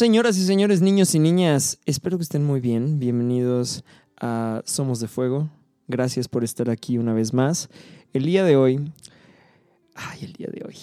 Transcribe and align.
Señoras 0.00 0.38
y 0.38 0.46
señores, 0.46 0.80
niños 0.80 1.14
y 1.14 1.18
niñas, 1.18 1.78
espero 1.84 2.16
que 2.16 2.22
estén 2.22 2.42
muy 2.42 2.60
bien. 2.60 2.98
Bienvenidos 2.98 3.84
a 4.18 4.62
Somos 4.64 4.98
de 4.98 5.08
Fuego. 5.08 5.50
Gracias 5.88 6.26
por 6.26 6.42
estar 6.42 6.70
aquí 6.70 6.96
una 6.96 7.12
vez 7.12 7.34
más. 7.34 7.68
El 8.14 8.24
día 8.24 8.42
de 8.42 8.56
hoy. 8.56 8.80
Ay, 9.94 10.20
el 10.22 10.32
día 10.32 10.48
de 10.50 10.64
hoy. 10.64 10.76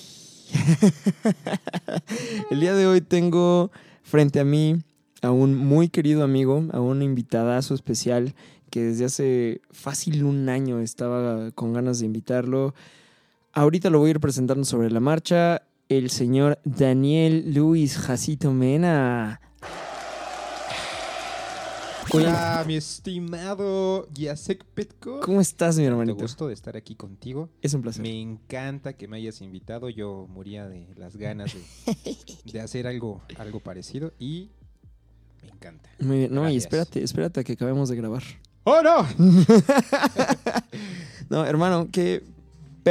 el 2.51 2.59
día 2.59 2.75
de 2.75 2.85
hoy 2.85 3.01
tengo 3.01 3.71
frente 4.03 4.39
a 4.39 4.43
mí 4.43 4.83
a 5.23 5.31
un 5.31 5.55
muy 5.55 5.89
querido 5.89 6.23
amigo, 6.23 6.65
a 6.71 6.79
un 6.79 7.01
invitadazo 7.01 7.73
especial 7.73 8.35
que 8.69 8.83
desde 8.83 9.05
hace 9.05 9.61
fácil 9.71 10.25
un 10.25 10.47
año 10.47 10.79
estaba 10.79 11.49
con 11.53 11.73
ganas 11.73 11.97
de 11.97 12.05
invitarlo. 12.05 12.75
Ahorita 13.51 13.89
lo 13.89 13.97
voy 13.97 14.09
a 14.09 14.11
ir 14.11 14.19
presentando 14.19 14.63
sobre 14.63 14.91
la 14.91 14.99
marcha 14.99 15.63
el 15.89 16.09
señor 16.09 16.59
Daniel 16.65 17.53
Luis 17.53 17.97
Jacito 17.97 18.51
Mena. 18.51 19.39
Hola, 22.13 22.63
mi 22.65 22.75
estimado 22.75 24.07
Yasek 24.13 24.63
Petko. 24.63 25.19
¿Cómo 25.19 25.41
estás, 25.41 25.77
mi 25.77 25.83
hermanito? 25.83 26.17
gusto 26.21 26.47
de 26.47 26.53
estar 26.53 26.77
aquí 26.77 26.95
contigo. 26.95 27.49
Es 27.61 27.73
un 27.73 27.81
placer. 27.81 28.01
Me 28.01 28.21
encanta 28.21 28.93
que 28.93 29.07
me 29.07 29.17
hayas 29.17 29.41
invitado. 29.41 29.89
Yo 29.89 30.27
moría 30.29 30.67
de 30.67 30.87
las 30.95 31.17
ganas 31.17 31.53
de, 31.53 31.61
de 32.51 32.61
hacer 32.61 32.87
algo, 32.87 33.21
algo 33.37 33.59
parecido 33.59 34.13
y 34.19 34.51
me 35.41 35.49
encanta. 35.49 35.89
Muy 35.99 36.17
bien. 36.19 36.33
No, 36.33 36.49
y 36.49 36.55
espérate, 36.55 37.03
espérate 37.03 37.41
a 37.41 37.43
que 37.43 37.53
acabemos 37.53 37.89
de 37.89 37.97
grabar. 37.97 38.23
¡Oh, 38.63 38.81
no! 38.81 39.05
No, 41.29 41.45
hermano, 41.45 41.89
qué 41.91 42.23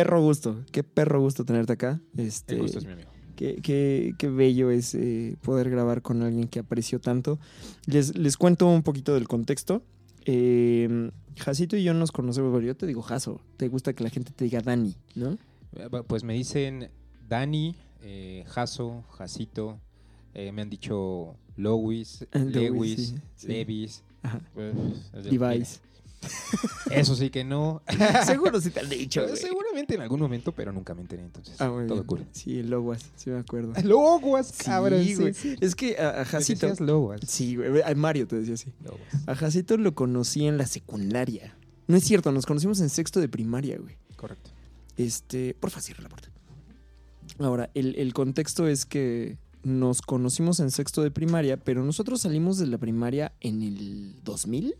perro 0.00 0.20
gusto. 0.22 0.64
Qué 0.72 0.82
perro 0.84 1.20
gusto 1.20 1.44
tenerte 1.44 1.72
acá. 1.72 2.00
Este, 2.16 2.54
El 2.54 2.62
gusto 2.62 2.78
es 2.78 2.86
mi 2.86 2.92
amigo. 2.92 3.10
Qué, 3.36 3.56
qué- 3.62 4.14
qué 4.18 4.28
bello 4.28 4.70
es 4.70 4.94
eh, 4.94 5.36
poder 5.42 5.68
grabar 5.70 6.00
con 6.02 6.22
alguien 6.22 6.48
que 6.48 6.58
aprecio 6.60 7.00
tanto. 7.00 7.38
Les, 7.86 8.16
les 8.16 8.36
cuento 8.36 8.66
un 8.66 8.82
poquito 8.82 9.12
del 9.14 9.28
contexto. 9.28 9.82
Eh, 10.24 11.10
Jacito 11.38 11.76
y 11.76 11.84
yo 11.84 11.92
nos 11.94 12.12
conocemos, 12.12 12.50
bueno, 12.50 12.66
yo 12.66 12.74
te 12.76 12.86
digo 12.86 13.02
Jaso, 13.02 13.40
te 13.58 13.68
gusta 13.68 13.92
que 13.92 14.02
la 14.02 14.10
gente 14.10 14.32
te 14.32 14.44
diga 14.44 14.60
Dani, 14.62 14.94
¿no? 15.14 15.36
Eh, 15.76 15.88
Pues 16.06 16.24
me 16.24 16.32
dicen 16.34 16.88
Dani, 17.28 17.76
eh, 18.02 18.42
Jaso, 18.46 19.04
Jacito. 19.18 19.78
eh, 20.34 20.50
me 20.52 20.62
han 20.62 20.70
dicho 20.70 21.36
Lewis, 21.56 22.26
Lewis, 22.32 22.52
Lewis, 22.54 23.14
sí, 23.36 23.48
Levi's. 23.48 24.02
Eso 26.90 27.14
sí 27.14 27.30
que 27.30 27.44
no. 27.44 27.82
Seguro 28.26 28.60
sí 28.60 28.70
te 28.70 28.80
han 28.80 28.88
dicho, 28.88 29.22
güey. 29.24 29.36
Seguramente 29.36 29.94
en 29.94 30.00
algún 30.00 30.20
momento, 30.20 30.52
pero 30.52 30.72
nunca 30.72 30.94
me 30.94 31.02
enteré 31.02 31.22
entonces. 31.22 31.60
Ah, 31.60 31.70
todo 31.86 32.06
cool. 32.06 32.26
Sí, 32.32 32.58
el 32.58 32.70
Loguas, 32.70 33.04
sí 33.16 33.30
me 33.30 33.38
acuerdo. 33.38 33.72
Loguas, 33.84 34.52
cabrón. 34.52 35.04
Sí, 35.04 35.14
güey. 35.14 35.34
sí. 35.34 35.56
Es 35.60 35.74
que 35.74 35.98
a, 35.98 36.22
a 36.22 36.24
Jacito... 36.24 36.72
Loguas. 36.80 37.20
Sí, 37.26 37.56
güey, 37.56 37.82
a 37.82 37.94
Mario 37.94 38.26
te 38.26 38.36
decía 38.36 38.54
así. 38.54 38.72
Loguas. 38.82 39.28
A 39.28 39.34
Jacito 39.34 39.76
lo 39.76 39.94
conocí 39.94 40.46
en 40.46 40.58
la 40.58 40.66
secundaria. 40.66 41.56
No 41.86 41.96
es 41.96 42.04
cierto, 42.04 42.32
nos 42.32 42.46
conocimos 42.46 42.80
en 42.80 42.88
sexto 42.88 43.20
de 43.20 43.28
primaria, 43.28 43.78
güey. 43.78 43.96
Correcto. 44.16 44.50
Este, 44.96 45.54
porfa, 45.54 45.80
cierra 45.80 46.02
la 46.02 46.08
puerta. 46.08 46.30
Ahora, 47.38 47.70
el, 47.74 47.94
el 47.96 48.14
contexto 48.14 48.66
es 48.66 48.86
que 48.86 49.38
nos 49.62 50.00
conocimos 50.00 50.60
en 50.60 50.70
sexto 50.70 51.02
de 51.02 51.10
primaria, 51.10 51.56
pero 51.56 51.84
nosotros 51.84 52.20
salimos 52.20 52.56
de 52.58 52.66
la 52.66 52.78
primaria 52.78 53.32
en 53.40 53.62
el 53.62 54.14
2000. 54.22 54.76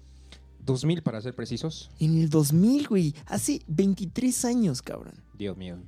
2000 0.67 1.03
para 1.03 1.21
ser 1.23 1.35
precisos. 1.35 1.91
En 1.99 2.19
el 2.21 2.29
2000, 2.29 2.89
güey. 2.89 3.15
Hace 3.27 3.63
23 3.69 4.45
años, 4.45 4.83
cabrón. 4.83 5.15
Dios 5.39 5.57
mío. 5.57 5.79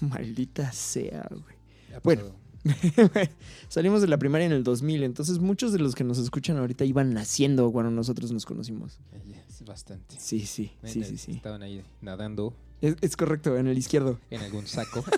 Maldita 0.00 0.70
sea, 0.72 1.26
güey. 1.30 1.56
Bueno. 2.04 2.40
Salimos 3.68 4.02
de 4.02 4.06
la 4.06 4.18
primaria 4.18 4.46
en 4.46 4.52
el 4.52 4.62
2000, 4.62 5.02
entonces 5.02 5.40
muchos 5.40 5.72
de 5.72 5.80
los 5.80 5.96
que 5.96 6.04
nos 6.04 6.18
escuchan 6.18 6.56
ahorita 6.58 6.84
iban 6.84 7.12
naciendo 7.12 7.72
cuando 7.72 7.90
nosotros 7.90 8.30
nos 8.30 8.46
conocimos. 8.46 9.00
Eh, 9.12 9.42
Es 9.48 9.64
bastante. 9.64 10.14
Sí, 10.18 10.46
sí, 10.46 10.70
sí, 10.84 11.02
sí, 11.02 11.18
sí. 11.18 11.32
Estaban 11.32 11.62
ahí 11.64 11.82
nadando 12.00 12.54
Es, 12.80 12.94
es 13.00 13.16
correcto, 13.16 13.56
en 13.56 13.66
el 13.66 13.76
izquierdo. 13.76 14.20
en 14.30 14.42
algún 14.42 14.66
saco. 14.68 15.04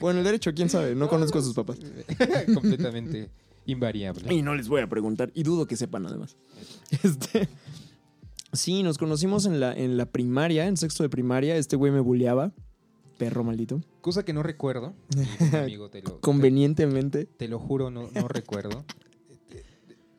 O 0.00 0.10
en 0.10 0.18
el 0.18 0.24
derecho, 0.24 0.52
quién 0.54 0.68
sabe, 0.68 0.94
no 0.94 1.08
conozco 1.08 1.38
a 1.38 1.42
sus 1.42 1.54
papás. 1.54 1.78
Completamente 2.54 3.30
invariable. 3.68 4.34
Y 4.34 4.42
no 4.42 4.54
les 4.54 4.68
voy 4.68 4.80
a 4.80 4.88
preguntar, 4.88 5.30
y 5.34 5.44
dudo 5.44 5.66
que 5.66 5.76
sepan 5.76 6.06
además. 6.06 6.36
Este, 7.04 7.48
sí, 8.52 8.82
nos 8.82 8.98
conocimos 8.98 9.46
en 9.46 9.60
la, 9.60 9.72
en 9.74 9.96
la 9.96 10.06
primaria, 10.06 10.66
en 10.66 10.76
sexto 10.76 11.02
de 11.02 11.08
primaria. 11.10 11.56
Este 11.56 11.76
güey 11.76 11.92
me 11.92 12.00
buleaba, 12.00 12.52
perro 13.18 13.44
maldito. 13.44 13.80
Cosa 14.00 14.24
que 14.24 14.32
no 14.32 14.42
recuerdo. 14.42 14.94
y, 15.14 15.54
amigo, 15.56 15.90
te 15.90 16.02
lo, 16.02 16.12
te, 16.12 16.20
Convenientemente. 16.20 17.26
te 17.26 17.46
lo 17.46 17.58
juro, 17.58 17.90
no, 17.90 18.08
no 18.14 18.26
recuerdo. 18.28 18.84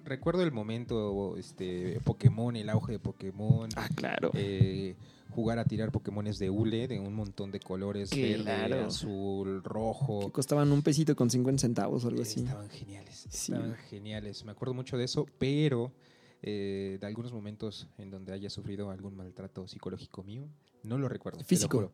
Recuerdo 0.05 0.41
el 0.41 0.51
momento, 0.51 1.37
este, 1.37 1.99
Pokémon, 2.03 2.55
el 2.55 2.69
auge 2.69 2.93
de 2.93 2.99
Pokémon. 2.99 3.69
Ah, 3.75 3.87
claro. 3.93 4.31
eh, 4.33 4.95
jugar 5.29 5.59
a 5.59 5.65
tirar 5.65 5.91
Pokémones 5.91 6.39
de 6.39 6.49
hule 6.49 6.87
de 6.87 6.99
un 6.99 7.13
montón 7.13 7.51
de 7.51 7.59
colores 7.59 8.09
verde, 8.09 8.81
azul, 8.81 9.61
Que 9.61 9.69
rojo. 9.69 10.31
costaban 10.31 10.71
un 10.71 10.81
pesito 10.81 11.15
con 11.15 11.29
50 11.29 11.61
centavos 11.61 12.03
o 12.03 12.07
algo 12.09 12.21
así. 12.21 12.41
Estaban 12.41 12.69
geniales, 12.69 13.25
Sí. 13.29 13.51
estaban 13.53 13.75
geniales. 13.89 14.43
Me 14.45 14.51
acuerdo 14.51 14.73
mucho 14.73 14.97
de 14.97 15.05
eso, 15.05 15.25
pero 15.37 15.91
eh, 16.41 16.97
de 17.01 17.05
algunos 17.07 17.33
momentos 17.33 17.87
en 17.97 18.09
donde 18.11 18.31
haya 18.33 18.49
sufrido 18.49 18.89
algún 18.91 19.15
maltrato 19.15 19.67
psicológico 19.67 20.23
mío, 20.23 20.47
no 20.83 20.97
lo 20.97 21.09
recuerdo. 21.09 21.37
te 21.39 21.43
lo 21.43 21.47
Físico. 21.47 21.77
juro. 21.77 21.91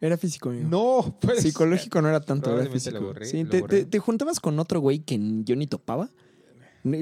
Era 0.00 0.16
físico, 0.18 0.50
amigo. 0.50 0.68
No, 0.68 1.16
pues. 1.20 1.40
Psicológico 1.42 2.02
no 2.02 2.08
era 2.08 2.20
tanto, 2.20 2.58
era 2.60 2.68
físico. 2.70 2.98
lo 2.98 3.06
borré, 3.06 3.24
Sí, 3.26 3.44
lo 3.44 3.50
te, 3.50 3.60
borré. 3.60 3.78
te- 3.80 3.86
te 3.86 3.98
juntabas 4.00 4.40
con 4.40 4.58
otro 4.58 4.80
güey 4.80 4.98
que 4.98 5.18
yo 5.44 5.54
ni 5.56 5.66
topaba. 5.66 6.10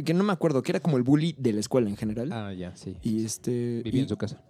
Que 0.04 0.14
no 0.14 0.22
me 0.22 0.32
acuerdo, 0.32 0.62
que 0.62 0.70
era 0.70 0.78
como 0.80 0.96
el 0.98 1.02
bully 1.02 1.34
de 1.38 1.52
la 1.54 1.60
escuela 1.60 1.88
en 1.88 1.96
general. 1.96 2.30
Ah, 2.32 2.52
ya, 2.52 2.76
sí. 2.76 2.96
Y 3.02 3.24
este. 3.24 3.80
Vivía 3.82 4.00
y- 4.00 4.02
en 4.04 4.08
su 4.08 4.16
casa. 4.16 4.40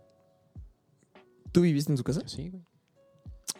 ¿Tú 1.52 1.60
viviste 1.60 1.92
en 1.92 1.98
su 1.98 2.04
casa? 2.04 2.22
Sí, 2.26 2.50
güey. 2.50 2.64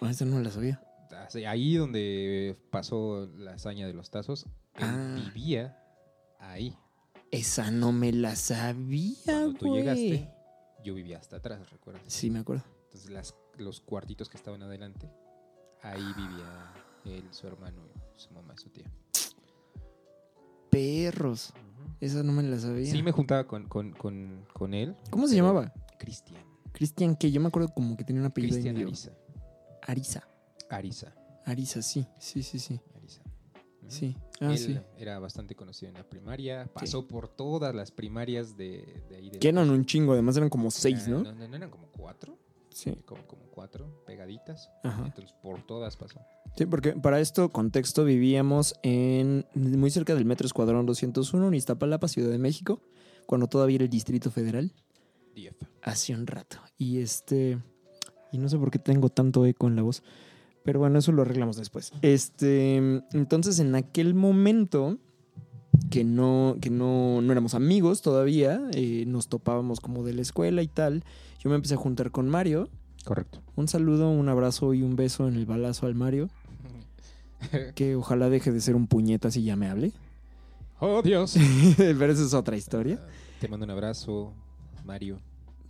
Ah, 0.01 0.11
esa 0.11 0.25
no 0.25 0.41
la 0.41 0.51
sabía. 0.51 0.83
Así, 1.27 1.45
Ahí 1.45 1.77
donde 1.77 2.57
pasó 2.71 3.27
la 3.37 3.53
hazaña 3.55 3.87
de 3.87 3.93
los 3.93 4.11
tazos, 4.11 4.47
él 4.77 4.83
Ah. 4.85 5.15
vivía 5.35 5.79
ahí. 6.41 6.77
Esa 7.31 7.71
no 7.71 7.93
me 7.93 8.13
la 8.13 8.35
sabía, 8.37 9.17
Cuando 9.25 9.59
tú 9.59 9.69
güey. 9.69 9.81
llegaste, 9.81 10.31
yo 10.85 10.95
vivía 10.95 11.19
hasta 11.19 11.37
atrás, 11.37 11.71
¿recuerdas? 11.71 12.03
Sí, 12.07 12.31
me 12.31 12.41
acuerdo. 12.41 12.65
Entonces 12.85 13.11
las, 13.11 13.35
los 13.59 13.81
cuartitos 13.81 14.29
que 14.29 14.37
estaban 14.37 14.63
adelante, 14.63 15.11
ahí 15.83 16.03
vivía 16.17 16.73
él, 17.05 17.25
su 17.31 17.47
hermano, 17.47 17.83
su 18.17 18.31
mamá 18.33 18.55
y 18.55 18.59
su 18.61 18.71
tía. 18.71 18.91
Perros. 20.71 21.53
Esa 22.01 22.23
no 22.23 22.33
me 22.33 22.43
la 22.43 22.59
sabía. 22.59 22.91
Sí, 22.91 23.03
me 23.03 23.13
juntaba 23.13 23.47
con, 23.47 23.69
con, 23.69 23.93
con, 23.93 24.47
con 24.53 24.75
él. 24.75 24.97
¿Cómo 25.11 25.27
se 25.29 25.37
llamaba? 25.37 25.73
Cristian. 25.99 26.43
Cristian, 26.73 27.17
que 27.17 27.31
yo 27.31 27.41
me 27.41 27.49
acuerdo 27.49 27.69
como 27.75 27.97
que 27.97 28.05
tenía 28.05 28.21
un 28.23 28.27
apellido 28.27 28.53
Cristian 28.55 28.77
Arisa. 28.77 29.13
Arisa. 29.83 30.29
Arisa. 30.71 31.15
Arisa, 31.45 31.83
sí. 31.83 32.07
Sí, 32.19 32.43
sí, 32.43 32.59
sí. 32.59 32.81
Arisa. 32.97 33.23
Ujú. 33.83 33.91
Sí. 33.91 34.17
Ah, 34.41 34.53
él 34.53 34.59
sí. 34.59 34.79
era 34.97 35.19
bastante 35.19 35.55
conocido 35.55 35.91
en 35.91 35.95
la 35.95 36.09
primaria. 36.09 36.69
Pasó 36.73 37.07
por 37.07 37.29
todas 37.29 37.75
las 37.75 37.91
primarias 37.93 38.57
de, 38.57 39.03
de 39.09 39.17
ahí. 39.17 39.31
de 39.31 39.39
Que 39.39 39.49
eran 39.49 39.71
un 39.71 39.85
chingo, 39.85 40.13
además 40.13 40.37
eran 40.37 40.49
como 40.49 40.71
seis, 40.71 41.05
Ah, 41.07 41.11
¿no? 41.11 41.23
No, 41.23 41.33
no, 41.33 41.49
no 41.49 41.57
eran 41.57 41.71
como 41.71 41.89
cuatro. 41.93 42.39
Sí. 42.71 42.93
Como, 43.05 43.27
como 43.27 43.43
cuatro 43.51 44.03
pegaditas. 44.07 44.71
Ajá. 44.83 45.05
Entonces 45.07 45.35
por 45.43 45.63
todas 45.67 45.97
pasó. 45.97 46.21
Sí, 46.57 46.67
porque 46.67 46.93
para 46.93 47.21
esto, 47.21 47.51
contexto, 47.51 48.05
vivíamos 48.05 48.75
en 48.83 49.47
muy 49.55 49.91
cerca 49.91 50.15
del 50.15 50.25
Metro 50.25 50.47
Escuadrón 50.47 50.87
201 50.87 51.49
en 51.49 51.55
Iztapalapa, 51.55 52.09
Ciudad 52.09 52.31
de 52.31 52.39
México, 52.39 52.81
cuando 53.27 53.47
todavía 53.47 53.77
era 53.77 53.85
el 53.85 53.91
Distrito 53.91 54.31
Federal, 54.31 54.73
Diez. 55.35 55.55
hace 55.83 56.15
un 56.15 56.27
rato. 56.27 56.59
Y 56.79 56.99
este, 56.99 57.59
y 58.33 58.39
no 58.39 58.49
sé 58.49 58.59
por 58.59 58.71
qué 58.71 58.79
tengo 58.79 59.09
tanto 59.09 59.47
eco 59.47 59.69
en 59.69 59.77
la 59.77 59.83
voz, 59.83 60.03
pero 60.65 60.79
bueno, 60.79 60.99
eso 60.99 61.13
lo 61.13 61.23
arreglamos 61.23 61.57
después. 61.57 61.93
Este, 62.03 62.77
entonces 63.13 63.59
en 63.59 63.75
aquel 63.75 64.15
momento 64.15 64.99
que 65.91 66.05
no, 66.05 66.57
que 66.61 66.71
no, 66.71 67.21
no 67.21 67.33
éramos 67.33 67.55
amigos 67.55 68.03
todavía, 68.03 68.61
eh, 68.73 69.05
nos 69.07 69.29
topábamos 69.29 69.81
como 69.81 70.05
de 70.05 70.15
la 70.15 70.23
escuela 70.23 70.63
y 70.63 70.69
tal. 70.69 71.05
Yo 71.41 71.51
me 71.51 71.57
empecé 71.57 71.75
a 71.75 71.79
juntar 71.79 72.11
con 72.11 72.29
Mario. 72.29 72.69
Correcto. 73.05 73.43
Un 73.57 73.69
saludo, 73.69 74.11
un 74.11 74.29
abrazo 74.29 74.75
y 74.75 74.83
un 74.83 74.97
beso 74.97 75.27
en 75.29 75.35
el 75.35 75.47
balazo 75.47 75.87
al 75.87 75.95
Mario. 75.95 76.29
que 77.75 77.97
ojalá 77.97 78.31
deje 78.31 78.53
de 78.53 78.61
ser 78.61 78.77
un 78.77 78.87
puñetas 78.87 79.37
y 79.37 79.43
ya 79.43 79.57
me 79.57 79.69
hable. 79.69 79.93
Oh, 80.79 81.03
Dios. 81.03 81.37
Pero 81.77 82.13
esa 82.13 82.25
es 82.25 82.35
otra 82.35 82.57
historia. 82.57 83.01
Te 83.41 83.49
mando 83.49 83.65
un 83.65 83.71
abrazo, 83.71 84.33
Mario. 84.85 85.21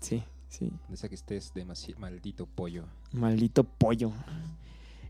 Sí, 0.01 0.23
sí. 0.49 0.71
Sea 0.95 1.09
que 1.09 1.15
estés, 1.15 1.53
demasi- 1.55 1.97
maldito 1.97 2.47
pollo. 2.47 2.85
Maldito 3.13 3.65
pollo. 3.65 4.13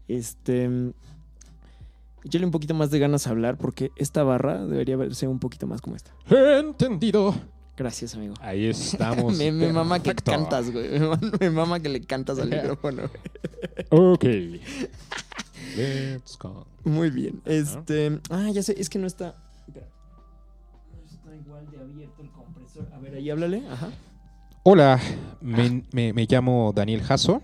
Este. 0.09 0.93
Échale 2.25 2.45
un 2.45 2.51
poquito 2.53 2.75
más 2.75 2.91
de 2.91 2.99
ganas 3.01 3.27
a 3.27 3.31
hablar 3.31 3.57
porque 3.59 3.91
esta 3.97 4.23
barra 4.23 4.65
debería 4.65 4.97
verse 4.97 5.27
un 5.27 5.39
poquito 5.41 5.67
más 5.67 5.81
como 5.81 5.97
esta. 5.97 6.13
Entendido. 6.59 7.35
Gracias, 7.77 8.15
amigo. 8.15 8.35
Ahí 8.41 8.67
estamos. 8.67 9.37
me, 9.39 9.51
me 9.51 9.73
mama 9.73 10.01
que 10.03 10.15
cantas, 10.15 10.71
güey. 10.71 10.91
Me 10.91 11.01
mama- 11.01 11.31
Me 11.41 11.51
mama 11.51 11.81
que 11.81 11.89
le 11.89 12.01
cantas 12.03 12.39
al 12.39 12.51
micrófono. 12.51 13.05
Ok. 13.91 14.25
Let's 15.77 16.37
go. 16.39 16.67
Muy 16.85 17.11
bien. 17.11 17.41
Este. 17.45 18.21
Ah, 18.31 18.51
ya 18.53 18.63
sé, 18.63 18.75
es 18.79 18.89
que 18.91 18.99
no 18.99 19.07
está. 19.07 19.35
espera. 19.67 19.89
No 20.93 21.03
está 21.03 21.35
igual 21.35 21.71
de 21.71 21.79
abierto 21.79 22.23
el. 22.23 22.31
A 22.95 22.99
ver, 22.99 23.15
ahí 23.15 23.31
háblale. 23.31 23.63
Ajá. 23.71 23.89
Hola, 24.63 25.01
me, 25.41 25.83
me- 25.93 26.13
me 26.13 26.27
llamo 26.29 26.73
Daniel 26.75 27.03
Jasso. 27.03 27.43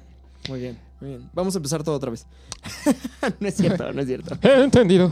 Muy 0.48 0.60
bien, 0.60 0.78
muy 1.00 1.10
bien. 1.10 1.30
Vamos 1.32 1.54
a 1.54 1.58
empezar 1.58 1.82
todo 1.82 1.96
otra 1.96 2.10
vez. 2.10 2.26
no 3.40 3.48
es 3.48 3.54
cierto, 3.54 3.92
no 3.92 4.00
es 4.00 4.06
cierto. 4.06 4.36
Entendido. 4.42 5.10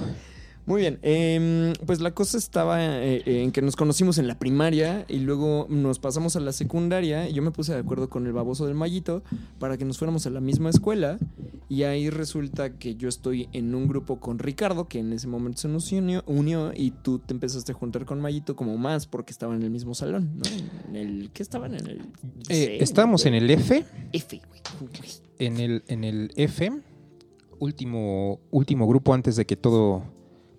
Muy 0.66 0.80
bien, 0.80 0.98
em, 1.02 1.74
pues 1.86 2.00
la 2.00 2.10
cosa 2.10 2.36
estaba 2.36 2.84
eh, 2.84 3.22
eh, 3.24 3.42
en 3.44 3.52
que 3.52 3.62
nos 3.62 3.76
conocimos 3.76 4.18
en 4.18 4.26
la 4.26 4.36
primaria 4.36 5.04
y 5.08 5.20
luego 5.20 5.68
nos 5.70 6.00
pasamos 6.00 6.34
a 6.34 6.40
la 6.40 6.50
secundaria 6.50 7.28
y 7.28 7.34
yo 7.34 7.42
me 7.42 7.52
puse 7.52 7.72
de 7.72 7.78
acuerdo 7.78 8.10
con 8.10 8.26
el 8.26 8.32
baboso 8.32 8.66
del 8.66 8.74
Mayito 8.74 9.22
para 9.60 9.76
que 9.76 9.84
nos 9.84 9.96
fuéramos 9.96 10.26
a 10.26 10.30
la 10.30 10.40
misma 10.40 10.70
escuela 10.70 11.18
y 11.68 11.84
ahí 11.84 12.10
resulta 12.10 12.78
que 12.78 12.96
yo 12.96 13.08
estoy 13.08 13.48
en 13.52 13.76
un 13.76 13.86
grupo 13.86 14.18
con 14.18 14.40
Ricardo 14.40 14.88
que 14.88 14.98
en 14.98 15.12
ese 15.12 15.28
momento 15.28 15.60
se 15.60 15.68
nos 15.68 15.92
unió, 15.92 16.24
unió 16.26 16.72
y 16.74 16.90
tú 16.90 17.20
te 17.20 17.32
empezaste 17.32 17.70
a 17.70 17.74
juntar 17.76 18.04
con 18.04 18.20
Mayito 18.20 18.56
como 18.56 18.76
más 18.76 19.06
porque 19.06 19.30
estaban 19.30 19.58
en 19.58 19.62
el 19.62 19.70
mismo 19.70 19.94
salón, 19.94 20.32
¿no? 20.36 20.42
En 20.88 20.96
el, 20.96 21.30
¿Qué 21.30 21.44
estaban 21.44 21.74
en 21.74 21.86
el? 21.86 22.00
Eh, 22.48 22.78
estábamos 22.80 23.24
en 23.26 23.34
el 23.34 23.48
F. 23.50 23.84
F, 24.12 24.42
güey. 24.48 24.62
En 25.38 25.58
el, 25.58 25.84
en 25.86 26.02
el 26.02 26.32
F, 26.34 26.72
último, 27.60 28.40
último 28.50 28.88
grupo 28.88 29.14
antes 29.14 29.36
de 29.36 29.46
que 29.46 29.54
todo 29.54 30.15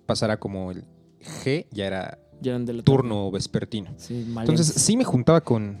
pasara 0.08 0.40
como 0.40 0.70
el 0.70 0.84
G, 1.20 1.66
ya 1.70 1.86
era 1.86 2.18
Ya 2.40 2.52
eran 2.52 2.64
de 2.64 2.72
la 2.72 2.82
turno 2.82 3.30
vespertino. 3.30 3.90
Sí, 3.98 4.26
Entonces 4.26 4.66
sí 4.66 4.96
me 4.96 5.04
juntaba 5.04 5.42
con, 5.42 5.76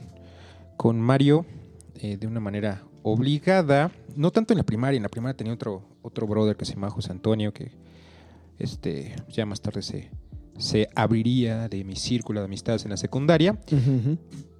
con 0.76 1.00
Mario 1.00 1.46
eh, 1.94 2.18
de 2.18 2.26
una 2.26 2.38
manera 2.38 2.82
obligada, 3.02 3.90
no 4.16 4.30
tanto 4.30 4.52
en 4.52 4.58
la 4.58 4.64
primaria, 4.64 4.98
en 4.98 5.02
la 5.02 5.08
primaria 5.08 5.34
tenía 5.34 5.54
otro, 5.54 5.82
otro 6.02 6.26
brother 6.26 6.56
que 6.56 6.66
se 6.66 6.74
llama 6.74 6.90
José 6.90 7.10
Antonio, 7.10 7.54
que 7.54 7.72
este, 8.58 9.16
ya 9.30 9.46
más 9.46 9.62
tarde 9.62 9.80
se, 9.80 10.10
se 10.58 10.90
abriría 10.94 11.68
de 11.68 11.84
mi 11.84 11.96
círculo 11.96 12.40
de 12.40 12.44
amistades 12.44 12.84
en 12.84 12.90
la 12.90 12.98
secundaria, 12.98 13.58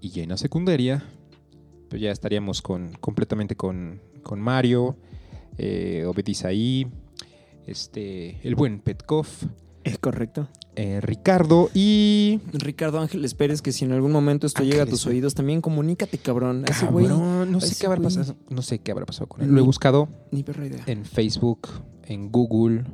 y 0.00 0.08
ya 0.08 0.22
en 0.22 0.30
la 0.30 0.38
secundaria, 0.38 1.04
pues 1.90 2.00
ya 2.00 2.10
estaríamos 2.10 2.62
con, 2.62 2.92
completamente 3.00 3.54
con, 3.54 4.00
con 4.22 4.40
Mario, 4.40 4.96
eh, 5.58 6.04
Obed 6.06 6.26
Isaí, 6.26 6.86
este, 7.70 8.38
el 8.46 8.54
buen 8.54 8.80
Petkov, 8.80 9.26
Es 9.84 9.98
correcto. 9.98 10.48
eh, 10.76 11.00
Ricardo 11.00 11.70
y... 11.74 12.40
Ricardo 12.52 13.00
Ángeles 13.00 13.34
Pérez, 13.34 13.62
que 13.62 13.72
si 13.72 13.84
en 13.84 13.92
algún 13.92 14.12
momento 14.12 14.46
esto 14.46 14.62
llega 14.62 14.82
a 14.82 14.86
tus 14.86 15.06
oídos, 15.06 15.34
también 15.34 15.60
comunícate, 15.60 16.18
cabrón. 16.18 16.64
A 16.68 16.70
Ese 16.72 16.86
güey, 16.86 17.06
Cabrón, 17.06 17.50
no 17.52 17.60
sé 17.60 17.74
qué 17.78 17.86
habrá 17.86 18.00
güey. 18.00 18.14
pasado. 18.14 18.36
No 18.50 18.62
sé 18.62 18.78
qué 18.80 18.92
habrá 18.92 19.06
pasado 19.06 19.28
con 19.28 19.40
él. 19.42 19.48
Ni- 19.48 19.54
Lo 19.54 19.60
he 19.60 19.64
buscado 19.64 20.08
ni 20.30 20.42
perra 20.42 20.66
idea. 20.66 20.82
en 20.86 21.04
Facebook, 21.04 21.68
en 22.06 22.30
Google, 22.30 22.84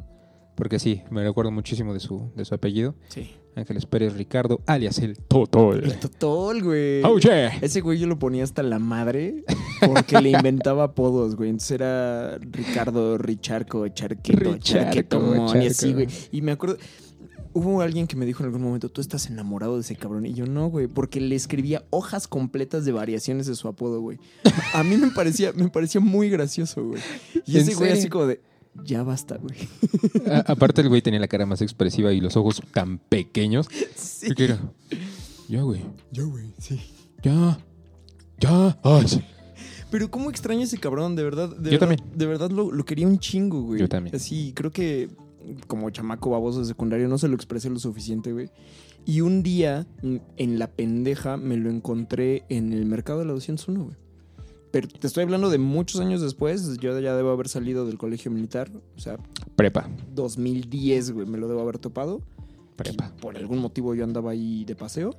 porque 0.55 0.79
sí, 0.79 1.03
me 1.11 1.23
recuerdo 1.25 1.51
muchísimo 1.51 1.93
de 1.95 2.01
su, 2.01 2.31
de 2.37 2.45
su 2.45 2.55
apellido. 2.55 2.95
Sí. 3.09 3.31
Ángeles 3.57 3.87
Pérez 3.87 4.15
Ricardo, 4.15 4.61
alias 4.67 4.99
el 4.99 5.17
Totol. 5.17 5.85
El 5.85 5.99
Totol, 5.99 6.63
güey. 6.63 7.03
Oh, 7.05 7.19
yeah. 7.19 7.57
Ese 7.61 7.81
güey 7.81 7.99
yo 7.99 8.07
lo 8.07 8.19
ponía 8.19 8.45
hasta 8.45 8.63
la 8.63 8.79
madre 8.79 9.45
porque 9.87 10.21
le 10.21 10.31
inventaba 10.31 10.85
apodos, 10.85 11.37
güey. 11.37 11.51
Entonces 11.51 11.73
era 11.73 12.39
Ricardo, 12.39 13.19
Richarco, 13.19 13.85
Richarco, 13.85 14.57
Charquetomón 14.59 15.63
y 15.63 15.67
así, 15.67 15.93
güey. 15.93 16.09
Y 16.33 16.43
me 16.43 16.53
acuerdo, 16.53 16.79
hubo 17.55 17.81
alguien 17.81 18.07
que 18.07 18.17
me 18.17 18.27
dijo 18.27 18.43
en 18.43 18.47
algún 18.47 18.63
momento, 18.63 18.89
tú 18.89 19.01
estás 19.01 19.27
enamorado 19.31 19.77
de 19.77 19.83
ese 19.83 19.97
cabrón. 19.97 20.27
Y 20.27 20.35
yo 20.35 20.47
no, 20.47 20.69
güey, 20.69 20.89
porque 20.89 21.21
le 21.21 21.37
escribía 21.37 21.85
hojas 21.91 22.29
completas 22.29 22.85
de 22.85 22.93
variaciones 22.93 23.47
de 23.47 23.55
su 23.55 23.69
apodo, 23.69 24.01
güey. 24.01 24.19
A 24.75 24.83
mí 24.83 24.97
me 24.97 25.11
parecía, 25.11 25.53
me 25.53 25.69
parecía 25.69 26.01
muy 26.01 26.29
gracioso, 26.29 26.85
güey. 26.85 27.03
Y 27.47 27.57
¿En 27.57 27.63
ese 27.63 27.75
güey 27.75 27.93
así 27.93 28.09
como 28.09 28.27
de, 28.27 28.41
ya 28.85 29.03
basta, 29.03 29.37
güey. 29.37 29.57
A- 30.31 30.53
aparte 30.53 30.81
el 30.81 30.89
güey 30.89 31.03
tenía 31.03 31.21
la 31.21 31.29
cara 31.29 31.47
más 31.47 31.63
expresiva 31.63 32.13
y 32.13 32.21
los 32.21 32.37
ojos 32.37 32.63
tan 32.73 32.99
pequeños. 32.99 33.69
Sí. 33.95 34.35
¿Qué 34.35 34.45
era? 34.45 34.59
Ya, 35.49 35.63
güey. 35.63 35.83
Yo, 36.11 36.29
güey, 36.29 36.53
sí. 36.59 36.81
Ya. 37.23 37.59
Ya. 38.41 38.79
Ay, 38.83 39.07
sí. 39.09 39.21
Pero 39.91 40.11
cómo 40.11 40.29
extraño 40.31 40.63
ese 40.63 40.79
cabrón, 40.79 41.15
de 41.15 41.23
verdad. 41.23 41.49
De 41.51 41.71
Yo 41.71 41.79
verdad- 41.79 41.81
también. 41.97 42.03
De 42.19 42.27
verdad 42.27 42.51
lo, 42.51 42.73
lo 42.73 42.85
quería 42.85 43.07
un 43.07 43.19
chingo, 43.19 43.63
güey. 43.63 43.81
Yo 43.81 43.89
también. 43.89 44.17
Así, 44.17 44.53
creo 44.55 44.73
que 44.73 45.09
como 45.67 45.91
chamaco 45.91 46.31
baboso 46.31 46.61
de 46.61 46.65
secundario 46.67 47.07
no 47.09 47.19
se 47.19 47.29
lo 47.29 47.35
expresé 47.35 47.69
lo 47.71 47.79
suficiente, 47.79 48.33
güey. 48.33 48.49
Y 49.07 49.21
un 49.21 49.43
día, 49.43 49.87
en 50.03 50.59
la 50.59 50.67
pendeja, 50.69 51.37
me 51.37 51.59
lo 51.59 51.69
encontré 51.71 52.45
en 52.49 52.73
el 52.73 52.87
mercado 52.87 53.19
de 53.19 53.27
la 53.27 53.33
201, 53.35 53.85
güey. 53.85 53.97
Pero 54.75 54.89
te 54.89 55.07
estoy 55.07 55.23
hablando 55.23 55.51
de 55.51 55.59
muchos 55.59 56.01
años 56.01 56.21
después. 56.21 56.79
Yo 56.79 56.99
ya 56.99 57.15
debo 57.15 57.31
haber 57.31 57.47
salido 57.49 57.87
del 57.87 57.97
colegio 57.97 58.33
militar. 58.33 58.73
O 58.97 59.01
sea, 59.01 59.19
Prepa. 59.55 59.89
2010, 60.17 61.13
güey, 61.13 61.29
me 61.29 61.39
lo 61.39 61.47
debo 61.47 61.61
haber 61.61 61.79
topado. 61.79 62.23
Prepa. 62.75 63.13
Por 63.21 63.37
algún 63.37 63.61
motivo 63.61 63.95
yo 63.95 64.03
andaba 64.03 64.33
ahí 64.33 64.65
de 64.65 64.75
paseo. 64.75 65.15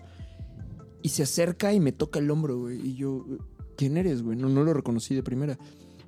Y 1.01 1.07
se 1.07 1.23
acerca 1.23 1.71
y 1.71 1.79
me 1.79 1.93
toca 1.93 2.19
el 2.19 2.29
hombro, 2.31 2.59
güey. 2.59 2.85
Y 2.85 2.95
yo, 2.95 3.25
¿quién 3.77 3.95
eres, 3.95 4.23
güey? 4.23 4.37
No, 4.37 4.49
no 4.49 4.61
lo 4.61 4.73
reconocí 4.73 5.15
de 5.15 5.23
primera. 5.23 5.57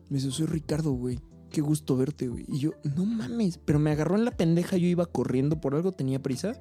Me 0.10 0.18
dice, 0.18 0.30
soy 0.30 0.48
Ricardo, 0.48 0.92
güey. 0.92 1.18
Qué 1.50 1.62
gusto 1.62 1.96
verte, 1.96 2.28
güey. 2.28 2.44
Y 2.50 2.60
yo, 2.60 2.72
no 2.98 3.06
mames. 3.06 3.60
Pero 3.64 3.80
me 3.80 3.92
agarró 3.92 4.18
en 4.18 4.26
la 4.26 4.32
pendeja. 4.32 4.76
Yo 4.76 4.88
iba 4.88 5.06
corriendo 5.06 5.62
por 5.62 5.74
algo, 5.74 5.94
tenía 5.94 6.22
prisa. 6.22 6.60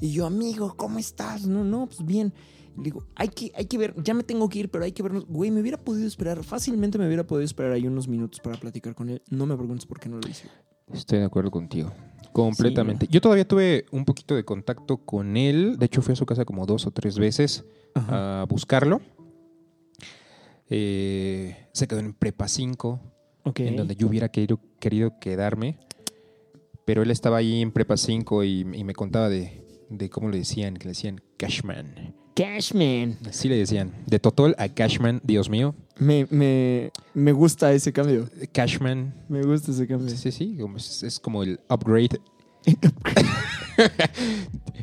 Y 0.00 0.10
yo, 0.10 0.26
amigo, 0.26 0.74
¿cómo 0.76 0.98
estás? 0.98 1.46
No, 1.46 1.62
no, 1.62 1.86
pues 1.86 2.04
bien. 2.04 2.34
Le 2.76 2.82
digo, 2.84 3.06
hay 3.14 3.28
que, 3.28 3.52
hay 3.54 3.66
que 3.66 3.78
ver, 3.78 3.94
ya 4.02 4.14
me 4.14 4.22
tengo 4.24 4.48
que 4.48 4.60
ir, 4.60 4.70
pero 4.70 4.84
hay 4.84 4.92
que 4.92 5.02
vernos. 5.02 5.26
Güey, 5.26 5.50
me 5.50 5.60
hubiera 5.60 5.78
podido 5.78 6.06
esperar, 6.06 6.42
fácilmente 6.42 6.98
me 6.98 7.06
hubiera 7.06 7.24
podido 7.26 7.44
esperar 7.44 7.72
ahí 7.72 7.86
unos 7.86 8.08
minutos 8.08 8.40
para 8.40 8.56
platicar 8.58 8.94
con 8.94 9.08
él. 9.08 9.22
No 9.30 9.46
me 9.46 9.56
preguntes 9.56 9.86
por 9.86 10.00
qué 10.00 10.08
no 10.08 10.18
lo 10.18 10.28
hice. 10.28 10.48
Estoy 10.92 11.20
de 11.20 11.24
acuerdo 11.24 11.50
contigo. 11.50 11.92
Completamente. 12.32 13.06
Yo 13.08 13.20
todavía 13.20 13.46
tuve 13.46 13.86
un 13.92 14.04
poquito 14.04 14.34
de 14.34 14.44
contacto 14.44 14.98
con 14.98 15.36
él. 15.36 15.76
De 15.78 15.86
hecho, 15.86 16.02
fui 16.02 16.12
a 16.12 16.16
su 16.16 16.26
casa 16.26 16.44
como 16.44 16.66
dos 16.66 16.86
o 16.86 16.90
tres 16.90 17.18
veces 17.18 17.64
Ajá. 17.94 18.42
a 18.42 18.44
buscarlo. 18.44 19.00
Eh, 20.68 21.68
se 21.72 21.86
quedó 21.86 22.00
en 22.00 22.12
Prepa 22.14 22.48
5, 22.48 23.00
ok. 23.44 23.60
en 23.60 23.76
donde 23.76 23.94
yo 23.96 24.08
hubiera 24.08 24.30
querido, 24.30 24.58
querido 24.80 25.18
quedarme. 25.20 25.78
Pero 26.84 27.02
él 27.02 27.10
estaba 27.10 27.36
ahí 27.38 27.62
en 27.62 27.70
Prepa 27.70 27.96
5 27.96 28.44
y, 28.44 28.60
y 28.60 28.84
me 28.84 28.94
contaba 28.94 29.28
de, 29.28 29.86
de 29.90 30.10
cómo 30.10 30.28
le 30.28 30.38
decían, 30.38 30.74
que 30.74 30.84
le 30.84 30.90
decían 30.90 31.20
Cashman. 31.36 32.14
Cashman. 32.34 33.16
Así 33.28 33.48
le 33.48 33.56
decían. 33.56 33.92
De 34.06 34.18
Totol 34.18 34.54
a 34.58 34.68
Cashman, 34.68 35.20
Dios 35.24 35.48
mío. 35.48 35.74
Me, 35.98 36.26
me, 36.30 36.90
me 37.14 37.32
gusta 37.32 37.72
ese 37.72 37.92
cambio. 37.92 38.28
Cashman. 38.52 39.14
Me 39.28 39.42
gusta 39.42 39.70
ese 39.70 39.86
cambio. 39.86 40.08
Sí, 40.10 40.16
sí, 40.16 40.32
sí. 40.32 40.58
Es, 40.76 41.02
es 41.02 41.20
como 41.20 41.42
el 41.42 41.60
upgrade. 41.70 42.20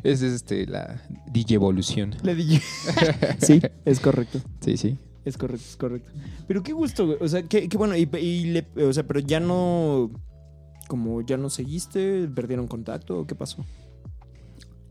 es 0.02 0.22
este, 0.22 0.66
la 0.66 1.02
DJ 1.30 1.56
evolución. 1.56 2.14
Le 2.22 2.34
dije. 2.34 2.62
sí, 3.40 3.60
es 3.84 4.00
correcto. 4.00 4.40
Sí, 4.60 4.76
sí. 4.76 4.96
Es 5.24 5.36
correcto, 5.36 5.64
es 5.68 5.76
correcto. 5.76 6.10
Pero 6.48 6.62
qué 6.62 6.72
gusto, 6.72 7.06
güey. 7.06 7.18
O 7.20 7.28
sea, 7.28 7.42
qué, 7.44 7.68
qué 7.68 7.76
bueno. 7.76 7.96
Y, 7.96 8.08
y 8.18 8.44
le- 8.46 8.84
o 8.84 8.92
sea, 8.92 9.06
pero 9.06 9.20
ya 9.20 9.40
no. 9.40 10.10
Como 10.88 11.22
ya 11.22 11.36
no 11.36 11.48
seguiste, 11.48 12.28
perdieron 12.34 12.66
contacto, 12.66 13.20
¿o 13.20 13.26
¿qué 13.26 13.34
pasó? 13.34 13.64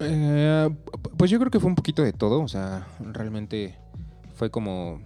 Eh, 0.01 0.69
pues 1.17 1.31
yo 1.31 1.39
creo 1.39 1.51
que 1.51 1.59
fue 1.59 1.69
un 1.69 1.75
poquito 1.75 2.03
de 2.03 2.13
todo. 2.13 2.41
O 2.41 2.47
sea, 2.47 2.87
realmente 2.99 3.77
fue 4.35 4.49
como 4.49 5.01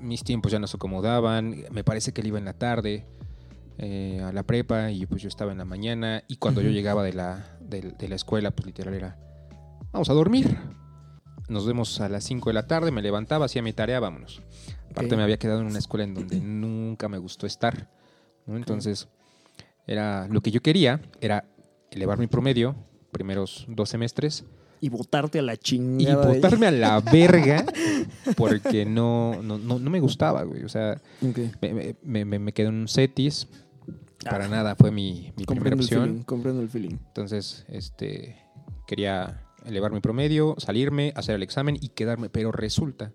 mis 0.00 0.24
tiempos 0.24 0.52
ya 0.52 0.58
no 0.58 0.66
se 0.66 0.76
acomodaban. 0.76 1.64
Me 1.70 1.84
parece 1.84 2.12
que 2.12 2.20
él 2.20 2.28
iba 2.28 2.38
en 2.38 2.44
la 2.44 2.54
tarde 2.54 3.06
eh, 3.78 4.20
a 4.24 4.32
la 4.32 4.42
prepa 4.42 4.90
y 4.90 5.06
pues 5.06 5.22
yo 5.22 5.28
estaba 5.28 5.52
en 5.52 5.58
la 5.58 5.64
mañana. 5.64 6.24
Y 6.28 6.36
cuando 6.36 6.60
yo 6.60 6.70
llegaba 6.70 7.02
de 7.02 7.12
la, 7.12 7.56
de, 7.60 7.92
de 7.98 8.08
la 8.08 8.16
escuela, 8.16 8.50
pues 8.50 8.66
literal 8.66 8.94
era, 8.94 9.18
vamos 9.92 10.08
a 10.10 10.14
dormir. 10.14 10.56
Nos 11.48 11.66
vemos 11.66 12.00
a 12.00 12.08
las 12.08 12.24
5 12.24 12.50
de 12.50 12.54
la 12.54 12.66
tarde, 12.66 12.90
me 12.90 13.00
levantaba, 13.00 13.46
hacía 13.46 13.62
mi 13.62 13.72
tarea, 13.72 14.00
vámonos. 14.00 14.42
Aparte 14.90 15.16
me 15.16 15.22
había 15.22 15.38
quedado 15.38 15.60
en 15.60 15.66
una 15.66 15.78
escuela 15.78 16.04
en 16.04 16.14
donde 16.14 16.40
nunca 16.40 17.08
me 17.08 17.18
gustó 17.18 17.46
estar. 17.46 17.88
¿no? 18.46 18.56
Entonces, 18.56 19.08
era 19.86 20.28
lo 20.28 20.40
que 20.42 20.50
yo 20.50 20.60
quería 20.60 21.00
era 21.20 21.44
elevar 21.90 22.18
mi 22.18 22.26
promedio, 22.26 22.76
primeros 23.10 23.64
dos 23.68 23.88
semestres, 23.88 24.44
Y 24.80 24.88
botarte 24.90 25.38
a 25.40 25.42
la 25.42 25.54
y 25.54 25.58
chingada. 25.58 26.26
de- 26.26 26.34
botarme 26.34 26.66
a 26.66 26.70
la 26.70 27.00
verga 27.12 27.64
porque 28.36 28.84
no, 28.86 29.42
no, 29.42 29.58
no, 29.58 29.78
no 29.78 29.90
me 29.90 30.00
gustaba, 30.00 30.42
güey. 30.44 30.64
O 30.64 30.68
sea, 30.68 31.00
me, 31.60 31.94
me- 32.02 32.24
me- 32.24 32.38
me 32.38 32.52
quedé 32.52 32.68
en 32.68 32.74
un 32.74 32.88
CETIS 32.88 33.48
para 34.24 34.44
Ah. 34.46 34.48
nada 34.48 34.76
fue 34.76 34.90
mi, 34.90 35.32
mi 35.36 35.44
primera 35.44 35.46
Comprendo 35.46 35.76
el 35.76 35.84
opción. 35.84 36.04
feeling, 36.04 36.22
comprendo 36.24 36.62
el 36.62 36.68
feeling. 36.68 36.96
Entonces, 37.08 37.64
este, 37.68 38.36
quería 38.86 39.42
elevar 39.64 39.92
mi 39.92 40.00
promedio, 40.00 40.54
salirme, 40.58 41.12
hacer 41.16 41.34
el 41.34 41.42
examen 41.42 41.76
y 41.80 41.88
quedarme, 41.88 42.28
pero 42.30 42.52
resulta, 42.52 43.12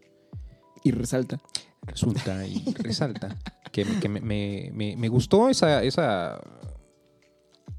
Y 0.84 0.92
resalta. 0.92 1.40
resulta 1.84 2.46
y 2.48 2.74
resalta 2.80 3.38
que, 3.72 3.86
que 4.02 4.08
me, 4.10 4.22
me- 4.22 4.70
me- 4.74 4.96
me 4.98 5.08
gustó 5.10 5.50
esa, 5.50 5.82
esa, 5.84 6.40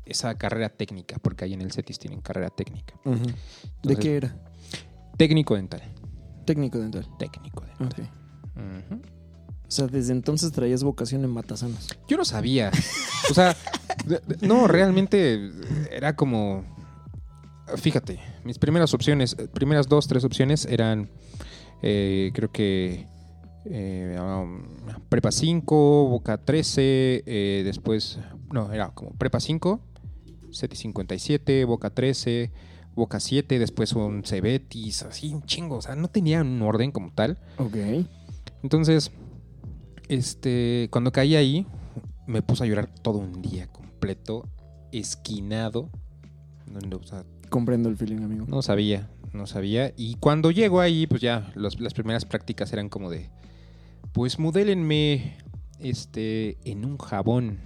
esa 0.06 0.36
carrera 0.36 0.68
técnica, 0.68 1.18
porque 1.20 1.44
ahí 1.44 1.54
en 1.54 1.62
el 1.62 1.72
CETIS 1.72 1.98
tienen 1.98 2.20
carrera 2.20 2.50
técnica. 2.50 2.94
¿De 3.04 3.12
Entonces, 3.12 3.98
qué 3.98 4.16
era? 4.16 4.36
Técnico 5.16 5.54
dental. 5.54 5.82
Técnico 6.44 6.78
dental. 6.78 7.06
Técnico 7.18 7.64
dental. 7.78 8.10
O 9.66 9.70
sea, 9.70 9.86
desde 9.86 10.12
entonces 10.12 10.52
traías 10.52 10.84
vocación 10.84 11.24
en 11.24 11.30
matasanos. 11.30 11.88
Yo 12.06 12.16
no 12.16 12.24
sabía. 12.24 12.70
O 13.30 13.34
sea, 13.34 13.56
no, 14.42 14.68
realmente 14.68 15.50
era 15.90 16.14
como. 16.14 16.62
Fíjate, 17.76 18.20
mis 18.44 18.58
primeras 18.58 18.92
opciones, 18.92 19.34
eh, 19.38 19.48
primeras 19.48 19.88
dos, 19.88 20.06
tres 20.06 20.24
opciones 20.24 20.66
eran, 20.66 21.08
eh, 21.80 22.30
creo 22.34 22.52
que 22.52 23.08
eh, 23.64 24.18
um, 24.20 24.62
Prepa 25.08 25.32
5, 25.32 26.08
Boca 26.08 26.38
13, 26.38 27.24
eh, 27.26 27.62
después, 27.64 28.18
no, 28.52 28.70
era 28.72 28.90
como 28.90 29.12
Prepa 29.12 29.40
5, 29.40 29.80
CETI 30.54 30.76
57, 30.76 31.64
Boca 31.64 31.90
13, 31.90 32.50
Boca 32.94 33.20
7, 33.20 33.58
después 33.58 33.92
un 33.94 34.22
Cebetis, 34.24 35.02
así 35.02 35.32
un 35.34 35.42
chingo, 35.44 35.76
o 35.76 35.82
sea, 35.82 35.94
no 35.96 36.08
tenía 36.08 36.40
un 36.42 36.62
orden 36.62 36.92
como 36.92 37.10
tal. 37.12 37.38
Ok. 37.58 37.76
Entonces, 38.62 39.10
este, 40.08 40.88
cuando 40.90 41.12
caí 41.12 41.36
ahí, 41.36 41.66
me 42.26 42.42
puse 42.42 42.64
a 42.64 42.66
llorar 42.66 42.86
todo 42.88 43.18
un 43.18 43.42
día 43.42 43.66
completo, 43.68 44.48
esquinado. 44.92 45.90
No, 46.70 46.80
no, 46.80 46.96
o 46.96 47.02
sea, 47.06 47.24
Comprendo 47.50 47.88
el 47.88 47.96
feeling, 47.96 48.22
amigo. 48.22 48.46
no 48.48 48.62
sabía, 48.62 49.10
no 49.32 49.46
sabía. 49.46 49.92
Y 49.96 50.14
cuando 50.16 50.50
llego 50.50 50.80
ahí, 50.80 51.06
pues 51.06 51.20
ya 51.20 51.52
los- 51.54 51.78
las 51.80 51.94
primeras 51.94 52.24
prácticas 52.24 52.72
eran 52.72 52.88
como 52.88 53.10
de, 53.10 53.30
pues 54.12 54.38
modélenme 54.38 55.36
este, 55.78 56.56
en 56.64 56.84
un 56.84 56.96
jabón. 56.98 57.58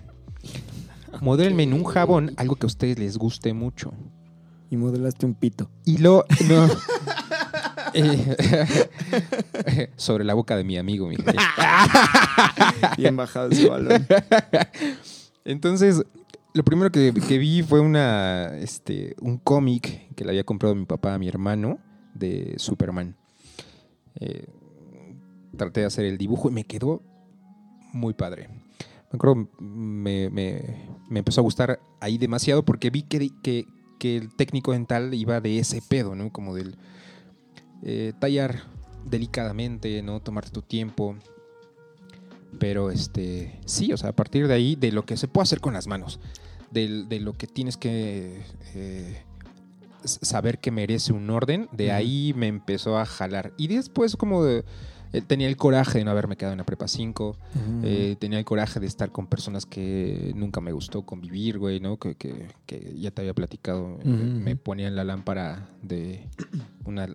Modélenme 1.20 1.64
en 1.64 1.72
un 1.72 1.84
jabón, 1.84 2.32
algo 2.36 2.56
que 2.56 2.66
a 2.66 2.68
ustedes 2.68 2.98
les 2.98 3.16
guste 3.18 3.52
mucho. 3.52 3.92
Y 4.70 4.76
modelaste 4.76 5.26
un 5.26 5.34
pito. 5.34 5.70
Y 5.84 5.98
lo... 5.98 6.24
No. 6.48 6.68
Eh, 7.94 9.88
sobre 9.96 10.22
la 10.22 10.34
boca 10.34 10.54
de 10.54 10.62
mi 10.62 10.76
amigo, 10.76 11.08
mi 11.08 11.16
Bien 12.98 13.16
bajado 13.16 13.48
ese 13.48 13.66
balón. 13.66 14.06
Entonces, 15.46 16.04
lo 16.52 16.64
primero 16.64 16.92
que, 16.92 17.14
que 17.26 17.38
vi 17.38 17.62
fue 17.62 17.80
una, 17.80 18.58
este, 18.58 19.16
un 19.22 19.38
cómic 19.38 20.14
que 20.14 20.24
le 20.24 20.32
había 20.32 20.44
comprado 20.44 20.74
mi 20.74 20.84
papá 20.84 21.14
a 21.14 21.18
mi 21.18 21.28
hermano 21.28 21.78
de 22.14 22.54
Superman. 22.58 23.16
Eh, 24.16 24.46
traté 25.56 25.80
de 25.80 25.86
hacer 25.86 26.04
el 26.04 26.18
dibujo 26.18 26.48
y 26.50 26.52
me 26.52 26.64
quedó 26.64 27.02
muy 27.92 28.14
padre. 28.14 28.48
Me 29.10 29.16
acuerdo, 29.16 29.48
me, 29.58 30.28
me- 30.30 30.86
me 31.08 31.18
empezó 31.20 31.40
a 31.40 31.44
gustar 31.44 31.80
ahí 32.00 32.18
demasiado 32.18 32.64
porque 32.64 32.90
vi 32.90 33.02
que, 33.02 33.30
que, 33.42 33.66
que 33.98 34.16
el 34.16 34.34
técnico 34.34 34.72
dental 34.72 35.14
iba 35.14 35.40
de 35.40 35.58
ese 35.58 35.80
pedo, 35.80 36.14
¿no? 36.14 36.30
Como 36.32 36.54
del 36.54 36.76
eh, 37.82 38.12
tallar 38.18 38.64
delicadamente, 39.06 40.02
¿no? 40.02 40.20
Tomarte 40.20 40.50
tu 40.50 40.60
tiempo. 40.62 41.16
Pero 42.58 42.90
este, 42.90 43.58
sí, 43.66 43.92
o 43.92 43.96
sea, 43.96 44.10
a 44.10 44.16
partir 44.16 44.48
de 44.48 44.54
ahí, 44.54 44.74
de 44.76 44.90
lo 44.92 45.04
que 45.04 45.16
se 45.16 45.28
puede 45.28 45.44
hacer 45.44 45.60
con 45.60 45.74
las 45.74 45.86
manos, 45.86 46.18
del- 46.70 47.08
de, 47.08 47.20
lo 47.20 47.32
que 47.34 47.46
tienes 47.46 47.76
que 47.76 48.42
eh, 48.74 49.22
saber 50.04 50.58
que 50.58 50.70
merece 50.70 51.12
un 51.12 51.28
orden, 51.30 51.68
de 51.72 51.92
ahí 51.92 52.32
me 52.36 52.46
empezó 52.48 52.98
a 52.98 53.06
jalar. 53.06 53.52
Y 53.56 53.68
después 53.68 54.16
como 54.16 54.44
de- 54.44 54.64
eh, 55.12 55.20
tenía 55.20 55.48
el 55.48 55.56
coraje 55.56 55.98
de 55.98 56.04
no 56.04 56.10
haberme 56.10 56.36
quedado 56.36 56.52
en 56.52 56.58
la 56.58 56.64
prepa 56.64 56.88
5, 56.88 57.36
eh, 57.84 58.16
tenía 58.18 58.38
el 58.38 58.44
coraje 58.44 58.80
de 58.80 58.86
estar 58.86 59.10
con 59.12 59.26
personas 59.26 59.66
que 59.66 60.32
nunca 60.34 60.60
me 60.60 60.72
gustó 60.72 61.02
convivir, 61.02 61.58
güey, 61.58 61.80
¿no? 61.80 61.98
Que, 61.98 62.14
que- 62.14 62.48
que 62.66 62.94
ya 62.98 63.10
te 63.10 63.22
había 63.22 63.34
platicado. 63.34 63.98
eh, 64.04 64.08
Ujú, 64.08 64.14
Me 64.40 64.56
ponían 64.56 64.94
la 64.96 65.04
lámpara 65.04 65.68
de... 65.82 66.28
Una, 66.84 67.08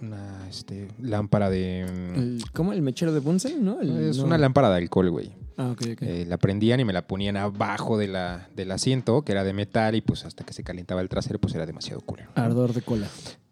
una 0.00 0.46
este, 0.48 0.88
lámpara 1.00 1.48
de... 1.50 1.86
mm, 2.16 2.50
¿Cómo? 2.52 2.72
¿El 2.72 2.82
mechero 2.82 3.12
de 3.12 3.20
Bunsen? 3.20 3.64
¿No? 3.64 3.80
El- 3.80 4.10
es 4.10 4.18
no. 4.18 4.24
una 4.24 4.38
lámpara 4.38 4.68
de 4.70 4.76
alcohol, 4.76 5.10
güey. 5.10 5.32
Ah, 5.58 5.70
ok, 5.70 5.82
ok. 5.94 6.02
Eh, 6.02 6.26
la 6.28 6.36
prendían 6.36 6.80
y 6.80 6.84
me 6.84 6.92
la 6.92 7.06
ponían 7.06 7.38
abajo 7.38 7.96
de 7.96 8.08
la, 8.08 8.48
del 8.54 8.70
asiento, 8.72 9.22
que 9.22 9.32
era 9.32 9.42
de 9.42 9.54
metal, 9.54 9.94
y 9.94 10.02
pues 10.02 10.26
hasta 10.26 10.44
que 10.44 10.52
se 10.52 10.62
calentaba 10.62 11.00
el 11.00 11.08
trasero, 11.08 11.38
pues 11.40 11.54
era 11.54 11.64
demasiado 11.64 12.02
culero. 12.02 12.30
Ardor 12.34 12.74
de 12.74 12.82
cola. 12.82 13.08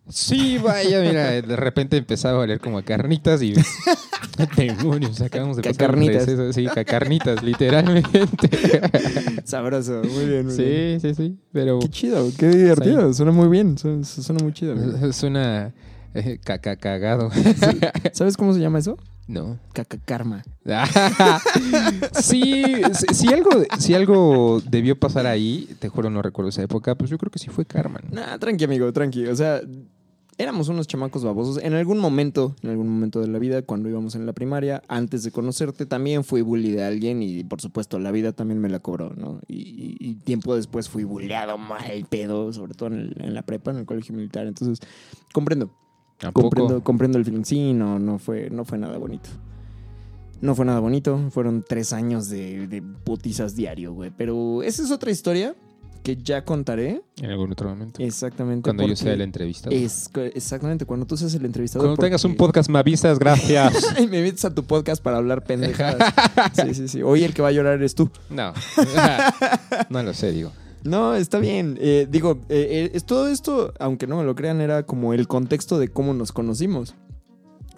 Sí, 0.08 0.58
vaya, 0.58 1.00
mira, 1.00 1.30
de 1.40 1.56
repente 1.56 1.96
empezaba 1.96 2.38
a 2.38 2.42
oler 2.42 2.60
como 2.60 2.76
a 2.78 2.82
carnitas 2.82 3.40
y... 3.42 3.54
Demonios, 4.56 5.20
acabamos 5.22 5.56
de 5.56 5.62
pasar 5.62 5.96
receso. 5.96 6.52
Sí, 6.52 6.66
cacarnitas, 6.66 7.42
literalmente. 7.42 8.26
Sabroso. 9.44 10.02
Muy 10.04 10.26
bien, 10.26 10.46
muy 10.46 10.54
Sí, 10.54 10.62
bien. 10.62 11.00
sí, 11.00 11.14
sí, 11.14 11.38
pero 11.52 11.78
Qué 11.78 11.88
chido, 11.88 12.28
qué 12.36 12.48
divertido. 12.48 13.12
Suena 13.14 13.32
muy 13.32 13.48
bien. 13.48 13.78
Suena, 13.78 14.04
suena 14.04 14.42
muy 14.42 14.52
chido. 14.52 14.76
suena 15.12 15.72
eh, 16.14 16.38
caca 16.44 16.76
cagado. 16.76 17.30
¿Sabes 18.12 18.36
cómo 18.36 18.52
se 18.52 18.60
llama 18.60 18.80
eso? 18.80 18.98
No. 19.26 19.58
Cacacarma. 19.72 20.44
sí, 22.20 22.64
si, 22.92 23.14
si 23.14 23.32
algo, 23.32 23.50
si 23.78 23.94
algo 23.94 24.60
debió 24.68 24.98
pasar 24.98 25.26
ahí, 25.26 25.74
te 25.78 25.88
juro 25.88 26.10
no 26.10 26.20
recuerdo 26.20 26.50
esa 26.50 26.62
época, 26.62 26.94
pues 26.94 27.08
yo 27.10 27.16
creo 27.16 27.30
que 27.30 27.38
sí 27.38 27.48
fue 27.48 27.64
karma. 27.64 28.00
¿no? 28.02 28.20
Nah, 28.20 28.38
tranqui, 28.38 28.64
amigo, 28.64 28.92
tranqui. 28.92 29.26
O 29.26 29.34
sea, 29.36 29.60
éramos 30.38 30.68
unos 30.68 30.86
chamacos 30.86 31.24
babosos. 31.24 31.58
En 31.62 31.74
algún 31.74 31.98
momento, 31.98 32.54
en 32.62 32.70
algún 32.70 32.88
momento 32.88 33.20
de 33.20 33.28
la 33.28 33.38
vida, 33.38 33.62
cuando 33.62 33.88
íbamos 33.88 34.14
en 34.14 34.26
la 34.26 34.32
primaria, 34.32 34.82
antes 34.88 35.22
de 35.22 35.30
conocerte, 35.30 35.86
también 35.86 36.24
fui 36.24 36.42
bully 36.42 36.70
de 36.72 36.84
alguien 36.84 37.22
y, 37.22 37.44
por 37.44 37.60
supuesto, 37.60 37.98
la 37.98 38.10
vida 38.10 38.32
también 38.32 38.60
me 38.60 38.68
la 38.68 38.80
cobró, 38.80 39.10
¿no? 39.14 39.40
Y, 39.48 39.56
y- 39.58 39.96
y 40.00 40.14
tiempo 40.16 40.54
después 40.56 40.88
fui 40.88 41.04
bulleado 41.04 41.56
mal 41.58 42.06
pedo, 42.08 42.52
sobre 42.52 42.74
todo 42.74 42.88
en, 42.90 42.94
el- 43.00 43.16
en 43.20 43.34
la 43.34 43.42
prepa, 43.42 43.70
en 43.70 43.78
el 43.78 43.86
colegio 43.86 44.14
militar. 44.14 44.46
Entonces, 44.46 44.80
comprendo. 45.32 45.70
¿A 46.22 46.30
poco? 46.32 46.42
Comprendo, 46.42 46.82
comprendo 46.84 47.18
el 47.18 47.24
feeling. 47.24 47.44
Sí, 47.44 47.72
no, 47.72 47.98
no 47.98 48.18
fue, 48.18 48.48
no 48.50 48.64
fue 48.64 48.78
nada 48.78 48.96
bonito. 48.98 49.28
No 50.40 50.54
fue 50.54 50.64
nada 50.64 50.80
bonito. 50.80 51.18
Fueron 51.30 51.64
tres 51.66 51.92
años 51.92 52.28
de, 52.28 52.66
de 52.66 52.82
putizas 52.82 53.56
diario, 53.56 53.92
güey. 53.94 54.10
Pero 54.16 54.62
esa 54.62 54.82
es 54.82 54.90
otra 54.90 55.10
historia 55.10 55.54
que 56.04 56.16
ya 56.16 56.44
contaré. 56.44 57.02
En 57.16 57.30
algún 57.30 57.50
otro 57.50 57.68
momento. 57.68 58.00
Exactamente. 58.00 58.62
Cuando 58.62 58.86
yo 58.86 58.94
sea 58.94 59.14
el 59.14 59.22
entrevistado. 59.22 59.74
es, 59.74 60.10
exactamente, 60.34 60.84
cuando 60.84 61.06
tú 61.06 61.16
seas 61.16 61.34
el 61.34 61.44
entrevistador. 61.44 61.88
Cuando 61.88 62.00
tengas 62.00 62.24
un 62.24 62.36
podcast 62.36 62.68
me 62.70 62.78
avisas, 62.78 63.18
gracias. 63.18 63.96
y 63.98 64.06
me 64.06 64.18
invitas 64.18 64.44
a 64.44 64.54
tu 64.54 64.62
podcast 64.64 65.02
para 65.02 65.16
hablar 65.16 65.42
pendejadas. 65.42 66.14
sí, 66.52 66.74
sí, 66.74 66.88
sí. 66.88 67.02
Hoy 67.02 67.24
el 67.24 67.34
que 67.34 67.42
va 67.42 67.48
a 67.48 67.52
llorar 67.52 67.74
eres 67.74 67.96
tú. 67.96 68.10
no. 68.30 68.52
no 69.88 70.02
lo 70.02 70.14
sé, 70.14 70.30
digo. 70.30 70.52
No, 70.84 71.14
está 71.14 71.38
bien. 71.38 71.78
Eh, 71.80 72.06
digo, 72.10 72.42
eh, 72.50 72.68
eh, 72.70 72.90
es 72.92 73.04
todo 73.04 73.28
esto, 73.28 73.72
aunque 73.80 74.06
no 74.06 74.18
me 74.18 74.24
lo 74.24 74.34
crean, 74.34 74.60
era 74.60 74.84
como 74.84 75.14
el 75.14 75.26
contexto 75.26 75.78
de 75.78 75.88
cómo 75.88 76.12
nos 76.12 76.30
conocimos. 76.30 76.94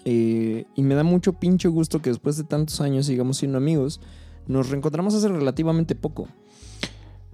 Eh, 0.04 0.66
y 0.74 0.82
me 0.82 0.94
da 0.94 1.02
mucho 1.02 1.32
pinche 1.32 1.68
gusto 1.68 2.02
que 2.02 2.10
después 2.10 2.36
de 2.36 2.44
tantos 2.44 2.80
años 2.80 3.06
sigamos 3.06 3.38
siendo 3.38 3.58
amigos. 3.58 4.00
Nos 4.48 4.70
reencontramos 4.70 5.14
hace 5.14 5.28
relativamente 5.28 5.94
poco. 5.94 6.28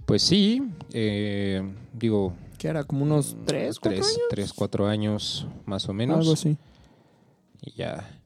Pues 0.06 0.22
sí, 0.22 0.62
eh, 0.92 1.62
digo... 1.92 2.34
Que 2.58 2.68
era 2.68 2.84
como 2.84 3.02
unos 3.04 3.36
tres, 3.44 3.80
cuatro 3.80 4.00
tres, 4.00 4.14
años. 4.14 4.26
tres, 4.30 4.52
cuatro 4.52 4.86
años 4.86 5.46
más 5.66 5.88
o 5.88 5.92
menos. 5.92 6.18
Algo 6.18 6.32
así. 6.34 6.56
Y 7.60 7.72
ya 7.72 8.20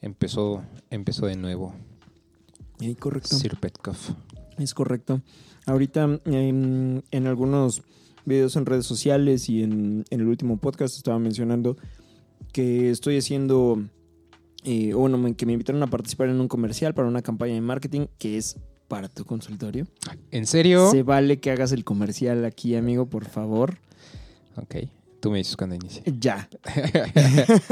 empezó, 0.00 0.62
empezó 0.90 1.26
de 1.26 1.36
nuevo. 1.36 1.74
Sí, 2.78 2.94
correcto. 2.94 3.36
Sir 3.36 3.58
Petkov. 3.58 3.96
Es 4.58 4.72
correcto. 4.74 5.20
Ahorita 5.66 6.20
en, 6.24 7.04
en 7.10 7.26
algunos 7.26 7.82
videos 8.24 8.56
en 8.56 8.66
redes 8.66 8.86
sociales 8.86 9.48
y 9.48 9.62
en, 9.62 10.04
en 10.10 10.20
el 10.20 10.26
último 10.26 10.56
podcast 10.56 10.96
estaba 10.96 11.18
mencionando 11.18 11.76
que 12.52 12.90
estoy 12.90 13.18
haciendo, 13.18 13.82
eh, 14.64 14.94
bueno, 14.94 15.18
que 15.36 15.46
me 15.46 15.52
invitaron 15.52 15.82
a 15.82 15.86
participar 15.88 16.28
en 16.28 16.40
un 16.40 16.48
comercial 16.48 16.94
para 16.94 17.08
una 17.08 17.22
campaña 17.22 17.54
de 17.54 17.60
marketing 17.60 18.06
que 18.18 18.38
es 18.38 18.56
para 18.92 19.08
tu 19.08 19.24
consultorio. 19.24 19.86
¿En 20.30 20.46
serio? 20.46 20.90
Se 20.90 21.02
vale 21.02 21.40
que 21.40 21.50
hagas 21.50 21.72
el 21.72 21.82
comercial 21.82 22.44
aquí, 22.44 22.76
amigo, 22.76 23.06
por 23.06 23.24
favor. 23.24 23.78
Ok. 24.56 24.86
Tú 25.18 25.30
me 25.30 25.38
dices 25.38 25.56
cuando 25.56 25.76
inicie. 25.76 26.02
Ya. 26.20 26.46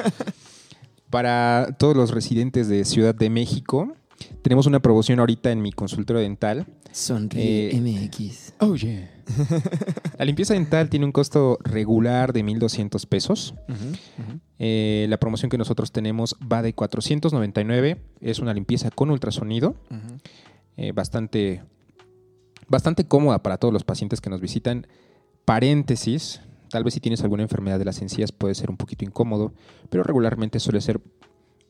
Para 1.10 1.76
todos 1.78 1.94
los 1.94 2.12
residentes 2.12 2.68
de 2.68 2.86
Ciudad 2.86 3.14
de 3.14 3.28
México, 3.28 3.92
tenemos 4.40 4.64
una 4.66 4.80
promoción 4.80 5.20
ahorita 5.20 5.52
en 5.52 5.60
mi 5.60 5.72
consultorio 5.72 6.22
dental. 6.22 6.64
Sonríe 6.90 7.68
Eh, 7.76 8.08
MX. 8.08 8.54
Oh, 8.60 8.74
yeah. 8.76 9.10
La 10.18 10.24
limpieza 10.24 10.54
dental 10.54 10.88
tiene 10.88 11.04
un 11.04 11.12
costo 11.12 11.58
regular 11.62 12.32
de 12.32 12.42
1,200 12.42 13.04
pesos. 13.04 13.54
Eh, 14.58 15.04
la 15.10 15.18
promoción 15.18 15.50
que 15.50 15.58
nosotros 15.58 15.92
tenemos 15.92 16.34
va 16.50 16.62
de 16.62 16.72
499. 16.72 18.00
Es 18.22 18.38
una 18.38 18.54
limpieza 18.54 18.90
con 18.90 19.10
ultrasonido. 19.10 19.74
Eh, 20.80 20.92
bastante 20.92 21.62
bastante 22.68 23.04
cómoda 23.06 23.42
para 23.42 23.58
todos 23.58 23.74
los 23.74 23.84
pacientes 23.84 24.20
que 24.20 24.30
nos 24.30 24.40
visitan. 24.40 24.86
Paréntesis, 25.44 26.40
tal 26.70 26.84
vez 26.84 26.94
si 26.94 27.00
tienes 27.00 27.22
alguna 27.22 27.42
enfermedad 27.42 27.78
de 27.78 27.84
las 27.84 28.00
encías 28.02 28.30
puede 28.32 28.54
ser 28.54 28.70
un 28.70 28.76
poquito 28.76 29.04
incómodo, 29.04 29.52
pero 29.88 30.02
regularmente 30.04 30.60
suele 30.60 30.80
ser 30.80 31.00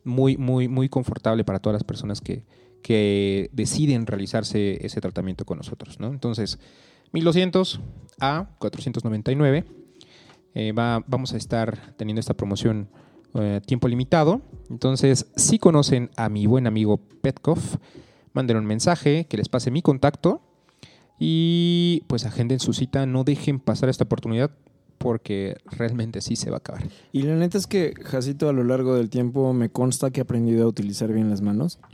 muy, 0.05 0.37
muy, 0.37 0.69
muy 0.69 0.89
confortable 0.89 1.45
para 1.45 1.59
todas 1.61 1.75
las 1.75 1.85
personas 1.85 2.21
que, 2.21 2.45
que 2.83 3.49
deciden 3.53 4.07
realizarse 4.07 4.85
ese 4.85 5.01
tratamiento 5.01 5.45
con 5.47 5.57
nosotros. 5.59 5.99
¿no? 6.01 6.09
Entonces, 6.09 6.59
1200 7.13 7.81
a 8.21 8.51
499. 8.59 9.65
eh, 10.55 10.73
va- 10.73 11.03
vamos 11.07 11.33
a 11.33 11.37
estar 11.39 11.95
teniendo 11.97 12.21
esta 12.21 12.35
promoción 12.35 12.89
eh, 13.35 13.61
tiempo 13.65 13.89
limitado. 13.89 14.43
Entonces, 14.69 15.27
si 15.37 15.59
conocen 15.59 16.11
a 16.17 16.29
mi 16.29 16.47
buen 16.47 16.67
amigo 16.67 16.99
Petkov, 17.23 17.59
manden 18.33 18.57
un 18.57 18.67
mensaje, 18.67 19.27
que 19.29 19.37
les 19.37 19.49
pase 19.49 19.71
mi 19.71 19.83
contacto 19.83 20.41
y 21.19 22.03
pues 22.07 22.25
agenden 22.25 22.61
su 22.61 22.73
cita. 22.73 23.07
No 23.07 23.25
dejen 23.25 23.61
pasar 23.61 23.89
esta 23.89 24.05
oportunidad 24.05 24.51
porque 25.01 25.57
realmente 25.65 26.21
sí 26.21 26.37
se 26.37 26.51
va 26.51 26.57
a 26.57 26.59
acabar. 26.59 26.83
Y 27.11 27.23
la 27.23 27.35
neta 27.35 27.57
es 27.57 27.67
que 27.67 27.95
Jacito 28.05 28.51
a 28.51 28.53
lo 28.53 28.65
largo 28.65 28.95
del 28.95 29.09
tiempo 29.09 29.55
me 29.55 29.71
consta 29.71 30.11
que 30.11 30.21
ha 30.21 30.25
aprendido 30.25 30.65
a 30.65 30.69
utilizar 30.69 31.11
bien 31.11 31.31
las 31.31 31.41
manos. 31.41 31.79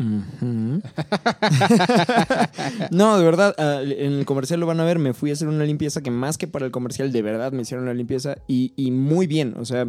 No, 2.90 3.19
de 3.19 3.25
verdad, 3.25 3.55
ah, 3.59 3.81
en 3.83 4.12
el 4.12 4.25
comercial 4.26 4.59
lo 4.61 4.66
van 4.66 4.81
a 4.81 4.85
ver, 4.85 4.99
me 4.99 5.12
fui 5.12 5.31
a 5.31 5.35
hacer 5.35 5.47
una 5.49 5.64
limpieza 5.64 6.00
que 6.00 6.11
más 6.11 6.37
que 6.38 6.49
para 6.49 6.66
el 6.66 6.73
comercial, 6.73 7.12
de 7.12 7.23
verdad 7.23 7.52
me 7.52 7.62
hicieron 7.62 7.87
la 7.87 7.95
limpieza 7.95 8.38
y, 8.49 8.73
y 8.76 8.90
muy 8.90 9.26
bien. 9.26 9.55
O 9.57 9.64
sea, 9.64 9.88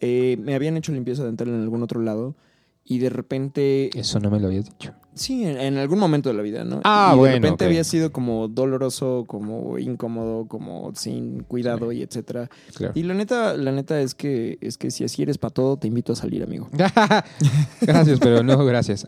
eh, 0.00 0.36
me 0.40 0.54
habían 0.54 0.76
hecho 0.76 0.92
limpieza 0.92 1.24
dental 1.24 1.48
en 1.48 1.62
algún 1.62 1.82
otro 1.82 2.00
lado 2.00 2.34
y 2.84 2.98
de 2.98 3.10
repente... 3.10 3.90
Eso 3.98 4.20
no 4.20 4.30
me 4.30 4.40
lo 4.40 4.48
habías 4.48 4.66
dicho. 4.66 4.94
Sí, 5.14 5.44
en, 5.44 5.60
en 5.60 5.76
algún 5.76 5.98
momento 5.98 6.28
de 6.28 6.34
la 6.34 6.42
vida, 6.42 6.64
¿no? 6.64 6.80
Ah, 6.84 7.12
y 7.14 7.18
bueno, 7.18 7.34
De 7.34 7.40
repente 7.40 7.64
había 7.64 7.84
sido 7.84 8.12
como 8.12 8.48
doloroso, 8.48 9.24
como 9.26 9.78
incómodo, 9.78 10.46
como 10.46 10.92
sin 10.94 11.42
cuidado 11.42 11.92
y 11.92 12.02
etcétera. 12.02 12.48
Claro. 12.74 12.92
Y 12.94 13.02
la 13.02 13.14
neta, 13.14 13.54
la 13.54 13.72
neta 13.72 14.00
es 14.00 14.14
que 14.14 14.56
es 14.60 14.78
que 14.78 14.90
si 14.90 15.04
así 15.04 15.22
eres 15.22 15.36
para 15.36 15.52
todo, 15.52 15.76
te 15.76 15.88
invito 15.88 16.12
a 16.12 16.16
salir, 16.16 16.42
amigo. 16.42 16.68
gracias, 17.80 18.20
pero 18.20 18.42
no 18.42 18.64
gracias. 18.64 19.06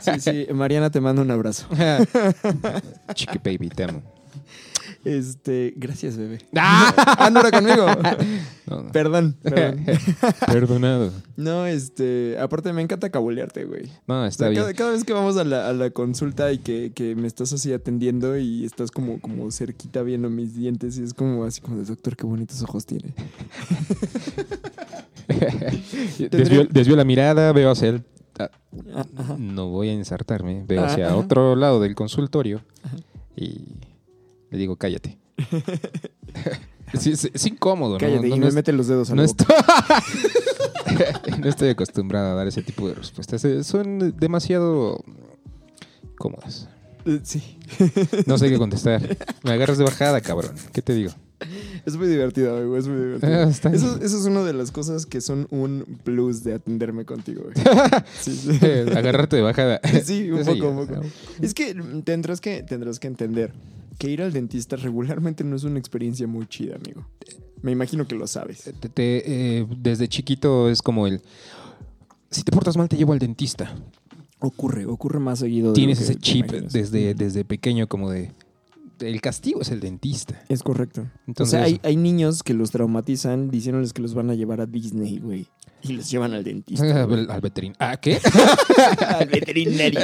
Sí, 0.00 0.20
sí, 0.20 0.46
Mariana 0.52 0.90
te 0.90 1.00
mando 1.00 1.22
un 1.22 1.30
abrazo. 1.30 1.66
Chiqui 3.14 3.38
baby, 3.42 3.68
te 3.70 3.84
amo. 3.84 4.02
Este, 5.06 5.72
gracias, 5.76 6.16
bebé. 6.16 6.38
¡Ah! 6.56 6.92
Ah, 7.18 7.30
no 7.30 7.38
era 7.40 7.50
conmigo. 7.52 7.86
No, 8.66 8.82
no. 8.82 8.90
Perdón, 8.90 9.36
perdón. 9.44 9.84
Perdonado. 10.52 11.12
No, 11.36 11.66
este, 11.66 12.36
aparte 12.40 12.72
me 12.72 12.82
encanta 12.82 13.10
cabulearte, 13.10 13.64
güey. 13.64 13.92
No, 14.08 14.22
O 14.22 14.24
está 14.24 14.46
sea, 14.46 14.48
bien. 14.48 14.62
cada, 14.62 14.74
cada 14.74 14.90
vez 14.90 15.04
que 15.04 15.12
vamos 15.12 15.36
a 15.36 15.44
la, 15.44 15.68
a 15.68 15.72
la 15.72 15.90
consulta 15.90 16.52
y 16.52 16.58
que, 16.58 16.90
que 16.92 17.14
me 17.14 17.28
estás 17.28 17.52
así 17.52 17.72
atendiendo 17.72 18.36
y 18.36 18.64
estás 18.64 18.90
como, 18.90 19.20
como 19.20 19.48
cerquita 19.52 20.02
viendo 20.02 20.28
mis 20.30 20.56
dientes 20.56 20.98
y 20.98 21.04
es 21.04 21.14
como 21.14 21.44
así 21.44 21.60
como 21.60 21.76
de 21.76 21.84
doctor, 21.84 22.16
qué 22.16 22.26
bonitos 22.26 22.60
ojos 22.62 22.84
tiene. 22.86 23.14
Desvió, 26.30 26.64
desvió 26.68 26.96
la 26.96 27.04
mirada, 27.04 27.52
veo 27.52 27.70
hacia 27.70 27.90
el... 27.90 28.02
ah, 28.40 28.50
ajá. 29.16 29.36
No 29.38 29.68
voy 29.68 29.90
a 29.90 29.92
ensartarme. 29.92 30.64
Veo 30.66 30.82
Ah, 30.82 30.86
hacia 30.86 31.06
ajá. 31.06 31.16
otro 31.16 31.54
lado 31.56 31.80
del 31.80 31.94
consultorio 31.94 32.62
y 33.36 33.60
le 34.50 34.58
digo, 34.58 34.76
cállate. 34.76 35.18
Es, 36.92 37.06
es 37.06 37.46
incómodo, 37.46 37.94
¿no? 37.94 37.98
Cállate 37.98 38.28
no, 38.28 38.36
y 38.36 38.38
no 38.38 38.46
me 38.46 38.52
mete 38.52 38.72
los 38.72 38.86
dedos 38.86 39.10
a 39.10 39.16
la 39.16 39.22
no 39.22 39.28
boca. 39.28 39.44
estoy... 40.86 41.38
no 41.40 41.48
estoy 41.48 41.68
acostumbrado 41.70 42.30
a 42.30 42.34
dar 42.34 42.46
ese 42.46 42.62
tipo 42.62 42.88
de 42.88 42.94
respuestas. 42.94 43.44
Eh, 43.44 43.64
Son 43.64 44.14
demasiado 44.16 45.04
cómodas. 46.16 46.68
Eh, 47.04 47.20
Sí. 47.22 47.58
No 48.26 48.38
sé 48.38 48.48
qué 48.48 48.58
contestar. 48.58 49.16
Me 49.42 49.52
agarras 49.52 49.78
de 49.78 49.84
bajada, 49.84 50.20
cabrón. 50.20 50.54
¿Qué 50.72 50.82
te 50.82 50.94
digo? 50.94 51.10
Es 51.84 51.96
muy 51.96 52.08
divertido, 52.08 52.56
amigo, 52.56 52.76
es 52.78 52.88
muy 52.88 52.96
divertido. 52.96 53.32
Ah. 53.32 53.50
Eso, 53.72 53.96
eso 54.02 54.18
es 54.18 54.24
una 54.24 54.42
de 54.42 54.54
las 54.54 54.70
cosas 54.70 55.06
que 55.06 55.20
son 55.20 55.46
un 55.50 55.98
plus 56.02 56.42
de 56.44 56.54
atenderme 56.54 57.04
contigo, 57.04 57.42
güey. 57.44 57.54
Sí, 58.18 58.34
sí. 58.34 58.58
Agarrarte 58.96 59.36
de 59.36 59.42
bajada. 59.42 59.80
Sí, 60.02 60.30
un 60.30 60.44
poco, 60.44 60.70
un 60.70 60.86
poco. 60.86 61.00
Es 61.42 61.52
que 61.52 61.74
tendrás 62.04 62.40
que 62.40 62.62
tendrás 62.62 62.98
que 62.98 63.06
entender 63.08 63.52
que 63.98 64.10
ir 64.10 64.22
al 64.22 64.32
dentista 64.32 64.76
regularmente 64.76 65.44
no 65.44 65.56
es 65.56 65.64
una 65.64 65.78
experiencia 65.78 66.26
muy 66.26 66.46
chida, 66.46 66.76
amigo. 66.76 67.06
Me 67.62 67.72
imagino 67.72 68.06
que 68.06 68.14
lo 68.14 68.26
sabes. 68.26 68.62
te- 68.80 68.88
te, 68.88 69.58
eh, 69.60 69.66
desde 69.78 70.08
chiquito 70.08 70.68
es 70.70 70.82
como 70.82 71.06
el... 71.06 71.20
Si 72.30 72.42
te 72.42 72.52
portas 72.52 72.76
mal, 72.76 72.88
te 72.88 72.96
llevo 72.96 73.12
al 73.12 73.18
dentista. 73.18 73.74
Ocurre, 74.38 74.84
ocurre 74.86 75.18
más 75.18 75.38
seguido. 75.38 75.72
Tienes 75.72 76.00
ese 76.00 76.16
chip 76.16 76.50
desde, 76.50 77.14
desde 77.14 77.44
pequeño 77.44 77.86
como 77.88 78.10
de... 78.10 78.32
El 79.00 79.20
castigo 79.20 79.60
es 79.60 79.70
el 79.70 79.80
dentista. 79.80 80.42
Es 80.48 80.62
correcto. 80.62 81.06
Entonces, 81.26 81.54
o 81.54 81.56
sea, 81.58 81.64
hay, 81.64 81.80
hay 81.82 81.96
niños 81.96 82.42
que 82.42 82.54
los 82.54 82.70
traumatizan 82.70 83.50
diciéndoles 83.50 83.92
que 83.92 84.00
los 84.02 84.14
van 84.14 84.30
a 84.30 84.34
llevar 84.34 84.60
a 84.60 84.66
Disney, 84.66 85.18
güey. 85.18 85.46
Y 85.82 85.92
los 85.92 86.10
llevan 86.10 86.32
al 86.32 86.42
dentista. 86.44 87.04
güey. 87.06 87.20
al, 87.20 87.30
al 87.30 87.40
veterinario. 87.40 87.76
¿Ah, 87.78 87.96
qué? 87.98 88.18
al 89.06 89.28
veterinario. 89.28 90.00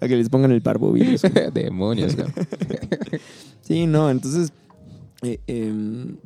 a 0.00 0.06
que 0.08 0.16
les 0.16 0.28
pongan 0.28 0.52
el 0.52 0.62
parvovirus. 0.62 1.22
güey. 1.22 1.50
Demonios, 1.54 2.14
cabrón. 2.14 2.34
Sí, 3.62 3.86
no, 3.86 4.10
entonces, 4.10 4.52
eh, 5.22 5.40
em, 5.46 6.16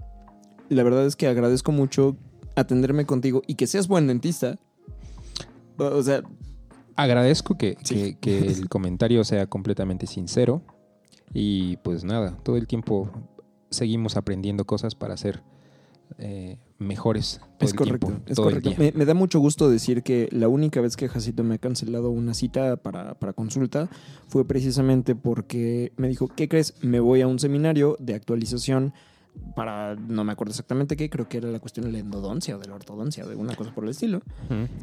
la 0.68 0.82
verdad 0.82 1.06
es 1.06 1.16
que 1.16 1.26
agradezco 1.26 1.72
mucho 1.72 2.16
atenderme 2.54 3.06
contigo 3.06 3.42
y 3.46 3.54
que 3.54 3.66
seas 3.66 3.88
buen 3.88 4.06
dentista. 4.06 4.58
O 5.78 5.85
o 5.85 6.02
sea, 6.02 6.22
Agradezco 6.94 7.56
que, 7.56 7.78
Sí. 7.82 7.94
que- 8.20 8.40
que 8.42 8.46
el 8.52 8.68
comentario 8.68 9.24
sea 9.24 9.46
completamente 9.46 10.06
sincero. 10.06 10.62
Y 11.35 11.77
pues 11.79 12.05
nada, 12.05 12.37
todo 12.42 12.57
el 12.57 12.66
tiempo 12.66 13.11
seguimos 13.71 14.16
aprendiendo 14.16 14.64
cosas 14.64 14.95
para 14.95 15.16
ser 15.16 15.42
eh, 16.18 16.59
mejores 16.79 17.40
todo 17.59 17.66
es 17.66 17.71
el 17.71 17.79
correcto, 17.79 18.07
tiempo. 18.09 18.25
es 18.27 18.37
todo 18.37 18.49
el 18.49 18.55
correcto. 18.57 18.83
día. 18.83 18.92
Me, 18.92 18.99
me 18.99 19.05
da 19.05 19.14
mucho 19.14 19.38
gusto 19.40 19.71
decir 19.71 20.03
que 20.03 20.29
la 20.31 20.49
única 20.49 20.81
vez 20.81 20.97
que 20.97 21.09
Jacito 21.09 21.45
me 21.45 21.55
ha 21.55 21.59
cancelado 21.59 22.11
una 22.11 22.35
cita 22.35 22.77
para, 22.77 23.14
para 23.14 23.33
consulta 23.33 23.88
fue 24.29 24.47
precisamente 24.47 25.14
porque 25.14 25.92
me 25.97 26.09
dijo, 26.09 26.29
¿qué 26.29 26.49
crees? 26.49 26.75
Me 26.83 27.01
voy 27.01 27.21
a 27.23 27.27
un 27.27 27.38
seminario 27.38 27.97
de 27.99 28.14
actualización 28.14 28.92
para, 29.55 29.95
no 29.97 30.25
me 30.25 30.33
acuerdo 30.33 30.51
exactamente 30.51 30.97
qué, 30.97 31.11
creo 31.11 31.29
que 31.29 31.38
era 31.38 31.51
la 31.51 31.61
cuestión 31.61 31.87
de 31.87 31.92
la 31.92 31.99
endodoncia 31.99 32.57
o 32.57 32.59
de 32.59 32.68
la 32.68 32.75
ortodoncia 32.75 33.25
o 33.25 33.29
de 33.29 33.37
una 33.37 33.55
cosa 33.55 33.75
por 33.75 33.85
el 33.85 33.90
estilo. 33.90 34.23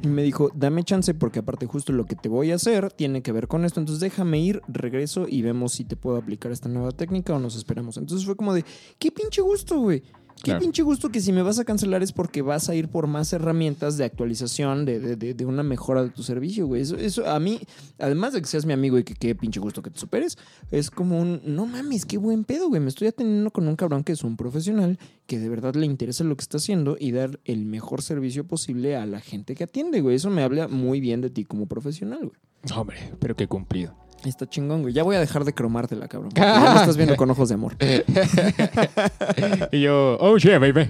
Y 0.02 0.08
me 0.08 0.24
dijo, 0.24 0.52
dame 0.54 0.84
chance 0.84 1.14
porque 1.14 1.40
aparte 1.40 1.66
justo 1.66 1.92
lo 1.94 2.06
que 2.06 2.16
te 2.16 2.30
voy 2.30 2.52
a 2.52 2.56
hacer 2.56 2.92
tiene 2.92 3.22
que 3.22 3.32
ver 3.32 3.48
con 3.48 3.66
esto. 3.66 3.80
Entonces 3.80 4.00
déjame 4.00 4.40
ir, 4.40 4.62
regreso 4.68 5.26
y 5.28 5.42
vemos 5.42 5.74
si 5.74 5.86
te 5.86 5.96
puedo 5.96 6.18
aplicar 6.18 6.52
esta 6.52 6.70
nueva 6.70 6.92
técnica 6.92 7.34
o 7.34 7.40
nos 7.40 7.56
esperamos. 7.56 7.98
Entonces 7.98 8.26
fue 8.26 8.36
como 8.36 8.54
de, 8.54 8.64
qué 8.98 9.12
pinche 9.12 9.42
gusto, 9.42 9.80
güey. 9.80 10.04
Qué 10.44 10.52
pinche 10.60 10.84
gusto 10.84 11.10
que 11.10 11.20
si 11.20 11.32
me 11.34 11.42
vas 11.42 11.60
a 11.60 11.66
cancelar 11.66 12.02
es 12.02 12.12
porque 12.14 12.42
vas 12.42 12.70
a 12.70 12.76
ir 12.76 12.88
por 12.88 13.08
más 13.08 13.34
herramientas 13.34 13.98
de 13.98 14.06
actualización, 14.06 14.86
de, 14.86 15.00
de- 15.00 15.16
de- 15.16 15.34
de 15.34 15.46
una 15.46 15.64
mejora 15.64 16.04
de 16.04 16.10
tu 16.10 16.24
servicio, 16.24 16.66
güey. 16.68 16.82
Eso, 16.82 16.96
eso 16.98 17.30
a 17.30 17.40
mí, 17.40 17.60
además 17.98 18.34
de 18.34 18.42
que 18.42 18.48
seas 18.48 18.66
mi 18.66 18.74
amigo 18.74 18.98
y 18.98 19.04
que 19.04 19.16
qué 19.16 19.36
pinche 19.36 19.60
gusto 19.60 19.82
que 19.82 19.90
te 19.90 20.00
superes, 20.00 20.38
es 20.72 20.90
como 20.92 21.20
un, 21.20 21.42
no 21.46 21.66
mames, 21.66 22.06
qué 22.06 22.18
buen 22.18 22.44
pedo, 22.46 22.70
güey. 22.70 22.80
Me 22.82 22.90
estoy 22.90 23.08
atendiendo 23.10 23.52
con 23.52 23.68
un 23.68 23.76
cabrón 23.76 24.04
que 24.04 24.14
es 24.14 24.24
un 24.24 24.38
profesional, 24.38 24.98
que 25.28 25.40
de 25.40 25.50
verdad 25.50 25.76
le 25.76 25.86
interesa 25.86 26.24
lo 26.24 26.36
que 26.38 26.42
está 26.44 26.58
haciendo 26.58 26.96
y 27.00 27.12
dar 27.12 27.40
el 27.46 27.66
mejor 27.66 28.02
servicio 28.02 28.46
posible 28.48 28.96
a 28.96 29.06
la 29.06 29.20
gente 29.20 29.56
que 29.56 29.66
atiende, 29.66 30.02
güey. 30.02 30.16
Eso 30.16 30.30
me 30.30 30.44
habla 30.44 30.68
muy 30.68 31.00
bien 31.02 31.22
de 31.22 31.30
ti 31.30 31.44
como 31.46 31.66
profesional, 31.66 32.20
güey. 32.20 32.78
Hombre, 32.80 32.98
pero 33.20 33.36
qué 33.36 33.48
cumplido. 33.48 33.94
Está 34.26 34.48
chingón, 34.48 34.82
güey. 34.82 34.94
Ya 34.94 35.04
voy 35.04 35.16
a 35.16 35.20
dejar 35.20 35.46
de 35.46 35.54
cromártela, 35.54 36.08
cabrón. 36.08 36.30
porque 36.30 36.42
Ya 36.48 36.74
me 36.74 36.80
estás 36.80 36.98
viendo 36.98 37.16
con 37.16 37.30
ojos 37.30 37.50
de 37.50 37.56
amor. 37.56 37.76
y 39.72 39.82
yo, 39.82 40.18
oh 40.20 40.38
yeah, 40.38 40.60
baby. 40.60 40.90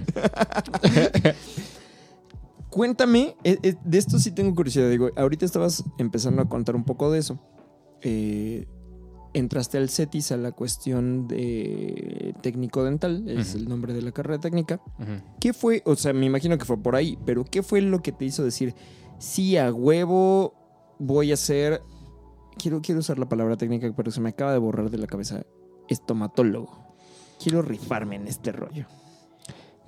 Cuéntame, 2.70 3.36
eh, 3.42 3.58
eh, 3.62 3.74
de 3.84 3.98
esto 3.98 4.18
sí 4.18 4.30
tengo 4.30 4.54
curiosidad. 4.54 4.88
Digo, 4.88 5.10
ahorita 5.16 5.44
estabas 5.44 5.84
empezando 5.98 6.42
a 6.42 6.48
contar 6.48 6.76
un 6.76 6.84
poco 6.84 7.10
de 7.10 7.18
eso. 7.18 7.40
Eh, 8.02 8.66
entraste 9.34 9.78
al 9.78 9.90
CETIS 9.90 10.32
a 10.32 10.36
la 10.36 10.52
cuestión 10.52 11.28
de 11.28 12.34
técnico 12.42 12.82
dental, 12.84 13.28
es 13.28 13.54
el 13.54 13.68
nombre 13.68 13.92
de 13.92 14.02
la 14.02 14.12
carrera 14.12 14.40
técnica. 14.40 14.80
¿Qué 15.40 15.52
fue? 15.52 15.82
O 15.84 15.96
sea, 15.96 16.12
me 16.12 16.26
imagino 16.26 16.58
que 16.58 16.64
fue 16.64 16.76
por 16.76 16.96
ahí, 16.96 17.18
pero 17.24 17.44
¿qué 17.44 17.62
fue 17.62 17.80
lo 17.80 18.02
que 18.02 18.12
te 18.12 18.24
hizo 18.24 18.44
decir, 18.44 18.74
sí, 19.18 19.56
a 19.56 19.72
huevo 19.72 20.54
voy 20.98 21.32
a 21.32 21.36
ser, 21.36 21.82
quiero, 22.60 22.80
quiero 22.82 23.00
usar 23.00 23.18
la 23.18 23.28
palabra 23.28 23.56
técnica, 23.56 23.92
pero 23.96 24.10
se 24.10 24.20
me 24.20 24.30
acaba 24.30 24.52
de 24.52 24.58
borrar 24.58 24.90
de 24.90 24.98
la 24.98 25.06
cabeza, 25.06 25.42
estomatólogo. 25.88 26.78
Quiero 27.42 27.62
rifarme 27.62 28.16
en 28.16 28.28
este 28.28 28.52
rollo. 28.52 28.86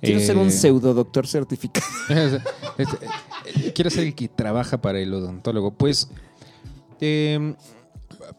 Quiero 0.01 0.19
ser 0.19 0.37
un 0.37 0.47
Eh, 0.47 0.51
pseudo 0.51 0.93
doctor 0.93 1.27
certificado. 1.27 1.85
Eh, 2.77 3.71
Quiero 3.75 3.89
ser 3.89 4.05
el 4.05 4.15
que 4.15 4.27
trabaja 4.27 4.81
para 4.81 4.99
el 4.99 5.13
odontólogo. 5.13 5.71
Pues, 5.71 6.09
eh, 7.01 7.55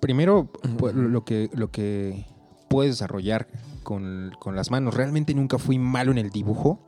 primero, 0.00 0.50
pu- 0.62 0.92
lo 0.92 1.24
que, 1.24 1.50
lo 1.52 1.70
que 1.70 2.26
puedes 2.68 2.92
desarrollar 2.94 3.46
con, 3.82 4.32
con 4.40 4.56
las 4.56 4.70
manos. 4.70 4.94
Realmente 4.94 5.34
nunca 5.34 5.58
fui 5.58 5.78
malo 5.78 6.10
en 6.10 6.18
el 6.18 6.30
dibujo. 6.30 6.80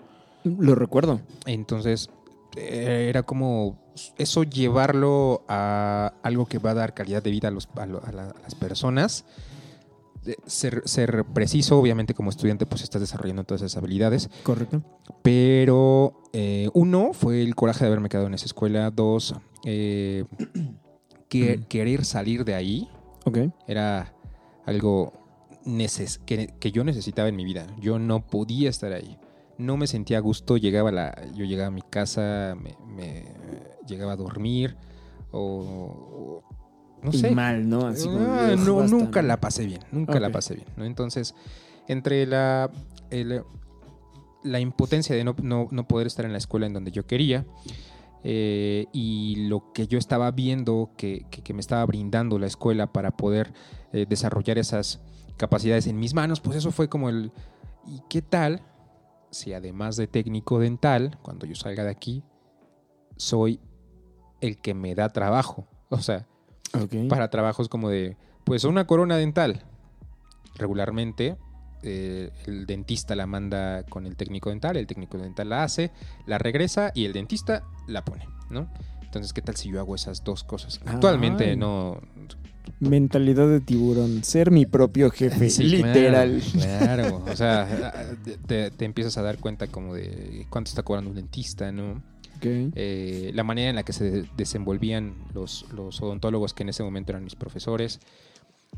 Lo 0.44 0.74
recuerdo. 0.74 1.20
Entonces, 1.46 2.10
era 2.56 3.22
como 3.22 3.78
eso 4.18 4.42
llevarlo 4.42 5.44
a 5.48 6.12
algo 6.22 6.46
que 6.46 6.58
va 6.58 6.70
a 6.70 6.74
dar 6.74 6.94
calidad 6.94 7.22
de 7.22 7.30
vida 7.30 7.48
a, 7.48 7.50
los, 7.50 7.68
a, 7.76 7.86
lo- 7.86 8.04
a 8.04 8.12
la- 8.12 8.30
a 8.30 8.40
las 8.42 8.54
personas. 8.54 9.24
eh, 10.26 10.34
ser, 10.46 10.82
ser 10.86 11.24
preciso, 11.26 11.78
obviamente 11.78 12.12
como 12.12 12.30
estudiante 12.30 12.66
pues 12.66 12.82
estás 12.82 13.00
desarrollando 13.00 13.44
todas 13.44 13.62
esas 13.62 13.76
habilidades, 13.76 14.28
Correcto. 14.42 14.82
pero 15.22 16.20
eh, 16.32 16.68
uno 16.74 17.12
fue 17.12 17.42
el 17.42 17.54
coraje 17.54 17.84
de 17.84 17.86
haberme 17.88 18.08
quedado 18.08 18.26
en 18.26 18.34
esa 18.34 18.46
escuela, 18.46 18.90
dos, 18.90 19.34
eh, 19.64 20.24
que- 21.28 21.62
querer 21.68 22.04
salir 22.04 22.44
de 22.44 22.54
ahí 22.54 22.88
Ok. 23.24 23.38
era 23.68 24.12
algo 24.64 25.12
neces 25.64 26.18
que, 26.18 26.54
que 26.58 26.72
yo 26.72 26.82
necesitaba 26.84 27.28
en 27.28 27.36
mi 27.36 27.44
vida. 27.44 27.66
Yo 27.80 27.98
no 27.98 28.26
podía 28.26 28.68
estar 28.70 28.92
ahí. 28.92 29.16
No 29.58 29.76
me 29.76 29.86
sentía 29.86 30.18
a 30.18 30.20
gusto. 30.20 30.56
Llegaba 30.56 30.90
a 30.90 30.92
la, 30.92 31.24
yo 31.34 31.44
llegaba 31.44 31.68
a 31.68 31.70
mi 31.70 31.82
casa, 31.82 32.56
me, 32.60 32.76
me- 32.86 33.32
llegaba 33.86 34.12
a 34.12 34.16
dormir 34.16 34.76
o, 35.32 35.40
o- 35.40 36.42
no 37.02 37.10
Y 37.12 37.18
sé. 37.18 37.30
mal, 37.30 37.68
¿no? 37.68 37.86
Así 37.86 38.08
como, 38.08 38.18
Ah, 38.20 38.52
"Ugh, 38.54 38.58
no, 38.66 38.76
basta", 38.76 38.96
nunca 38.96 39.22
¿no? 39.22 39.28
la 39.28 39.40
pasé 39.40 39.66
bien. 39.66 39.80
Nunca 39.92 40.18
la 40.20 40.30
pasé 40.30 40.54
bien. 40.56 40.66
¿no? 40.76 40.84
Entonces, 40.84 41.34
entre 41.88 42.26
la, 42.26 42.70
el- 43.10 43.42
la 44.42 44.60
impotencia 44.60 45.14
de 45.16 45.24
no, 45.24 45.34
no- 45.42 45.68
no 45.70 45.86
poder 45.88 46.06
estar 46.06 46.24
en 46.24 46.32
la 46.32 46.38
escuela 46.38 46.66
en 46.66 46.72
donde 46.72 46.90
yo 46.92 47.06
quería 47.06 47.44
eh, 48.24 48.86
y 48.92 49.46
lo 49.48 49.72
que 49.72 49.86
yo 49.86 49.98
estaba 49.98 50.30
viendo 50.32 50.90
que, 50.96 51.26
que- 51.30 51.42
que 51.42 51.54
me 51.54 51.60
estaba 51.60 51.84
brindando 51.86 52.38
la 52.38 52.46
escuela 52.46 52.92
para 52.92 53.16
poder 53.16 53.52
eh, 53.92 54.04
desarrollar 54.08 54.58
esas 54.58 55.00
capacidades 55.36 55.86
en 55.86 55.98
mis 55.98 56.12
manos, 56.14 56.40
pues 56.40 56.56
eso 56.56 56.72
fue 56.72 56.88
como 56.88 57.08
el... 57.08 57.30
¿Y 57.86 58.00
qué 58.08 58.20
tal 58.22 58.62
si 59.30 59.52
además 59.52 59.96
de 59.96 60.06
técnico 60.06 60.58
dental, 60.58 61.18
cuando 61.22 61.46
yo 61.46 61.54
salga 61.54 61.84
de 61.84 61.90
aquí, 61.90 62.22
soy 63.16 63.60
el 64.40 64.58
que 64.58 64.74
me 64.74 64.94
da 64.94 65.08
trabajo? 65.10 65.66
O 65.88 66.00
sea, 66.00 66.26
para 67.08 67.30
trabajos 67.30 67.68
como 67.68 67.90
de, 67.90 68.16
pues 68.42 68.64
una 68.64 68.88
corona 68.88 69.16
dental. 69.16 69.62
Regularmente 70.56 71.36
eh, 71.84 72.32
el 72.46 72.66
dentista 72.66 73.14
la 73.14 73.26
manda 73.26 73.84
con 73.84 74.04
el 74.04 74.16
técnico 74.16 74.50
dental, 74.50 74.76
el 74.76 74.88
técnico 74.88 75.16
dental 75.16 75.48
la 75.48 75.62
hace, 75.62 75.92
la 76.26 76.38
regresa 76.38 76.90
y 76.92 77.04
el 77.04 77.12
dentista 77.12 77.62
la 77.86 78.04
pone, 78.04 78.26
¿no? 78.50 78.68
Entonces, 79.16 79.32
¿qué 79.32 79.42
tal 79.42 79.56
si 79.56 79.70
yo 79.70 79.80
hago 79.80 79.94
esas 79.94 80.24
dos 80.24 80.44
cosas? 80.44 80.80
Actualmente 80.84 81.50
Ay. 81.50 81.56
no... 81.56 82.00
Mentalidad 82.80 83.48
de 83.48 83.60
tiburón. 83.60 84.24
Ser 84.24 84.50
mi 84.50 84.66
propio 84.66 85.10
jefe. 85.10 85.48
Sí, 85.50 85.62
literal. 85.64 86.42
Claro, 86.52 87.02
claro. 87.04 87.24
o 87.32 87.36
sea, 87.36 88.16
te, 88.46 88.70
te 88.70 88.84
empiezas 88.84 89.16
a 89.16 89.22
dar 89.22 89.38
cuenta 89.38 89.68
como 89.68 89.94
de 89.94 90.46
cuánto 90.50 90.68
está 90.68 90.82
cobrando 90.82 91.10
un 91.10 91.16
dentista, 91.16 91.70
¿no? 91.72 92.02
Eh, 92.42 93.30
la 93.34 93.44
manera 93.44 93.70
en 93.70 93.76
la 93.76 93.82
que 93.82 93.92
se 93.92 94.24
desenvolvían 94.36 95.14
los, 95.34 95.66
los 95.72 96.00
odontólogos 96.02 96.54
que 96.54 96.62
en 96.62 96.70
ese 96.70 96.82
momento 96.82 97.12
eran 97.12 97.24
mis 97.24 97.34
profesores, 97.34 98.00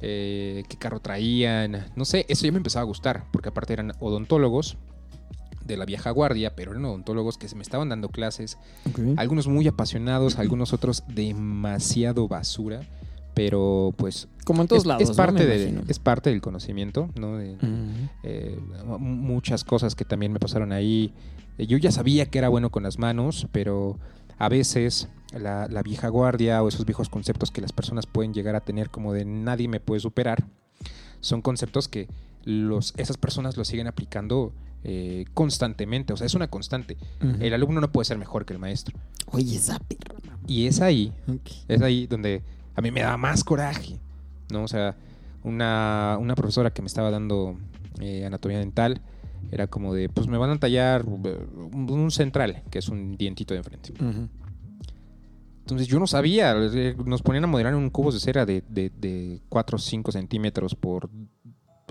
eh, 0.01 0.63
qué 0.69 0.77
carro 0.77 1.01
traían, 1.01 1.87
no 1.97 2.05
sé, 2.05 2.25
eso 2.29 2.47
ya 2.47 2.53
me 2.53 2.59
empezaba 2.59 2.83
a 2.83 2.87
gustar, 2.87 3.25
porque 3.33 3.49
aparte 3.49 3.73
eran 3.73 3.93
odontólogos 4.01 4.77
de 5.69 5.77
la 5.77 5.85
vieja 5.85 6.11
guardia, 6.11 6.57
pero 6.57 6.73
eran 6.73 6.85
odontólogos 6.87 7.39
que 7.39 7.47
se 7.49 7.55
me 7.55 7.63
estaban 7.63 7.89
dando 7.91 8.09
clases, 8.09 8.59
algunos 9.17 9.47
muy 9.47 9.69
apasionados, 9.69 10.39
algunos 10.41 10.73
otros 10.73 11.05
demasiado 11.07 12.27
basura, 12.27 12.81
pero 13.35 13.95
pues 13.97 14.27
Como 14.45 14.63
en 14.63 14.69
todos 14.69 14.83
es, 14.83 14.87
lados. 14.87 15.11
es 15.11 15.17
parte 15.17 15.47
de, 15.47 15.83
es 15.87 15.99
parte 16.01 16.31
del 16.31 16.41
conocimiento, 16.41 17.09
¿no? 17.15 17.37
De- 17.37 17.53
Ujú. 17.53 18.09
eh, 18.25 18.59
mu- 18.85 18.99
muchas 18.99 19.63
cosas 19.63 19.95
que 19.95 20.05
también 20.05 20.33
me 20.33 20.41
pasaron 20.41 20.73
ahí. 20.73 21.13
Yo 21.59 21.77
ya 21.79 21.93
sabía 21.93 22.27
que 22.27 22.39
era 22.39 22.49
bueno 22.49 22.71
con 22.71 22.83
las 22.83 22.99
manos, 22.99 23.47
pero 23.53 23.97
a 24.39 24.49
veces 24.49 25.09
la, 25.39 25.69
la 25.69 25.83
vieja 25.83 26.09
guardia 26.09 26.63
o 26.63 26.69
esos 26.69 26.85
viejos 26.87 27.09
conceptos 27.09 27.51
que 27.51 27.61
las 27.61 27.73
personas 27.73 28.07
pueden 28.07 28.33
llegar 28.33 28.57
a 28.57 28.61
tener 28.61 28.91
como 28.91 29.13
de 29.13 29.25
nadie 29.25 29.69
me 29.69 29.81
puede 29.81 30.01
superar, 30.01 30.45
son 31.21 31.43
conceptos 31.43 31.89
que 31.89 32.09
los, 32.45 32.95
esas 32.97 33.17
personas 33.19 33.57
lo 33.57 33.65
siguen 33.65 33.89
aplicando 33.89 34.53
eh, 34.85 35.25
constantemente. 35.35 36.13
O 36.13 36.17
sea, 36.17 36.27
es 36.27 36.35
una 36.35 36.49
constante. 36.49 36.97
El 37.41 37.53
alumno 37.55 37.81
no 37.81 37.91
puede 37.91 38.05
ser 38.05 38.19
mejor 38.19 38.45
que 38.45 38.53
el 38.53 38.59
maestro. 38.59 38.99
Oye, 39.33 39.57
esa 39.57 39.79
perra. 39.79 40.15
Y 40.47 40.67
es 40.67 40.81
ahí 40.81 41.13
es 41.69 41.83
ahí 41.83 42.07
donde 42.07 42.43
a 42.75 42.81
mí 42.81 42.91
me 42.91 43.03
daba 43.03 43.17
más 43.17 43.45
coraje, 43.45 43.99
¿no? 44.51 44.63
O 44.65 44.69
sea, 44.69 44.97
una, 45.45 46.17
una 46.19 46.35
profesora 46.35 46.71
que 46.73 46.81
me 46.81 46.87
estaba 46.87 47.11
dando 47.11 47.59
eh, 48.01 48.25
anatomía 48.25 48.59
dental 48.59 49.03
era 49.51 49.67
como 49.67 49.95
de, 49.95 50.09
pues 50.09 50.27
me 50.27 50.39
van 50.39 50.51
a 50.51 50.59
tallar 50.59 51.05
eh, 51.25 51.47
un, 51.73 51.91
un 51.91 52.11
central, 52.11 52.63
que 52.71 52.79
es 52.79 52.89
un 52.89 53.17
dientito 53.17 53.55
de 53.55 53.59
enfrente. 53.59 53.93
Entonces 55.61 55.87
yo 55.87 55.99
no 55.99 56.07
sabía, 56.07 56.55
nos 57.05 57.21
ponían 57.23 57.45
a 57.45 57.47
modelar 57.47 57.75
en 57.75 57.79
un 57.79 57.91
cubo 57.91 58.11
de 58.11 58.21
cera 58.21 58.47
de, 58.47 58.65
de, 58.69 58.91
de 58.91 59.43
4 59.51 59.77
o 59.77 59.79
5 59.79 60.13
centímetros 60.13 60.75
por 60.75 61.11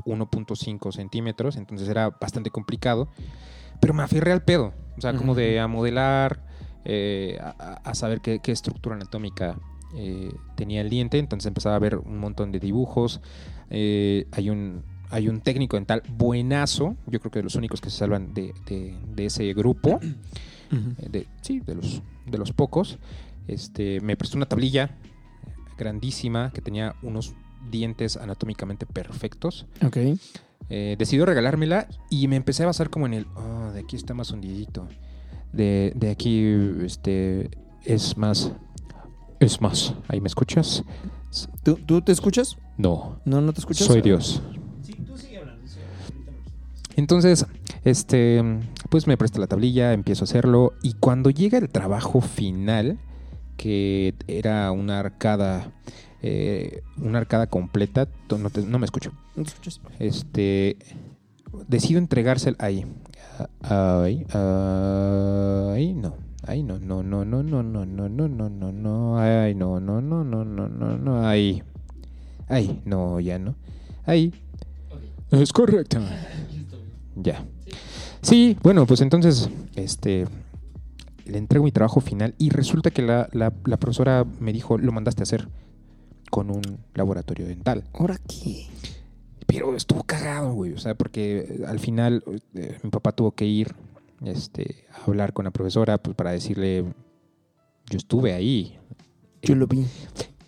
1.5 0.07 0.91
centímetros, 0.91 1.57
entonces 1.57 1.87
era 1.89 2.09
bastante 2.09 2.49
complicado, 2.49 3.09
pero 3.81 3.93
me 3.93 4.01
aferré 4.03 4.31
al 4.31 4.43
pedo, 4.43 4.73
o 4.97 5.01
sea, 5.01 5.11
como 5.19 5.35
de 5.35 5.59
a 5.59 5.67
modelar, 5.67 6.45
eh, 6.85 7.37
a, 7.41 7.93
saber 7.93 8.21
qué, 8.21 8.39
qué 8.39 8.51
estructura 8.53 8.95
anatómica 8.95 9.59
eh, 9.95 10.31
tenía 10.55 10.81
el 10.81 10.89
diente, 10.89 11.19
entonces 11.19 11.47
empezaba 11.47 11.75
a 11.75 11.79
ver 11.79 11.97
un 11.97 12.17
montón 12.17 12.51
de 12.51 12.59
dibujos, 12.59 13.21
eh, 13.69 14.25
hay 14.31 14.49
un... 14.49 14.83
Hay 15.09 15.29
un 15.29 15.39
técnico 15.39 15.77
dental 15.77 16.03
buenazo, 16.17 16.97
yo 17.05 17.21
creo 17.21 17.31
que 17.31 17.39
de 17.39 17.43
los 17.43 17.55
únicos 17.55 17.79
que 17.79 17.89
se 17.89 17.95
salvan 17.95 18.33
de, 18.33 18.53
de- 18.65 18.93
de 19.15 19.25
ese 19.27 19.53
grupo, 19.53 20.01
de, 21.09 21.27
sí, 21.41 21.61
de 21.61 21.75
los, 21.75 22.01
de 22.25 22.37
los 22.37 22.51
pocos. 22.51 22.99
Este, 23.47 24.01
me 24.01 24.17
prestó 24.17 24.35
una 24.35 24.47
tablilla 24.47 24.97
grandísima 25.77 26.51
que 26.53 26.59
tenía 26.61 26.95
unos 27.03 27.33
dientes 27.69 28.17
anatómicamente 28.17 28.85
perfectos. 28.85 29.65
Ok. 29.85 29.97
Eh, 30.69 30.95
decidió 30.99 31.25
regalármela 31.25 31.87
y 32.09 32.27
me 32.27 32.35
empecé 32.35 32.63
a 32.63 32.65
basar 32.65 32.89
como 32.89 33.05
en 33.05 33.13
el, 33.13 33.27
oh, 33.35 33.71
de 33.71 33.79
aquí 33.79 33.95
está 33.95 34.13
más 34.13 34.31
hundidito. 34.31 34.87
De, 35.53 35.93
de 35.95 36.11
aquí 36.11 36.43
este, 36.83 37.49
es 37.83 38.17
más, 38.17 38.51
es 39.39 39.61
más. 39.61 39.93
¿Ahí 40.07 40.19
me 40.19 40.27
escuchas? 40.27 40.83
¿Tú, 41.63 41.75
¿Tú 41.85 42.01
te 42.01 42.11
escuchas? 42.11 42.57
No. 42.77 43.19
No, 43.25 43.41
no 43.41 43.53
te 43.53 43.59
escuchas. 43.59 43.87
Soy 43.87 44.01
Dios. 44.01 44.41
Entonces, 46.97 47.45
este, 47.83 48.43
pues 48.89 49.05
me 49.05 49.17
presta 49.17 49.39
la 49.39 49.45
tablilla, 49.45 49.93
empiezo 49.93 50.23
a 50.23 50.25
hacerlo 50.25 50.73
y 50.81 50.93
cuando 50.93 51.29
llega 51.29 51.59
el 51.59 51.69
trabajo 51.69 52.21
final, 52.21 52.97
que 53.55 54.15
era 54.27 54.71
una 54.71 54.99
arcada, 54.99 55.71
eh, 56.21 56.81
una 56.97 57.19
arcada 57.19 57.47
completa, 57.47 58.07
no, 58.29 58.49
te- 58.49 58.65
no 58.65 58.79
me 58.79 58.85
escucho. 58.85 59.11
¿No 59.35 59.43
te 59.43 59.49
escuchas? 59.49 59.79
Este, 59.99 60.77
decido 61.67 61.99
entregársela 61.99 62.57
ahí, 62.59 62.85
ahí, 63.61 64.25
ahí, 64.33 65.93
no. 65.93 66.15
Ay, 66.45 66.63
no, 66.63 66.79
no, 66.79 67.03
no, 67.03 67.25
no, 67.25 67.43
no, 67.43 67.61
no, 67.61 67.85
no, 67.85 68.07
no, 68.07 68.27
no, 68.29 68.49
no, 68.49 68.71
no, 68.71 69.19
ay, 69.19 69.53
no, 69.53 69.81
no, 69.81 69.99
no, 70.01 70.23
no, 70.23 70.45
no, 70.45 70.69
no, 70.69 70.97
no, 70.97 71.27
ahí. 71.27 71.61
Ay, 72.47 72.81
no, 72.85 73.19
ya 73.19 73.37
no. 73.37 73.55
Ahí. 74.05 74.33
Es 75.31 75.51
correcto. 75.51 75.99
Ya. 77.15 77.43
Sí, 78.21 78.55
bueno, 78.63 78.85
pues 78.85 79.01
entonces, 79.01 79.49
este, 79.75 80.25
le 81.25 81.37
entrego 81.37 81.65
mi 81.65 81.73
trabajo 81.73 81.99
final 81.99 82.33
y 82.37 82.49
resulta 82.49 82.91
que 82.91 83.01
la, 83.01 83.27
la, 83.33 83.51
la 83.65 83.77
profesora 83.77 84.25
me 84.39 84.53
dijo, 84.53 84.77
lo 84.77 84.93
mandaste 84.93 85.23
a 85.23 85.23
hacer 85.23 85.49
con 86.29 86.49
un 86.49 86.79
laboratorio 86.93 87.47
dental. 87.47 87.83
¿Ahora 87.93 88.17
qué? 88.27 88.67
Pero 89.45 89.75
estuvo 89.75 90.03
cagado, 90.03 90.53
güey. 90.53 90.73
O 90.73 90.77
sea, 90.77 90.95
porque 90.95 91.61
al 91.67 91.79
final 91.79 92.23
eh, 92.53 92.77
mi 92.83 92.89
papá 92.89 93.13
tuvo 93.13 93.31
que 93.31 93.45
ir 93.45 93.75
este, 94.23 94.85
a 94.93 95.05
hablar 95.05 95.33
con 95.33 95.45
la 95.45 95.51
profesora 95.51 95.97
pues, 95.97 96.15
para 96.15 96.31
decirle, 96.31 96.83
yo 97.89 97.97
estuve 97.97 98.33
ahí. 98.33 98.77
Yo 99.41 99.55
lo 99.55 99.67
vi. 99.67 99.85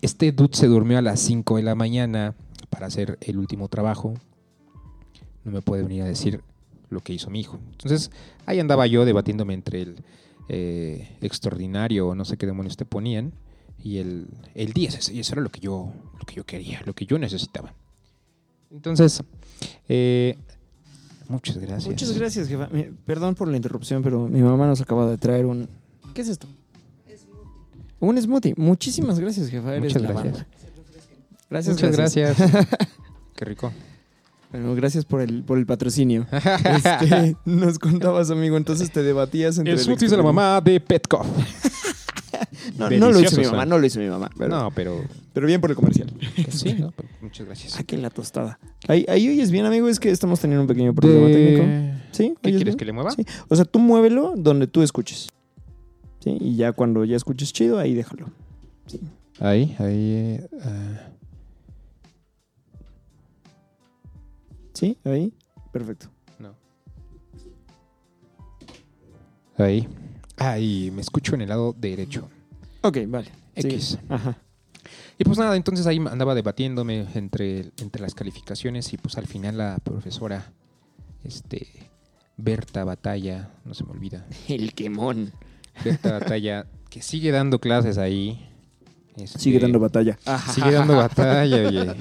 Este 0.01 0.31
dude 0.31 0.55
se 0.55 0.67
durmió 0.67 0.97
a 0.97 1.01
las 1.01 1.19
5 1.21 1.57
de 1.57 1.63
la 1.63 1.75
mañana 1.75 2.35
para 2.69 2.87
hacer 2.87 3.17
el 3.21 3.37
último 3.37 3.67
trabajo. 3.67 4.13
No 5.43 5.51
me 5.51 5.61
puede 5.61 5.83
venir 5.83 6.03
a 6.03 6.05
decir 6.05 6.43
lo 6.89 6.99
que 7.01 7.13
hizo 7.13 7.29
mi 7.29 7.39
hijo. 7.39 7.59
Entonces, 7.71 8.11
ahí 8.45 8.59
andaba 8.59 8.87
yo 8.87 9.05
debatiéndome 9.05 9.53
entre 9.53 9.81
el 9.81 10.03
eh, 10.49 11.17
extraordinario 11.21 12.07
o 12.09 12.15
no 12.15 12.25
sé 12.25 12.37
qué 12.37 12.45
demonios 12.45 12.75
te 12.75 12.85
ponían 12.85 13.33
y 13.83 13.97
el, 13.97 14.27
el 14.55 14.73
10. 14.73 15.09
Y 15.09 15.19
eso 15.19 15.33
era 15.33 15.41
lo 15.41 15.49
que 15.49 15.59
yo, 15.59 15.91
lo 16.17 16.25
que 16.25 16.35
yo 16.35 16.45
quería, 16.45 16.81
lo 16.85 16.93
que 16.93 17.05
yo 17.05 17.17
necesitaba. 17.17 17.73
Entonces, 18.71 19.23
eh, 19.87 20.37
muchas 21.27 21.57
gracias. 21.57 21.87
Muchas 21.87 22.17
gracias, 22.17 22.47
jefa. 22.47 22.69
Perdón 23.05 23.35
por 23.35 23.47
la 23.47 23.57
interrupción, 23.57 24.03
pero 24.03 24.27
mi 24.27 24.41
mamá 24.41 24.67
nos 24.67 24.81
acaba 24.81 25.09
de 25.09 25.17
traer 25.17 25.45
un... 25.45 25.67
¿Qué 26.13 26.21
es 26.21 26.29
esto? 26.29 26.47
Un 27.99 28.21
smoothie. 28.21 28.53
Muchísimas 28.55 29.19
gracias, 29.19 29.49
jefa. 29.49 29.75
Eres 29.75 29.93
Muchas 29.93 30.11
gracias. 30.11 30.45
Gracias, 31.49 31.75
Muchas 31.75 31.97
gracias. 31.97 32.37
Qué 33.35 33.45
rico. 33.45 33.71
Bueno, 34.51 34.73
gracias 34.73 35.05
por 35.05 35.21
el, 35.21 35.43
por 35.43 35.57
el 35.57 35.65
patrocinio. 35.65 36.25
Este, 36.31 37.35
nos 37.45 37.77
contabas, 37.77 38.31
amigo, 38.31 38.57
entonces 38.57 38.91
te 38.91 39.03
debatías 39.03 39.57
entre... 39.57 39.73
El 39.73 39.79
el 39.79 39.85
smoothie 39.85 40.09
de 40.09 40.17
la 40.17 40.23
mamá 40.23 40.61
de 40.61 40.79
Petco. 40.79 41.25
No, 42.77 42.89
no 42.89 43.11
lo 43.11 43.19
hizo 43.19 43.37
mi 43.39 43.45
mamá, 43.45 43.65
no 43.65 43.77
lo 43.77 43.85
hizo 43.85 43.99
mi 43.99 44.07
mamá. 44.07 44.29
Pero, 44.37 44.49
No, 44.49 44.71
pero 44.71 45.03
pero 45.33 45.47
bien 45.47 45.61
por 45.61 45.69
el 45.69 45.75
comercial. 45.75 46.11
sí, 46.49 46.73
¿no? 46.73 46.91
Pues, 46.91 47.07
Muchas 47.21 47.45
gracias. 47.45 47.79
Aquí 47.79 47.95
en 47.95 48.01
la 48.01 48.09
tostada. 48.09 48.59
Ahí, 48.87 49.05
ahí 49.07 49.27
oyes 49.29 49.51
bien, 49.51 49.65
amigo, 49.65 49.87
es 49.87 49.99
que 49.99 50.09
estamos 50.11 50.39
teniendo 50.39 50.61
un 50.63 50.67
pequeño 50.67 50.93
problema 50.93 51.27
técnico. 51.27 51.63
¿Sí? 52.11 52.33
¿Qué 52.41 52.49
¿Oyes 52.49 52.57
quieres 52.57 52.63
bien? 52.65 52.77
que 52.77 52.85
le 52.85 52.91
mueva? 52.93 53.11
Sí. 53.11 53.25
O 53.47 53.55
sea, 53.55 53.65
tú 53.65 53.79
muévelo 53.79 54.33
donde 54.35 54.67
tú 54.67 54.81
escuches. 54.81 55.29
¿Sí? 56.19 56.37
Y 56.41 56.55
ya 56.55 56.73
cuando 56.73 57.05
ya 57.05 57.15
escuches 57.15 57.53
chido, 57.53 57.79
ahí 57.79 57.93
déjalo. 57.93 58.27
Ahí, 59.39 59.75
ahí. 59.79 60.11
eh, 60.15 60.47
ah. 60.63 61.07
¿Sí? 64.73 64.97
Ahí. 65.03 65.33
Perfecto. 65.71 66.07
No. 66.39 66.53
Ahí. 69.57 69.87
Ahí, 70.39 70.91
me 70.91 71.01
escucho 71.01 71.35
en 71.35 71.41
el 71.41 71.49
lado 71.49 71.75
derecho. 71.77 72.29
Ok, 72.81 72.97
vale. 73.07 73.29
X. 73.55 73.97
Ajá. 74.09 74.37
Y 75.17 75.25
pues 75.25 75.37
nada, 75.37 75.57
entonces 75.57 75.85
ahí 75.85 75.97
andaba 76.09 76.33
debatiéndome 76.33 77.05
entre, 77.13 77.71
entre 77.77 78.01
las 78.01 78.15
calificaciones 78.15 78.93
y 78.93 78.97
pues 78.97 79.17
al 79.17 79.27
final 79.27 79.57
la 79.57 79.77
profesora, 79.83 80.53
este, 81.25 81.67
Berta 82.37 82.85
Batalla, 82.85 83.51
no 83.65 83.73
se 83.73 83.83
me 83.83 83.91
olvida, 83.91 84.25
El 84.47 84.73
quemón. 84.73 85.33
Berta 85.83 86.13
Batalla, 86.13 86.67
que 86.89 87.01
sigue 87.01 87.31
dando 87.31 87.59
clases 87.59 87.97
ahí. 87.97 88.49
este, 89.17 89.39
Sigue 89.39 89.59
dando 89.59 89.79
batalla. 89.79 90.17
Sigue 90.53 90.71
dando 90.71 90.95
batalla, 90.95 91.67
oye. 91.67 91.95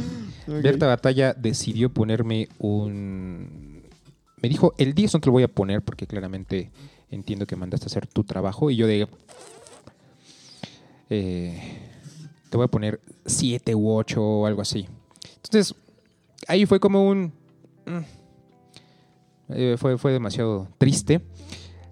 Berta 0.46 0.87
Batalla 0.87 1.35
decidió 1.35 1.92
ponerme 1.92 2.48
un... 2.59 3.83
Me 4.40 4.48
dijo, 4.48 4.74
el 4.79 4.94
10 4.94 5.14
no 5.14 5.20
te 5.20 5.27
lo 5.27 5.33
voy 5.33 5.42
a 5.42 5.48
poner 5.48 5.83
porque 5.83 6.07
claramente 6.07 6.70
entiendo 7.11 7.47
que 7.47 7.57
mandaste 7.57 7.87
a 7.87 7.88
hacer 7.88 8.07
tu 8.07 8.25
trabajo. 8.25 8.71
Y 8.71 8.77
yo 8.77 8.87
de... 8.87 9.09
eh, 11.11 11.79
te 12.51 12.57
voy 12.57 12.64
a 12.64 12.68
poner 12.68 13.01
7 13.27 13.75
u 13.75 13.90
8 13.92 14.23
o 14.23 14.47
algo 14.47 14.62
así. 14.62 14.88
Entonces, 15.37 15.75
ahí 16.47 16.66
fue 16.66 16.81
como 16.81 17.07
un... 17.09 17.33
mm, 17.87 17.99
eh, 19.51 19.77
fue, 19.79 19.99
fue 19.99 20.12
demasiado 20.12 20.68
triste. 20.79 21.21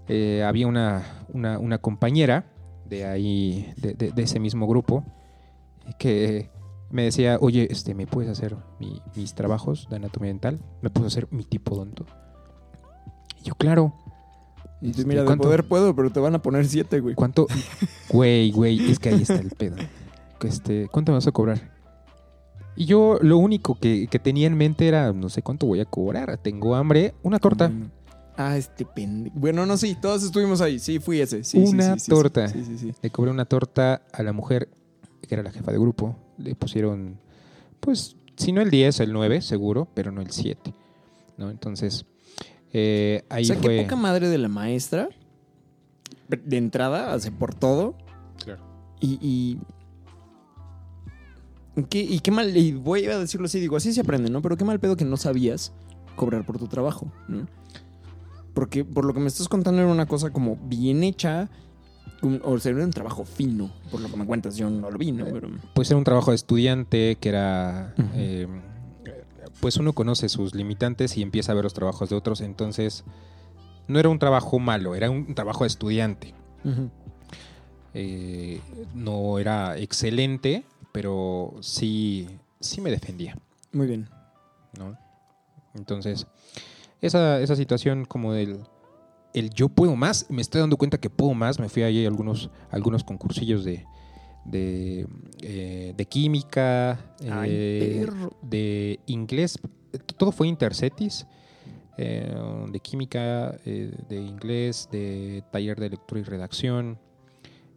Eh, 0.09 0.44
había 0.44 0.66
una, 0.66 1.24
una, 1.33 1.59
una 1.59 1.79
compañera 1.79 2.44
de 2.85 3.05
ahí, 3.05 3.72
de, 3.76 4.12
ese 4.22 4.38
mismo 4.38 4.66
grupo, 4.68 5.05
que 5.98 6.50
me 6.90 7.02
decía, 7.05 7.38
oye, 7.40 7.66
este, 7.70 7.94
¿me 7.94 8.07
puedes 8.07 8.31
hacer 8.31 8.57
mi- 8.79 9.02
mis 9.16 9.35
trabajos 9.35 9.88
de 9.90 9.96
anatomía 9.96 10.29
dental? 10.29 10.61
¿Me 10.83 10.90
puedes 10.90 11.12
hacer 11.12 11.26
mi 11.33 11.42
tipodonto? 11.44 12.07
Y 13.40 13.44
yo, 13.48 13.55
claro. 13.57 13.94
Y 14.82 14.90
Este, 14.90 15.04
mira, 15.04 15.22
de 15.22 15.26
¿cuánto- 15.26 15.44
poder 15.44 15.64
puedo, 15.64 15.94
pero 15.96 16.10
te 16.10 16.20
van 16.20 16.34
a 16.34 16.42
poner 16.42 16.66
siete, 16.66 17.00
güey. 17.00 17.14
¿Cuánto? 17.14 17.46
Güey, 18.10 18.50
güey, 18.52 18.90
es 18.90 18.98
que 18.98 19.08
ahí 19.10 19.22
está 19.22 19.34
el 19.36 19.50
pedo. 19.50 19.76
Este, 20.42 20.88
¿Cuánto 20.92 21.12
me 21.12 21.16
vas 21.16 21.26
a 21.26 21.32
cobrar? 21.32 21.74
Y 22.76 22.84
yo 22.84 23.18
lo 23.22 23.38
único 23.38 23.78
que, 23.78 24.06
que 24.06 24.18
tenía 24.18 24.46
en 24.46 24.56
mente 24.56 24.86
era, 24.86 25.12
no 25.12 25.28
sé 25.30 25.42
cuánto 25.42 25.66
voy 25.66 25.80
a 25.80 25.86
cobrar, 25.86 26.36
tengo 26.38 26.74
hambre, 26.74 27.14
una 27.22 27.38
torta. 27.38 27.68
Mm. 27.70 27.90
Ah, 28.36 28.56
este 28.58 28.84
pendejo. 28.84 29.34
Bueno, 29.38 29.64
no, 29.64 29.78
sí, 29.78 29.96
todos 30.00 30.22
estuvimos 30.22 30.60
ahí. 30.60 30.78
Sí, 30.78 30.98
fui 30.98 31.20
ese. 31.22 31.42
Sí, 31.42 31.56
Una 31.58 31.94
sí, 31.94 32.00
sí, 32.00 32.10
torta. 32.10 32.48
Sí, 32.48 32.62
sí, 32.66 32.76
sí. 32.78 32.92
Le 33.00 33.08
cobré 33.10 33.30
una 33.30 33.46
torta 33.46 34.02
a 34.12 34.22
la 34.22 34.34
mujer, 34.34 34.68
que 35.26 35.34
era 35.34 35.42
la 35.42 35.50
jefa 35.52 35.72
de 35.72 35.78
grupo. 35.78 36.16
Le 36.36 36.54
pusieron, 36.54 37.18
pues, 37.80 38.16
si 38.36 38.52
no 38.52 38.60
el 38.60 38.70
10, 38.70 39.00
el 39.00 39.12
9, 39.14 39.40
seguro, 39.40 39.88
pero 39.94 40.12
no 40.12 40.20
el 40.20 40.30
7. 40.30 40.74
¿no? 41.38 41.50
Entonces, 41.50 42.04
eh, 42.72 43.24
ahí 43.29 43.42
o 43.44 43.46
sea, 43.46 43.57
fue... 43.57 43.76
qué 43.76 43.83
poca 43.83 43.96
madre 43.96 44.29
de 44.29 44.38
la 44.38 44.48
maestra. 44.48 45.09
De 46.29 46.57
entrada, 46.57 47.12
hace 47.14 47.31
por 47.31 47.55
todo. 47.55 47.94
Claro. 48.44 48.62
Y. 49.00 49.18
y 49.22 49.59
¿Qué, 51.90 52.00
y 52.00 52.20
qué 52.20 52.31
mal, 52.31 52.57
y 52.57 52.72
voy 52.72 53.05
a 53.05 53.18
decirlo 53.18 53.46
así, 53.46 53.61
digo, 53.61 53.76
así 53.76 53.92
se 53.92 54.00
aprende, 54.00 54.31
¿no? 54.31 54.40
Pero 54.40 54.57
qué 54.57 54.64
mal 54.64 54.81
pedo 54.81 54.96
que 54.96 55.05
no 55.05 55.18
sabías 55.18 55.74
cobrar 56.16 56.46
por 56.46 56.59
tu 56.59 56.68
trabajo, 56.68 57.12
¿no? 57.29 57.46
Porque 58.55 58.83
por 58.83 59.05
lo 59.05 59.12
que 59.12 59.20
me 59.20 59.26
estás 59.29 59.46
contando 59.48 59.83
era 59.83 59.90
una 59.90 60.07
cosa 60.07 60.31
como 60.31 60.57
bien 60.57 61.05
hecha, 61.05 61.50
un- 62.22 62.40
o 62.42 62.59
sea, 62.59 62.72
era 62.72 62.83
un 62.83 62.90
trabajo 62.92 63.26
fino, 63.26 63.70
por 63.90 64.00
lo 64.00 64.09
que 64.11 64.16
me 64.16 64.24
cuentas, 64.24 64.57
yo 64.57 64.70
no 64.70 64.90
lo 64.90 64.96
vi, 64.96 65.12
¿no? 65.12 65.26
Pero, 65.26 65.50
Pues 65.74 65.90
era 65.90 65.98
un 65.98 66.05
trabajo 66.05 66.31
de 66.31 66.37
estudiante 66.37 67.18
que 67.20 67.29
era... 67.29 67.94
Eh, 68.14 68.48
pues 69.66 69.79
uno 69.79 69.94
conoce 69.94 70.29
sus 70.29 70.55
limitantes 70.55 71.16
y 71.16 71.22
empieza 71.22 71.50
a 71.50 71.57
ver 71.57 71.64
los 71.64 71.74
trabajos 71.74 72.09
de 72.09 72.14
otros, 72.14 72.40
entonces 72.40 73.02
no 73.88 73.98
era 73.98 74.09
un 74.09 74.20
trabajo 74.20 74.61
malo, 74.61 74.94
era 74.94 75.11
un 75.11 75.35
trabajo 75.35 75.64
de 75.64 75.66
estudiante. 75.66 76.35
Eh, 77.92 78.61
no 78.94 79.40
era 79.40 79.76
excelente, 79.76 80.62
pero 80.92 81.57
sí, 81.62 82.29
sí 82.61 82.81
me 82.81 82.92
defendía. 82.92 83.37
muy 83.72 83.88
bien. 83.88 84.09
¿no? 84.79 84.96
Entonces, 85.74 86.29
esa, 87.00 87.40
esa 87.40 87.57
situación 87.57 88.05
como 88.05 88.35
del 88.35 88.61
el 89.35 89.50
yo 89.50 89.68
puedo 89.68 89.96
más, 89.96 90.26
me 90.31 90.42
estoy 90.42 90.61
dando 90.61 90.76
cuenta 90.76 90.98
que 90.98 91.11
puedo 91.11 91.35
más, 91.35 91.59
me 91.59 91.68
fui 91.68 91.83
ahí 91.83 92.05
a 92.05 92.09
algunos, 92.09 92.50
algunos 92.70 93.02
concursillos 93.02 93.64
de, 93.64 93.85
de, 94.50 95.06
eh, 95.42 95.94
de 95.96 96.04
química, 96.06 96.98
Ay, 97.30 97.50
eh, 97.52 98.06
de 98.42 99.00
inglés, 99.06 99.59
todo 100.16 100.32
fue 100.32 100.48
intercetis, 100.48 101.26
eh, 101.98 102.35
de 102.70 102.80
química, 102.80 103.56
eh, 103.64 103.92
de 104.09 104.16
inglés, 104.20 104.88
de 104.92 105.42
taller 105.50 105.78
de 105.80 105.90
lectura 105.90 106.20
y 106.20 106.24
redacción, 106.24 106.98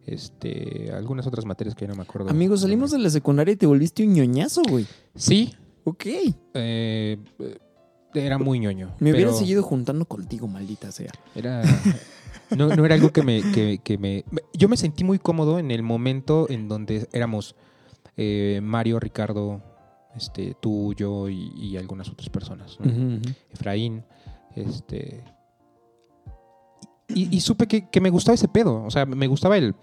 este, 0.06 0.90
algunas 0.92 1.26
otras 1.26 1.44
materias 1.44 1.74
que 1.74 1.86
ya 1.86 1.88
no 1.90 1.96
me 1.96 2.02
acuerdo. 2.02 2.30
Amigos, 2.30 2.62
salimos 2.62 2.90
de 2.90 2.98
la 2.98 3.10
secundaria 3.10 3.52
y 3.52 3.56
te 3.56 3.66
volviste 3.66 4.04
un 4.06 4.14
ñoñazo, 4.14 4.62
güey. 4.68 4.86
Sí, 5.14 5.54
Ok. 5.84 6.06
era 8.14 8.38
muy 8.38 8.58
ñoño. 8.60 8.94
Me 8.98 9.12
hubiera 9.12 9.28
pero 9.30 9.38
seguido 9.38 9.62
juntando 9.62 10.04
contigo, 10.04 10.46
maldita 10.48 10.92
sea. 10.92 11.12
Era, 11.34 11.62
no, 12.56 12.68
no 12.68 12.84
era 12.84 12.94
algo 12.94 13.12
que 13.12 13.22
me, 13.22 13.42
que, 13.52 13.80
que 13.82 13.98
me... 13.98 14.24
Yo 14.52 14.68
me 14.68 14.76
sentí 14.76 15.04
muy 15.04 15.18
cómodo 15.18 15.58
en 15.58 15.70
el 15.70 15.82
momento 15.82 16.46
en 16.50 16.68
donde 16.68 17.08
éramos 17.12 17.56
eh, 18.16 18.60
Mario, 18.62 19.00
Ricardo, 19.00 19.62
este, 20.16 20.54
tú, 20.60 20.94
yo 20.94 21.28
y, 21.28 21.52
y 21.56 21.76
algunas 21.76 22.08
otras 22.08 22.28
personas. 22.28 22.78
¿no? 22.80 23.20
Efraín, 23.50 24.04
este... 24.54 25.24
Y, 27.08 27.34
y 27.36 27.40
supe 27.40 27.66
que, 27.66 27.88
que 27.88 28.00
me 28.00 28.10
gustaba 28.10 28.34
ese 28.34 28.48
pedo. 28.48 28.84
O 28.84 28.90
sea, 28.90 29.06
me 29.06 29.26
gustaba 29.26 29.56
el... 29.56 29.74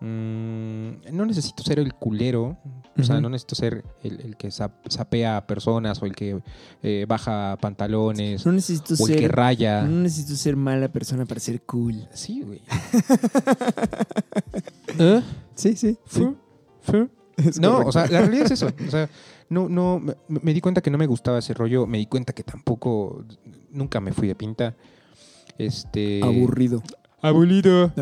mm, 0.00 1.12
no 1.12 1.26
necesito 1.26 1.62
ser 1.62 1.78
el 1.78 1.94
culero. 1.94 2.56
O 2.98 3.04
sea, 3.04 3.20
no 3.20 3.28
necesito 3.28 3.54
ser 3.54 3.84
el, 4.02 4.20
el 4.20 4.36
que 4.36 4.48
sap- 4.48 4.88
sapea 4.88 5.36
a 5.36 5.46
personas 5.46 6.02
o 6.02 6.06
el 6.06 6.16
que 6.16 6.40
eh, 6.82 7.06
baja 7.08 7.56
pantalones 7.60 8.44
No 8.44 8.50
necesito 8.50 8.94
o 9.00 9.06
el 9.06 9.14
que 9.14 9.20
ser. 9.20 9.36
raya. 9.36 9.82
No 9.82 10.02
necesito 10.02 10.34
ser 10.34 10.56
mala 10.56 10.88
persona 10.88 11.24
para 11.24 11.38
ser 11.38 11.62
cool. 11.62 12.08
Sí, 12.12 12.42
güey. 12.42 12.60
¿Eh? 14.98 15.22
Sí, 15.54 15.76
sí. 15.76 15.98
Fu- 16.06 16.36
fu- 16.80 17.08
No, 17.60 17.78
o 17.80 17.92
sea, 17.92 18.06
la 18.08 18.20
realidad 18.20 18.46
es 18.46 18.52
eso. 18.52 18.68
O 18.86 18.90
sea, 18.90 19.08
no, 19.48 19.68
no, 19.68 20.00
me, 20.00 20.14
me 20.42 20.52
di 20.52 20.60
cuenta 20.60 20.80
que 20.80 20.90
no 20.90 20.98
me 20.98 21.06
gustaba 21.06 21.38
ese 21.38 21.54
rollo. 21.54 21.86
Me 21.86 21.98
di 21.98 22.06
cuenta 22.06 22.32
que 22.32 22.42
tampoco, 22.42 23.24
nunca 23.70 24.00
me 24.00 24.12
fui 24.12 24.28
de 24.28 24.34
pinta. 24.34 24.74
Este. 25.56 26.20
Aburrido. 26.22 26.82
Abuelito. 27.20 27.92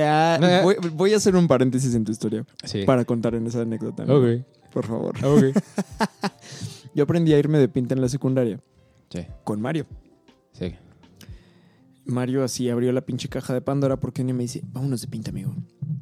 Ah, 0.00 0.38
Eh. 0.40 0.60
voy, 0.62 0.76
voy 0.94 1.12
a 1.14 1.16
hacer 1.16 1.34
un 1.36 1.46
paréntesis 1.48 1.94
en 1.94 2.04
tu 2.04 2.12
historia 2.12 2.44
Sí. 2.64 2.84
para 2.84 3.04
contar 3.04 3.34
en 3.34 3.46
esa 3.46 3.62
anécdota. 3.62 4.04
¿no? 4.04 4.16
Ok. 4.18 4.44
Por 4.72 4.86
favor. 4.86 5.14
Ok. 5.24 5.44
Yo 6.94 7.04
aprendí 7.04 7.32
a 7.32 7.38
irme 7.38 7.58
de 7.58 7.68
pinta 7.68 7.94
en 7.94 8.00
la 8.00 8.08
secundaria 8.08 8.60
Sí. 9.10 9.20
con 9.44 9.60
Mario. 9.60 9.86
Sí. 10.52 10.74
Mario 12.04 12.42
así 12.44 12.68
abrió 12.68 12.92
la 12.92 13.00
pinche 13.02 13.28
caja 13.28 13.54
de 13.54 13.60
Pandora 13.60 13.98
porque 13.98 14.22
un 14.22 14.28
día 14.28 14.34
me 14.34 14.42
dice, 14.42 14.62
vámonos 14.66 15.00
de 15.02 15.08
pinta, 15.08 15.30
amigo. 15.30 15.54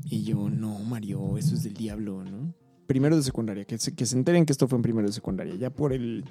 Y 0.05 0.23
yo, 0.25 0.49
no, 0.51 0.79
Mario, 0.81 1.37
eso 1.37 1.55
es 1.55 1.63
del 1.63 1.75
diablo, 1.75 2.25
¿no? 2.25 2.55
Primero 2.87 3.17
de 3.17 3.23
secundaria, 3.23 3.65
que 3.65 3.79
se, 3.79 3.95
que 3.95 4.07
se 4.07 4.17
enteren 4.17 4.45
que 4.47 4.53
esto 4.53 4.67
fue 4.67 4.77
en 4.77 4.83
primero 4.83 5.07
de 5.07 5.13
secundaria. 5.13 5.55
Ya 5.57 5.71
por 5.71 5.93
el... 5.93 6.25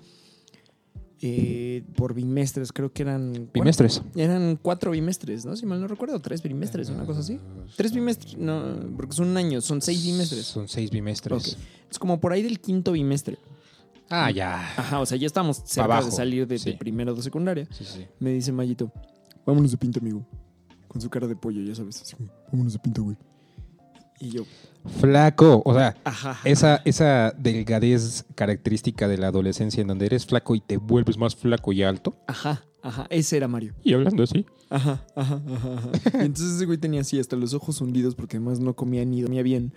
eh, 1.21 1.84
por 1.95 2.13
bimestres, 2.13 2.71
creo 2.71 2.91
que 2.91 3.03
eran... 3.03 3.49
Bimestres. 3.53 4.01
Eran 4.15 4.58
cuatro 4.62 4.91
bimestres, 4.91 5.45
¿no? 5.45 5.55
Si 5.55 5.65
mal 5.65 5.82
no 5.82 5.88
recuerdo, 5.88 6.19
tres 6.19 6.41
bimestres, 6.41 6.89
una 6.89 7.05
cosa 7.05 7.19
así. 7.19 7.39
Tres 7.75 7.93
bimestres, 7.93 8.38
no, 8.38 8.75
porque 8.95 9.13
son 9.13 9.29
un 9.29 9.38
año, 9.38 9.62
son 9.62 9.82
seis 9.82 10.05
bimestres. 10.05 10.45
Son 10.45 10.67
seis 10.67 10.89
bimestres. 10.91 11.53
Ok. 11.53 11.60
Es 11.91 11.99
como 11.99 12.19
por 12.19 12.32
ahí 12.32 12.41
del 12.41 12.60
quinto 12.60 12.93
bimestre. 12.93 13.38
Ah, 14.10 14.32
ya. 14.32 14.55
Ajá, 14.77 14.99
o 14.99 15.05
sea, 15.05 15.17
ya 15.17 15.27
estamos 15.27 15.58
cerca 15.65 15.86
abajo, 15.86 16.05
de 16.05 16.12
salir 16.12 16.47
de, 16.47 16.55
de 16.55 16.60
sí. 16.60 16.73
primero 16.73 17.13
de 17.13 17.21
secundaria. 17.21 17.67
Sí, 17.71 17.86
sí. 17.86 18.05
Me 18.19 18.32
dice 18.32 18.51
Mayito, 18.51 18.91
vámonos 19.45 19.71
de 19.71 19.77
pinta, 19.77 19.99
amigo. 19.99 20.25
Con 20.88 20.99
su 20.99 21.10
cara 21.10 21.27
de 21.27 21.36
pollo, 21.36 21.62
ya 21.62 21.75
sabes. 21.75 22.01
Así, 22.01 22.15
vámonos 22.51 22.73
de 22.73 22.79
pinta, 22.79 23.01
güey. 23.01 23.17
Y 24.19 24.29
yo, 24.32 24.43
Flaco. 24.99 25.62
O 25.65 25.73
sea, 25.73 25.95
ajá. 26.03 26.38
esa, 26.45 26.82
esa 26.86 27.34
delgadez 27.38 28.25
característica 28.36 29.08
de 29.08 29.17
la 29.17 29.27
adolescencia 29.27 29.82
en 29.82 29.88
donde 29.88 30.05
eres 30.05 30.25
flaco 30.25 30.55
y 30.55 30.62
te 30.62 30.77
vuelves 30.77 31.17
más 31.17 31.36
flaco 31.36 31.71
y 31.73 31.84
alto. 31.84 32.15
Ajá. 32.27 32.63
Ajá, 32.82 33.08
ese 33.10 33.36
era 33.36 33.49
Mario. 33.49 33.73
Y 33.84 33.93
hablando 33.93 34.23
así. 34.23 34.45
Ajá, 34.69 35.05
ajá, 35.15 35.41
ajá, 35.53 35.73
ajá. 35.75 35.89
Y 36.23 36.25
entonces 36.25 36.55
ese 36.55 36.65
güey 36.65 36.77
tenía 36.77 37.01
así 37.01 37.19
hasta 37.19 37.36
los 37.36 37.53
ojos 37.53 37.82
hundidos 37.82 38.15
porque 38.15 38.38
además 38.38 38.60
no 38.62 38.73
comía 38.73 39.03
ni 39.03 39.21
dormía 39.21 39.43
bien. 39.43 39.73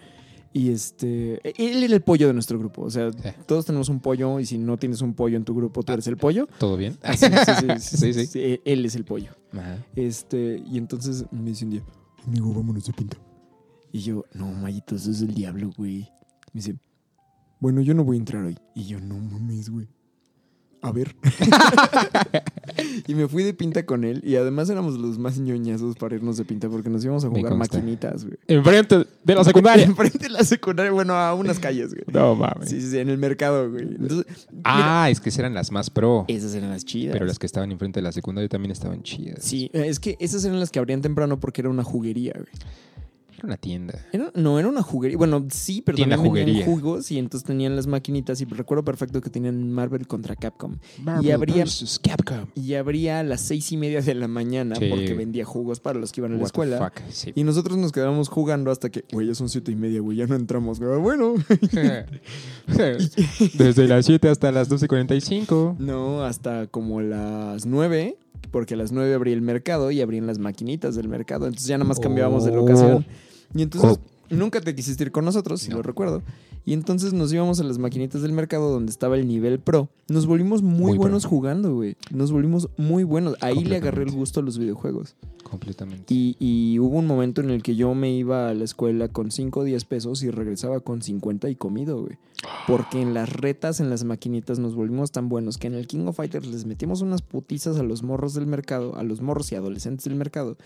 Y 0.53 0.71
este, 0.71 1.41
él 1.61 1.83
era 1.83 1.95
el 1.95 2.03
pollo 2.03 2.29
de 2.29 2.33
nuestro 2.35 2.59
grupo. 2.61 2.83
O 2.83 2.91
sea, 2.91 3.11
Sí. 3.11 3.19
todos 3.47 3.65
tenemos 3.67 3.89
un 3.89 3.99
pollo 3.99 4.39
y 4.39 4.47
si 4.47 4.57
no 4.59 4.77
tienes 4.77 5.01
un 5.03 5.15
pollo 5.15 5.37
en 5.37 5.45
tu 5.45 5.53
grupo, 5.55 5.83
tú 5.83 5.93
eres 5.93 6.07
el 6.07 6.17
pollo. 6.17 6.47
¿Todo 6.59 6.77
bien? 6.77 6.97
Ah, 7.03 7.17
sí, 7.17 7.27
sí, 7.81 7.81
sí, 7.81 7.97
Sí, 7.97 8.13
sí. 8.15 8.27
sí, 8.27 8.61
Él 8.65 8.85
es 8.87 8.95
el 8.95 9.05
pollo. 9.05 9.33
Ajá. 9.53 9.79
Este, 9.97 10.63
y 10.71 10.79
entonces 10.79 11.25
me 11.33 11.51
dice 11.51 11.65
un 11.65 11.71
día, 11.73 11.83
amigo, 12.27 12.53
vámonos 12.55 12.85
de 12.87 12.93
pinta. 12.93 13.17
Y 13.93 14.01
yo, 14.01 14.25
no, 14.35 14.51
Mayito, 14.53 14.97
eso 14.97 15.11
es 15.11 15.21
el 15.21 15.35
diablo, 15.35 15.71
güey. 15.77 16.09
Me 16.53 16.61
dice, 16.61 16.77
bueno, 17.61 17.81
yo 17.83 17.95
no 17.95 18.05
voy 18.05 18.17
a 18.17 18.21
entrar 18.21 18.43
hoy. 18.45 18.57
Y 18.75 18.85
yo, 18.87 19.01
no 19.01 19.19
mames, 19.19 19.69
güey. 19.71 19.87
A 20.85 20.91
ver. 20.91 21.15
y 23.07 23.15
me 23.15 23.29
fui 23.29 23.45
de 23.45 23.55
pinta 23.55 23.87
con 23.87 24.03
él. 24.03 24.21
Y 24.25 24.35
además 24.35 24.69
éramos 24.69 24.99
los 24.99 25.17
más 25.17 25.39
ñoñazos 25.39 25.95
para 25.97 26.17
irnos 26.17 26.37
de 26.39 26.45
pinta 26.45 26.69
porque 26.69 26.91
nos 26.91 27.05
íbamos 27.05 27.25
a 27.25 27.29
jugar 27.29 27.55
maquinitas, 27.55 28.25
güey. 28.25 28.37
Enfrente 28.49 29.07
de 29.23 29.35
la 29.35 29.45
secundaria. 29.45 29.85
Enfrente 29.87 30.19
de 30.19 30.29
la 30.31 30.43
secundaria, 30.43 30.91
bueno, 30.91 31.15
a 31.15 31.35
unas 31.35 31.61
calles, 31.61 31.91
güey. 31.95 32.05
No 32.13 32.35
mames. 32.35 32.69
Sí, 32.69 32.81
sí, 32.81 32.91
sí, 32.91 32.99
en 32.99 33.11
el 33.11 33.19
mercado, 33.19 33.71
güey. 33.71 33.83
Entonces, 33.85 34.27
mira, 34.51 34.63
Ah, 34.65 35.09
es 35.09 35.21
que 35.21 35.29
esas 35.29 35.41
eran 35.41 35.55
las 35.55 35.71
más 35.71 35.89
pro. 35.91 36.25
esas 36.27 36.53
eran 36.55 36.71
las 36.71 36.85
chidas. 36.85 37.13
Pero 37.13 37.27
las 37.27 37.39
que 37.39 37.47
estaban 37.47 37.71
enfrente 37.71 38.01
de 38.01 38.05
la 38.05 38.13
secundaria 38.13 38.49
también 38.49 38.73
estaban 38.73 39.03
chidas. 39.05 39.45
Sí, 39.45 39.71
eh, 39.73 39.85
es 39.87 40.01
que 40.01 40.17
esas 40.19 40.45
eran 40.45 40.59
las 40.59 40.71
que 40.71 40.81
abrían 40.81 41.01
temprano 41.01 41.39
porque 41.39 41.61
era 41.61 41.71
una 41.71 41.85
juguería, 41.85 42.33
güey. 42.35 42.49
Era 43.43 43.47
una 43.49 43.57
tienda. 43.57 44.07
Era- 44.13 44.31
no, 44.35 44.59
era 44.61 44.69
una 44.69 44.83
juguería. 44.83 45.19
Bueno, 45.19 45.45
sí, 45.51 45.83
pero 45.85 45.97
Tienda 45.97 46.15
también 46.17 46.31
juguería. 46.47 46.65
jugos 46.65 47.11
y 47.11 47.19
entonces 47.19 47.45
tenían 47.45 47.75
las 47.75 47.87
maquinitas 47.89 48.41
y 48.41 48.45
recuerdo 48.45 48.85
perfecto 48.85 49.21
que 49.21 49.31
tenían 49.31 49.71
Marvel 49.73 50.07
contra 50.07 50.37
Capcom. 50.37 50.77
Marvel 51.03 51.27
Y 51.27 51.31
habría- 51.33 51.57
versus 51.57 51.99
Capcom. 51.99 52.47
Y 52.55 52.75
abría 52.75 53.19
a 53.21 53.23
las 53.25 53.41
seis 53.41 53.73
y 53.73 53.77
media 53.77 54.01
de 54.01 54.15
la 54.15 54.29
mañana 54.29 54.77
Sí. 54.77 54.87
porque 54.89 55.15
vendía 55.15 55.45
jugos 55.45 55.81
para 55.81 55.99
los 55.99 56.13
que 56.13 56.21
iban 56.21 56.33
a 56.33 56.35
la 56.37 56.43
What 56.43 56.51
the 56.53 56.63
escuela. 56.63 56.79
fuck, 56.79 57.03
sí. 57.11 57.33
Y 57.35 57.43
nosotros 57.45 57.77
nos 57.79 57.91
quedábamos 57.91 58.29
jugando 58.29 58.71
hasta 58.71 58.91
que, 58.91 59.05
güey, 59.13 59.27
ya 59.27 59.35
son 59.35 59.49
siete 59.49 59.73
y 59.73 59.77
media, 59.77 60.01
güey, 60.01 60.17
ya 60.19 60.27
no 60.27 60.37
entramos. 60.37 60.79
Bueno, 60.79 61.35
Desde 63.55 63.89
las 63.89 64.07
7 64.07 64.29
hasta 64.29 64.53
las 64.53 64.69
12.45. 64.71 65.77
no, 65.79 66.23
hasta 66.23 66.67
como 66.69 67.01
las 67.01 67.67
nueve, 67.67 68.17
porque 68.51 68.75
a 68.75 68.77
las 68.77 68.93
nueve 68.93 69.15
abría 69.15 69.35
el 69.35 69.43
mercado 69.43 69.91
y 69.91 70.01
abrían 70.01 70.27
las 70.27 70.39
maquinitas 70.39 70.95
del 70.95 71.09
mercado. 71.09 71.47
Entonces 71.47 71.69
ya 71.69 71.79
nada 71.79 71.89
más 71.89 72.01
cambiábamos 72.01 72.45
de 72.45 72.53
locación. 72.53 73.05
Y 73.55 73.63
entonces 73.63 73.99
Oh. 73.99 74.35
nunca 74.35 74.61
te 74.61 74.75
quisiste 74.75 75.05
ir 75.05 75.13
con 75.13 75.25
nosotros, 75.25 75.61
si 75.61 75.71
No. 75.71 75.77
lo 75.77 75.83
recuerdo. 75.83 76.23
Y 76.65 76.75
entonces 76.75 77.13
nos 77.13 77.33
íbamos 77.33 77.59
a 77.59 77.65
las 77.65 77.79
maquinitas 77.79 78.23
del 78.23 78.31
mercado 78.33 78.71
donde 78.71 78.93
estaba 78.93 79.17
el 79.17 79.27
nivel 79.27 79.59
pro. 79.59 79.89
Nos 80.09 80.27
volvimos 80.27 80.63
muy, 80.63 80.79
Muy 80.81 80.91
pro. 80.93 81.01
buenos 81.01 81.25
jugando, 81.25 81.75
güey. 81.75 81.97
Nos 82.13 82.31
volvimos 82.31 82.69
muy 82.77 83.03
buenos. 83.03 83.37
Ahí 83.41 83.65
le 83.65 83.77
agarré 83.77 84.05
el 84.05 84.13
gusto 84.13 84.39
a 84.39 84.43
los 84.45 84.59
videojuegos. 84.59 85.17
Completamente. 85.43 86.15
Y, 86.15 86.37
y 86.39 86.79
hubo 86.79 86.99
un 87.01 87.07
momento 87.09 87.41
en 87.41 87.51
el 87.51 87.65
que 87.65 87.75
yo 87.75 87.95
me 87.97 88.15
iba 88.15 88.49
a 88.49 88.55
la 88.55 88.63
escuela 88.63 89.09
con 89.09 89.33
5 89.33 89.61
o 89.61 89.65
10 89.65 89.85
pesos 89.87 90.23
y 90.23 90.31
regresaba 90.31 90.79
con 90.79 91.03
50 91.03 91.51
y 91.51 91.57
comido, 91.57 92.01
güey. 92.01 92.17
Porque 92.69 93.03
en 93.03 93.13
las 93.13 93.29
retas, 93.33 93.81
en 93.81 93.91
las 93.91 94.05
maquinitas, 94.05 94.61
nos 94.61 94.77
volvimos 94.77 95.11
tan 95.11 95.29
buenos 95.29 95.59
que 95.59 95.67
en 95.67 95.75
el 95.75 95.89
King 95.89 96.07
of 96.07 96.17
Fighters 96.17 96.47
les 96.47 96.65
metimos 96.65 97.01
unas 97.03 97.23
putizas 97.23 97.77
a 97.77 97.83
los 97.83 98.05
morros 98.05 98.35
del 98.35 98.47
mercado, 98.47 98.95
a 98.97 99.03
los 99.03 99.21
morros 99.21 99.51
y 99.51 99.57
adolescentes 99.57 100.05
del 100.05 100.15
mercado. 100.15 100.57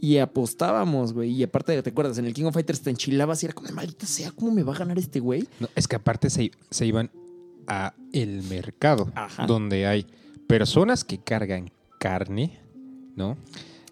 Y 0.00 0.18
apostábamos, 0.18 1.12
güey. 1.12 1.30
Y 1.32 1.42
aparte, 1.42 1.80
¿te 1.82 1.90
acuerdas? 1.90 2.18
En 2.18 2.24
el 2.26 2.32
King 2.34 2.44
of 2.44 2.54
Fighters 2.54 2.80
te 2.82 2.90
enchilabas 2.90 3.42
y 3.42 3.46
era 3.46 3.54
como, 3.54 3.68
maldita 3.72 4.06
sea, 4.06 4.30
¿cómo 4.30 4.52
me 4.52 4.62
va 4.62 4.74
a 4.74 4.78
ganar 4.78 4.98
este 4.98 5.18
güey? 5.20 5.48
No, 5.58 5.68
es 5.74 5.88
que 5.88 5.96
aparte 5.96 6.30
se, 6.30 6.52
se 6.70 6.86
iban 6.86 7.10
a 7.66 7.94
el 8.12 8.42
mercado, 8.44 9.10
Ajá. 9.14 9.46
donde 9.46 9.86
hay 9.86 10.06
personas 10.46 11.04
que 11.04 11.18
cargan 11.18 11.70
carne, 11.98 12.60
¿no? 13.16 13.36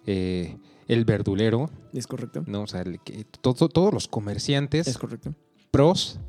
Eh, 0.07 0.57
el 0.89 1.05
verdulero, 1.05 1.69
¿Es 1.93 2.07
correcto? 2.07 2.45
¿no? 2.47 2.63
O 2.63 2.67
sea, 2.69 2.83
el 2.83 3.01
que- 3.01 3.25
todo- 3.41 3.69
todos 3.69 3.93
los 3.93 4.07
comerciantes 4.07 4.87
Es 4.87 4.99
correcto. 4.99 5.35
pros 5.73 6.21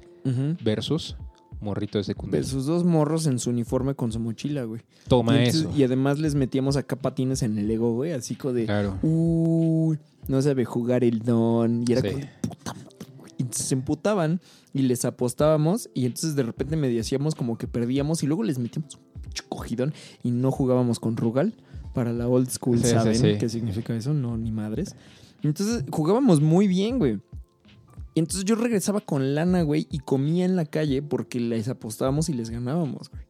versus 0.63 1.15
morrito 1.61 1.97
de 1.97 2.03
secundaria. 2.03 2.45
Sus 2.47 2.65
dos 2.65 2.83
morros 2.83 3.25
en 3.27 3.39
su 3.39 3.49
uniforme 3.49 3.95
con 3.95 4.11
su 4.11 4.19
mochila, 4.19 4.63
güey. 4.63 4.81
Toma 5.07 5.33
y, 5.35 5.37
entonces- 5.45 5.61
eso. 5.61 5.71
y 5.77 5.83
además 5.83 6.19
les 6.19 6.35
metíamos 6.35 6.75
acá 6.77 6.95
patines 6.95 7.41
en 7.43 7.57
el 7.57 7.69
ego, 7.71 7.93
güey. 7.93 8.11
Así 8.13 8.35
como 8.35 8.53
de, 8.53 8.65
Claro. 8.65 8.97
uy, 9.01 9.97
no 10.27 10.41
sabe 10.41 10.65
jugar 10.65 11.03
el 11.03 11.19
don. 11.19 11.83
Y 11.87 11.91
era 11.93 12.01
Sí. 12.01 12.07
como 12.09 12.19
de 12.19 12.29
puta 12.41 12.73
madre, 12.73 13.07
güey. 13.17 13.31
Y 13.37 13.41
entonces 13.43 13.65
se 13.67 13.75
emputaban 13.75 14.39
y 14.73 14.83
les 14.83 15.05
apostábamos. 15.05 15.89
Y 15.93 16.05
entonces 16.05 16.35
de 16.35 16.43
repente 16.43 16.75
me 16.77 16.89
decíamos 16.89 17.35
como 17.35 17.57
que 17.57 17.67
perdíamos. 17.67 18.23
Y 18.23 18.27
luego 18.27 18.43
les 18.43 18.59
metíamos 18.59 18.95
un 18.95 19.01
cogidón 19.49 19.93
y 20.23 20.31
no 20.31 20.51
jugábamos 20.51 20.99
con 20.99 21.17
Rugal. 21.17 21.53
Para 21.93 22.13
la 22.13 22.27
old 22.27 22.49
school, 22.51 22.77
sí, 22.79 22.89
¿saben 22.89 23.15
sí. 23.15 23.37
qué 23.39 23.49
significa 23.49 23.95
eso? 23.95 24.13
No, 24.13 24.37
ni 24.37 24.51
madres. 24.51 24.95
Entonces 25.41 25.83
jugábamos 25.89 26.41
muy 26.41 26.67
bien, 26.67 26.99
güey. 26.99 27.19
Y 28.17 28.19
entonces 28.19 28.45
yo 28.45 28.55
regresaba 28.55 28.99
con 28.99 29.35
lana, 29.35 29.61
güey, 29.61 29.85
y 29.91 29.99
comía 29.99 30.43
en 30.45 30.55
la 30.55 30.65
calle 30.65 31.03
porque 31.03 31.39
les 31.39 31.67
apostábamos 31.67 32.29
y 32.29 32.33
les 32.33 32.49
ganábamos, 32.49 33.11
güey. 33.11 33.21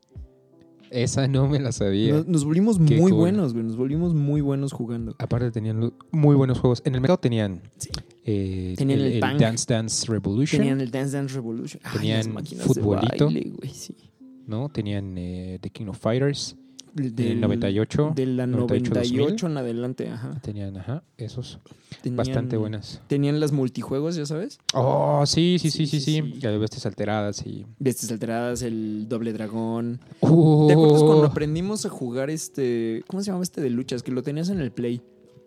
Esa 0.91 1.27
no 1.27 1.49
me 1.49 1.59
la 1.59 1.73
sabía. 1.73 2.13
Nos, 2.13 2.27
nos 2.29 2.45
volvimos 2.45 2.77
Qué 2.77 2.95
muy 2.95 3.11
cool. 3.11 3.19
buenos, 3.19 3.51
güey. 3.51 3.65
Nos 3.65 3.75
volvimos 3.75 4.13
muy 4.13 4.39
buenos 4.39 4.71
jugando. 4.71 5.13
Aparte 5.19 5.51
tenían 5.51 5.91
muy 6.11 6.35
buenos 6.37 6.59
juegos. 6.59 6.81
En 6.85 6.95
el 6.95 7.01
mercado 7.01 7.17
tenían, 7.19 7.61
Sí. 7.77 7.89
eh, 8.23 8.75
Tenían 8.77 9.01
el. 9.01 9.19
Dance 9.19 9.65
Dance 9.67 10.07
Revolution, 10.09 10.61
Tenían 10.61 10.79
el 10.79 10.89
Dance 10.89 11.17
Dance 11.17 11.35
Revolution. 11.35 11.81
Ay, 11.83 11.91
Tenían 11.97 12.17
las 12.19 12.27
máquinas 12.29 12.65
futbolito. 12.65 13.27
De 13.27 13.33
baile, 13.33 13.51
güey, 13.57 13.73
sí. 13.73 13.93
¿no? 14.45 14.69
Tenían 14.69 15.17
eh, 15.17 15.59
The 15.61 15.69
King 15.69 15.87
of 15.87 15.99
Fighters, 15.99 16.55
Del, 16.97 17.15
del 17.15 17.41
98, 17.41 18.13
De 18.15 18.25
la 18.25 18.47
98, 18.47 18.93
98 18.93 19.47
en 19.47 19.57
adelante, 19.57 20.09
ajá. 20.09 20.39
tenían, 20.41 20.75
ajá, 20.77 21.03
esos 21.17 21.59
Tenían- 22.01 22.17
bastante 22.17 22.57
buenas. 22.57 23.01
Tenían 23.07 23.39
las 23.39 23.51
multijuegos, 23.51 24.15
ya 24.15 24.25
sabes. 24.25 24.59
Oh, 24.73 25.23
sí, 25.25 25.57
sí, 25.59 25.69
sí, 25.71 25.85
Sí, 25.85 25.87
sí, 25.87 25.99
sí, 25.99 26.21
sí. 26.23 26.31
sí. 26.33 26.39
Ya 26.39 26.51
bestes 26.57 26.85
alteradas 26.85 27.45
y. 27.45 27.65
Bestias 27.79 28.11
alteradas, 28.11 28.61
el 28.63 29.07
doble 29.07 29.31
dragón. 29.33 29.99
Oh, 30.21 30.65
¿Te 30.67 30.73
acuerdas 30.73 31.03
cuando 31.03 31.25
aprendimos 31.25 31.85
a 31.85 31.89
jugar 31.89 32.29
este. 32.29 33.03
¿Cómo 33.07 33.21
se 33.21 33.27
llamaba 33.27 33.43
este 33.43 33.61
de 33.61 33.69
luchas? 33.69 34.03
Que 34.03 34.11
lo 34.11 34.23
tenías 34.23 34.49
en 34.49 34.59
el 34.59 34.71
Play. 34.71 35.01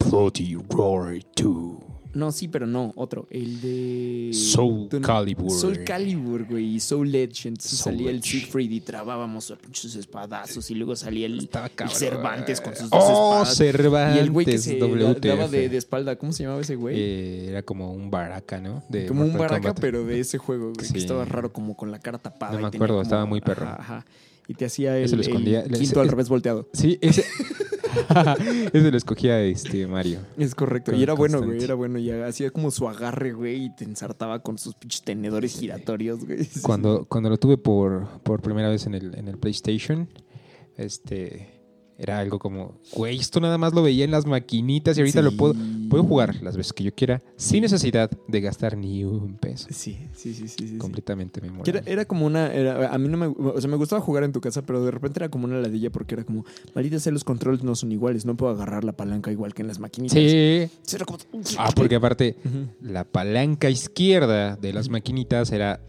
Bloody 0.08 0.56
Roar 0.70 1.20
2. 1.36 1.74
No, 2.12 2.32
sí, 2.32 2.48
pero 2.48 2.66
no, 2.66 2.92
otro. 2.96 3.26
El 3.30 3.60
de. 3.60 4.30
Soul 4.34 4.88
no- 4.90 5.00
Calibur. 5.00 5.50
Soul 5.50 5.84
Calibur, 5.84 6.44
güey, 6.44 6.74
y 6.74 6.80
Soul 6.80 7.14
Edge. 7.14 7.46
Entonces 7.46 7.78
Soul 7.78 7.94
salía 7.96 8.10
el. 8.10 8.22
Siegfried 8.22 8.70
y 8.70 8.80
trabábamos 8.80 9.50
a 9.50 9.56
pinches 9.56 9.94
espadazos. 9.94 10.70
Y 10.70 10.74
luego 10.74 10.96
salía 10.96 11.26
el. 11.26 11.48
Cervantes 11.92 12.60
con 12.60 12.74
sus 12.74 12.90
dos 12.90 13.02
Oh, 13.06 13.32
espadas. 13.42 13.56
Cervantes. 13.56 14.16
Y 14.16 14.18
el 14.20 14.30
güey 14.30 14.46
que 14.46 14.58
se 14.58 14.78
WTF. 14.78 15.26
daba 15.28 15.48
de, 15.48 15.68
de 15.68 15.76
espalda, 15.76 16.16
¿cómo 16.16 16.32
se 16.32 16.42
llamaba 16.42 16.60
ese 16.62 16.74
güey? 16.76 16.96
Eh, 16.98 17.46
era 17.48 17.62
como 17.62 17.92
un 17.92 18.10
baraka, 18.10 18.60
¿no? 18.60 18.82
De 18.88 19.06
como 19.06 19.22
un 19.22 19.32
baraca, 19.32 19.60
Kombat. 19.68 19.80
pero 19.80 20.04
de 20.04 20.20
ese 20.20 20.38
juego, 20.38 20.72
güey, 20.74 20.86
Sí. 20.86 20.92
que 20.94 20.98
estaba 20.98 21.24
raro 21.24 21.52
como 21.52 21.76
con 21.76 21.90
la 21.90 21.98
cara 22.00 22.18
tapada. 22.18 22.54
No 22.54 22.60
me 22.60 22.66
acuerdo, 22.68 22.94
como- 22.94 23.02
estaba 23.02 23.24
muy 23.26 23.40
perro. 23.40 23.66
Ajá, 23.66 23.76
ajá. 23.80 24.06
Y 24.50 24.54
te 24.54 24.64
hacía 24.64 24.98
el, 24.98 25.04
escondía- 25.20 25.62
quinto 25.62 25.80
ese- 25.80 26.00
al 26.00 26.08
revés 26.08 26.28
volteado. 26.28 26.68
Sí, 26.72 26.98
ese. 27.00 27.24
ese 28.72 28.90
lo 28.90 28.96
escogía 28.96 29.40
este 29.42 29.86
Mario. 29.86 30.18
Es 30.36 30.56
correcto. 30.56 30.90
Con- 30.90 30.98
y 30.98 31.04
era 31.04 31.12
bueno, 31.14 31.40
güey, 31.40 31.62
era 31.62 31.74
bueno. 31.74 32.00
Y 32.00 32.10
hacía 32.10 32.50
como 32.50 32.72
su 32.72 32.88
agarre, 32.88 33.32
güey, 33.32 33.66
y 33.66 33.76
te 33.76 33.84
ensartaba 33.84 34.42
con 34.42 34.58
sus 34.58 34.74
pinches 34.74 35.02
tenedores 35.02 35.56
giratorios, 35.56 36.24
güey. 36.26 36.48
Cuando, 36.62 37.04
cuando 37.08 37.30
lo 37.30 37.36
tuve 37.38 37.58
por, 37.58 38.08
por 38.24 38.42
primera 38.42 38.68
vez 38.68 38.86
en 38.86 38.94
el, 38.94 39.14
en 39.14 39.28
el 39.28 39.38
PlayStation, 39.38 40.08
este 40.76 41.59
era 42.02 42.18
algo 42.18 42.38
como, 42.38 42.78
güey, 42.94 43.18
esto 43.18 43.40
nada 43.40 43.58
más 43.58 43.74
lo 43.74 43.82
veía 43.82 44.06
en 44.06 44.10
las 44.10 44.24
maquinitas 44.24 44.96
y 44.96 45.00
ahorita 45.02 45.20
lo 45.20 45.32
puedo, 45.32 45.54
puedo 45.90 46.02
jugar 46.02 46.34
las 46.42 46.56
veces 46.56 46.72
que 46.72 46.82
yo 46.82 46.94
quiera 46.94 47.22
sin 47.36 47.60
necesidad 47.60 48.10
de 48.26 48.40
gastar 48.40 48.74
ni 48.74 49.04
un 49.04 49.36
peso. 49.36 49.66
Sí, 49.70 49.98
sí, 50.14 50.32
sí, 50.32 50.34
sí. 50.34 50.48
sí, 50.48 50.68
sí. 50.68 50.78
Completamente 50.78 51.40
era, 51.40 51.52
memorable. 51.52 51.82
era 51.84 52.04
como 52.06 52.24
una. 52.24 52.52
era- 52.54 52.90
a 52.92 52.96
mí 52.96 53.06
no 53.08 53.18
me. 53.18 53.26
O 53.26 53.60
sea, 53.60 53.68
me 53.68 53.76
gustaba 53.76 54.00
jugar 54.00 54.24
en 54.24 54.32
tu 54.32 54.40
casa, 54.40 54.62
pero 54.62 54.82
de 54.82 54.90
repente 54.90 55.18
era 55.18 55.28
como 55.28 55.44
una 55.44 55.58
ladilla 55.60 55.90
porque 55.90 56.14
era 56.14 56.24
como. 56.24 56.46
Maldita 56.74 56.98
sea, 56.98 57.12
los 57.12 57.22
controles 57.22 57.62
no 57.62 57.74
son 57.74 57.92
iguales. 57.92 58.24
No 58.24 58.34
puedo 58.34 58.50
agarrar 58.52 58.82
la 58.82 58.92
palanca 58.92 59.30
igual 59.30 59.52
que 59.52 59.60
en 59.60 59.68
las 59.68 59.78
maquinitas. 59.78 60.14
Sí. 60.18 60.70
Era 60.94 61.04
como. 61.04 61.18
Ah, 61.58 61.70
porque 61.76 61.96
aparte, 61.96 62.36
la 62.80 63.04
palanca 63.04 63.68
izquierda 63.68 64.56
de 64.56 64.72
las 64.72 64.88
maquinitas 64.88 65.52
era... 65.52 65.80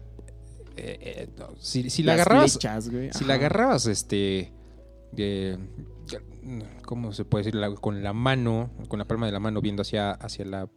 eh, 0.76 0.98
eh, 1.00 1.28
no, 1.38 1.48
si, 1.58 1.88
si 1.88 2.02
la 2.02 2.16
Las 2.16 2.26
agarrabas... 2.26 2.52
flechas, 2.52 2.90
güey. 2.90 3.10
Si 3.14 3.24
la 3.24 3.34
agarrabas, 3.34 3.86
este. 3.86 4.52
de- 5.12 5.58
¿Cómo 6.84 7.12
se 7.12 7.24
puede 7.24 7.44
decir? 7.44 7.54
La- 7.60 7.74
con 7.74 8.02
la 8.02 8.12
mano, 8.12 8.70
con 8.88 8.98
la 8.98 9.04
palma 9.06 9.26
de 9.26 9.32
la 9.32 9.40
mano 9.40 9.60
viendo 9.60 9.82
hacia, 9.82 10.12
hacia 10.12 10.44
la. 10.44 10.68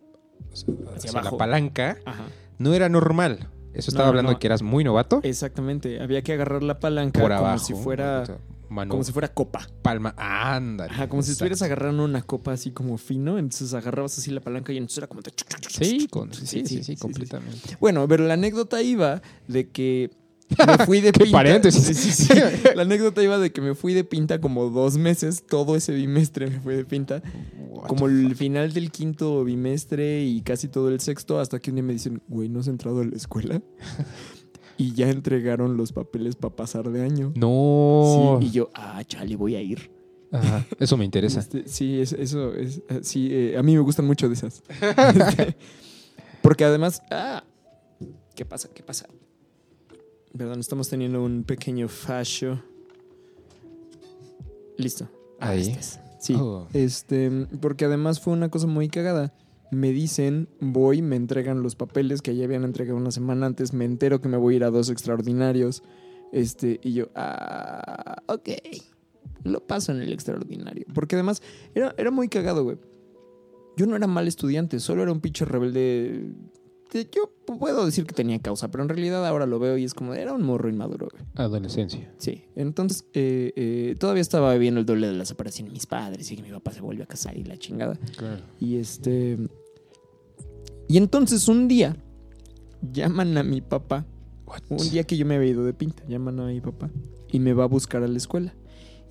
Hacia, 0.95 1.11
la 1.21 1.31
palanca, 1.31 1.97
Ajá. 2.05 2.25
no 2.59 2.73
era 2.73 2.89
normal. 2.89 3.49
Eso 3.73 3.91
estaba 3.91 4.05
No, 4.05 4.09
hablando 4.09 4.31
no. 4.31 4.35
de 4.35 4.39
que 4.39 4.47
eras 4.47 4.61
muy 4.61 4.83
novato. 4.83 5.19
Exactamente. 5.23 6.01
Había 6.01 6.21
que 6.21 6.33
agarrar 6.33 6.63
la 6.63 6.79
palanca 6.79 7.19
por 7.19 7.31
como 7.31 7.39
abajo. 7.45 7.63
si 7.65 7.73
fuera. 7.73 8.23
mano, 8.69 8.91
Como 8.91 9.03
si 9.03 9.11
fuera 9.11 9.27
copa. 9.33 9.67
palma. 9.81 10.13
ándale. 10.17 10.91
Ajá, 10.91 11.09
como 11.09 11.21
si 11.23 11.31
estuvieras 11.31 11.61
agarrando 11.61 12.03
una 12.03 12.21
copa 12.21 12.53
así 12.53 12.71
como 12.71 12.97
fino. 12.97 13.37
Entonces 13.37 13.73
agarrabas 13.73 14.17
así 14.17 14.31
la 14.31 14.41
palanca 14.41 14.71
y 14.71 14.77
entonces 14.77 14.99
era 14.99 15.07
como. 15.07 15.21
Sí, 15.69 16.07
con- 16.11 16.33
sí, 16.33 16.65
sí, 16.65 16.83
sí, 16.83 16.95
completamente. 16.95 17.77
Bueno, 17.79 18.07
pero 18.07 18.25
la 18.25 18.35
anécdota 18.35 18.81
iba 18.81 19.21
de 19.47 19.69
que 19.69 20.11
Me 20.49 20.85
fui 20.85 21.01
de 21.01 21.11
Qué 21.13 21.21
pinta. 21.25 21.37
paréntesis. 21.37 21.83
Sí, 21.83 21.93
sí, 21.93 22.11
sí. 22.11 22.33
La 22.75 22.83
anécdota 22.83 23.21
iba 23.23 23.37
de 23.37 23.51
que 23.51 23.61
me 23.61 23.75
fui 23.75 23.93
de 23.93 24.03
pinta 24.03 24.39
como 24.39 24.69
dos 24.69 24.97
meses, 24.97 25.43
todo 25.47 25.75
ese 25.75 25.93
bimestre 25.93 26.47
me 26.47 26.59
fui 26.59 26.75
de 26.75 26.85
pinta. 26.85 27.21
Como 27.87 28.07
el 28.07 28.35
final 28.35 28.73
del 28.73 28.91
quinto 28.91 29.43
bimestre 29.43 30.23
y 30.23 30.41
casi 30.41 30.67
todo 30.67 30.89
el 30.89 30.99
sexto, 30.99 31.39
hasta 31.39 31.59
que 31.59 31.69
un 31.71 31.75
día 31.75 31.83
me 31.83 31.93
dicen, 31.93 32.21
güey, 32.27 32.49
¿no 32.49 32.59
has 32.59 32.67
entrado 32.67 33.01
a 33.01 33.05
la 33.05 33.15
escuela? 33.15 33.61
y 34.77 34.93
ya 34.93 35.09
entregaron 35.09 35.77
los 35.77 35.91
papeles 35.93 36.35
para 36.35 36.55
pasar 36.55 36.89
de 36.91 37.01
año. 37.03 37.31
No. 37.35 38.37
Sí, 38.41 38.47
y 38.47 38.51
yo, 38.51 38.69
ah, 38.73 39.03
chale, 39.05 39.35
voy 39.35 39.55
a 39.55 39.61
ir. 39.61 39.91
Ajá, 40.31 40.65
Eso 40.79 40.97
me 40.97 41.05
interesa. 41.05 41.39
Este, 41.39 41.67
sí, 41.67 41.99
es- 42.01 42.11
eso 42.13 42.53
es. 42.55 42.81
eh, 42.89 42.99
Sí, 43.03 43.29
eh, 43.31 43.55
a 43.57 43.63
mí 43.63 43.73
me 43.73 43.79
gustan 43.79 44.05
mucho 44.05 44.27
de 44.27 44.33
esas. 44.33 44.63
Este, 45.15 45.55
porque 46.41 46.65
además. 46.65 47.01
Ah, 47.09 47.43
¿Qué 48.35 48.43
pasa? 48.43 48.67
¿Qué 48.73 48.83
pasa? 48.83 49.07
Perdón, 50.37 50.59
estamos 50.59 50.89
teniendo 50.89 51.23
un 51.23 51.43
pequeño 51.43 51.87
fallo. 51.87 52.61
Listo. 54.77 55.09
Ah, 55.39 55.49
Ahí. 55.49 55.61
este 55.61 55.79
es. 55.79 55.99
Sí. 56.19 56.35
Oh. 56.35 56.67
Este, 56.73 57.29
porque 57.61 57.85
además 57.85 58.19
fue 58.19 58.33
una 58.33 58.49
cosa 58.49 58.67
muy 58.67 58.89
cagada. 58.89 59.33
Me 59.71 59.91
dicen, 59.91 60.49
voy, 60.59 61.01
me 61.01 61.15
entregan 61.15 61.63
los 61.63 61.75
papeles 61.75 62.21
que 62.21 62.35
ya 62.35 62.45
habían 62.45 62.63
entregado 62.63 62.97
una 62.97 63.11
semana 63.11 63.45
antes, 63.45 63.73
me 63.73 63.85
entero 63.85 64.21
que 64.21 64.27
me 64.27 64.37
voy 64.37 64.55
a 64.55 64.57
ir 64.57 64.63
a 64.63 64.71
dos 64.71 64.89
extraordinarios. 64.89 65.83
Este, 66.31 66.79
y 66.83 66.93
yo, 66.93 67.07
ah, 67.15 68.21
ok, 68.27 68.49
lo 69.43 69.65
paso 69.65 69.91
en 69.91 70.01
el 70.01 70.11
extraordinario. 70.11 70.85
Porque 70.93 71.15
además 71.15 71.41
era, 71.73 71.95
era 71.97 72.11
muy 72.11 72.27
cagado, 72.27 72.63
güey. 72.63 72.77
Yo 73.77 73.85
no 73.85 73.95
era 73.95 74.07
mal 74.07 74.27
estudiante, 74.27 74.79
solo 74.79 75.03
era 75.03 75.11
un 75.11 75.21
pinche 75.21 75.45
rebelde. 75.45 76.31
Que 77.03 77.09
Yo 77.15 77.29
puedo 77.45 77.85
decir 77.85 78.05
que 78.05 78.13
tenía 78.13 78.39
causa, 78.39 78.69
pero 78.71 78.83
en 78.83 78.89
realidad 78.89 79.25
ahora 79.25 79.45
lo 79.45 79.59
veo 79.59 79.77
y 79.77 79.83
es 79.83 79.93
como, 79.93 80.13
era 80.13 80.33
un 80.33 80.43
morro 80.43 80.69
inmaduro, 80.69 81.09
güey. 81.11 81.23
Adolescencia. 81.35 82.13
Sí, 82.17 82.45
entonces 82.55 83.05
eh, 83.13 83.51
eh, 83.55 83.95
todavía 83.99 84.21
estaba 84.21 84.55
viendo 84.55 84.79
el 84.79 84.85
doble 84.85 85.07
de 85.07 85.13
la 85.13 85.25
separación 85.25 85.67
de 85.67 85.73
mis 85.73 85.85
padres 85.85 86.31
y 86.31 86.35
que 86.35 86.43
mi 86.43 86.51
papá 86.51 86.71
se 86.71 86.81
vuelve 86.81 87.03
a 87.03 87.07
casar 87.07 87.37
y 87.37 87.43
la 87.43 87.57
chingada. 87.57 87.95
Claro. 88.17 88.43
Y 88.59 88.77
este. 88.77 89.37
Y 90.87 90.97
entonces 90.97 91.47
un 91.47 91.67
día 91.67 91.97
llaman 92.91 93.37
a 93.37 93.43
mi 93.43 93.61
papá. 93.61 94.05
Un 94.69 94.89
día 94.89 95.03
que 95.03 95.17
yo 95.17 95.25
me 95.25 95.35
había 95.35 95.49
ido 95.49 95.65
de 95.65 95.73
pinta, 95.73 96.03
llaman 96.07 96.39
a 96.39 96.45
mi 96.45 96.61
papá 96.61 96.89
y 97.31 97.39
me 97.39 97.53
va 97.53 97.65
a 97.65 97.67
buscar 97.67 98.03
a 98.03 98.07
la 98.07 98.17
escuela. 98.17 98.53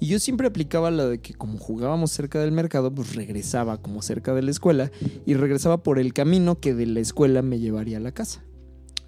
Y 0.00 0.08
yo 0.08 0.18
siempre 0.18 0.46
aplicaba 0.46 0.90
la 0.90 1.06
de 1.06 1.20
que 1.20 1.34
como 1.34 1.58
jugábamos 1.58 2.10
cerca 2.10 2.40
del 2.40 2.52
mercado, 2.52 2.94
pues 2.94 3.14
regresaba 3.14 3.80
como 3.80 4.02
cerca 4.02 4.34
de 4.34 4.42
la 4.42 4.50
escuela 4.50 4.90
y 5.24 5.34
regresaba 5.34 5.82
por 5.82 5.98
el 5.98 6.12
camino 6.12 6.60
que 6.60 6.74
de 6.74 6.86
la 6.86 7.00
escuela 7.00 7.42
me 7.42 7.58
llevaría 7.58 7.98
a 7.98 8.00
la 8.00 8.12
casa. 8.12 8.44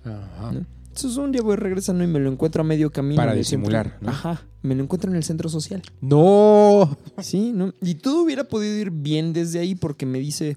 Ajá. 0.04 0.52
¿no? 0.52 0.66
Entonces 0.96 1.18
un 1.18 1.30
día 1.30 1.42
voy 1.42 1.56
regresando 1.56 2.04
y 2.04 2.06
me 2.06 2.18
lo 2.18 2.32
encuentro 2.32 2.62
a 2.62 2.64
medio 2.64 2.90
camino. 2.90 3.16
Para 3.16 3.34
disimular, 3.34 3.98
¿no? 4.00 4.08
Ajá, 4.08 4.46
me 4.62 4.74
lo 4.74 4.82
encuentro 4.82 5.10
en 5.10 5.16
el 5.16 5.24
centro 5.24 5.50
social. 5.50 5.82
No. 6.00 6.96
Sí, 7.18 7.52
¿no? 7.52 7.74
Y 7.82 7.96
todo 7.96 8.22
hubiera 8.22 8.44
podido 8.44 8.74
ir 8.76 8.90
bien 8.90 9.34
desde 9.34 9.58
ahí 9.58 9.74
porque 9.74 10.06
me 10.06 10.18
dice, 10.18 10.56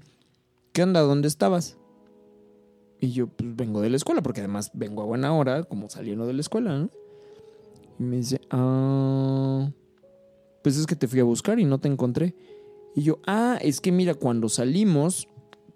¿qué 0.72 0.84
onda? 0.84 1.02
¿Dónde 1.02 1.28
estabas? 1.28 1.78
Y 3.02 3.12
yo, 3.12 3.28
pues 3.28 3.54
vengo 3.54 3.82
de 3.82 3.90
la 3.90 3.98
escuela, 3.98 4.22
porque 4.22 4.40
además 4.40 4.72
vengo 4.74 5.02
a 5.02 5.06
buena 5.06 5.34
hora, 5.34 5.64
como 5.64 5.90
saliendo 5.90 6.26
de 6.26 6.32
la 6.32 6.40
escuela, 6.40 6.78
¿no? 6.78 6.90
Y 8.00 8.04
me 8.04 8.16
dice, 8.16 8.40
ah, 8.50 9.70
pues 10.64 10.78
es 10.78 10.86
que 10.86 10.96
te 10.96 11.08
fui 11.08 11.20
a 11.20 11.24
buscar 11.24 11.60
y 11.60 11.66
no 11.66 11.80
te 11.80 11.88
encontré. 11.88 12.36
Y 12.96 13.04
yo, 13.04 13.20
ah, 13.28 13.58
es 13.62 13.82
que 13.82 13.92
mira, 13.92 14.14
cuando 14.16 14.50
salimos, 14.50 15.28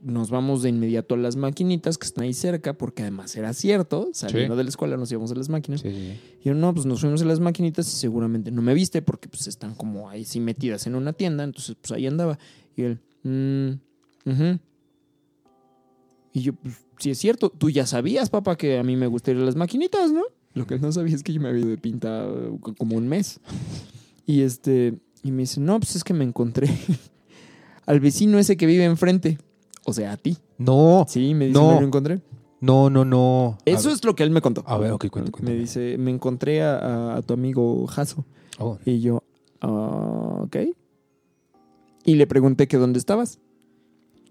nos 0.02 0.30
vamos 0.30 0.62
de 0.64 0.70
inmediato 0.70 1.16
a 1.16 1.18
las 1.18 1.38
maquinitas 1.38 1.98
que 1.98 2.06
están 2.06 2.26
ahí 2.26 2.34
cerca, 2.34 2.74
porque 2.74 3.04
además 3.04 3.34
era 3.38 3.54
cierto, 3.54 4.10
saliendo 4.14 4.56
Sí. 4.56 4.58
de 4.58 4.64
la 4.66 4.70
escuela 4.70 4.98
nos 4.98 5.10
íbamos 5.12 5.32
a 5.32 5.36
las 5.36 5.48
máquinas. 5.48 5.80
Sí, 5.82 5.92
sí. 5.92 6.20
Y 6.42 6.50
yo, 6.50 6.54
no, 6.54 6.74
pues 6.74 6.86
nos 6.86 7.00
fuimos 7.00 7.22
a 7.22 7.26
las 7.26 7.40
maquinitas 7.40 7.88
y 7.88 7.96
seguramente 7.98 8.52
no 8.52 8.62
me 8.62 8.74
viste 8.74 9.02
porque 9.02 9.30
pues 9.30 9.48
están 9.48 9.76
como 9.76 10.10
ahí 10.10 10.26
sí 10.26 10.40
metidas 10.42 10.88
en 10.88 10.96
una 10.96 11.14
tienda, 11.14 11.44
entonces 11.46 11.78
pues 11.80 11.92
ahí 11.94 12.06
andaba. 12.08 12.38
Y 12.76 12.82
él, 12.82 13.00
"Mm, 13.24 13.70
ujú". 14.30 14.60
Y 16.34 16.42
yo, 16.42 16.54
pues 16.54 16.76
sí 16.98 17.12
es 17.12 17.18
cierto, 17.20 17.50
tú 17.52 17.70
ya 17.70 17.86
sabías, 17.86 18.30
papá, 18.30 18.58
que 18.58 18.80
a 18.80 18.84
mí 18.84 18.96
me 18.98 19.08
gusta 19.08 19.32
ir 19.32 19.38
a 19.38 19.42
las 19.42 19.56
maquinitas, 19.56 20.12
¿no? 20.12 20.24
Lo 20.56 20.68
que 20.68 20.74
él 20.76 20.82
no 20.82 20.92
sabía 20.92 21.16
es 21.16 21.24
que 21.24 21.32
yo 21.32 21.40
me 21.40 21.48
había 21.50 21.62
ido 21.62 21.70
de 21.70 21.78
pinta 21.78 22.26
eh, 22.28 22.58
como 22.78 22.98
un 22.98 23.08
mes. 23.08 23.40
Y 24.26 24.42
este, 24.42 25.00
y 25.24 25.32
me 25.32 25.44
dice, 25.44 25.60
no, 25.60 25.80
pues 25.80 25.96
es 25.96 26.04
que 26.04 26.14
me 26.14 26.24
encontré 26.24 26.70
al 27.86 28.00
vecino 28.00 28.40
ese 28.40 28.58
que 28.58 28.66
vive 28.66 28.86
enfrente. 28.86 29.38
O 29.86 29.94
sea, 29.94 30.14
a 30.14 30.18
ti. 30.18 30.38
No. 30.58 31.06
Sí, 31.10 31.34
me 31.34 31.48
dice, 31.48 31.60
No. 31.60 31.74
me 31.76 31.82
lo 31.82 31.88
encontré. 31.88 32.22
No, 32.62 32.90
no, 32.90 33.04
no. 33.04 33.58
Eso 33.66 33.92
es 33.92 34.04
lo 34.06 34.16
que 34.16 34.24
él 34.24 34.32
me 34.32 34.40
contó. 34.42 34.64
A 34.66 34.78
ver, 34.78 34.92
ok, 34.94 35.08
cuenta. 35.10 35.32
Me 35.42 35.54
dice, 35.54 35.98
me 35.98 36.12
encontré 36.12 36.62
a, 36.64 36.78
a- 36.78 37.18
a 37.18 37.22
tu 37.22 37.34
amigo 37.34 37.86
Jaso. 37.88 38.24
Oh, 38.60 38.78
Y 38.86 39.02
yo, 39.02 39.24
"Ah, 39.60 40.40
ok. 40.44 40.58
Y 42.06 42.16
le 42.16 42.26
pregunté 42.28 42.68
que 42.68 42.78
dónde 42.78 43.00
estabas. 43.00 43.40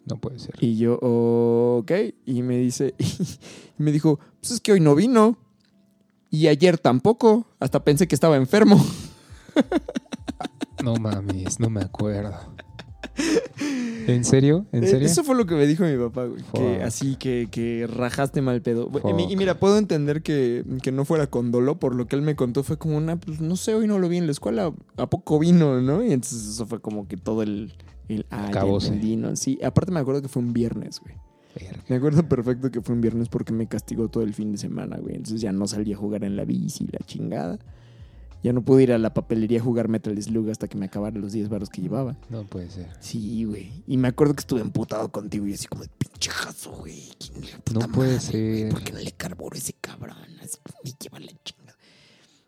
no 0.06 0.16
puede 0.18 0.38
ser. 0.38 0.54
Y 0.60 0.76
yo, 0.78 0.98
ok. 1.00 1.92
Y 2.24 2.40
me 2.42 2.56
dice, 2.56 2.94
y 3.78 3.82
me 3.82 3.92
dijo, 3.92 4.18
pues 4.40 4.52
es 4.52 4.60
que 4.60 4.72
hoy 4.72 4.80
no 4.80 4.94
vino. 4.94 5.36
Y 6.30 6.46
ayer 6.46 6.78
tampoco. 6.78 7.46
Hasta 7.60 7.84
pensé 7.84 8.08
que 8.08 8.14
estaba 8.14 8.36
enfermo. 8.36 8.82
No 10.82 10.96
mames, 10.96 11.60
no 11.60 11.70
me 11.70 11.80
acuerdo. 11.80 12.34
¿En 14.08 14.24
serio? 14.24 14.66
¿En 14.72 14.82
Eh, 14.82 14.88
serio? 14.88 15.06
Eso 15.06 15.22
fue 15.22 15.36
lo 15.36 15.46
que 15.46 15.54
me 15.54 15.64
dijo 15.66 15.84
mi 15.84 15.96
papá, 15.96 16.24
güey. 16.24 16.42
Que 16.54 16.82
así 16.82 17.14
que, 17.14 17.46
que 17.50 17.86
rajaste 17.86 18.42
mal 18.42 18.62
pedo. 18.62 18.90
Y, 19.30 19.36
mira, 19.36 19.60
puedo 19.60 19.78
entender 19.78 20.22
que, 20.22 20.64
que 20.82 20.90
no 20.90 21.04
fuera 21.04 21.28
con 21.28 21.52
dolo, 21.52 21.78
por 21.78 21.94
lo 21.94 22.06
que 22.06 22.16
él 22.16 22.22
me 22.22 22.34
contó 22.34 22.64
fue 22.64 22.78
como 22.78 22.96
una, 22.96 23.16
pues 23.16 23.40
no 23.40 23.54
sé, 23.56 23.74
hoy 23.74 23.86
no 23.86 23.98
lo 24.00 24.08
vi 24.08 24.16
en 24.16 24.26
la 24.26 24.32
escuela, 24.32 24.72
¿a 24.96 25.06
poco 25.08 25.38
vino, 25.38 25.80
no? 25.80 26.02
Y 26.02 26.12
entonces 26.12 26.46
eso 26.48 26.66
fue 26.66 26.80
como 26.80 27.06
que 27.06 27.16
todo 27.16 27.42
el... 27.42 27.72
el 28.08 28.26
ah, 28.30 28.50
entendí, 28.52 29.14
¿no? 29.16 29.36
Sí, 29.36 29.60
aparte 29.62 29.92
me 29.92 30.00
acuerdo 30.00 30.20
que 30.22 30.28
fue 30.28 30.42
un 30.42 30.52
viernes, 30.52 30.98
güey. 31.00 31.14
Verga. 31.54 31.82
Me 31.88 31.96
acuerdo 31.96 32.26
perfecto 32.28 32.70
que 32.70 32.80
fue 32.80 32.94
un 32.94 33.02
viernes 33.02 33.28
porque 33.28 33.52
me 33.52 33.68
castigó 33.68 34.08
todo 34.08 34.24
el 34.24 34.34
fin 34.34 34.50
de 34.52 34.58
semana, 34.58 34.96
güey. 34.96 35.14
Entonces 35.16 35.40
ya 35.40 35.52
no 35.52 35.66
salí 35.68 35.92
a 35.92 35.96
jugar 35.96 36.24
en 36.24 36.34
la 36.34 36.44
bici, 36.44 36.88
la 36.90 36.98
chingada. 37.06 37.58
Ya 38.42 38.52
no 38.52 38.62
pude 38.62 38.82
ir 38.82 38.92
a 38.92 38.98
la 38.98 39.14
papelería 39.14 39.60
a 39.60 39.62
jugar 39.62 39.88
Metal 39.88 40.20
Slug 40.20 40.50
hasta 40.50 40.66
que 40.66 40.76
me 40.76 40.86
acabara 40.86 41.16
los 41.18 41.32
10 41.32 41.48
baros 41.48 41.70
que 41.70 41.80
llevaba. 41.80 42.16
No 42.28 42.44
puede 42.44 42.70
ser. 42.70 42.88
Sí, 43.00 43.44
güey. 43.44 43.84
Y 43.86 43.96
me 43.96 44.08
acuerdo 44.08 44.34
que 44.34 44.40
estuve 44.40 44.60
emputado 44.60 45.10
contigo 45.10 45.46
y 45.46 45.54
así 45.54 45.66
como 45.68 45.82
de 45.84 45.90
pinche 45.96 46.30
jazo, 46.30 46.72
güey. 46.72 47.02
¿Quién 47.18 47.40
le 47.44 47.52
puta 47.64 47.86
No 47.86 47.92
puede 47.92 48.16
güey? 48.16 48.20
ser. 48.20 48.68
¿Por 48.70 48.82
qué 48.82 48.92
no 48.92 48.98
le 48.98 49.12
carburo 49.12 49.54
a 49.54 49.58
ese 49.58 49.74
cabrón? 49.80 50.16
Así, 50.42 50.58
Me 50.84 50.90
lleva 51.00 51.20
la 51.20 51.32
chingada. 51.44 51.76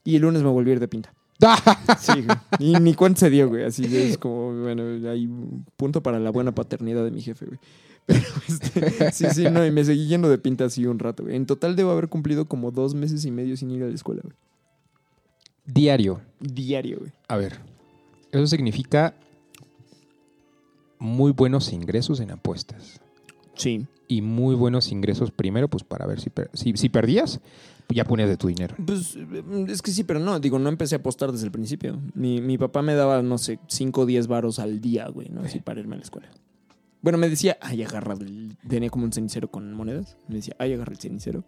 Y 0.02 0.16
el 0.16 0.22
lunes 0.22 0.42
me 0.42 0.48
volví 0.48 0.70
a 0.70 0.74
ir 0.74 0.80
de 0.80 0.88
pinta. 0.88 1.14
Sí, 2.00 2.12
güey. 2.22 2.38
Y 2.58 2.78
ni 2.80 2.94
cuenta 2.94 3.20
se 3.20 3.30
dio, 3.30 3.48
güey. 3.48 3.64
Así 3.64 3.84
es 3.96 4.18
como, 4.18 4.62
bueno, 4.62 4.82
hay 5.08 5.26
un 5.26 5.64
punto 5.76 6.02
para 6.02 6.18
la 6.18 6.30
buena 6.30 6.52
paternidad 6.54 7.04
de 7.04 7.10
mi 7.12 7.20
jefe, 7.22 7.46
güey. 7.46 7.58
Pero 8.06 8.20
este, 8.48 9.12
sí, 9.12 9.26
sí, 9.32 9.44
no, 9.50 9.64
y 9.64 9.70
me 9.70 9.84
seguí 9.84 10.06
yendo 10.08 10.28
de 10.28 10.38
pinta 10.38 10.64
así 10.66 10.86
un 10.86 10.98
rato, 10.98 11.22
güey. 11.22 11.36
En 11.36 11.46
total 11.46 11.76
debo 11.76 11.90
haber 11.90 12.08
cumplido 12.08 12.46
como 12.46 12.70
dos 12.70 12.94
meses 12.94 13.24
y 13.24 13.30
medio 13.30 13.56
sin 13.56 13.70
ir 13.70 13.82
a 13.82 13.86
la 13.86 13.94
escuela, 13.94 14.20
güey. 14.24 14.34
Diario. 15.66 16.20
Diario, 16.40 16.98
güey. 17.00 17.12
A 17.28 17.36
ver. 17.36 17.58
Eso 18.32 18.46
significa 18.46 19.14
muy 20.98 21.32
buenos 21.32 21.72
ingresos 21.72 22.20
en 22.20 22.30
apuestas. 22.30 23.00
Sí. 23.54 23.86
Y 24.08 24.20
muy 24.22 24.54
buenos 24.54 24.90
ingresos 24.92 25.30
primero, 25.30 25.68
pues 25.68 25.84
para 25.84 26.06
ver 26.06 26.20
si, 26.20 26.30
per- 26.30 26.50
si, 26.52 26.72
si 26.76 26.88
perdías, 26.88 27.40
ya 27.88 28.04
ponías 28.04 28.28
de 28.28 28.36
tu 28.36 28.48
dinero. 28.48 28.74
Pues 28.84 29.16
eh, 29.16 29.66
es 29.68 29.80
que 29.82 29.90
sí, 29.92 30.04
pero 30.04 30.20
no, 30.20 30.38
digo, 30.40 30.58
no 30.58 30.68
empecé 30.68 30.94
a 30.96 30.98
apostar 30.98 31.32
desde 31.32 31.46
el 31.46 31.52
principio. 31.52 32.00
Mi, 32.14 32.40
mi 32.40 32.58
papá 32.58 32.82
me 32.82 32.94
daba, 32.94 33.22
no 33.22 33.38
sé, 33.38 33.58
5 33.68 34.02
o 34.02 34.06
10 34.06 34.26
varos 34.26 34.58
al 34.58 34.80
día, 34.80 35.08
güey, 35.08 35.28
¿no? 35.30 35.40
Así 35.42 35.60
para 35.60 35.80
irme 35.80 35.94
a 35.94 35.98
la 35.98 36.04
escuela. 36.04 36.28
Bueno, 37.00 37.18
me 37.18 37.28
decía, 37.28 37.56
ay, 37.60 37.82
agarra, 37.82 38.14
el- 38.14 38.56
tenía 38.68 38.90
como 38.90 39.04
un 39.04 39.12
cenicero 39.12 39.50
con 39.50 39.72
monedas. 39.72 40.16
Me 40.28 40.36
decía, 40.36 40.56
ay, 40.58 40.72
agarra 40.74 40.92
el 40.92 40.98
cenicero. 40.98 41.44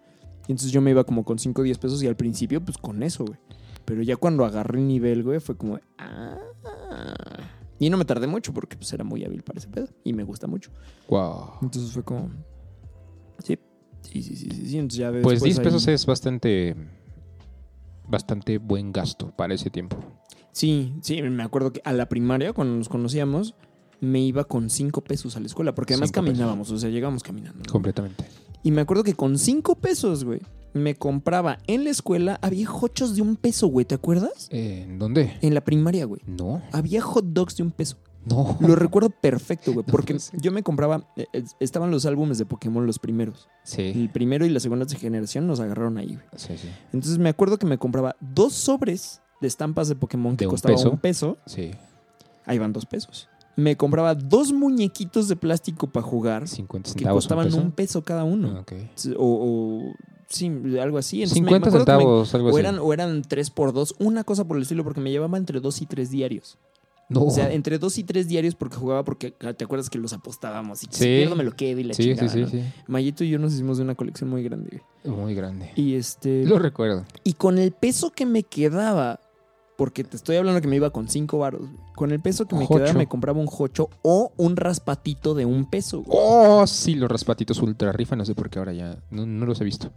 Y 0.48 0.52
entonces 0.52 0.70
yo 0.72 0.80
me 0.80 0.90
iba 0.92 1.04
como 1.04 1.24
con 1.24 1.38
5 1.38 1.60
o 1.60 1.64
10 1.64 1.78
pesos 1.78 2.02
y 2.02 2.06
al 2.06 2.16
principio, 2.16 2.64
pues 2.64 2.78
con 2.78 3.02
eso, 3.02 3.24
güey. 3.24 3.38
Pero 3.86 4.02
ya 4.02 4.16
cuando 4.16 4.44
agarré 4.44 4.80
el 4.80 4.86
nivel, 4.88 5.22
güey, 5.22 5.40
fue 5.40 5.56
como, 5.56 5.78
ah. 5.96 6.36
Y 7.78 7.88
no 7.90 7.96
me 7.96 8.04
tardé 8.04 8.26
mucho 8.26 8.52
porque 8.52 8.76
pues 8.76 8.92
era 8.92 9.04
muy 9.04 9.24
hábil 9.24 9.42
para 9.42 9.58
ese 9.58 9.68
pedo. 9.68 9.88
Y 10.04 10.12
me 10.12 10.24
gusta 10.24 10.46
mucho. 10.46 10.70
Wow. 11.08 11.52
Entonces 11.62 11.92
fue 11.92 12.02
como, 12.02 12.28
sí, 13.42 13.58
sí, 14.02 14.22
sí, 14.22 14.36
sí, 14.36 14.48
sí. 14.50 14.66
sí. 14.68 14.78
Entonces 14.78 14.98
ya 14.98 15.10
Pues 15.10 15.22
después 15.24 15.42
10 15.42 15.58
ahí- 15.58 15.64
pesos 15.64 15.86
es 15.88 16.04
bastante, 16.06 16.74
bastante 18.08 18.58
buen 18.58 18.92
gasto 18.92 19.30
para 19.36 19.54
ese 19.54 19.70
tiempo. 19.70 19.96
Sí, 20.52 20.94
sí, 21.02 21.20
me 21.22 21.42
acuerdo 21.42 21.72
que 21.72 21.82
a 21.84 21.92
la 21.92 22.08
primaria, 22.08 22.52
cuando 22.52 22.76
nos 22.76 22.88
conocíamos, 22.88 23.54
me 24.00 24.20
iba 24.20 24.44
con 24.44 24.70
cinco 24.70 25.02
pesos 25.02 25.36
a 25.36 25.40
la 25.40 25.46
escuela, 25.46 25.74
porque 25.74 25.94
además 25.94 26.08
Cinco 26.10 26.22
pesos. 26.22 26.32
caminábamos, 26.38 26.70
o 26.70 26.78
sea, 26.78 26.88
llegábamos 26.90 27.22
caminando. 27.22 27.62
Completamente. 27.70 28.24
Y 28.62 28.70
me 28.70 28.80
acuerdo 28.80 29.04
que 29.04 29.14
con 29.14 29.38
cinco 29.38 29.76
pesos, 29.76 30.24
güey, 30.24 30.40
me 30.76 30.94
compraba 30.94 31.58
en 31.66 31.84
la 31.84 31.90
escuela, 31.90 32.38
había 32.42 32.70
hochos 32.70 33.16
de 33.16 33.22
un 33.22 33.36
peso, 33.36 33.66
güey, 33.68 33.84
¿te 33.86 33.94
acuerdas? 33.94 34.48
Eh, 34.50 34.84
¿En 34.88 34.98
dónde? 34.98 35.36
En 35.42 35.54
la 35.54 35.62
primaria, 35.62 36.04
güey. 36.04 36.20
No. 36.26 36.62
Había 36.72 37.00
hot 37.02 37.24
dogs 37.26 37.56
de 37.56 37.62
un 37.64 37.70
peso. 37.70 37.96
No. 38.24 38.56
Lo 38.60 38.74
recuerdo 38.74 39.10
perfecto, 39.10 39.72
güey, 39.72 39.84
No 39.86 39.92
porque 39.92 40.16
yo 40.40 40.50
me 40.50 40.62
compraba, 40.64 41.08
eh, 41.16 41.26
eh, 41.32 41.44
estaban 41.60 41.90
los 41.92 42.06
álbumes 42.06 42.38
de 42.38 42.44
Pokémon 42.46 42.84
los 42.86 42.98
primeros. 42.98 43.48
Sí. 43.62 43.82
El 43.94 44.10
primero 44.10 44.44
y 44.44 44.50
la 44.50 44.58
segunda 44.60 44.84
generación 44.86 45.46
nos 45.46 45.60
agarraron 45.60 45.96
ahí, 45.98 46.14
güey. 46.14 46.26
Sí, 46.36 46.56
sí. 46.58 46.68
Entonces 46.92 47.18
me 47.18 47.28
acuerdo 47.28 47.56
que 47.58 47.66
me 47.66 47.78
compraba 47.78 48.16
dos 48.20 48.52
sobres 48.52 49.20
de 49.40 49.46
estampas 49.48 49.88
de 49.88 49.94
Pokémon 49.94 50.36
que 50.36 50.44
¿De 50.44 50.46
un 50.48 50.50
costaban 50.52 50.88
un 50.88 50.98
peso. 50.98 51.36
Sí. 51.46 51.70
Ahí 52.46 52.58
van 52.58 52.72
dos 52.72 52.84
pesos. 52.86 53.28
Me 53.54 53.76
compraba 53.76 54.14
dos 54.14 54.52
muñequitos 54.52 55.28
de 55.28 55.36
plástico 55.36 55.86
para 55.86 56.04
jugar 56.04 56.46
50 56.48 56.88
que 56.88 56.98
centavos. 56.98 57.24
costaban 57.24 57.46
peso. 57.46 57.56
un 57.58 57.70
peso 57.72 58.02
cada 58.02 58.24
uno. 58.24 58.54
Ah, 58.56 58.60
ok. 58.60 58.72
O, 59.16 59.24
o- 59.24 59.94
sí, 60.28 60.46
algo 60.80 60.98
así. 60.98 61.22
Entonces, 61.22 61.42
me- 61.42 61.48
50 61.50 61.66
me 61.66 61.72
me- 61.72 61.78
centavos, 61.78 62.34
algo 62.34 62.48
o 62.48 62.50
así. 62.50 62.58
eran, 62.60 62.78
o 62.78 62.92
eran 62.92 63.22
3 63.22 63.50
por 63.50 63.72
2, 63.72 63.94
una 63.98 64.24
cosa 64.24 64.44
por 64.46 64.56
el 64.56 64.62
estilo, 64.64 64.84
porque 64.84 65.00
me 65.00 65.10
llevaba 65.10 65.38
entre 65.38 65.60
2 65.60 65.82
y 65.82 65.86
3 65.86 66.10
diarios. 66.10 66.58
No. 67.08 67.22
O 67.22 67.30
sea, 67.30 67.52
entre 67.52 67.78
2 67.78 67.98
y 67.98 68.02
3 68.04 68.26
diarios 68.26 68.56
porque 68.56 68.76
jugaba, 68.76 69.04
porque 69.04 69.32
ah, 69.42 69.52
te 69.52 69.64
acuerdas 69.64 69.88
que 69.90 69.96
los 69.98 70.12
apostábamos 70.12 70.82
y 70.82 70.88
que 70.88 70.94
Sí. 70.96 70.98
si 71.04 71.04
pierdo 71.04 71.36
me 71.36 71.44
lo 71.44 71.52
quedo 71.52 71.78
y 71.78 71.84
la 71.84 71.94
sí, 71.94 72.02
chingada, 72.02 72.28
sí, 72.28 72.34
sí, 72.34 72.40
¿no? 72.42 72.48
sí. 72.48 72.62
Mayito 72.88 73.22
y 73.22 73.28
yo 73.30 73.38
nos 73.38 73.54
hicimos 73.54 73.76
de 73.78 73.84
una 73.84 73.94
colección 73.94 74.28
muy 74.28 74.42
grande. 74.42 74.82
Muy 75.04 75.32
grande. 75.36 75.70
Y 75.76 75.94
este. 75.94 76.44
Lo 76.44 76.58
recuerdo. 76.58 77.04
Y 77.22 77.34
con 77.34 77.58
el 77.58 77.70
peso 77.70 78.10
que 78.10 78.26
me 78.26 78.42
quedaba, 78.42 79.20
porque 79.76 80.04
te 80.04 80.16
estoy 80.16 80.36
hablando 80.36 80.60
que 80.60 80.68
me 80.68 80.76
iba 80.76 80.90
con 80.90 81.08
5 81.08 81.38
varos, 81.38 81.62
con 81.94 82.10
el 82.10 82.20
peso 82.20 82.46
que 82.46 82.56
me 82.56 82.64
Jocho. 82.66 82.78
quedaba 82.84 82.98
me 82.98 83.06
compraba 83.06 83.38
un 83.40 83.46
jocho 83.46 83.90
o 84.02 84.32
un 84.36 84.56
raspatito 84.56 85.34
de 85.34 85.44
un 85.44 85.68
peso. 85.68 86.02
güey. 86.02 86.18
Oh, 86.20 86.66
sí, 86.66 86.94
los 86.94 87.10
raspatitos 87.10 87.60
ultra 87.60 87.92
rifa. 87.92 88.16
No 88.16 88.24
sé 88.24 88.34
por 88.34 88.48
qué 88.50 88.58
ahora 88.58 88.72
ya 88.72 88.98
no, 89.10 89.26
no 89.26 89.44
los 89.46 89.60
he 89.60 89.64
visto. 89.64 89.90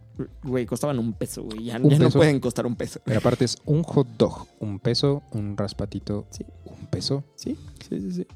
Güey, 0.43 0.65
costaban 0.65 0.99
un 0.99 1.13
peso, 1.13 1.43
güey. 1.43 1.63
Ya, 1.65 1.77
¿Un 1.81 1.89
ya 1.89 1.99
no 1.99 2.09
pueden 2.09 2.39
costar 2.39 2.65
un 2.65 2.75
peso. 2.75 2.99
Pero 3.05 3.19
aparte 3.19 3.45
es 3.45 3.57
un 3.65 3.83
hot 3.83 4.07
dog, 4.17 4.47
un 4.59 4.79
peso, 4.79 5.23
un 5.31 5.55
raspatito, 5.55 6.25
Sí. 6.29 6.45
un 6.65 6.87
peso. 6.87 7.23
Sí, 7.35 7.57
sí, 7.87 7.99
sí, 8.01 8.11
sí. 8.11 8.27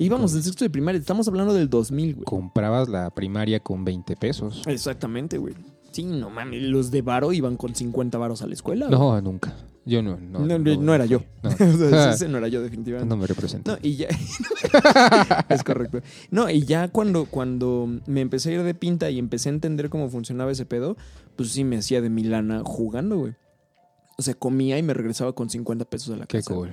Íbamos 0.00 0.32
en 0.34 0.42
sexto 0.44 0.64
de 0.64 0.70
primaria, 0.70 1.00
estamos 1.00 1.26
hablando 1.26 1.52
del 1.52 1.68
2000, 1.68 2.14
güey. 2.14 2.24
Comprabas 2.24 2.88
la 2.88 3.10
primaria 3.10 3.58
con 3.60 3.84
20 3.84 4.14
pesos. 4.16 4.62
Exactamente, 4.66 5.38
güey. 5.38 5.54
Sí, 5.98 6.04
no 6.04 6.30
mames, 6.30 6.62
los 6.62 6.92
de 6.92 7.02
varo 7.02 7.32
iban 7.32 7.56
con 7.56 7.74
50 7.74 8.18
varos 8.18 8.42
a 8.42 8.46
la 8.46 8.54
escuela. 8.54 8.86
güey. 8.86 8.98
No, 8.98 9.20
nunca. 9.20 9.52
Yo 9.84 10.00
no. 10.02 10.16
No, 10.16 10.38
No, 10.40 10.58
no 10.58 10.94
era 10.94 11.06
yo. 11.06 11.22
No, 11.42 11.50
O 11.86 11.88
sea, 11.90 12.10
ese 12.14 12.28
no 12.28 12.38
era 12.38 12.46
yo, 12.46 12.62
definitivamente. 12.62 13.08
no 13.08 13.16
me 13.20 13.26
representa. 13.26 13.72
No, 13.72 13.78
y 13.82 13.96
ya. 13.96 14.06
es 15.48 15.64
correcto. 15.64 16.00
No, 16.30 16.48
y 16.50 16.62
ya 16.62 16.88
cuando, 16.88 17.24
cuando 17.24 17.88
me 18.06 18.20
empecé 18.20 18.50
a 18.50 18.52
ir 18.54 18.62
de 18.62 18.74
pinta 18.74 19.10
y 19.10 19.18
empecé 19.18 19.48
a 19.48 19.52
entender 19.52 19.88
cómo 19.90 20.08
funcionaba 20.08 20.52
ese 20.52 20.66
pedo, 20.66 20.96
pues 21.36 21.50
sí 21.50 21.64
me 21.64 21.78
hacía 21.78 22.00
de 22.00 22.10
mi 22.10 22.22
lana 22.22 22.62
jugando, 22.64 23.16
güey. 23.16 23.34
O 24.18 24.22
sea, 24.22 24.34
comía 24.34 24.78
y 24.78 24.82
me 24.82 24.94
regresaba 24.94 25.32
con 25.32 25.50
50 25.50 25.84
pesos 25.86 26.14
a 26.14 26.18
la 26.18 26.26
Qué 26.26 26.38
casa. 26.38 26.54
cool. 26.54 26.70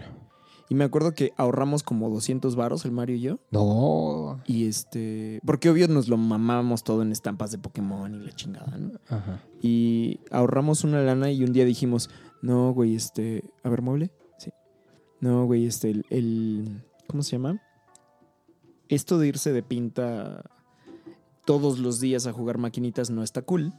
Y 0.67 0.73
me 0.75 0.83
acuerdo 0.83 1.13
que 1.13 1.31
ahorramos 1.37 1.83
como 1.83 2.09
200 2.09 2.55
varos, 2.55 2.85
el 2.85 2.91
Mario 2.91 3.15
y 3.17 3.21
yo. 3.21 3.39
No. 3.51 4.41
Y 4.47 4.67
este. 4.67 5.39
Porque 5.45 5.69
obvio 5.69 5.87
nos 5.87 6.07
lo 6.07 6.17
mamábamos 6.17 6.83
todo 6.83 7.03
en 7.03 7.11
estampas 7.11 7.51
de 7.51 7.59
Pokémon 7.59 8.13
y 8.15 8.19
la 8.25 8.31
chingada, 8.35 8.75
¿no? 8.77 8.93
Ajá. 9.09 9.43
Y 9.61 10.19
ahorramos 10.31 10.83
una 10.83 11.01
lana 11.01 11.31
y 11.31 11.43
un 11.43 11.53
día 11.53 11.65
dijimos, 11.65 12.09
no, 12.41 12.73
güey, 12.73 12.95
este. 12.95 13.43
A 13.63 13.69
ver, 13.69 13.83
mueble. 13.83 14.11
Sí. 14.39 14.49
No, 15.21 15.45
güey, 15.45 15.67
este, 15.67 15.91
el, 15.91 16.05
el- 16.09 16.83
¿Cómo 17.07 17.21
se 17.21 17.33
llama? 17.33 17.61
Esto 18.89 19.19
de 19.19 19.27
irse 19.27 19.51
de 19.53 19.61
pinta 19.61 20.45
todos 21.45 21.77
los 21.77 21.99
días 21.99 22.25
a 22.25 22.33
jugar 22.33 22.57
maquinitas 22.57 23.11
no 23.11 23.21
está 23.21 23.43
cool. 23.43 23.71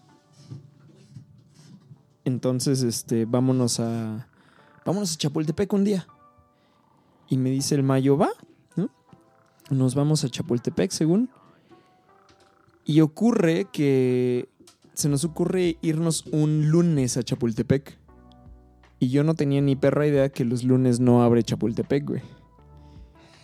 Entonces, 2.24 2.82
este, 2.82 3.24
vámonos 3.24 3.80
a. 3.80 4.28
Vámonos 4.84 5.14
a 5.14 5.18
Chapultepec 5.18 5.72
un 5.72 5.84
día. 5.84 6.06
Y 7.28 7.38
me 7.38 7.50
dice 7.50 7.74
el 7.74 7.82
Mayo, 7.82 8.16
va, 8.16 8.30
¿no? 8.76 8.90
Nos 9.70 9.94
vamos 9.94 10.24
a 10.24 10.28
Chapultepec, 10.28 10.90
según. 10.90 11.28
Y 12.84 13.00
ocurre 13.00 13.66
que 13.72 14.48
se 14.94 15.08
nos 15.08 15.24
ocurre 15.24 15.76
irnos 15.82 16.24
un 16.26 16.70
lunes 16.70 17.16
a 17.16 17.22
Chapultepec. 17.22 17.98
Y 18.98 19.08
yo 19.08 19.24
no 19.24 19.34
tenía 19.34 19.60
ni 19.60 19.76
perra 19.76 20.06
idea 20.06 20.28
que 20.30 20.44
los 20.44 20.64
lunes 20.64 21.00
no 21.00 21.22
abre 21.22 21.42
Chapultepec, 21.42 22.06
güey. 22.06 22.22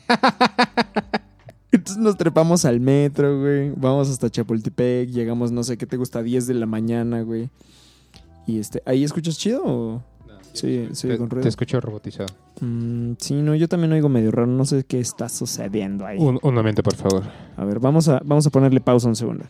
Entonces 1.72 2.02
nos 2.02 2.16
trepamos 2.16 2.64
al 2.64 2.80
metro, 2.80 3.40
güey. 3.40 3.70
Vamos 3.70 4.08
hasta 4.08 4.30
Chapultepec. 4.30 5.10
Llegamos, 5.10 5.52
no 5.52 5.64
sé 5.64 5.76
qué 5.76 5.86
te 5.86 5.96
gusta, 5.96 6.22
10 6.22 6.46
de 6.46 6.54
la 6.54 6.66
mañana, 6.66 7.22
güey. 7.22 7.50
Y 8.46 8.58
este, 8.58 8.82
¿ahí 8.86 9.04
escuchas 9.04 9.38
chido 9.38 9.62
o...? 9.64 10.02
Sí, 10.52 10.88
sí, 10.92 11.08
te, 11.08 11.18
con 11.18 11.30
ruido. 11.30 11.42
te 11.42 11.48
escucho 11.48 11.80
robotizado. 11.80 12.26
Mm, 12.60 13.12
sí, 13.18 13.34
no, 13.34 13.54
yo 13.54 13.68
también 13.68 13.92
oigo 13.92 14.08
medio 14.08 14.30
raro. 14.30 14.46
No 14.46 14.64
sé 14.64 14.84
qué 14.84 15.00
está 15.00 15.28
sucediendo 15.28 16.04
ahí. 16.06 16.18
Un, 16.18 16.38
un 16.42 16.54
momento, 16.54 16.82
por 16.82 16.94
favor. 16.94 17.22
A 17.56 17.64
ver, 17.64 17.80
vamos 17.80 18.08
a, 18.08 18.20
vamos 18.24 18.46
a 18.46 18.50
ponerle 18.50 18.80
pausa 18.80 19.08
un 19.08 19.16
segundo. 19.16 19.44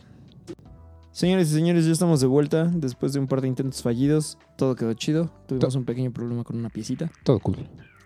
Señores 1.11 1.51
y 1.51 1.53
señores, 1.53 1.85
ya 1.85 1.91
estamos 1.91 2.21
de 2.21 2.27
vuelta. 2.27 2.63
Después 2.73 3.13
de 3.13 3.19
un 3.19 3.27
par 3.27 3.41
de 3.41 3.47
intentos 3.47 3.81
fallidos, 3.83 4.37
todo 4.57 4.75
quedó 4.75 4.93
chido. 4.93 5.29
Tuvimos 5.47 5.75
un 5.75 5.85
pequeño 5.85 6.11
problema 6.11 6.43
con 6.43 6.57
una 6.57 6.69
piecita. 6.69 7.11
Todo 7.23 7.39
cool. 7.39 7.57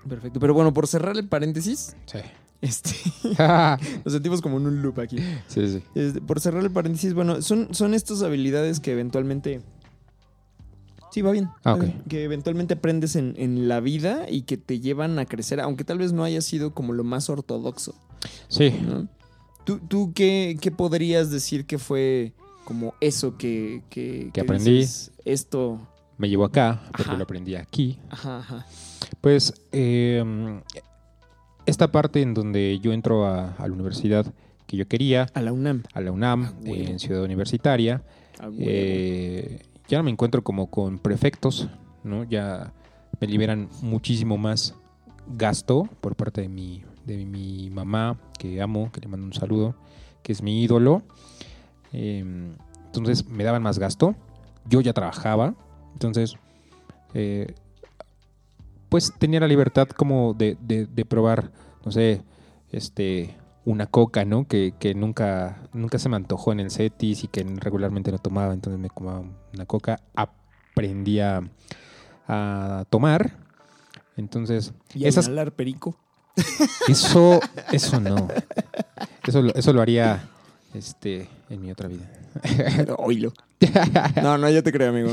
Perfecto. 0.09 0.39
Pero 0.39 0.53
bueno, 0.53 0.73
por 0.73 0.87
cerrar 0.87 1.15
el 1.17 1.27
paréntesis, 1.27 1.95
Sí. 2.05 2.19
este, 2.61 2.91
nos 4.03 4.13
sentimos 4.13 4.41
como 4.41 4.57
en 4.57 4.65
un 4.67 4.81
loop 4.81 4.99
aquí. 4.99 5.17
sí, 5.47 5.67
sí. 5.69 5.83
Este, 5.95 6.19
por 6.21 6.39
cerrar 6.41 6.63
el 6.63 6.71
paréntesis, 6.71 7.13
bueno, 7.13 7.41
son, 7.41 7.73
son 7.73 7.93
estas 7.93 8.23
habilidades 8.23 8.79
que 8.79 8.91
eventualmente. 8.91 9.61
Sí, 11.17 11.21
va 11.23 11.31
bien. 11.31 11.49
Ah, 11.63 11.73
bien, 11.75 12.03
Que 12.07 12.23
eventualmente 12.23 12.75
aprendes 12.75 13.15
en, 13.15 13.33
en 13.37 13.67
la 13.67 13.79
vida 13.79 14.27
y 14.29 14.43
que 14.43 14.55
te 14.57 14.79
llevan 14.79 15.17
a 15.17 15.25
crecer, 15.25 15.59
aunque 15.59 15.83
tal 15.83 15.97
vez 15.97 16.13
no 16.13 16.23
haya 16.23 16.41
sido 16.41 16.75
como 16.75 16.93
lo 16.93 17.03
más 17.03 17.27
ortodoxo. 17.29 17.95
Sí. 18.49 18.71
¿no? 18.85 19.07
¿Tú, 19.63 19.79
tú 19.79 20.11
qué, 20.13 20.57
qué 20.61 20.69
podrías 20.69 21.31
decir 21.31 21.65
que 21.65 21.79
fue 21.79 22.33
como 22.65 22.93
eso 23.01 23.35
que, 23.35 23.81
que, 23.89 24.29
Que 24.31 24.41
aprendí. 24.41 24.71
dices, 24.79 25.11
esto. 25.25 25.79
Me 26.19 26.29
llevó 26.29 26.45
acá, 26.45 26.81
porque 26.91 27.03
Ajá. 27.03 27.17
lo 27.17 27.23
aprendí 27.23 27.55
aquí. 27.55 27.97
Ajá, 28.11 28.37
ajá. 28.39 28.65
Pues 29.19 29.53
eh, 29.71 30.23
esta 31.65 31.91
parte 31.91 32.21
en 32.21 32.33
donde 32.33 32.79
yo 32.79 32.93
entro 32.93 33.25
a, 33.25 33.53
a 33.53 33.67
la 33.67 33.73
universidad 33.73 34.25
que 34.67 34.77
yo 34.77 34.87
quería, 34.87 35.27
A 35.33 35.41
la 35.41 35.51
UNAM. 35.51 35.83
a 35.93 36.01
la 36.01 36.11
UNAM, 36.11 36.43
Ah, 36.45 36.53
en 36.65 36.99
Ciudad 36.99 37.23
Universitaria, 37.23 38.03
A 38.39 38.49
huevo. 38.49 38.57
eh, 38.59 39.61
ya 39.87 39.97
no 39.97 40.03
me 40.03 40.11
encuentro 40.11 40.43
como 40.43 40.69
con 40.69 40.99
prefectos, 40.99 41.67
¿no? 42.03 42.23
Ya 42.23 42.73
me 43.19 43.27
liberan 43.27 43.69
muchísimo 43.81 44.37
más 44.37 44.75
gasto 45.27 45.87
por 46.01 46.15
parte 46.15 46.41
de 46.41 46.49
mi, 46.49 46.83
de 47.05 47.25
mi 47.25 47.69
mamá, 47.69 48.17
que 48.37 48.61
amo, 48.61 48.91
que 48.91 49.01
le 49.01 49.07
mando 49.07 49.25
un 49.25 49.33
saludo, 49.33 49.75
que 50.23 50.31
es 50.33 50.41
mi 50.41 50.61
ídolo. 50.63 51.01
Eh, 51.93 52.23
entonces 52.85 53.27
me 53.27 53.43
daban 53.43 53.63
más 53.63 53.79
gasto. 53.79 54.15
Yo 54.69 54.81
ya 54.81 54.93
trabajaba, 54.93 55.55
entonces 55.93 56.35
eh, 57.13 57.53
pues 58.89 59.13
tenía 59.17 59.39
la 59.39 59.47
libertad 59.47 59.87
como 59.89 60.33
de- 60.33 60.57
de 60.61 61.05
probar, 61.05 61.51
no 61.85 61.91
sé, 61.91 62.21
este 62.71 63.35
una 63.67 63.85
coca, 63.85 64.23
¿no? 64.23 64.47
Que, 64.47 64.73
que 64.79 64.93
nunca, 64.95 65.61
nunca 65.73 65.99
se 65.99 66.07
me 66.07 66.15
antojó 66.15 66.53
en 66.53 66.61
el 66.61 66.71
CETIS 66.71 67.25
y 67.25 67.27
que 67.27 67.43
regularmente 67.43 68.11
no 68.11 68.17
tomaba, 68.17 68.53
entonces 68.53 68.79
me 68.79 68.87
tomaba 68.89 69.23
una 69.53 69.65
coca, 69.65 69.99
aprendí 70.15 71.19
a, 71.19 71.41
a 72.27 72.85
tomar. 72.89 73.35
Entonces, 74.15 74.73
y 74.95 75.05
esas, 75.05 75.25
inhalar 75.27 75.51
perico. 75.51 75.97
eso, 76.87 77.39
eso 77.73 77.99
no. 77.99 78.29
Eso, 79.27 79.41
lo- 79.41 79.53
eso 79.53 79.73
lo 79.73 79.81
haría 79.81 80.29
este, 80.73 81.27
en 81.49 81.61
mi 81.61 81.69
otra 81.71 81.89
vida. 81.89 82.09
Oilo. 82.99 83.33
No, 84.23 84.37
no, 84.37 84.49
ya 84.49 84.61
te 84.61 84.71
creo, 84.71 84.89
amigo. 84.91 85.09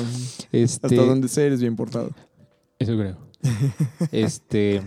Este, 0.52 0.86
Hasta 0.86 1.02
donde 1.02 1.26
sé 1.28 1.46
eres 1.46 1.60
bien 1.60 1.74
portado. 1.76 2.10
Eso 2.78 2.96
creo. 2.96 3.16
este. 4.12 4.82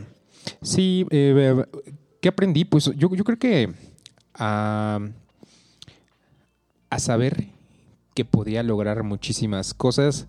Sí, 0.62 1.06
eh, 1.10 1.66
¿qué 2.28 2.30
aprendí? 2.30 2.66
Pues 2.66 2.92
yo, 2.98 3.16
yo 3.16 3.24
creo 3.24 3.40
que 3.40 3.74
a, 4.34 5.00
a 6.90 7.00
saber 7.00 7.48
que 8.14 8.26
podía 8.26 8.64
lograr 8.64 9.02
muchísimas 9.04 9.74
cosas 9.74 10.28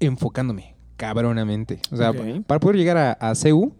enfocándome 0.00 0.74
cabronamente. 0.96 1.78
O 1.92 1.96
sea, 1.96 2.12
para 2.48 2.58
poder 2.58 2.78
llegar 2.78 2.96
a, 2.96 3.12
a 3.12 3.32
CEU, 3.36 3.72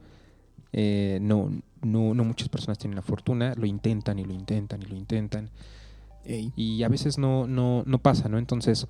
eh, 0.72 1.18
no, 1.20 1.50
no, 1.82 2.14
no 2.14 2.22
muchas 2.22 2.48
personas 2.48 2.78
tienen 2.78 2.94
la 2.94 3.02
fortuna, 3.02 3.54
lo 3.56 3.66
intentan 3.66 4.20
y 4.20 4.24
lo 4.24 4.32
intentan 4.32 4.80
y 4.80 4.86
lo 4.86 4.94
intentan 4.94 5.50
Ey. 6.24 6.52
y 6.54 6.84
a 6.84 6.88
veces 6.88 7.18
no, 7.18 7.48
no, 7.48 7.82
no 7.84 7.98
pasa, 7.98 8.28
¿no? 8.28 8.38
Entonces, 8.38 8.86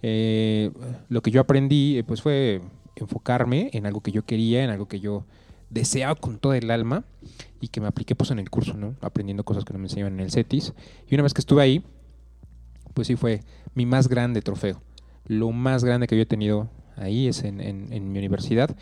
eh, 0.00 0.70
lo 1.08 1.22
que 1.22 1.32
yo 1.32 1.40
aprendí 1.40 1.98
eh, 1.98 2.04
pues 2.04 2.22
fue 2.22 2.62
enfocarme 2.94 3.70
en 3.72 3.84
algo 3.84 4.00
que 4.00 4.12
yo 4.12 4.24
quería, 4.24 4.62
en 4.62 4.70
algo 4.70 4.86
que 4.86 5.00
yo 5.00 5.24
deseaba 5.74 6.14
con 6.14 6.38
toda 6.38 6.56
el 6.56 6.70
alma 6.70 7.04
y 7.60 7.68
que 7.68 7.80
me 7.80 7.88
apliqué 7.88 8.14
pues 8.14 8.30
en 8.30 8.38
el 8.38 8.48
curso, 8.48 8.74
¿no? 8.74 8.94
Aprendiendo 9.00 9.44
cosas 9.44 9.64
que 9.64 9.72
no 9.72 9.80
me 9.80 9.86
enseñaban 9.86 10.14
en 10.14 10.20
el 10.20 10.30
CETIS. 10.30 10.72
Y 11.08 11.14
una 11.14 11.24
vez 11.24 11.34
que 11.34 11.40
estuve 11.40 11.62
ahí, 11.62 11.84
pues 12.94 13.08
sí 13.08 13.16
fue 13.16 13.42
mi 13.74 13.84
más 13.84 14.08
grande 14.08 14.40
trofeo. 14.40 14.80
Lo 15.26 15.50
más 15.50 15.84
grande 15.84 16.06
que 16.06 16.16
yo 16.16 16.22
he 16.22 16.26
tenido 16.26 16.70
ahí 16.96 17.26
es 17.26 17.42
en, 17.42 17.58
mi 18.12 18.18
universidad. 18.18 18.74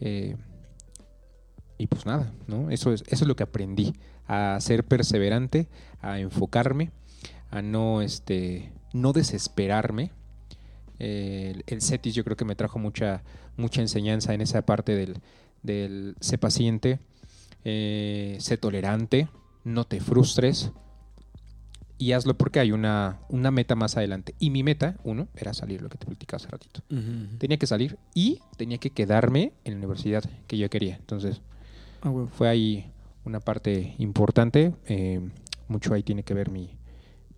Eh, 0.00 0.36
y 1.78 1.86
pues 1.86 2.06
nada, 2.06 2.32
¿no? 2.48 2.70
Eso 2.70 2.92
es, 2.92 3.02
eso 3.06 3.24
es 3.24 3.28
lo 3.28 3.36
que 3.36 3.44
aprendí, 3.44 3.92
a 4.26 4.58
ser 4.60 4.84
perseverante, 4.84 5.68
a 6.00 6.18
enfocarme, 6.18 6.90
a 7.50 7.62
no, 7.62 8.02
este, 8.02 8.72
no 8.92 9.12
desesperarme. 9.12 10.10
El, 10.98 11.64
el 11.66 11.82
CETIS 11.82 12.14
yo 12.14 12.24
creo 12.24 12.36
que 12.36 12.44
me 12.44 12.54
trajo 12.56 12.78
mucha, 12.78 13.22
mucha 13.56 13.80
enseñanza 13.80 14.34
en 14.34 14.40
esa 14.40 14.62
parte 14.62 14.94
del, 14.94 15.20
del 15.62 16.16
sé 16.20 16.38
paciente, 16.38 16.98
eh, 17.64 18.36
sé 18.40 18.56
tolerante, 18.56 19.28
no 19.64 19.84
te 19.84 20.00
frustres 20.00 20.72
y 21.98 22.12
hazlo 22.12 22.36
porque 22.36 22.58
hay 22.58 22.72
una, 22.72 23.20
una 23.28 23.50
meta 23.50 23.76
más 23.76 23.96
adelante. 23.96 24.34
Y 24.40 24.50
mi 24.50 24.62
meta, 24.64 24.96
uno, 25.04 25.28
era 25.36 25.54
salir, 25.54 25.82
lo 25.82 25.88
que 25.88 25.98
te 25.98 26.06
platicaba 26.06 26.38
hace 26.38 26.48
ratito. 26.48 26.82
Tenía 27.38 27.58
que 27.58 27.66
salir 27.66 27.96
y 28.12 28.40
tenía 28.56 28.78
que 28.78 28.90
quedarme 28.90 29.52
en 29.64 29.74
la 29.74 29.78
universidad 29.78 30.24
que 30.48 30.58
yo 30.58 30.68
quería. 30.68 30.96
Entonces, 30.96 31.40
Ah, 32.02 32.12
fue 32.32 32.48
ahí 32.48 32.90
una 33.24 33.38
parte 33.38 33.94
importante. 33.98 34.74
Eh, 34.86 35.20
mucho 35.68 35.94
ahí 35.94 36.02
tiene 36.02 36.24
que 36.24 36.34
ver 36.34 36.50
mi, 36.50 36.76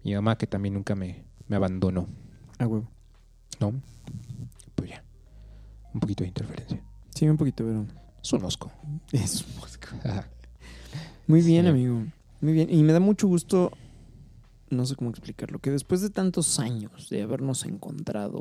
mi 0.02 0.14
mamá, 0.14 0.38
que 0.38 0.46
también 0.46 0.74
nunca 0.74 0.94
me, 0.94 1.24
me 1.48 1.56
abandonó. 1.56 2.08
Ah, 2.58 2.66
huevo. 2.66 2.90
¿No? 3.60 3.74
Pues 4.74 4.90
ya. 4.90 5.04
Un 5.92 6.00
poquito 6.00 6.24
de 6.24 6.28
interferencia. 6.28 6.82
Sí, 7.14 7.28
un 7.28 7.36
poquito, 7.36 7.64
pero. 7.64 7.86
Es 8.24 8.32
un 8.32 8.44
osco. 8.44 8.72
Es 9.12 9.44
Muy 11.26 11.42
bien, 11.42 11.64
Sí. 11.64 11.68
amigo. 11.68 12.02
Muy 12.40 12.52
bien. 12.54 12.68
Y 12.70 12.82
me 12.82 12.92
da 12.92 13.00
mucho 13.00 13.28
gusto, 13.28 13.70
no 14.70 14.84
sé 14.86 14.96
cómo 14.96 15.10
explicarlo, 15.10 15.58
que 15.58 15.70
después 15.70 16.00
de 16.00 16.10
tantos 16.10 16.58
años 16.58 17.08
de 17.10 17.22
habernos 17.22 17.64
encontrado, 17.64 18.40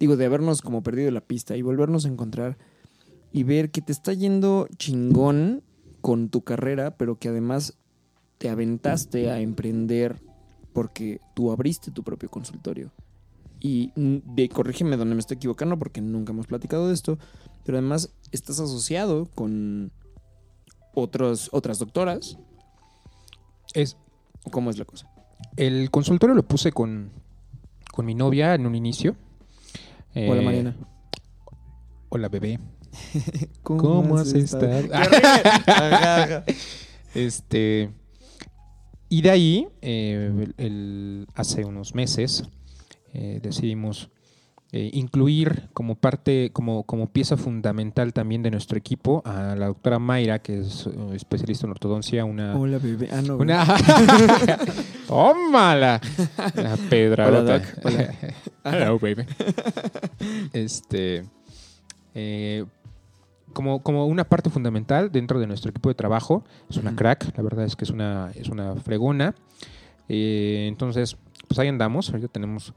digo, 0.00 0.16
de 0.16 0.26
habernos 0.26 0.62
como 0.62 0.82
perdido 0.82 1.10
la 1.10 1.20
pista 1.20 1.56
y 1.56 1.62
volvernos 1.62 2.04
a 2.04 2.08
encontrar 2.08 2.56
y 3.32 3.42
ver 3.42 3.70
que 3.70 3.82
te 3.82 3.92
está 3.92 4.12
yendo 4.12 4.68
chingón 4.78 5.62
con 6.00 6.28
tu 6.28 6.42
carrera, 6.42 6.96
pero 6.96 7.18
que 7.18 7.28
además 7.28 7.74
te 8.38 8.48
aventaste 8.48 9.30
a 9.30 9.40
emprender 9.40 10.20
porque 10.72 11.20
tú 11.34 11.50
abriste 11.50 11.90
tu 11.90 12.02
propio 12.04 12.30
consultorio. 12.30 12.92
Y 13.60 13.90
de, 13.96 14.48
corrígeme 14.48 14.96
donde 14.96 15.14
me 15.14 15.20
estoy 15.20 15.36
equivocando 15.38 15.78
porque 15.78 16.00
nunca 16.00 16.32
hemos 16.32 16.46
platicado 16.46 16.88
de 16.88 16.94
esto, 16.94 17.18
pero 17.66 17.76
además 17.78 18.10
estás 18.32 18.60
asociado 18.60 19.26
con 19.34 19.90
otros, 20.94 21.50
otras 21.52 21.78
doctoras. 21.78 22.38
Es, 23.74 23.96
¿O 24.44 24.50
¿Cómo 24.50 24.70
es 24.70 24.78
la 24.78 24.84
cosa? 24.86 25.10
el 25.56 25.90
consultorio 25.90 26.34
lo 26.34 26.42
puse 26.46 26.72
con, 26.72 27.10
con 27.92 28.06
mi 28.06 28.14
novia 28.14 28.54
en 28.54 28.64
un 28.66 28.74
inicio. 28.74 29.16
Hola, 30.14 30.40
Eh, 30.40 30.44
Mariana. 30.44 30.76
Hola, 32.08 32.28
bebé. 32.30 32.58
¿Cómo, 33.62 33.80
¿Cómo 33.80 34.16
has 34.16 34.32
estado? 34.32 34.88
Este. 37.14 37.90
Y 39.08 39.22
de 39.22 39.30
ahí, 39.30 39.68
eh, 39.82 40.32
el- 40.36 40.54
el- 40.64 41.26
hace 41.34 41.64
unos 41.64 41.94
meses, 41.94 42.44
eh, 43.14 43.40
decidimos 43.42 44.10
eh, 44.72 44.90
incluir 44.94 45.68
como 45.72 45.94
parte, 45.94 46.50
como, 46.52 46.82
como 46.82 47.06
pieza 47.06 47.36
fundamental 47.36 48.12
también 48.12 48.42
de 48.42 48.50
nuestro 48.50 48.76
equipo 48.76 49.22
a 49.24 49.54
la 49.54 49.66
doctora 49.66 50.00
Mayra, 50.00 50.40
que 50.40 50.58
es 50.58 50.88
eh, 50.88 51.14
especialista 51.14 51.66
en 51.66 51.70
ortodoncia, 51.70 52.24
una. 52.24 52.56
Hola, 52.56 52.78
bebé. 52.78 53.08
Ah, 53.12 53.22
no. 53.22 53.36
una 53.36 53.64
¡Tómala! 55.06 56.00
La 56.56 56.76
pedradota. 56.90 57.54
Hola, 57.54 57.58
Doc. 57.58 57.84
Hola. 57.84 58.14
Hello, 58.64 58.98
baby. 58.98 59.24
Este. 60.52 61.24
eh, 62.14 62.64
como, 63.52 63.84
como 63.84 64.06
una 64.06 64.24
parte 64.24 64.50
fundamental 64.50 65.12
dentro 65.12 65.38
de 65.38 65.46
nuestro 65.46 65.70
equipo 65.70 65.90
de 65.90 65.94
trabajo. 65.94 66.44
Es 66.68 66.76
una 66.76 66.96
crack, 66.96 67.36
la 67.36 67.42
verdad 67.44 67.64
es 67.64 67.76
que 67.76 67.84
es 67.84 67.90
una, 67.90 68.32
es 68.34 68.48
una 68.48 68.74
fregona. 68.74 69.36
Eh, 70.08 70.66
entonces, 70.66 71.16
pues 71.46 71.60
ahí 71.60 71.68
andamos. 71.68 72.10
Ahorita 72.10 72.26
tenemos 72.26 72.74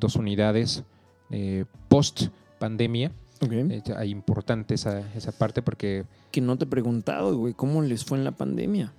dos 0.00 0.16
unidades 0.16 0.84
eh, 1.30 1.64
post 1.88 2.28
pandemia. 2.58 3.12
Ok. 3.40 3.52
hay 3.96 4.10
importante 4.10 4.74
esa, 4.74 4.98
esa 5.14 5.30
parte 5.30 5.62
porque 5.62 6.04
Que 6.32 6.40
no 6.40 6.58
te 6.58 6.64
he 6.64 6.66
preguntado, 6.68 7.36
güey, 7.36 7.54
¿cómo 7.54 7.82
les 7.82 8.04
fue 8.04 8.18
en 8.18 8.24
la 8.24 8.32
pandemia? 8.32 8.92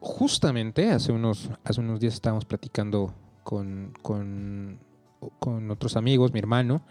justamente 0.00 0.90
hace 0.90 1.12
unos, 1.12 1.50
hace 1.64 1.80
unos 1.80 1.98
días 1.98 2.12
estábamos 2.14 2.44
platicando 2.44 3.14
con, 3.42 3.92
con, 4.02 4.78
con 5.38 5.70
otros 5.70 5.96
amigos, 5.96 6.32
mi 6.32 6.38
hermano, 6.40 6.82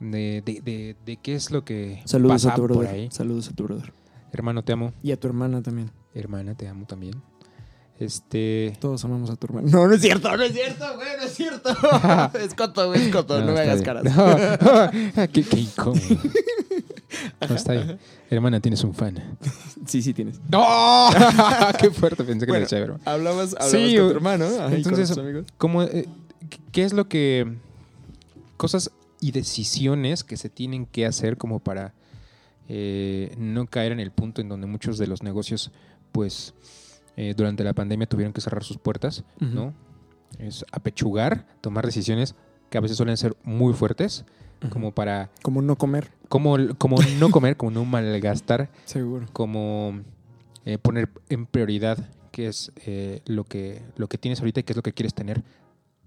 de, 0.00 0.42
de- 0.44 0.60
de- 0.60 0.96
de 1.06 1.16
qué 1.18 1.34
es 1.36 1.50
lo 1.52 1.64
que 1.64 2.02
Saludos 2.04 2.44
a 2.46 2.54
tu 2.56 2.62
por 2.62 2.72
brother. 2.72 2.90
ahí. 2.90 3.08
Saludos 3.12 3.48
a 3.48 3.52
tu 3.54 3.62
brother. 3.64 3.92
Hermano, 4.32 4.64
te 4.64 4.72
amo. 4.72 4.92
Y 5.02 5.12
a 5.12 5.20
tu 5.20 5.28
hermana 5.28 5.62
también. 5.62 5.92
Hermana, 6.12 6.54
te 6.56 6.66
amo 6.66 6.86
también. 6.86 7.14
Este. 8.00 8.76
Todos 8.80 9.04
amamos 9.04 9.30
a 9.30 9.36
tu 9.36 9.46
hermana. 9.46 9.68
No, 9.70 9.86
no 9.86 9.94
es 9.94 10.00
cierto, 10.02 10.36
no 10.36 10.42
es 10.42 10.52
cierto, 10.52 10.84
güey, 10.96 11.08
no 11.16 11.22
es 11.24 11.32
cierto. 11.34 11.70
es 12.38 12.54
coto, 12.54 12.88
güey, 12.88 13.02
es 13.06 13.12
coto. 13.12 13.38
No, 13.40 13.52
me 13.52 13.60
está 13.60 13.62
hagas 13.62 13.82
bien. 13.82 14.14
caras. 14.14 15.16
No, 15.16 15.32
qué, 15.32 15.42
qué 15.42 15.60
incómodo. 15.60 16.00
No, 17.48 17.54
está 17.54 17.72
bien. 17.74 17.98
Hermana, 18.28 18.58
tienes 18.60 18.82
un 18.82 18.92
fan. 18.92 19.38
Sí, 19.86 20.02
sí 20.02 20.12
tienes. 20.12 20.40
¡No! 20.50 21.08
¡Qué 21.80 21.90
fuerte! 21.90 22.24
Pensé 22.24 22.44
que 22.44 22.50
Bueno, 22.50 22.64
decía, 22.64 22.80
pero- 22.80 22.98
Hablabas, 23.04 23.52
hablabas 23.54 23.70
Sí, 23.70 23.96
con 23.96 24.08
tu 24.08 24.14
hermano. 24.16 24.48
con 24.56 24.72
entonces- 24.72 25.08
tus 25.10 25.18
amigos. 25.18 25.46
¿Cómo, 25.56 25.84
eh, 25.84 26.08
¿Qué 26.72 26.82
es 26.84 26.92
lo 26.92 27.08
que... 27.08 27.56
Cosas 28.56 28.90
y 29.20 29.30
decisiones 29.30 30.24
que 30.24 30.36
se 30.36 30.48
tienen 30.48 30.86
que 30.86 31.06
hacer 31.06 31.36
como 31.36 31.60
para 31.60 31.94
eh, 32.68 33.32
no 33.38 33.66
caer 33.66 33.92
en 33.92 34.00
el 34.00 34.10
punto 34.10 34.40
en 34.40 34.48
donde 34.48 34.66
muchos 34.66 34.98
de 34.98 35.06
los 35.06 35.22
negocios, 35.22 35.70
pues, 36.10 36.52
eh, 37.16 37.34
durante 37.36 37.64
la 37.64 37.72
pandemia 37.72 38.06
tuvieron 38.06 38.32
que 38.32 38.40
cerrar 38.40 38.64
sus 38.64 38.78
puertas. 38.78 39.24
¿no? 39.40 39.74
Es 40.38 40.64
apechugar, 40.72 41.46
tomar 41.60 41.84
decisiones 41.86 42.34
que 42.70 42.78
a 42.78 42.80
veces 42.80 42.96
suelen 42.96 43.16
ser 43.16 43.36
muy 43.44 43.72
fuertes, 43.72 44.24
como 44.70 44.92
para... 44.92 45.30
Como 45.42 45.60
no 45.60 45.76
comer. 45.76 46.10
Como, 46.28 46.56
como 46.78 46.96
no 47.18 47.30
comer, 47.30 47.56
como 47.56 47.70
no 47.70 47.84
malgastar, 47.84 48.70
Seguro. 48.84 49.26
como 49.32 50.00
eh, 50.64 50.78
poner 50.78 51.10
en 51.28 51.46
prioridad 51.46 51.98
qué 52.32 52.48
es 52.48 52.72
eh, 52.86 53.20
lo, 53.26 53.44
que, 53.44 53.82
lo 53.96 54.08
que 54.08 54.18
tienes 54.18 54.40
ahorita 54.40 54.60
y 54.60 54.62
qué 54.62 54.72
es 54.72 54.76
lo 54.76 54.82
que 54.82 54.92
quieres 54.92 55.14
tener 55.14 55.42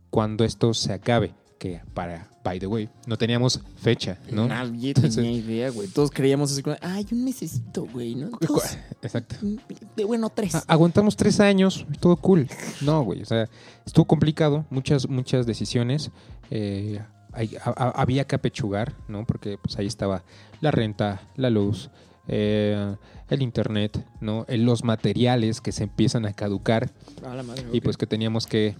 cuando 0.09 0.43
esto 0.43 0.73
se 0.73 0.93
acabe. 0.93 1.33
Que 1.59 1.81
para, 1.93 2.27
by 2.43 2.59
the 2.59 2.67
way, 2.67 2.87
no 3.07 3.17
teníamos 3.17 3.59
fecha, 3.77 4.19
¿no? 4.31 4.47
Nadie 4.47 4.89
Entonces- 4.89 5.15
tenía 5.15 5.31
idea, 5.31 5.69
güey. 5.71 5.87
Todos 5.87 6.11
creíamos 6.11 6.51
así 6.51 6.61
como, 6.61 6.75
ay, 6.81 7.05
un 7.11 7.23
mesecito, 7.23 7.87
güey, 7.91 8.13
¿no? 8.15 8.29
Exacto. 9.01 9.35
de 9.95 10.05
bueno, 10.05 10.29
tres. 10.29 10.53
A- 10.55 10.63
aguantamos 10.67 11.15
tres 11.17 11.39
años, 11.39 11.85
todo 11.99 12.15
cool. 12.17 12.47
No, 12.81 13.03
güey, 13.03 13.21
o 13.21 13.25
sea, 13.25 13.49
estuvo 13.85 14.05
complicado, 14.05 14.65
muchas, 14.69 15.07
muchas 15.09 15.45
decisiones. 15.47 16.11
eh, 16.51 17.01
hay- 17.33 17.55
a- 17.63 17.73
a- 17.75 18.01
había 18.01 18.25
que 18.25 18.35
apechugar, 18.35 18.93
¿no? 19.07 19.25
Porque 19.25 19.57
pues 19.61 19.77
ahí 19.77 19.85
estaba 19.87 20.23
la 20.61 20.71
renta, 20.71 21.21
la 21.35 21.49
luz, 21.49 21.89
eh, 22.27 22.95
el 23.29 23.41
internet, 23.41 24.05
¿no? 24.21 24.45
Eh, 24.47 24.57
los 24.57 24.83
materiales 24.83 25.59
que 25.59 25.71
se 25.71 25.83
empiezan 25.83 26.25
a 26.25 26.33
caducar 26.33 26.89
A 27.25 27.35
la 27.35 27.43
madre, 27.43 27.63
y 27.73 27.81
pues 27.81 27.97
que 27.97 28.07
teníamos 28.07 28.47
que 28.47 28.75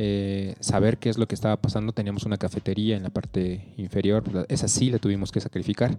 eh, 0.00 0.54
saber 0.60 0.98
qué 0.98 1.08
es 1.10 1.18
lo 1.18 1.26
que 1.26 1.34
estaba 1.34 1.56
pasando. 1.60 1.92
Teníamos 1.92 2.22
una 2.24 2.36
cafetería 2.38 2.96
en 2.96 3.02
la 3.02 3.10
parte 3.10 3.74
inferior, 3.76 4.32
la- 4.32 4.46
esa 4.48 4.68
sí 4.68 4.90
la 4.90 4.98
tuvimos 4.98 5.32
que 5.32 5.40
sacrificar 5.40 5.98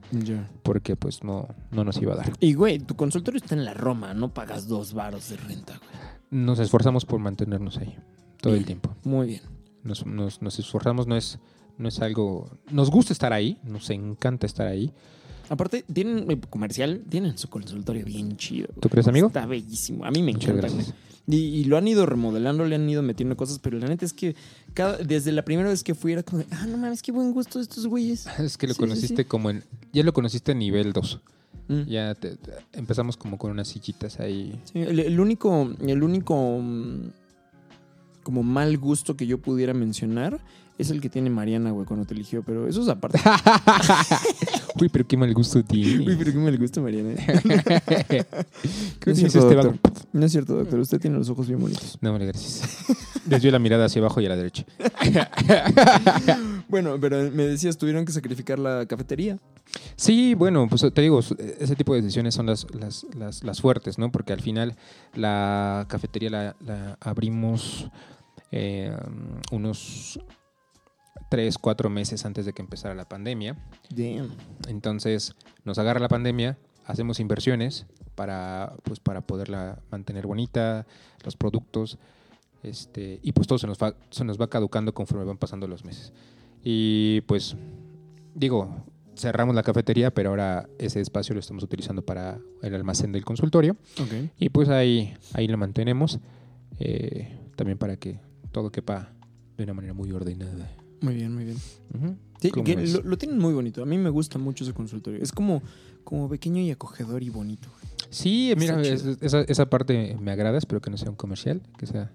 porque 0.64 0.96
pues 0.96 1.22
no, 1.22 1.50
no 1.72 1.84
nos 1.84 2.02
iba 2.02 2.14
a 2.14 2.18
dar. 2.18 2.32
Y, 2.40 2.54
güey, 2.54 2.80
tu 2.80 2.96
consultorio 2.96 3.40
está 3.40 3.56
en 3.56 3.66
la 3.66 3.74
Roma, 3.74 4.14
no 4.14 4.34
pagas 4.34 4.70
dos 4.70 4.94
varos 4.94 5.30
de 5.30 5.36
renta, 5.38 5.78
güey. 5.78 6.10
Nos 6.32 6.60
esforzamos 6.60 7.04
por 7.06 7.20
mantenernos 7.20 7.78
ahí 7.78 7.94
todo 8.40 8.56
el 8.56 8.64
tiempo. 8.66 8.96
Muy 9.04 9.28
bien. 9.28 9.42
Nos, 9.84 10.06
nos- 10.06 10.42
nos 10.42 10.58
esforzamos, 10.60 11.06
no 11.06 11.18
es, 11.18 11.38
no 11.78 11.90
es 11.90 12.00
algo... 12.00 12.50
Nos 12.72 12.90
gusta 12.92 13.12
estar 13.12 13.34
ahí, 13.34 13.58
nos 13.64 13.90
encanta 13.90 14.46
estar 14.46 14.68
ahí. 14.68 14.94
Aparte, 15.50 15.84
tienen 15.92 16.30
eh, 16.32 16.40
comercial, 16.50 17.04
tienen 17.10 17.38
su 17.38 17.50
consultorio 17.50 18.06
bien 18.06 18.38
chido. 18.38 18.68
güey. 18.70 18.80
¿Tú 18.82 18.88
crees, 18.90 19.08
amigo? 19.08 19.28
Está 19.28 19.46
bellísimo. 19.46 20.06
A 20.06 20.12
mí 20.12 20.22
me 20.22 20.32
Muchas 20.34 20.52
encanta, 20.52 20.68
gracias. 20.74 20.96
Y, 21.32 21.36
y 21.38 21.64
lo 21.66 21.78
han 21.78 21.88
ido 21.88 22.08
remodelando, 22.08 22.66
le 22.66 22.74
han 22.76 22.90
ido 22.90 23.04
metiendo 23.04 23.38
cosas, 23.38 23.60
pero 23.60 23.78
la 23.78 23.86
neta 23.88 24.04
es 24.04 24.14
que 24.14 24.36
cada, 24.74 24.98
desde 24.98 25.32
la 25.32 25.46
primera 25.46 25.70
vez 25.70 25.84
que 25.84 25.94
fui 25.94 26.14
era 26.14 26.24
como, 26.24 26.40
de, 26.40 26.48
ah, 26.50 26.66
no 26.68 26.78
mames, 26.78 27.04
qué 27.04 27.12
buen 27.12 27.32
gusto 27.34 27.60
de 27.60 27.64
estos 27.64 27.86
güeyes. 27.86 28.26
Es 28.40 28.58
que 28.58 28.66
lo 28.66 28.74
Sí, 28.74 28.80
conociste 28.80 29.24
sí. 29.24 29.26
como 29.26 29.52
en... 29.52 29.64
Ya 29.94 30.04
lo 30.04 30.12
conociste 30.12 30.54
a 30.54 30.56
nivel 30.56 30.92
2. 30.92 31.20
Mm. 31.68 31.82
Ya 31.84 32.16
te- 32.16 32.36
te- 32.36 32.52
empezamos 32.74 33.16
como 33.16 33.38
con 33.38 33.52
unas 33.52 33.68
sillitas 33.68 34.20
ahí. 34.20 34.60
Sí, 34.74 34.80
el, 34.80 35.00
el 35.00 35.20
único, 35.20 35.72
el 35.86 36.02
único 36.02 36.58
mm, 36.60 37.12
como 38.30 38.44
mal 38.44 38.78
gusto 38.78 39.18
que 39.18 39.26
yo 39.26 39.40
pudiera 39.40 39.74
mencionar 39.74 40.40
es 40.78 40.92
el 40.92 41.02
que 41.02 41.10
tiene 41.10 41.32
Mariana, 41.32 41.72
güey, 41.72 41.88
cuando 41.88 42.06
te 42.06 42.14
eligió, 42.14 42.44
pero 42.44 42.68
eso 42.68 42.84
es 42.84 42.88
aparte. 42.88 43.20
Uy, 44.80 44.88
pero 44.88 45.08
qué 45.08 45.18
mal 45.18 45.34
gusto 45.34 45.64
tiene. 45.64 46.08
Uy, 46.08 46.16
pero 46.16 46.32
qué 46.32 46.38
mal 46.38 46.56
gusto, 46.56 46.80
Mariana. 46.80 47.16
¿Qué 47.18 48.26
No 49.08 49.12
es 49.12 49.18
dice 49.18 49.32
cierto, 49.32 49.50
este 49.50 49.56
doctor. 49.56 49.92
No 50.14 50.26
es 50.28 50.32
cierto, 50.32 50.54
doctor. 50.54 50.80
Usted 50.80 51.00
tiene 51.02 51.18
los 51.18 51.28
ojos 51.28 51.48
bien 51.48 51.60
bonitos. 51.60 51.98
No, 52.02 52.12
vale, 52.12 52.28
gracias. 52.28 52.86
Desvió 53.26 53.52
la 53.52 53.58
mirada 53.58 53.86
hacia 53.86 54.00
abajo 54.00 54.22
y 54.22 54.28
a 54.28 54.30
la 54.30 54.36
derecha. 54.36 54.64
Bueno, 56.70 57.00
pero 57.02 57.32
me 57.32 57.48
decías, 57.48 57.80
tuvieron 57.80 58.06
que 58.06 58.12
sacrificar 58.12 58.60
la 58.60 58.86
cafetería. 58.86 59.40
Sí, 59.96 60.36
bueno, 60.36 60.68
pues 60.70 60.86
te 60.94 61.02
digo, 61.02 61.20
ese 61.20 61.76
tipo 61.76 61.96
de 61.96 62.02
decisiones 62.04 62.36
son 62.36 62.46
las, 62.46 62.68
las, 62.76 63.08
las, 63.18 63.44
las 63.44 63.60
fuertes, 63.60 63.98
¿no? 63.98 64.12
Porque 64.12 64.34
al 64.34 64.42
final 64.42 64.76
la 65.16 65.88
cafetería 65.90 66.30
la, 66.30 66.56
la 66.64 66.96
abrimos 67.02 67.90
eh, 68.52 68.96
unos 69.52 70.20
tres, 71.30 71.58
cuatro 71.58 71.90
meses 71.90 72.26
antes 72.26 72.46
de 72.46 72.54
que 72.54 72.62
empezara 72.62 72.96
la 72.96 73.08
pandemia. 73.08 73.56
Damn. 73.90 74.32
Entonces 74.68 75.36
nos 75.64 75.78
agarra 75.78 76.00
la 76.00 76.10
pandemia, 76.10 76.58
hacemos 76.86 77.20
inversiones 77.20 77.86
para, 78.16 78.74
pues, 78.84 79.00
para 79.00 79.22
poderla 79.22 79.80
mantener 79.92 80.28
bonita, 80.28 80.86
los 81.24 81.36
productos, 81.36 81.98
este, 82.64 83.20
y 83.22 83.32
pues 83.32 83.48
todo 83.48 83.58
se 83.58 83.68
nos, 83.68 83.78
va, 83.78 83.96
se 84.10 84.26
nos 84.26 84.40
va 84.40 84.50
caducando 84.50 84.94
conforme 84.94 85.24
van 85.24 85.38
pasando 85.38 85.68
los 85.68 85.86
meses. 85.86 86.12
Y 86.64 87.22
pues, 87.22 87.56
digo, 88.36 88.84
cerramos 89.16 89.56
la 89.56 89.64
cafetería, 89.64 90.14
pero 90.14 90.32
ahora 90.32 90.68
ese 90.78 91.00
espacio 91.00 91.34
lo 91.34 91.40
estamos 91.40 91.64
utilizando 91.64 92.02
para 92.02 92.40
el 92.62 92.76
almacén 92.76 93.12
del 93.12 93.24
consultorio. 93.24 93.78
Ok. 94.02 94.32
Y 94.38 94.50
pues 94.50 94.70
ahí, 94.70 95.16
ahí 95.34 95.48
lo 95.48 95.58
mantenemos, 95.58 96.20
eh, 96.80 97.38
también 97.56 97.78
para 97.78 97.98
que 97.98 98.20
todo 98.52 98.72
quepa 98.72 99.14
de 99.58 99.64
una 99.64 99.74
manera 99.74 99.94
muy 99.94 100.12
ordenada. 100.12 100.70
Muy 101.02 101.16
bien, 101.16 101.34
muy 101.34 101.46
bien. 101.46 101.58
Sí, 102.42 102.52
lo, 102.94 103.02
lo 103.04 103.18
tienen 103.18 103.38
muy 103.40 103.54
bonito. 103.54 103.82
A 103.84 103.86
mí 103.86 103.98
me 103.98 104.10
gusta 104.10 104.38
mucho 104.38 104.64
ese 104.64 104.74
consultorio. 104.74 105.22
Es 105.22 105.32
como, 105.32 105.62
como 106.04 106.30
pequeño 106.30 106.62
y 106.62 106.72
acogedor 106.72 107.24
y 107.24 107.30
bonito. 107.30 107.68
Sí, 108.10 108.54
mira, 108.58 108.82
es- 108.82 109.06
esa, 109.22 109.42
esa 109.42 109.70
parte 109.70 110.18
me 110.20 110.32
agrada, 110.32 110.58
espero 110.58 110.82
que 110.82 110.90
no 110.90 110.98
sea 110.98 111.10
un 111.10 111.16
comercial, 111.16 111.62
que 111.78 111.86
sea... 111.86 112.12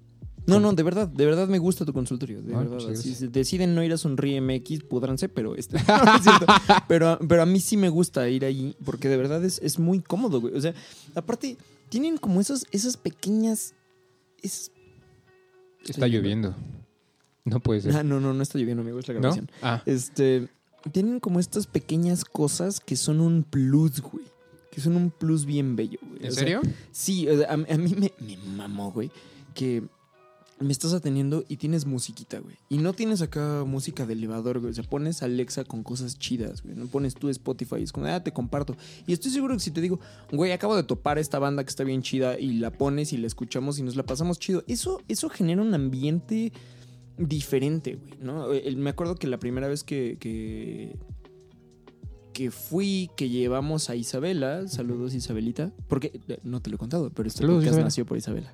No, 0.46 0.60
no, 0.60 0.74
de 0.74 0.82
verdad, 0.82 1.08
de 1.08 1.24
verdad 1.24 1.48
me 1.48 1.58
gusta 1.58 1.86
tu 1.86 1.94
consultorio. 1.94 2.42
De 2.42 2.54
Ah, 2.54 2.58
verdad. 2.58 2.94
Si 2.94 3.28
deciden 3.28 3.74
no 3.74 3.82
ir 3.82 3.94
a 3.94 3.96
Sonríe 3.96 4.42
MX, 4.42 4.82
pudranse, 4.84 5.30
pero 5.30 5.56
este. 5.56 5.78
no 5.88 6.16
es 6.16 6.22
cierto. 6.22 6.44
pero, 6.86 7.18
pero 7.26 7.40
a 7.42 7.46
mí 7.46 7.60
sí 7.60 7.78
me 7.78 7.88
gusta 7.88 8.28
ir 8.28 8.44
ahí 8.44 8.76
porque 8.84 9.08
de 9.08 9.16
verdad 9.16 9.42
es, 9.42 9.58
es 9.62 9.78
muy 9.78 10.00
cómodo, 10.02 10.42
güey. 10.42 10.54
O 10.54 10.60
sea, 10.60 10.74
aparte, 11.14 11.56
tienen 11.88 12.18
como 12.18 12.42
esas, 12.42 12.66
esas 12.72 12.98
pequeñas. 12.98 13.74
esas- 14.42 14.70
Está 15.88 16.06
lloviendo. 16.06 16.54
No 17.44 17.60
puede 17.60 17.82
ser. 17.82 17.96
Ah, 17.96 18.02
no, 18.02 18.20
no, 18.20 18.32
no 18.32 18.42
está 18.42 18.58
lloviendo, 18.58 18.82
amigo, 18.82 18.98
es 18.98 19.08
la 19.08 19.14
¿No? 19.14 19.20
grabación. 19.20 19.50
Ah, 19.62 19.82
Este. 19.86 20.48
Tienen 20.92 21.18
como 21.18 21.40
estas 21.40 21.66
pequeñas 21.66 22.24
cosas 22.26 22.78
que 22.80 22.96
son 22.96 23.20
un 23.20 23.42
plus, 23.42 24.00
güey. 24.02 24.24
Que 24.70 24.80
son 24.82 24.96
un 24.96 25.10
plus 25.10 25.46
bien 25.46 25.76
bello, 25.76 25.98
güey. 26.02 26.22
¿en 26.22 26.28
O 26.28 26.32
sea, 26.32 26.40
serio? 26.44 26.60
Sí, 26.90 27.26
a, 27.28 27.52
a 27.52 27.56
mí 27.56 27.94
me, 27.96 28.12
me 28.20 28.36
mamó, 28.56 28.90
güey, 28.92 29.10
que 29.54 29.82
me 30.60 30.70
estás 30.72 30.92
atendiendo 30.92 31.44
y 31.48 31.56
tienes 31.56 31.84
musiquita, 31.84 32.38
güey. 32.38 32.56
Y 32.68 32.78
no 32.78 32.92
tienes 32.92 33.20
acá 33.22 33.64
música 33.66 34.06
de 34.06 34.12
elevador, 34.12 34.60
güey. 34.60 34.70
O 34.70 34.74
sea, 34.74 34.84
pones 34.84 35.22
Alexa 35.22 35.64
con 35.64 35.82
cosas 35.82 36.18
chidas, 36.18 36.62
güey. 36.62 36.76
No 36.76 36.86
pones 36.86 37.14
tú 37.14 37.28
Spotify. 37.28 37.82
Es 37.82 37.90
como, 37.92 38.06
ah, 38.06 38.22
te 38.22 38.32
comparto. 38.32 38.76
Y 39.06 39.12
estoy 39.12 39.30
seguro 39.32 39.54
que 39.54 39.60
si 39.60 39.72
te 39.72 39.80
digo, 39.80 39.98
güey, 40.32 40.52
acabo 40.52 40.76
de 40.76 40.84
topar 40.84 41.18
esta 41.18 41.38
banda 41.38 41.64
que 41.64 41.70
está 41.70 41.82
bien 41.84 42.02
chida 42.02 42.38
y 42.38 42.54
la 42.54 42.70
pones 42.70 43.12
y 43.12 43.16
la 43.16 43.26
escuchamos 43.26 43.78
y 43.78 43.82
nos 43.82 43.96
la 43.96 44.04
pasamos 44.04 44.38
chido. 44.38 44.62
Eso, 44.68 45.00
eso 45.08 45.28
genera 45.28 45.60
un 45.60 45.74
ambiente 45.74 46.52
diferente, 47.18 47.96
güey, 47.96 48.12
¿no? 48.20 48.52
El- 48.52 48.76
me 48.76 48.90
acuerdo 48.90 49.16
que 49.16 49.26
la 49.26 49.38
primera 49.38 49.68
vez 49.68 49.84
que, 49.84 50.16
que, 50.20 50.96
que 52.32 52.50
fui, 52.50 53.10
que 53.16 53.28
llevamos 53.28 53.90
a 53.90 53.96
Isabela, 53.96 54.66
saludos 54.68 55.14
Isabelita, 55.14 55.72
porque 55.88 56.20
eh, 56.28 56.38
no 56.42 56.60
te 56.60 56.70
lo 56.70 56.76
he 56.76 56.78
contado, 56.78 57.10
pero 57.10 57.28
este 57.28 57.42
Saludos, 57.42 57.64
podcast 57.64 57.82
nació 57.84 58.06
por 58.06 58.16
Isabela. 58.18 58.52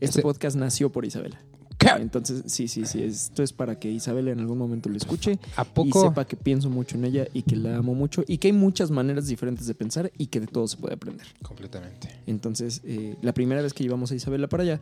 Este 0.00 0.22
podcast 0.22 0.56
nació 0.56 0.90
por 0.90 1.04
Isabela. 1.04 1.40
¿Qué? 1.78 1.88
Entonces, 1.98 2.44
sí, 2.46 2.68
sí, 2.68 2.86
sí, 2.86 3.02
esto 3.02 3.42
es 3.42 3.52
para 3.52 3.78
que 3.78 3.90
Isabela 3.90 4.30
en 4.30 4.40
algún 4.40 4.58
momento 4.58 4.88
lo 4.88 4.96
escuche 4.96 5.38
¿A 5.56 5.62
y 5.62 5.74
poco? 5.74 6.02
sepa 6.02 6.24
que 6.24 6.36
pienso 6.36 6.70
mucho 6.70 6.96
en 6.96 7.04
ella 7.04 7.26
y 7.32 7.42
que 7.42 7.56
la 7.56 7.76
amo 7.76 7.94
mucho 7.94 8.24
y 8.26 8.38
que 8.38 8.48
hay 8.48 8.52
muchas 8.52 8.90
maneras 8.90 9.26
diferentes 9.26 9.66
de 9.66 9.74
pensar 9.74 10.12
y 10.16 10.26
que 10.26 10.40
de 10.40 10.46
todo 10.46 10.68
se 10.68 10.76
puede 10.76 10.94
aprender. 10.94 11.26
Completamente. 11.42 12.08
Entonces, 12.26 12.80
eh, 12.84 13.16
la 13.22 13.34
primera 13.34 13.60
vez 13.60 13.74
que 13.74 13.82
llevamos 13.82 14.12
a 14.12 14.14
Isabela 14.14 14.48
para 14.48 14.62
allá, 14.62 14.80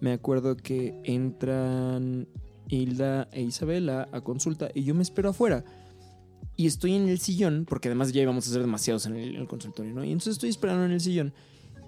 me 0.00 0.12
acuerdo 0.12 0.56
que 0.56 1.00
entran 1.04 2.26
Hilda 2.68 3.28
e 3.32 3.42
Isabela 3.42 4.08
a 4.12 4.20
consulta 4.20 4.68
y 4.74 4.82
yo 4.82 4.94
me 4.94 5.02
espero 5.02 5.30
afuera. 5.30 5.64
Y 6.56 6.66
estoy 6.66 6.94
en 6.94 7.08
el 7.08 7.18
sillón, 7.18 7.64
porque 7.66 7.88
además 7.88 8.12
ya 8.12 8.20
íbamos 8.20 8.46
a 8.46 8.50
hacer 8.50 8.60
demasiados 8.60 9.06
en 9.06 9.16
el, 9.16 9.36
en 9.36 9.40
el 9.42 9.48
consultorio, 9.48 9.94
¿no? 9.94 10.04
Y 10.04 10.08
entonces 10.12 10.32
estoy 10.32 10.50
esperando 10.50 10.84
en 10.84 10.92
el 10.92 11.00
sillón 11.00 11.32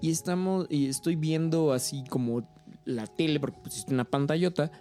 y 0.01 0.11
estamos 0.11 0.67
y 0.69 0.87
estoy 0.87 1.15
viendo 1.15 1.71
así 1.71 2.03
como 2.09 2.47
la 2.85 3.07
tele, 3.07 3.39
porque 3.39 3.59
pusiste 3.63 3.93
una 3.93 4.05
pantallota. 4.05 4.71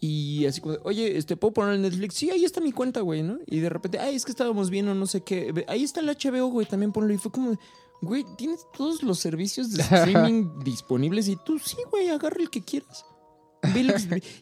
Y 0.00 0.46
así 0.46 0.60
como, 0.60 0.76
oye, 0.84 1.18
este, 1.18 1.36
¿puedo 1.36 1.52
poner 1.52 1.74
el 1.74 1.82
Netflix? 1.82 2.14
Sí, 2.14 2.30
ahí 2.30 2.44
está 2.44 2.60
mi 2.60 2.70
cuenta, 2.70 3.00
güey, 3.00 3.22
¿no? 3.22 3.38
Y 3.46 3.58
de 3.58 3.68
repente, 3.68 3.98
ay, 3.98 4.14
es 4.14 4.24
que 4.24 4.30
estábamos 4.30 4.70
viendo 4.70 4.94
no 4.94 5.06
sé 5.06 5.22
qué. 5.22 5.64
Ahí 5.66 5.82
está 5.82 6.00
el 6.00 6.08
HBO, 6.08 6.46
güey, 6.46 6.66
también 6.66 6.92
ponlo. 6.92 7.12
Y 7.12 7.18
fue 7.18 7.32
como, 7.32 7.58
güey, 8.00 8.24
tienes 8.36 8.60
todos 8.76 9.02
los 9.02 9.18
servicios 9.18 9.72
de 9.72 9.82
streaming 9.90 10.60
disponibles 10.64 11.26
y 11.28 11.36
tú 11.36 11.58
sí, 11.58 11.78
güey, 11.90 12.08
agarra 12.10 12.40
el 12.40 12.50
que 12.50 12.62
quieras. 12.62 13.04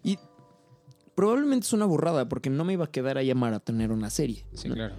Y 0.02 0.18
probablemente 1.14 1.66
es 1.66 1.72
una 1.72 1.86
borrada 1.86 2.28
porque 2.28 2.50
no 2.50 2.64
me 2.64 2.74
iba 2.74 2.84
a 2.84 2.90
quedar 2.90 3.16
ahí 3.16 3.30
a 3.30 3.34
maratonear 3.34 3.92
una 3.92 4.10
serie. 4.10 4.44
Sí, 4.52 4.68
¿no? 4.68 4.74
claro. 4.74 4.94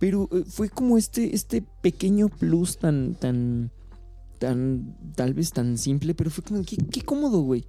Pero 0.00 0.28
eh, 0.32 0.44
fue 0.48 0.70
como 0.70 0.98
este, 0.98 1.34
este 1.34 1.62
pequeño 1.82 2.28
plus 2.28 2.78
tan, 2.78 3.14
tan, 3.14 3.70
tan, 4.40 4.96
tal 5.14 5.34
vez 5.34 5.52
tan 5.52 5.78
simple, 5.78 6.14
pero 6.14 6.30
fue 6.30 6.42
como, 6.42 6.64
qué, 6.64 6.76
qué 6.76 7.02
cómodo, 7.02 7.42
güey. 7.42 7.66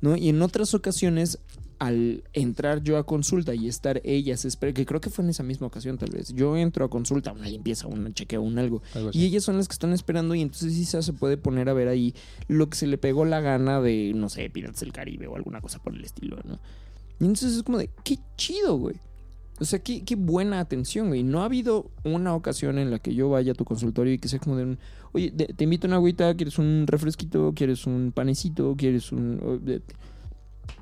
¿No? 0.00 0.16
Y 0.16 0.28
en 0.28 0.40
otras 0.40 0.72
ocasiones, 0.74 1.38
al 1.78 2.22
entrar 2.32 2.82
yo 2.82 2.96
a 2.96 3.04
consulta 3.04 3.54
y 3.54 3.66
estar 3.66 4.00
ellas, 4.04 4.46
que 4.60 4.86
creo 4.86 5.00
que 5.00 5.10
fue 5.10 5.24
en 5.24 5.30
esa 5.30 5.42
misma 5.42 5.66
ocasión 5.66 5.98
tal 5.98 6.10
vez, 6.10 6.32
yo 6.32 6.56
entro 6.56 6.84
a 6.84 6.90
consulta, 6.90 7.32
una 7.32 7.48
limpieza, 7.48 7.88
un 7.88 8.14
chequeo, 8.14 8.40
un 8.40 8.58
algo, 8.58 8.82
y 9.12 9.24
ellas 9.24 9.42
son 9.42 9.56
las 9.56 9.68
que 9.68 9.72
están 9.72 9.92
esperando 9.92 10.34
y 10.34 10.42
entonces 10.42 10.74
quizás 10.74 11.04
se 11.04 11.12
puede 11.12 11.36
poner 11.38 11.68
a 11.68 11.72
ver 11.72 11.88
ahí 11.88 12.14
lo 12.46 12.68
que 12.70 12.76
se 12.76 12.86
le 12.86 12.98
pegó 12.98 13.24
la 13.24 13.40
gana 13.40 13.80
de, 13.80 14.12
no 14.14 14.28
sé, 14.28 14.48
Piratas 14.48 14.80
del 14.80 14.92
Caribe 14.92 15.26
o 15.26 15.34
alguna 15.34 15.60
cosa 15.60 15.78
por 15.82 15.94
el 15.94 16.04
estilo, 16.04 16.38
¿no? 16.44 16.60
Y 17.18 17.24
entonces 17.24 17.56
es 17.56 17.62
como 17.62 17.78
de, 17.78 17.90
qué 18.04 18.18
chido, 18.36 18.76
güey. 18.76 18.96
O 19.58 19.64
sea, 19.64 19.78
qué, 19.78 20.04
qué 20.04 20.16
buena 20.16 20.60
atención, 20.60 21.08
güey. 21.08 21.22
No 21.22 21.40
ha 21.40 21.46
habido 21.46 21.90
una 22.04 22.34
ocasión 22.34 22.78
en 22.78 22.90
la 22.90 22.98
que 22.98 23.14
yo 23.14 23.30
vaya 23.30 23.52
a 23.52 23.54
tu 23.54 23.64
consultorio 23.64 24.12
y 24.12 24.18
que 24.18 24.28
sea 24.28 24.38
como 24.38 24.56
de 24.56 24.64
un, 24.64 24.78
oye, 25.12 25.30
de- 25.34 25.46
te 25.46 25.64
invito 25.64 25.86
a 25.86 25.88
una 25.88 25.96
agüita, 25.96 26.34
¿quieres 26.34 26.58
un 26.58 26.84
refresquito? 26.86 27.52
¿Quieres 27.56 27.86
un 27.86 28.12
panecito? 28.14 28.74
¿Quieres 28.76 29.12
un... 29.12 29.60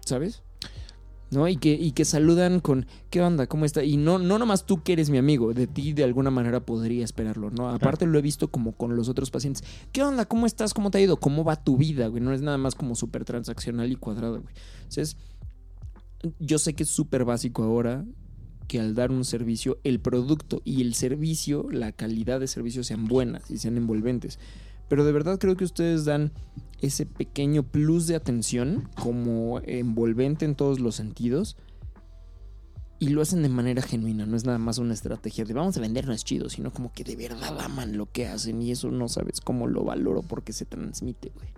¿Sabes? 0.04 0.42
¿No? 1.30 1.48
Y 1.48 1.56
que, 1.56 1.72
y 1.72 1.92
que 1.92 2.04
saludan 2.04 2.60
con, 2.60 2.86
¿qué 3.10 3.20
onda? 3.22 3.46
¿Cómo 3.46 3.64
está? 3.64 3.82
Y 3.82 3.96
no, 3.96 4.18
no 4.18 4.38
nomás 4.38 4.66
tú 4.66 4.82
que 4.82 4.92
eres 4.92 5.08
mi 5.10 5.18
amigo, 5.18 5.52
de 5.54 5.66
ti 5.66 5.92
de 5.92 6.04
alguna 6.04 6.30
manera 6.30 6.60
podría 6.60 7.04
esperarlo, 7.04 7.50
¿no? 7.50 7.68
Aparte 7.70 8.06
lo 8.06 8.18
he 8.18 8.22
visto 8.22 8.48
como 8.48 8.72
con 8.72 8.94
los 8.94 9.08
otros 9.08 9.30
pacientes. 9.30 9.64
¿Qué 9.92 10.02
onda? 10.02 10.26
¿Cómo 10.26 10.46
estás? 10.46 10.74
¿Cómo 10.74 10.90
te 10.90 10.98
ha 10.98 11.00
ido? 11.00 11.16
¿Cómo 11.18 11.42
va 11.42 11.56
tu 11.56 11.76
vida, 11.76 12.06
güey? 12.08 12.22
No 12.22 12.32
es 12.32 12.42
nada 12.42 12.58
más 12.58 12.74
como 12.74 12.94
súper 12.94 13.24
transaccional 13.24 13.90
y 13.90 13.96
cuadrado, 13.96 14.42
güey. 14.42 14.54
Entonces, 14.78 15.16
yo 16.38 16.58
sé 16.58 16.74
que 16.74 16.84
es 16.84 16.88
súper 16.90 17.24
básico 17.24 17.62
ahora 17.64 18.04
que 18.66 18.80
al 18.80 18.94
dar 18.94 19.10
un 19.10 19.24
servicio, 19.24 19.78
el 19.84 20.00
producto 20.00 20.62
y 20.64 20.82
el 20.82 20.94
servicio, 20.94 21.66
la 21.70 21.92
calidad 21.92 22.40
de 22.40 22.46
servicio 22.46 22.84
sean 22.84 23.06
buenas 23.06 23.50
y 23.50 23.58
sean 23.58 23.76
envolventes. 23.76 24.38
Pero 24.88 25.04
de 25.04 25.12
verdad 25.12 25.38
creo 25.38 25.56
que 25.56 25.64
ustedes 25.64 26.04
dan 26.04 26.32
ese 26.80 27.06
pequeño 27.06 27.62
plus 27.62 28.06
de 28.06 28.16
atención 28.16 28.88
como 29.00 29.60
envolvente 29.64 30.44
en 30.44 30.54
todos 30.54 30.80
los 30.80 30.94
sentidos 30.94 31.56
y 32.98 33.08
lo 33.08 33.22
hacen 33.22 33.42
de 33.42 33.48
manera 33.48 33.82
genuina, 33.82 34.24
no 34.24 34.36
es 34.36 34.44
nada 34.44 34.58
más 34.58 34.78
una 34.78 34.94
estrategia 34.94 35.44
de 35.44 35.52
vamos 35.52 35.76
a 35.76 35.80
vendernos 35.80 36.24
chido, 36.24 36.48
sino 36.48 36.72
como 36.72 36.92
que 36.92 37.04
de 37.04 37.16
verdad 37.16 37.60
aman 37.60 37.96
lo 37.96 38.10
que 38.10 38.26
hacen 38.26 38.62
y 38.62 38.70
eso 38.70 38.90
no 38.90 39.08
sabes 39.08 39.40
cómo 39.40 39.66
lo 39.66 39.84
valoro 39.84 40.22
porque 40.22 40.52
se 40.52 40.64
transmite, 40.64 41.30
güey. 41.34 41.48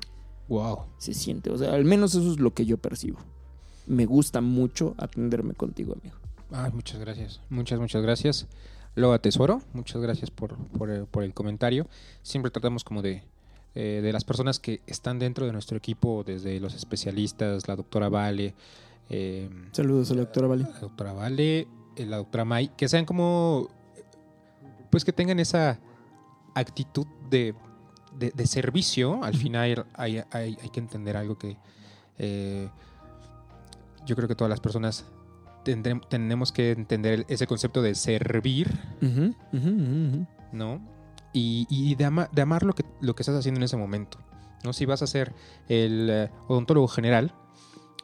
Wow. 0.49 0.87
Se 0.99 1.13
siente, 1.13 1.51
o 1.51 1.59
sea, 1.59 1.75
al 1.75 1.85
menos 1.85 2.15
eso 2.15 2.33
es 2.33 2.41
lo 2.41 2.55
que 2.55 2.65
yo 2.65 2.79
percibo. 2.79 3.19
Me 3.87 4.07
gusta 4.07 4.41
mucho 4.41 4.95
atenderme 4.97 5.55
contigo, 5.55 5.95
amigo. 6.01 6.17
Ay, 6.53 6.71
muchas 6.73 6.99
gracias. 7.01 7.41
Muchas, 7.51 7.79
muchas 7.81 8.03
gracias. 8.03 8.47
Lo 8.95 9.13
atesoro. 9.13 9.61
Muchas 9.73 10.01
gracias 10.01 10.31
por, 10.31 10.57
por, 10.57 10.91
el- 10.91 11.07
por 11.07 11.23
el 11.23 11.35
comentario. 11.35 11.87
Siempre 12.23 12.51
tratamos 12.51 12.85
como 12.85 13.03
de, 13.03 13.23
eh, 13.75 14.01
de 14.03 14.13
las 14.13 14.25
personas 14.25 14.59
que 14.59 14.81
están 14.87 15.19
dentro 15.19 15.45
de 15.47 15.53
nuestro 15.53 15.77
equipo, 15.77 16.23
desde 16.25 16.59
los 16.61 16.75
especialistas, 16.75 17.69
la 17.69 17.77
doctora 17.77 18.09
Vale, 18.09 18.55
eh, 19.11 19.51
Saludos 19.73 20.11
a 20.11 20.15
la 20.15 20.21
doctora 20.23 20.47
Vale. 20.49 20.63
la 20.65 20.79
doctora 20.81 21.13
Vale, 21.13 21.61
eh, 21.97 22.07
la 22.07 22.17
doctora 22.19 22.45
May, 22.45 22.69
que 22.69 22.89
sean 22.89 23.05
como, 23.05 23.69
pues 24.91 25.05
que 25.05 25.13
tengan 25.13 25.39
esa 25.41 25.79
actitud 26.55 27.07
de, 27.29 27.55
de- 28.19 28.31
de 28.31 28.47
servicio. 28.47 29.23
Al 29.23 29.35
final 29.37 29.85
hay, 29.95 30.23
hay- 30.31 30.57
hay 30.63 30.69
que 30.71 30.81
entender 30.81 31.17
algo 31.17 31.37
que 31.39 31.57
eh, 32.19 32.71
yo 34.07 34.17
creo 34.17 34.27
que 34.29 34.35
todas 34.35 34.49
las 34.49 34.61
personas 34.61 35.05
tenemos 35.75 36.53
que 36.53 36.71
entender 36.73 37.25
ese 37.29 37.47
concepto 37.47 37.83
de 37.83 37.95
servir. 37.95 38.79
¿no? 40.53 40.81
Y, 41.33 41.67
y 41.69 41.95
de, 41.97 42.05
ama- 42.05 42.29
de 42.33 42.43
amar 42.43 42.62
lo 42.62 42.73
que, 42.75 42.85
lo 43.01 43.14
que 43.14 43.23
estás 43.23 43.37
haciendo 43.37 43.59
en 43.59 43.64
ese 43.64 43.77
momento. 43.77 44.19
¿no? 44.64 44.73
Si 44.73 44.87
vas 44.87 45.03
a 45.03 45.07
ser 45.07 45.35
el 45.69 46.09
eh, 46.11 46.31
odontólogo 46.49 46.89
general, 46.89 47.35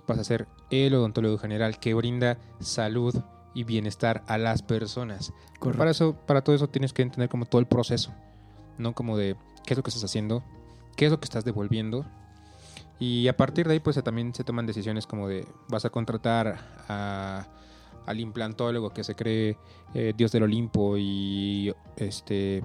vas 0.07 0.19
a 0.19 0.25
ser 0.25 0.47
el 0.71 0.95
odontólogo 0.95 1.39
general 1.39 1.79
que 1.79 1.95
brinda 1.95 2.39
salud 2.61 3.15
y 3.55 3.65
bienestar 3.65 4.23
a 4.27 4.39
las 4.39 4.63
personas. 4.63 5.33
Correcto. 5.59 5.79
Para 5.79 5.91
eso, 5.91 6.15
para 6.27 6.43
todo 6.43 6.57
eso 6.57 6.69
tienes 6.69 6.93
que 6.93 7.03
entender 7.03 7.29
como 7.29 7.47
todo 7.47 7.61
el 7.61 7.67
proceso, 7.67 8.13
¿no? 8.79 8.95
Como 8.95 9.17
de 9.17 9.37
qué 9.65 9.75
es 9.75 9.77
lo 9.79 9.83
que 9.83 9.91
estás 9.91 10.05
haciendo, 10.05 10.43
qué 10.97 11.07
es 11.07 11.11
lo 11.11 11.21
que 11.21 11.25
estás 11.27 11.45
devolviendo. 11.45 12.05
Y 13.03 13.27
a 13.29 13.37
partir 13.37 13.67
de 13.67 13.73
ahí, 13.75 13.81
pues 13.81 14.01
también 14.03 14.33
se 14.35 14.45
toman 14.45 14.67
decisiones 14.67 15.07
como 15.07 15.27
de 15.29 15.47
vas 15.69 15.85
a 15.85 15.91
contratar 15.91 16.59
a- 16.89 17.47
al 18.07 18.21
implantólogo 18.21 18.91
que 18.91 19.03
se 19.05 19.15
cree 19.15 19.57
eh, 19.95 20.13
Dios 20.17 20.31
del 20.33 20.43
Olimpo 20.45 20.97
y 20.99 21.73
este 21.97 22.63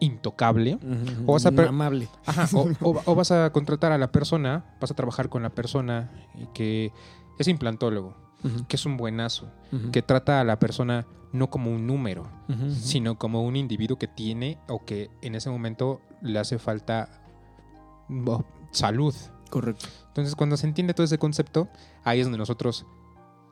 intocable. 0.00 0.78
O 1.26 1.32
vas 1.34 1.46
a 1.46 1.50
Amable. 1.68 2.08
Ajá, 2.26 2.46
o, 2.54 2.68
o- 2.82 3.02
o 3.06 3.14
vas 3.14 3.30
a 3.30 3.50
contratar 3.50 3.92
a 3.92 3.98
la 3.98 4.12
persona, 4.12 4.64
vas 4.80 4.90
a 4.90 4.94
trabajar 4.94 5.28
con 5.28 5.42
la 5.42 5.50
persona 5.50 6.10
que 6.54 6.92
es 7.38 7.48
implantólogo, 7.48 8.14
que 8.68 8.76
es 8.76 8.86
un 8.86 8.96
buenazo, 8.96 9.50
que 9.92 10.02
trata 10.02 10.40
a 10.40 10.44
la 10.44 10.58
persona 10.58 11.06
no 11.32 11.48
como 11.50 11.70
un 11.72 11.86
número, 11.86 12.26
sino 12.70 13.18
como 13.18 13.42
un 13.42 13.56
individuo 13.56 13.98
que 13.98 14.06
tiene 14.08 14.58
o 14.68 14.84
que 14.84 15.10
en 15.22 15.34
ese 15.34 15.50
momento 15.50 16.00
le 16.22 16.38
hace 16.38 16.58
falta 16.58 17.08
oh, 18.26 18.44
salud. 18.70 19.14
Correcto. 19.50 19.86
Entonces, 20.08 20.34
cuando 20.34 20.56
se 20.56 20.66
entiende 20.66 20.94
todo 20.94 21.04
ese 21.04 21.18
concepto, 21.18 21.68
ahí 22.04 22.20
es 22.20 22.26
donde 22.26 22.38
nosotros, 22.38 22.86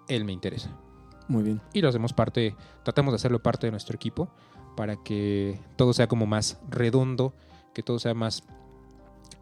él 0.08 0.24
me 0.24 0.32
interesa. 0.32 0.70
Muy 1.28 1.42
bien. 1.42 1.60
Y 1.72 1.80
lo 1.80 1.88
hacemos 1.88 2.12
parte, 2.12 2.56
tratamos 2.82 3.12
de 3.12 3.16
hacerlo 3.16 3.42
parte 3.42 3.66
de 3.66 3.70
nuestro 3.70 3.94
equipo 3.94 4.28
para 4.76 4.96
que 4.96 5.58
todo 5.76 5.92
sea 5.92 6.08
como 6.08 6.26
más 6.26 6.58
redondo, 6.68 7.34
que 7.72 7.82
todo 7.82 7.98
sea 7.98 8.14
más, 8.14 8.42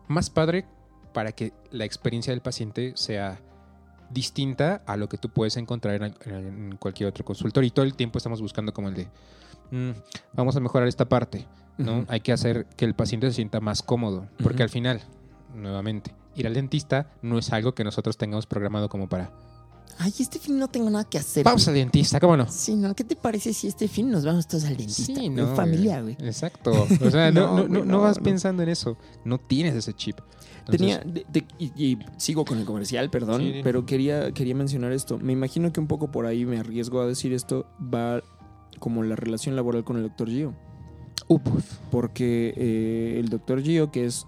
más 0.08 0.30
padre, 0.30 0.66
para 1.12 1.32
que 1.32 1.52
la 1.70 1.84
experiencia 1.84 2.32
del 2.32 2.40
paciente 2.40 2.92
sea 2.96 3.40
distinta 4.10 4.82
a 4.86 4.96
lo 4.96 5.08
que 5.08 5.16
tú 5.18 5.30
puedes 5.30 5.56
encontrar 5.56 6.02
en, 6.02 6.14
en 6.30 6.76
cualquier 6.76 7.08
otro 7.08 7.24
consultorio. 7.24 7.66
Y 7.66 7.70
todo 7.70 7.84
el 7.84 7.94
tiempo 7.94 8.18
estamos 8.18 8.40
buscando 8.40 8.72
como 8.72 8.88
el 8.88 8.94
de, 8.94 9.08
"Mm, 9.70 9.90
vamos 10.34 10.54
a 10.56 10.60
mejorar 10.60 10.86
esta 10.86 11.08
parte, 11.08 11.46
¿no? 11.78 12.04
Hay 12.08 12.20
que 12.20 12.32
hacer 12.32 12.66
que 12.76 12.84
el 12.84 12.94
paciente 12.94 13.28
se 13.28 13.34
sienta 13.34 13.60
más 13.60 13.82
cómodo, 13.82 14.28
porque 14.42 14.62
al 14.62 14.68
final, 14.68 15.00
nuevamente, 15.54 16.14
ir 16.34 16.46
al 16.46 16.54
dentista 16.54 17.10
no 17.22 17.38
es 17.38 17.52
algo 17.52 17.74
que 17.74 17.84
nosotros 17.84 18.16
tengamos 18.16 18.46
programado 18.46 18.88
como 18.88 19.08
para, 19.08 19.30
Ay, 19.98 20.12
este 20.18 20.38
fin 20.38 20.58
no 20.58 20.68
tengo 20.68 20.88
nada 20.88 21.04
que 21.04 21.18
hacer. 21.18 21.44
vamos 21.44 21.64
güey. 21.66 21.76
al 21.76 21.82
dentista, 21.82 22.18
¿cómo 22.18 22.36
no? 22.36 22.48
Sí, 22.50 22.74
¿no? 22.76 22.94
¿Qué 22.94 23.04
te 23.04 23.14
parece 23.14 23.52
si 23.52 23.68
este 23.68 23.88
fin 23.88 24.10
nos 24.10 24.24
vamos 24.24 24.46
todos 24.48 24.64
al 24.64 24.76
dentista? 24.76 25.14
Sí, 25.20 25.28
no, 25.28 25.50
En 25.50 25.54
familia, 25.56 26.00
güey. 26.00 26.16
Exacto. 26.20 26.72
O 27.00 27.10
sea, 27.10 27.30
no, 27.30 27.40
No, 27.48 27.56
no, 27.56 27.62
no, 27.64 27.68
güey, 27.68 27.82
no 27.86 28.00
vas 28.00 28.16
no. 28.16 28.22
pensando 28.24 28.62
en 28.62 28.70
eso. 28.70 28.96
No 29.24 29.38
tienes 29.38 29.74
ese 29.74 29.92
chip. 29.92 30.18
Entonces, 30.60 30.78
Tenía, 30.78 30.98
de- 31.00 31.26
de- 31.30 31.44
y, 31.58 31.72
y 31.76 31.98
sigo 32.16 32.44
con 32.46 32.58
el 32.58 32.64
comercial, 32.64 33.10
perdón, 33.10 33.42
Sí. 33.42 33.60
pero 33.62 33.84
quería, 33.84 34.32
quería 34.32 34.54
mencionar 34.54 34.92
esto. 34.92 35.18
Me 35.18 35.32
imagino 35.34 35.72
que 35.72 35.80
un 35.80 35.88
poco 35.88 36.10
por 36.10 36.24
ahí 36.24 36.46
me 36.46 36.58
arriesgo 36.58 37.00
a 37.00 37.06
decir 37.06 37.32
esto, 37.34 37.66
va 37.92 38.22
como 38.78 39.02
la 39.02 39.14
relación 39.16 39.56
laboral 39.56 39.84
con 39.84 39.96
el 39.98 40.04
doctor 40.04 40.28
Gio. 40.30 40.54
Porque 41.90 42.54
eh, 42.56 43.16
el 43.20 43.28
doctor 43.28 43.62
Gio, 43.62 43.90
que 43.90 44.06
es 44.06 44.24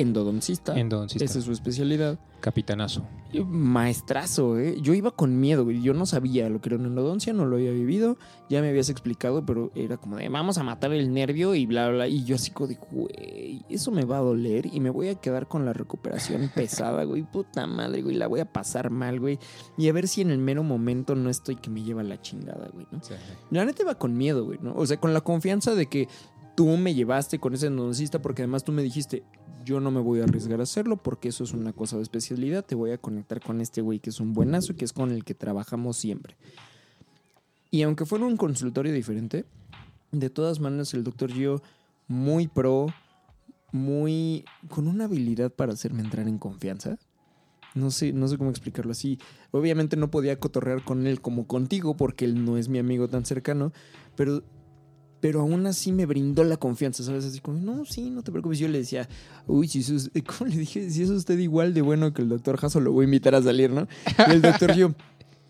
endodoncista, 0.00 0.78
endodoncista, 0.78 1.24
esa 1.24 1.38
es 1.38 1.44
su 1.44 1.52
especialidad, 1.52 2.18
capitanazo. 2.40 3.06
maestrazo, 3.46 4.58
¿eh? 4.58 4.76
Yo 4.80 4.94
iba 4.94 5.10
con 5.10 5.38
miedo, 5.38 5.64
güey. 5.64 5.82
Yo 5.82 5.94
no 5.94 6.06
sabía 6.06 6.48
lo 6.48 6.60
que 6.60 6.70
era 6.70 6.76
una 6.76 6.88
endodoncia, 6.88 7.32
no 7.32 7.46
lo 7.46 7.56
había 7.56 7.70
vivido. 7.70 8.16
Ya 8.48 8.60
me 8.60 8.68
habías 8.68 8.88
explicado, 8.88 9.44
pero 9.44 9.70
era 9.74 9.96
como 9.96 10.16
de 10.16 10.28
vamos 10.28 10.58
a 10.58 10.62
matar 10.62 10.92
el 10.92 11.12
nervio 11.12 11.54
y 11.54 11.66
bla, 11.66 11.88
bla, 11.88 11.96
bla. 11.96 12.08
Y 12.08 12.24
yo 12.24 12.36
así 12.36 12.50
como 12.50 12.68
de, 12.68 12.78
güey, 12.90 13.64
eso 13.68 13.90
me 13.90 14.04
va 14.04 14.18
a 14.18 14.20
doler 14.20 14.66
y 14.72 14.80
me 14.80 14.90
voy 14.90 15.08
a 15.08 15.14
quedar 15.14 15.48
con 15.48 15.64
la 15.64 15.72
recuperación 15.72 16.50
pesada, 16.54 17.04
güey. 17.04 17.22
Puta 17.22 17.66
madre, 17.66 18.02
güey, 18.02 18.16
la 18.16 18.26
voy 18.26 18.40
a 18.40 18.50
pasar 18.50 18.90
mal, 18.90 19.20
güey. 19.20 19.38
Y 19.76 19.88
a 19.88 19.92
ver 19.92 20.08
si 20.08 20.22
en 20.22 20.30
el 20.30 20.38
mero 20.38 20.62
momento 20.62 21.14
no 21.14 21.30
estoy 21.30 21.56
que 21.56 21.70
me 21.70 21.82
lleva 21.82 22.02
la 22.02 22.20
chingada, 22.20 22.68
güey, 22.72 22.86
¿no? 22.90 23.00
La 23.50 23.64
neta 23.64 23.82
iba 23.82 23.94
con 23.96 24.16
miedo, 24.16 24.44
güey, 24.44 24.58
¿no? 24.62 24.74
O 24.74 24.86
sea, 24.86 24.98
con 24.98 25.14
la 25.14 25.20
confianza 25.20 25.74
de 25.74 25.86
que 25.86 26.08
tú 26.56 26.66
me 26.76 26.94
llevaste 26.94 27.38
con 27.38 27.54
ese 27.54 27.68
endodoncista 27.68 28.20
porque 28.20 28.42
además 28.42 28.64
tú 28.64 28.72
me 28.72 28.82
dijiste, 28.82 29.24
yo 29.70 29.78
no 29.78 29.92
me 29.92 30.00
voy 30.00 30.18
a 30.18 30.24
arriesgar 30.24 30.58
a 30.58 30.64
hacerlo 30.64 30.96
porque 30.96 31.28
eso 31.28 31.44
es 31.44 31.52
una 31.52 31.72
cosa 31.72 31.96
de 31.96 32.02
especialidad, 32.02 32.64
te 32.64 32.74
voy 32.74 32.90
a 32.90 32.98
conectar 32.98 33.40
con 33.40 33.60
este 33.60 33.80
güey 33.80 34.00
que 34.00 34.10
es 34.10 34.18
un 34.18 34.32
buenazo, 34.32 34.74
que 34.74 34.84
es 34.84 34.92
con 34.92 35.12
el 35.12 35.22
que 35.22 35.34
trabajamos 35.34 35.96
siempre. 35.96 36.36
Y 37.70 37.82
aunque 37.82 38.04
fuera 38.04 38.24
un 38.24 38.36
consultorio 38.36 38.92
diferente, 38.92 39.44
de 40.10 40.28
todas 40.28 40.58
maneras 40.58 40.92
el 40.92 41.04
doctor 41.04 41.30
Gio, 41.30 41.62
muy 42.08 42.48
pro, 42.48 42.86
muy... 43.70 44.44
con 44.68 44.88
una 44.88 45.04
habilidad 45.04 45.52
para 45.52 45.72
hacerme 45.72 46.02
entrar 46.02 46.26
en 46.26 46.38
confianza. 46.38 46.98
No 47.76 47.92
sé, 47.92 48.12
no 48.12 48.26
sé 48.26 48.38
cómo 48.38 48.50
explicarlo 48.50 48.90
así. 48.90 49.20
Obviamente 49.52 49.96
no 49.96 50.10
podía 50.10 50.40
cotorrear 50.40 50.82
con 50.82 51.06
él 51.06 51.20
como 51.20 51.46
contigo 51.46 51.96
porque 51.96 52.24
él 52.24 52.44
no 52.44 52.56
es 52.56 52.68
mi 52.68 52.80
amigo 52.80 53.06
tan 53.06 53.24
cercano, 53.24 53.72
pero, 54.16 54.42
pero 55.20 55.40
aún 55.40 55.66
así 55.66 55.92
me 55.92 56.06
brindó 56.06 56.44
la 56.44 56.56
confianza, 56.56 57.02
¿sabes? 57.02 57.24
Así 57.24 57.40
como, 57.40 57.58
no, 57.60 57.84
sí, 57.84 58.10
no 58.10 58.22
te 58.22 58.30
preocupes. 58.32 58.58
Yo 58.58 58.68
le 58.68 58.78
decía, 58.78 59.08
uy, 59.46 59.68
si 59.68 59.80
eso 59.80 59.94
es, 59.96 60.10
¿cómo 60.38 60.50
le 60.50 60.56
dije? 60.56 60.90
Si 60.90 61.02
es 61.02 61.10
usted 61.10 61.38
igual 61.38 61.74
de 61.74 61.82
bueno 61.82 62.12
que 62.14 62.22
el 62.22 62.28
doctor 62.28 62.56
Jasso, 62.56 62.80
lo 62.80 62.92
voy 62.92 63.02
a 63.02 63.06
invitar 63.06 63.34
a 63.34 63.42
salir, 63.42 63.70
¿no? 63.70 63.86
Y 64.28 64.32
el 64.32 64.40
doctor 64.42 64.72
yo, 64.74 64.94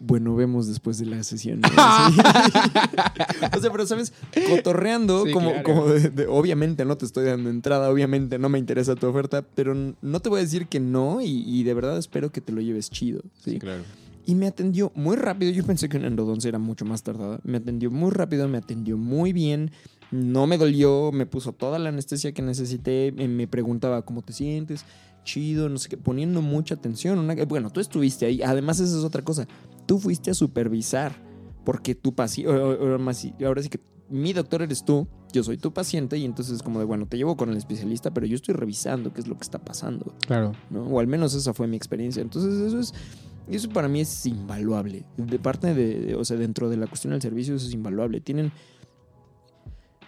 bueno, 0.01 0.35
vemos 0.35 0.67
después 0.67 0.99
de 0.99 1.07
la 1.07 1.23
sesión. 1.23 1.61
¿no? 1.63 1.69
Sí. 1.69 1.75
o 3.57 3.61
sea, 3.61 3.71
pero, 3.71 3.87
¿sabes? 3.87 4.13
Cotorreando, 4.49 5.27
Sí, 5.27 5.33
como, 5.33 5.51
claro. 5.51 5.65
como 5.65 5.87
de, 5.89 6.09
de- 6.11 6.27
obviamente 6.27 6.85
no 6.85 6.97
te 6.97 7.05
estoy 7.07 7.27
dando 7.27 7.51
entrada, 7.51 7.91
obviamente 7.91 8.39
no 8.39 8.49
me 8.49 8.59
interesa 8.59 8.95
tu 8.97 9.07
oferta, 9.07 9.43
pero 9.55 9.75
no 10.01 10.21
te 10.21 10.29
voy 10.29 10.39
a 10.41 10.43
decir 10.43 10.67
que 10.69 10.81
no 10.81 11.21
y, 11.21 11.45
y 11.47 11.63
de 11.65 11.75
verdad 11.75 11.99
espero 11.99 12.31
que 12.33 12.41
te 12.41 12.51
lo 12.53 12.61
lleves 12.61 12.91
chido. 12.91 13.23
¿sí? 13.45 13.59
claro. 13.59 13.83
Y 14.27 14.35
me 14.35 14.47
atendió 14.47 14.93
muy 14.95 15.17
rápido. 15.17 15.51
Yo 15.53 15.65
pensé 15.65 15.89
que 15.89 15.97
una 15.97 16.07
endodoncia 16.07 16.49
era 16.49 16.59
mucho 16.59 16.85
más 16.85 17.03
tardada. 17.03 17.41
Me 17.43 17.59
atendió 17.59 17.91
muy 17.91 18.11
rápido, 18.11 18.47
me 18.49 18.59
atendió 18.59 18.97
muy 18.97 19.33
bien. 19.33 19.71
No 20.11 20.47
me 20.47 20.59
dolió, 20.59 21.11
me 21.13 21.27
puso 21.27 21.53
toda 21.53 21.79
la 21.79 21.89
anestesia 21.89 22.33
que 22.33 22.43
necesité. 22.43 23.13
Me, 23.13 23.29
me 23.29 23.47
preguntaba 23.49 24.03
cómo 24.03 24.23
te 24.23 24.33
sientes, 24.33 24.85
chido, 25.25 25.69
no 25.69 25.79
sé 25.79 25.89
qué, 25.89 25.97
poniendo 25.97 26.43
mucha 26.43 26.75
atención. 26.75 27.19
Una- 27.19 27.35
bueno, 27.47 27.71
tú 27.71 27.81
estuviste 27.81 28.27
ahí. 28.27 28.43
Además, 28.43 28.79
esa 28.81 28.99
es 28.99 29.05
otra 29.05 29.23
cosa. 29.23 29.47
Tú 29.87 29.99
fuiste 29.99 30.31
a 30.31 30.35
supervisar 30.35 31.13
porque 31.65 31.95
tu 31.95 32.15
paciente. 32.15 32.53
Ahora 33.47 33.63
sí 33.63 33.69
que 33.69 33.81
mi 34.09 34.33
doctor 34.33 34.63
eres 34.63 34.85
tú, 34.85 35.07
yo 35.33 35.43
soy 35.45 35.57
tu 35.57 35.73
paciente. 35.73 36.19
Y 36.19 36.25
entonces, 36.25 36.57
es 36.57 36.63
como 36.63 36.79
de 36.81 36.85
bueno, 36.85 37.07
te 37.07 37.17
llevo 37.17 37.37
con 37.37 37.51
el 37.51 37.57
especialista, 37.57 38.13
pero 38.13 38.27
yo 38.27 38.35
estoy 38.37 38.55
revisando 38.55 39.13
qué 39.13 39.21
es 39.21 39.29
lo 39.29 39.37
que 39.37 39.43
está 39.45 39.59
pasando. 39.61 40.15
Claro. 40.27 40.53
¿no? 40.71 40.83
O 40.85 41.01
al 41.01 41.07
menos 41.07 41.35
esa 41.35 41.55
fue 41.55 41.67
mi 41.69 41.77
experiencia. 41.77 42.21
Entonces 42.21 42.55
eso 42.61 42.79
es, 42.81 42.93
eso 43.57 43.69
para 43.71 43.89
mí 43.89 44.01
es 44.01 44.27
invaluable. 44.27 45.05
De 45.17 45.39
parte 45.39 45.75
de- 45.75 46.15
o 46.15 46.25
sea, 46.25 46.37
dentro 46.37 46.69
de 46.71 46.77
la 46.77 46.87
cuestión 46.87 47.13
del 47.13 47.23
servicio 47.23 47.55
eso 47.55 47.67
es 47.67 47.73
invaluable. 47.75 48.21
Tienen, 48.21 48.53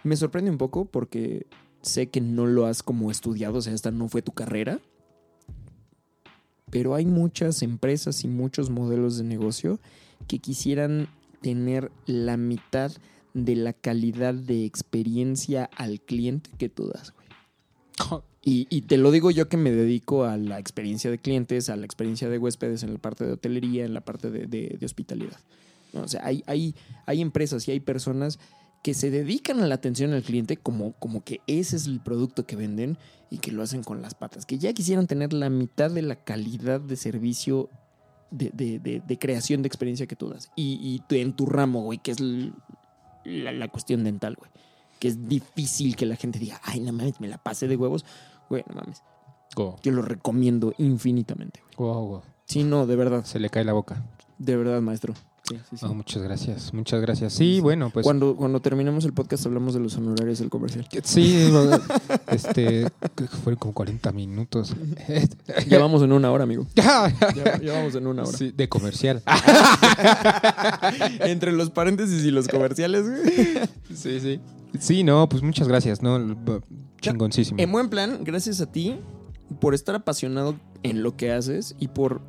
me 0.05 0.17
sorprende 0.17 0.51
un 0.51 0.59
poco 0.59 0.85
porque 0.85 1.47
sé 1.83 2.09
que 2.09 2.21
no 2.21 2.47
lo 2.47 2.67
has 2.67 2.83
como 2.83 3.11
estudiado, 3.11 3.59
o 3.59 3.63
sea, 3.63 3.73
esta 3.73 3.91
no 3.91 4.09
fue 4.09 4.23
tu 4.23 4.33
carrera. 4.33 4.81
Pero 6.71 6.95
hay 6.95 7.05
muchas 7.05 7.63
empresas 7.63 8.25
y 8.25 8.29
muchos 8.29 8.71
modelos 8.71 9.19
de 9.19 9.25
negocio 9.25 9.79
que 10.27 10.39
quisieran 10.39 11.09
tener 11.43 11.91
la 12.07 12.37
mitad 12.37 12.93
de 13.35 13.57
la 13.57 13.73
calidad 13.73 14.33
de 14.35 14.65
experiencia 14.65 15.69
al 15.77 16.01
cliente 16.01 16.51
que 16.59 16.69
tú 16.69 16.89
das, 16.89 17.13
güey. 17.13 18.23
Y, 18.45 18.83
te 18.83 18.97
lo 18.97 19.13
digo 19.13 19.31
yo 19.31 19.49
que 19.49 19.57
me 19.57 19.71
dedico 19.71 20.25
a 20.25 20.37
la 20.37 20.59
experiencia 20.59 21.13
de 21.13 21.19
clientes, 21.19 21.69
a 21.69 21.77
la 21.77 21.85
experiencia 21.85 22.29
de 22.29 22.39
huéspedes 22.39 22.83
en 22.83 22.93
la 22.93 22.99
parte 22.99 23.25
de 23.25 23.33
hotelería, 23.35 23.85
en 23.85 23.95
la 23.95 24.01
parte 24.01 24.31
de, 24.33 24.47
de- 24.47 24.85
hospitalidad. 24.85 25.39
O 25.95 26.09
sea, 26.09 26.27
hay, 26.27 26.43
hay, 26.49 26.75
hay 27.07 27.21
empresas 27.21 27.69
y 27.69 27.71
hay 27.71 27.79
personas 27.79 28.41
que 28.83 28.95
se 28.95 29.11
dedican 29.13 29.61
a 29.61 29.69
la 29.69 29.77
atención 29.77 30.13
al 30.13 30.25
cliente 30.25 30.57
como, 30.57 30.93
como 30.95 31.23
que 31.23 31.41
ese 31.47 31.77
es 31.77 31.87
el 31.87 32.01
producto 32.01 32.45
que 32.45 32.57
venden 32.57 32.99
y 33.31 33.39
que 33.39 33.53
lo 33.53 33.63
hacen 33.63 33.85
con 33.85 34.03
las 34.03 34.15
patas. 34.17 34.45
Que 34.45 34.59
ya 34.59 34.73
quisieran 34.73 35.07
tener 35.07 35.33
la 35.33 35.49
mitad 35.49 35.93
de 35.93 36.03
la 36.03 36.17
calidad 36.17 36.81
de 36.81 36.97
servicio 36.97 37.71
de, 38.33 38.51
de- 38.81 39.19
creación 39.19 39.63
de 39.63 39.69
experiencia 39.69 40.09
que 40.09 40.17
tú 40.17 40.31
das. 40.31 40.51
Y, 40.57 41.01
en 41.11 41.33
tu 41.35 41.47
ramo, 41.47 41.83
güey, 41.83 41.99
que 41.99 42.11
es 42.11 42.19
la 43.25 43.69
cuestión 43.69 44.03
dental, 44.03 44.35
güey. 44.37 44.51
Que 44.99 45.09
es 45.09 45.29
difícil 45.29 45.95
que 45.97 46.07
la 46.07 46.17
gente 46.17 46.39
diga, 46.39 46.61
ay, 46.65 46.81
no 46.81 46.93
mames, 46.93 47.21
me 47.21 47.29
la 47.29 47.39
pasé 47.39 47.69
de 47.69 47.77
huevos. 47.77 48.05
Güey, 48.53 48.65
no 48.69 48.75
mames. 48.75 49.03
Yo 49.83 49.93
lo 49.93 50.03
recomiendo 50.03 50.75
infinitamente. 50.77 51.63
go. 51.75 52.23
Sí, 52.45 52.65
no, 52.65 52.87
de 52.87 52.97
verdad. 52.97 53.25
Se 53.25 53.41
le 53.41 53.49
cae 53.49 53.65
la 53.65 53.73
boca. 53.73 54.05
De 54.37 54.57
verdad, 54.57 54.83
maestro. 54.83 55.15
Sí, 55.49 55.57
sí, 55.71 55.79
sí. 55.79 55.87
Muchas 55.87 56.23
gracias. 56.23 56.75
Muchas 56.75 57.01
gracias. 57.01 57.33
Sí, 57.33 57.61
bueno, 57.61 57.89
pues. 57.89 58.05
cuando, 58.05 58.37
cuando 58.37 58.61
terminemos 58.61 59.07
el 59.07 59.15
podcast 59.15 59.47
hablamos 59.47 59.73
de 59.73 59.81
los 59.81 59.97
honorarios 59.97 60.41
del 60.41 60.51
comercial. 60.51 60.87
Sí, 61.03 61.51
este. 62.27 62.91
creo 63.15 63.31
que 63.31 63.37
fueron 63.39 63.59
como 63.59 63.73
40 63.73 64.13
minutos. 64.13 64.77
Ya 65.67 65.79
vamos 65.79 66.03
en 66.03 66.13
una 66.13 66.31
hora, 66.31 66.45
amigo. 66.45 66.67
Ya, 66.75 67.09
Ya, 67.63 67.73
vamos 67.73 67.95
en 67.95 68.07
una 68.07 68.25
hora. 68.25 68.37
Sí, 68.37 68.53
de 68.55 68.69
comercial. 68.69 69.23
Entre 71.21 71.53
los 71.53 71.71
paréntesis 71.71 72.23
y 72.23 72.31
los 72.31 72.49
comerciales. 72.49 73.07
Sí, 73.95 74.21
sí. 74.21 74.41
Sí, 74.79 75.05
no, 75.05 75.27
pues 75.31 75.43
muchas 75.43 75.69
gracias, 75.69 76.03
¿no? 76.03 76.19
Chingoncísimo. 77.03 77.61
En 77.61 77.71
buen 77.73 77.89
plan, 77.89 78.21
gracias 78.25 78.61
a 78.61 78.71
ti 78.71 78.97
por 79.61 79.75
estar 79.75 79.95
apasionado 79.95 80.57
en 80.83 81.03
lo 81.03 81.17
que 81.17 81.33
haces 81.33 81.75
y 81.79 81.89
por 81.89 82.23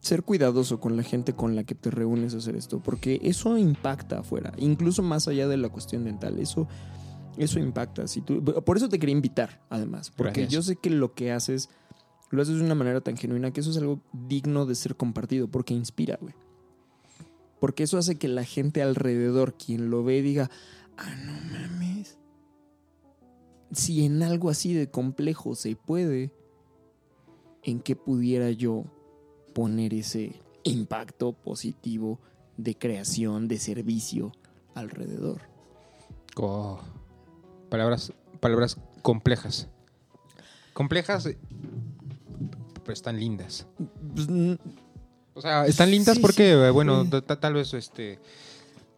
ser 0.00 0.22
cuidadoso 0.22 0.80
con 0.80 0.96
la 0.96 1.02
gente 1.02 1.34
con 1.34 1.56
la 1.56 1.64
que 1.64 1.74
te 1.74 1.90
reúnes 1.90 2.34
a 2.34 2.38
hacer 2.38 2.56
esto, 2.56 2.80
porque 2.80 3.20
eso 3.22 3.58
impacta 3.58 4.20
afuera, 4.20 4.52
incluso 4.56 5.02
más 5.02 5.28
allá 5.28 5.48
de 5.48 5.56
la 5.56 5.68
cuestión 5.68 6.04
dental, 6.04 6.38
eso, 6.38 6.68
eso 7.36 7.58
impacta. 7.58 8.06
Si 8.06 8.20
tú, 8.20 8.42
por 8.42 8.76
eso 8.76 8.88
te 8.88 8.98
quería 8.98 9.14
invitar, 9.14 9.60
además, 9.70 10.10
porque 10.10 10.42
Gracias. 10.42 10.52
yo 10.52 10.62
sé 10.62 10.76
que 10.76 10.90
lo 10.90 11.14
que 11.14 11.32
haces, 11.32 11.68
lo 12.30 12.42
haces 12.42 12.56
de 12.56 12.64
una 12.64 12.74
manera 12.74 13.00
tan 13.00 13.16
genuina 13.16 13.50
que 13.50 13.60
eso 13.60 13.70
es 13.70 13.76
algo 13.76 14.00
digno 14.12 14.66
de 14.66 14.74
ser 14.74 14.96
compartido, 14.96 15.48
porque 15.48 15.74
inspira, 15.74 16.18
güey. 16.20 16.34
Porque 17.60 17.82
eso 17.82 17.98
hace 17.98 18.16
que 18.16 18.28
la 18.28 18.44
gente 18.44 18.82
alrededor, 18.82 19.54
quien 19.54 19.90
lo 19.90 20.04
ve, 20.04 20.22
diga, 20.22 20.48
ah, 20.96 21.12
no 21.26 21.32
mames. 21.50 22.17
Si 23.72 24.04
en 24.04 24.22
algo 24.22 24.50
así 24.50 24.72
de 24.72 24.90
complejo 24.90 25.54
se 25.54 25.76
puede, 25.76 26.32
¿en 27.62 27.80
qué 27.80 27.96
pudiera 27.96 28.50
yo 28.50 28.84
poner 29.54 29.94
ese 29.94 30.32
impacto 30.64 31.32
positivo 31.32 32.18
de 32.56 32.76
creación, 32.76 33.48
de 33.48 33.58
servicio 33.58 34.32
alrededor? 34.74 35.42
Oh, 36.36 36.78
palabras, 37.68 38.12
palabras 38.40 38.78
complejas. 39.02 39.68
Complejas, 40.72 41.28
pero 42.82 42.92
están 42.92 43.18
lindas. 43.18 43.66
Pues, 44.14 44.28
O 45.34 45.40
sea, 45.40 45.66
están 45.66 45.90
lindas 45.90 46.16
Sí, 46.16 46.22
porque, 46.22 46.54
sí, 46.54 46.70
bueno, 46.72 47.08
tal 47.08 47.54
vez 47.54 47.74
este 47.74 48.18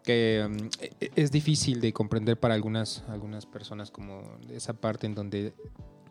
que 0.02 0.46
mm, 0.48 0.84
e- 1.00 1.10
es 1.16 1.30
difícil 1.30 1.80
de 1.80 1.92
comprender 1.92 2.38
para 2.38 2.54
algunas, 2.54 3.04
algunas 3.08 3.46
personas 3.46 3.90
como 3.90 4.22
esa 4.50 4.74
parte 4.74 5.06
en 5.06 5.14
donde 5.14 5.54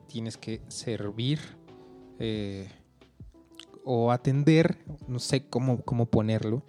tienes 0.08 0.38
que 0.38 0.62
servir 0.68 1.40
eh, 2.20 2.70
o 3.84 4.12
atender, 4.12 4.78
no 5.08 5.20
sé 5.20 5.48
cómo, 5.48 5.82
cómo 5.82 6.06
ponerlo, 6.06 6.64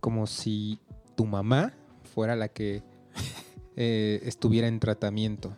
como 0.00 0.26
si 0.26 0.78
tu 1.16 1.26
mamá 1.26 1.74
fuera 2.14 2.36
la 2.36 2.48
que 2.48 2.82
eh, 3.76 4.20
estuviera 4.24 4.68
en 4.68 4.80
tratamiento. 4.80 5.56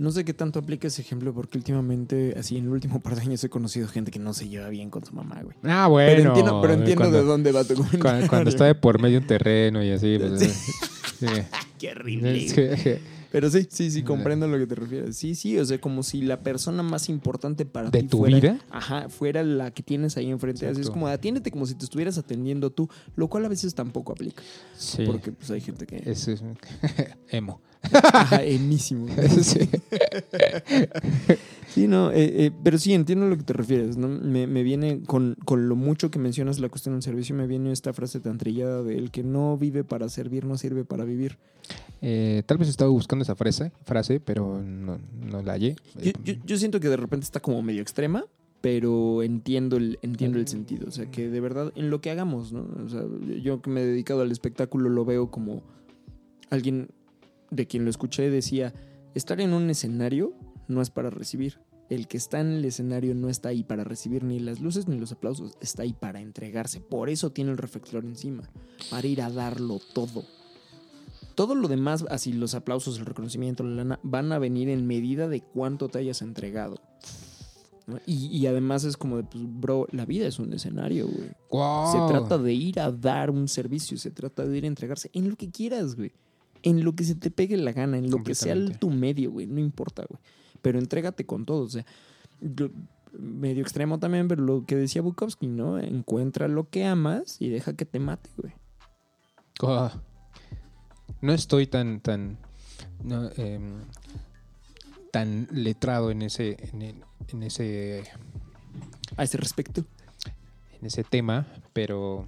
No 0.00 0.10
sé 0.12 0.24
qué 0.24 0.32
tanto 0.32 0.58
aplica 0.58 0.88
ese 0.88 1.02
ejemplo 1.02 1.34
porque 1.34 1.58
últimamente, 1.58 2.34
así 2.38 2.56
en 2.56 2.64
el 2.64 2.70
último 2.70 3.00
par 3.00 3.16
de 3.16 3.20
años 3.20 3.44
he 3.44 3.50
conocido 3.50 3.86
gente 3.86 4.10
que 4.10 4.18
no 4.18 4.32
se 4.32 4.48
lleva 4.48 4.70
bien 4.70 4.88
con 4.88 5.04
su 5.04 5.14
mamá, 5.14 5.42
güey. 5.42 5.54
Ah, 5.62 5.88
bueno. 5.88 6.10
pero 6.10 6.28
entiendo, 6.30 6.60
pero 6.62 6.72
entiendo 6.72 7.02
cuando, 7.02 7.18
de 7.18 7.24
dónde 7.24 7.52
va 7.52 7.64
tu 7.64 7.74
comentario. 7.74 8.00
Cuando, 8.00 8.28
cuando 8.28 8.48
está 8.48 8.64
de 8.64 8.74
por 8.74 8.98
medio 8.98 9.18
un 9.18 9.26
terreno 9.26 9.84
y 9.84 9.90
así, 9.90 10.16
pues, 10.18 10.40
sí. 11.20 11.26
Qué 11.78 11.90
horrible. 11.90 12.98
Pero 13.32 13.48
sí, 13.50 13.66
sí, 13.70 13.90
sí, 13.90 14.02
comprendo 14.02 14.46
a 14.46 14.48
lo 14.48 14.58
que 14.58 14.66
te 14.66 14.74
refieres. 14.74 15.16
Sí, 15.16 15.34
sí, 15.34 15.56
o 15.58 15.64
sea, 15.64 15.80
como 15.80 16.02
si 16.02 16.20
la 16.22 16.40
persona 16.42 16.82
más 16.82 17.08
importante 17.08 17.64
para 17.64 17.90
¿De 17.90 18.02
ti 18.02 18.08
tu 18.08 18.18
fuera, 18.18 18.36
vida? 18.40 18.58
Ajá, 18.70 19.08
fuera 19.08 19.42
la 19.44 19.70
que 19.70 19.82
tienes 19.82 20.16
ahí 20.16 20.30
enfrente. 20.30 20.66
Así 20.66 20.80
es 20.80 20.90
como 20.90 21.06
atiéndete 21.06 21.50
como 21.50 21.66
si 21.66 21.74
te 21.74 21.84
estuvieras 21.84 22.18
atendiendo 22.18 22.70
tú, 22.70 22.88
lo 23.16 23.28
cual 23.28 23.44
a 23.44 23.48
veces 23.48 23.74
tampoco 23.74 24.12
aplica. 24.12 24.42
Sí. 24.76 25.04
Porque 25.06 25.30
pues 25.32 25.50
hay 25.50 25.60
gente 25.60 25.86
que... 25.86 26.02
Es, 26.04 26.26
es- 26.28 26.42
emo. 27.30 27.60
Ajá, 27.82 28.42
enísimo. 28.42 29.06
Sí. 29.42 29.60
Sí, 31.68 31.86
no, 31.86 32.10
eh, 32.10 32.46
eh, 32.46 32.50
pero 32.64 32.78
sí, 32.78 32.92
entiendo 32.94 33.26
a 33.26 33.28
lo 33.28 33.36
que 33.36 33.44
te 33.44 33.52
refieres, 33.52 33.96
¿no? 33.96 34.08
Me, 34.08 34.46
me 34.48 34.64
viene, 34.64 35.02
con, 35.06 35.36
con 35.44 35.68
lo 35.68 35.76
mucho 35.76 36.10
que 36.10 36.18
mencionas 36.18 36.58
la 36.58 36.68
cuestión 36.68 36.96
del 36.96 37.02
servicio, 37.02 37.34
me 37.36 37.46
viene 37.46 37.70
esta 37.70 37.92
frase 37.92 38.18
tan 38.18 38.38
trillada 38.38 38.82
de 38.82 38.98
el 38.98 39.10
que 39.12 39.22
no 39.22 39.56
vive 39.56 39.84
para 39.84 40.08
servir, 40.08 40.44
no 40.44 40.58
sirve 40.58 40.84
para 40.84 41.04
vivir. 41.04 41.38
Eh, 42.02 42.42
tal 42.46 42.58
vez 42.58 42.68
estaba 42.68 42.90
buscando 42.90 43.22
esa 43.22 43.34
frase, 43.36 43.72
frase 43.84 44.20
pero 44.20 44.62
no, 44.62 44.98
no 45.20 45.42
la 45.42 45.52
hallé. 45.52 45.76
Yo, 46.02 46.12
yo- 46.24 46.34
yo 46.44 46.56
siento 46.56 46.80
que 46.80 46.88
de 46.88 46.96
repente 46.96 47.24
está 47.24 47.40
como 47.40 47.60
medio 47.62 47.82
extrema, 47.82 48.24
pero 48.62 49.22
entiendo 49.22 49.76
el, 49.76 49.98
entiendo 50.02 50.38
el 50.38 50.46
sentido. 50.48 50.88
O 50.88 50.90
sea, 50.90 51.10
que 51.10 51.28
de 51.28 51.40
verdad, 51.40 51.72
en 51.76 51.90
lo 51.90 52.00
que 52.00 52.10
hagamos, 52.10 52.52
¿no? 52.52 52.66
O 52.84 52.88
sea, 52.88 53.04
yo 53.42 53.60
que 53.62 53.70
me 53.70 53.82
he 53.82 53.86
dedicado 53.86 54.22
al 54.22 54.32
espectáculo 54.32 54.88
lo 54.88 55.04
veo 55.04 55.30
como 55.30 55.62
alguien 56.50 56.88
de 57.50 57.66
quien 57.66 57.84
lo 57.84 57.90
escuché 57.90 58.30
decía, 58.30 58.72
estar 59.14 59.40
en 59.40 59.52
un 59.52 59.70
escenario 59.70 60.32
no 60.68 60.82
es 60.82 60.90
para 60.90 61.10
recibir. 61.10 61.58
El 61.88 62.06
que 62.06 62.16
está 62.18 62.40
en 62.40 62.52
el 62.52 62.64
escenario 62.64 63.14
no 63.16 63.28
está 63.28 63.48
ahí 63.48 63.64
para 63.64 63.82
recibir 63.82 64.22
ni 64.22 64.38
las 64.38 64.60
luces 64.60 64.86
ni 64.86 64.96
los 64.98 65.10
aplausos, 65.10 65.52
está 65.60 65.82
ahí 65.82 65.92
para 65.92 66.20
entregarse. 66.20 66.80
Por 66.80 67.10
eso 67.10 67.30
tiene 67.32 67.50
el 67.50 67.58
reflector 67.58 68.04
encima, 68.04 68.48
para 68.90 69.06
ir 69.08 69.20
a 69.22 69.30
darlo 69.30 69.80
todo. 69.92 70.22
Todo 71.40 71.54
lo 71.54 71.68
demás, 71.68 72.04
así 72.10 72.34
los 72.34 72.54
aplausos, 72.54 72.98
el 72.98 73.06
reconocimiento, 73.06 73.64
la 73.64 73.76
lana, 73.76 74.00
van 74.02 74.30
a 74.30 74.38
venir 74.38 74.68
en 74.68 74.86
medida 74.86 75.26
de 75.26 75.40
cuánto 75.40 75.88
te 75.88 75.98
hayas 75.98 76.20
entregado. 76.20 76.82
¿no? 77.86 77.96
Y, 78.04 78.26
y 78.26 78.46
además 78.46 78.84
es 78.84 78.98
como 78.98 79.16
de, 79.16 79.22
pues, 79.22 79.44
bro, 79.46 79.86
la 79.90 80.04
vida 80.04 80.26
es 80.26 80.38
un 80.38 80.52
escenario, 80.52 81.08
güey. 81.08 81.30
Wow. 81.50 81.92
Se 81.92 82.12
trata 82.12 82.36
de 82.36 82.52
ir 82.52 82.78
a 82.78 82.92
dar 82.92 83.30
un 83.30 83.48
servicio, 83.48 83.96
se 83.96 84.10
trata 84.10 84.44
de 84.44 84.58
ir 84.58 84.64
a 84.64 84.66
entregarse 84.66 85.08
en 85.14 85.30
lo 85.30 85.36
que 85.36 85.50
quieras, 85.50 85.96
güey. 85.96 86.12
En 86.62 86.84
lo 86.84 86.94
que 86.94 87.04
se 87.04 87.14
te 87.14 87.30
pegue 87.30 87.56
la 87.56 87.72
gana, 87.72 87.96
en 87.96 88.10
lo 88.10 88.22
que 88.22 88.34
sea 88.34 88.54
tu 88.78 88.90
medio, 88.90 89.30
güey. 89.30 89.46
No 89.46 89.60
importa, 89.60 90.04
güey. 90.06 90.20
Pero 90.60 90.78
entrégate 90.78 91.24
con 91.24 91.46
todo. 91.46 91.62
O 91.62 91.70
sea, 91.70 91.86
medio 93.18 93.62
extremo 93.62 93.98
también, 93.98 94.28
pero 94.28 94.42
lo 94.42 94.66
que 94.66 94.76
decía 94.76 95.00
Bukowski, 95.00 95.46
¿no? 95.46 95.78
Encuentra 95.78 96.48
lo 96.48 96.68
que 96.68 96.84
amas 96.84 97.40
y 97.40 97.48
deja 97.48 97.72
que 97.72 97.86
te 97.86 97.98
mate, 97.98 98.28
güey. 98.36 98.52
Ah. 99.62 100.02
No 101.20 101.32
estoy 101.32 101.66
tan 101.66 102.00
tan 102.00 102.38
no, 103.04 103.30
em, 103.36 103.80
tan 105.12 105.48
letrado 105.50 106.10
en 106.10 106.22
ese 106.22 106.56
en, 106.72 106.82
el- 106.82 107.04
en 107.28 107.42
ese 107.42 108.04
A 109.16 109.24
ese 109.24 109.36
respecto. 109.36 109.84
en 110.80 110.86
ese 110.86 111.04
tema, 111.04 111.46
pero 111.72 112.26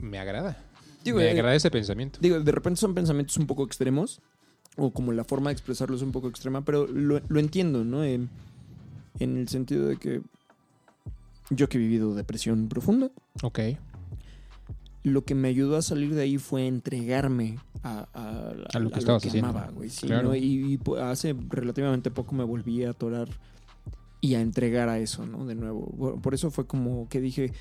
me 0.00 0.18
agrada. 0.18 0.56
Digo, 1.04 1.18
me 1.18 1.26
eh, 1.26 1.30
agrada 1.30 1.54
ese 1.54 1.70
pensamiento. 1.70 2.18
Digo, 2.20 2.40
de 2.40 2.52
repente 2.52 2.80
son 2.80 2.94
pensamientos 2.94 3.36
un 3.36 3.46
poco 3.46 3.64
extremos, 3.64 4.20
o 4.76 4.90
como 4.90 5.12
la 5.12 5.22
forma 5.24 5.50
de 5.50 5.54
expresarlo 5.54 5.94
es 5.96 6.02
un 6.02 6.10
poco 6.12 6.28
extrema, 6.28 6.64
pero 6.64 6.86
lo, 6.88 7.20
lo 7.28 7.38
entiendo, 7.40 7.84
¿no? 7.84 8.02
En, 8.04 8.28
en 9.20 9.36
el 9.36 9.48
sentido 9.48 9.86
de 9.86 9.96
que 9.98 10.20
yo 11.50 11.68
que 11.68 11.78
he 11.78 11.80
vivido 11.80 12.14
depresión 12.14 12.68
profunda, 12.68 13.10
Ok. 13.42 13.60
Lo 15.08 15.24
que 15.24 15.36
me 15.36 15.46
ayudó 15.46 15.76
a 15.76 15.82
salir 15.82 16.14
de 16.16 16.22
ahí 16.22 16.36
fue 16.36 16.66
entregarme 16.66 17.58
a, 17.84 18.08
a- 18.12 18.54
A 18.74 18.78
lo 18.80 18.90
que 18.90 18.98
estabas 18.98 19.24
haciendo. 19.24 19.50
amaba, 19.50 19.70
güey. 19.70 19.88
sí, 19.88 20.06
Claro. 20.08 20.28
¿no? 20.30 20.34
Y, 20.34 20.40
y, 20.74 20.80
hace 21.00 21.36
relativamente 21.48 22.10
poco 22.10 22.34
me 22.34 22.42
volví 22.42 22.82
a 22.82 22.90
atorar 22.90 23.28
y 24.20 24.34
a 24.34 24.40
entregar 24.40 24.88
a 24.88 24.98
eso, 24.98 25.24
¿no? 25.24 25.46
De 25.46 25.54
nuevo. 25.54 25.86
Por, 25.96 26.20
por 26.20 26.34
eso 26.34 26.50
fue 26.50 26.66
como 26.66 27.08
que 27.08 27.20
dije, 27.20 27.52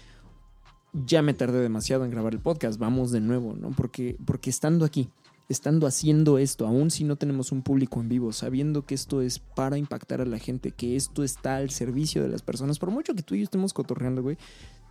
ya 0.94 1.22
me 1.22 1.36
tardé 1.36 1.60
demasiado 1.60 2.04
en 2.04 2.10
grabar 2.10 2.34
el 2.34 2.40
podcast, 2.40 2.80
vamos 2.80 3.12
de 3.12 3.20
nuevo, 3.22 3.54
¿no? 3.54 3.70
Porque, 3.72 4.18
porque 4.26 4.50
estando 4.50 4.84
aquí, 4.84 5.10
estando 5.48 5.86
haciendo 5.86 6.40
esto, 6.40 6.66
aún 6.66 6.90
si 6.90 7.04
no 7.04 7.16
tenemos 7.18 7.52
un 7.52 7.62
público 7.62 8.00
en 8.02 8.10
vivo, 8.10 8.32
sabiendo 8.34 8.86
que 8.88 8.96
esto 8.96 9.22
es 9.22 9.38
para 9.38 9.78
impactar 9.78 10.20
a 10.22 10.26
la 10.26 10.40
gente, 10.40 10.72
que 10.72 10.96
esto 10.96 11.24
está 11.24 11.58
al 11.58 11.70
servicio 11.70 12.24
de 12.24 12.30
las 12.30 12.42
personas, 12.42 12.80
por 12.80 12.90
mucho 12.90 13.14
que 13.14 13.22
tú 13.22 13.36
y 13.36 13.40
yo 13.40 13.44
estemos 13.44 13.72
cotorreando, 13.74 14.24
güey, 14.24 14.38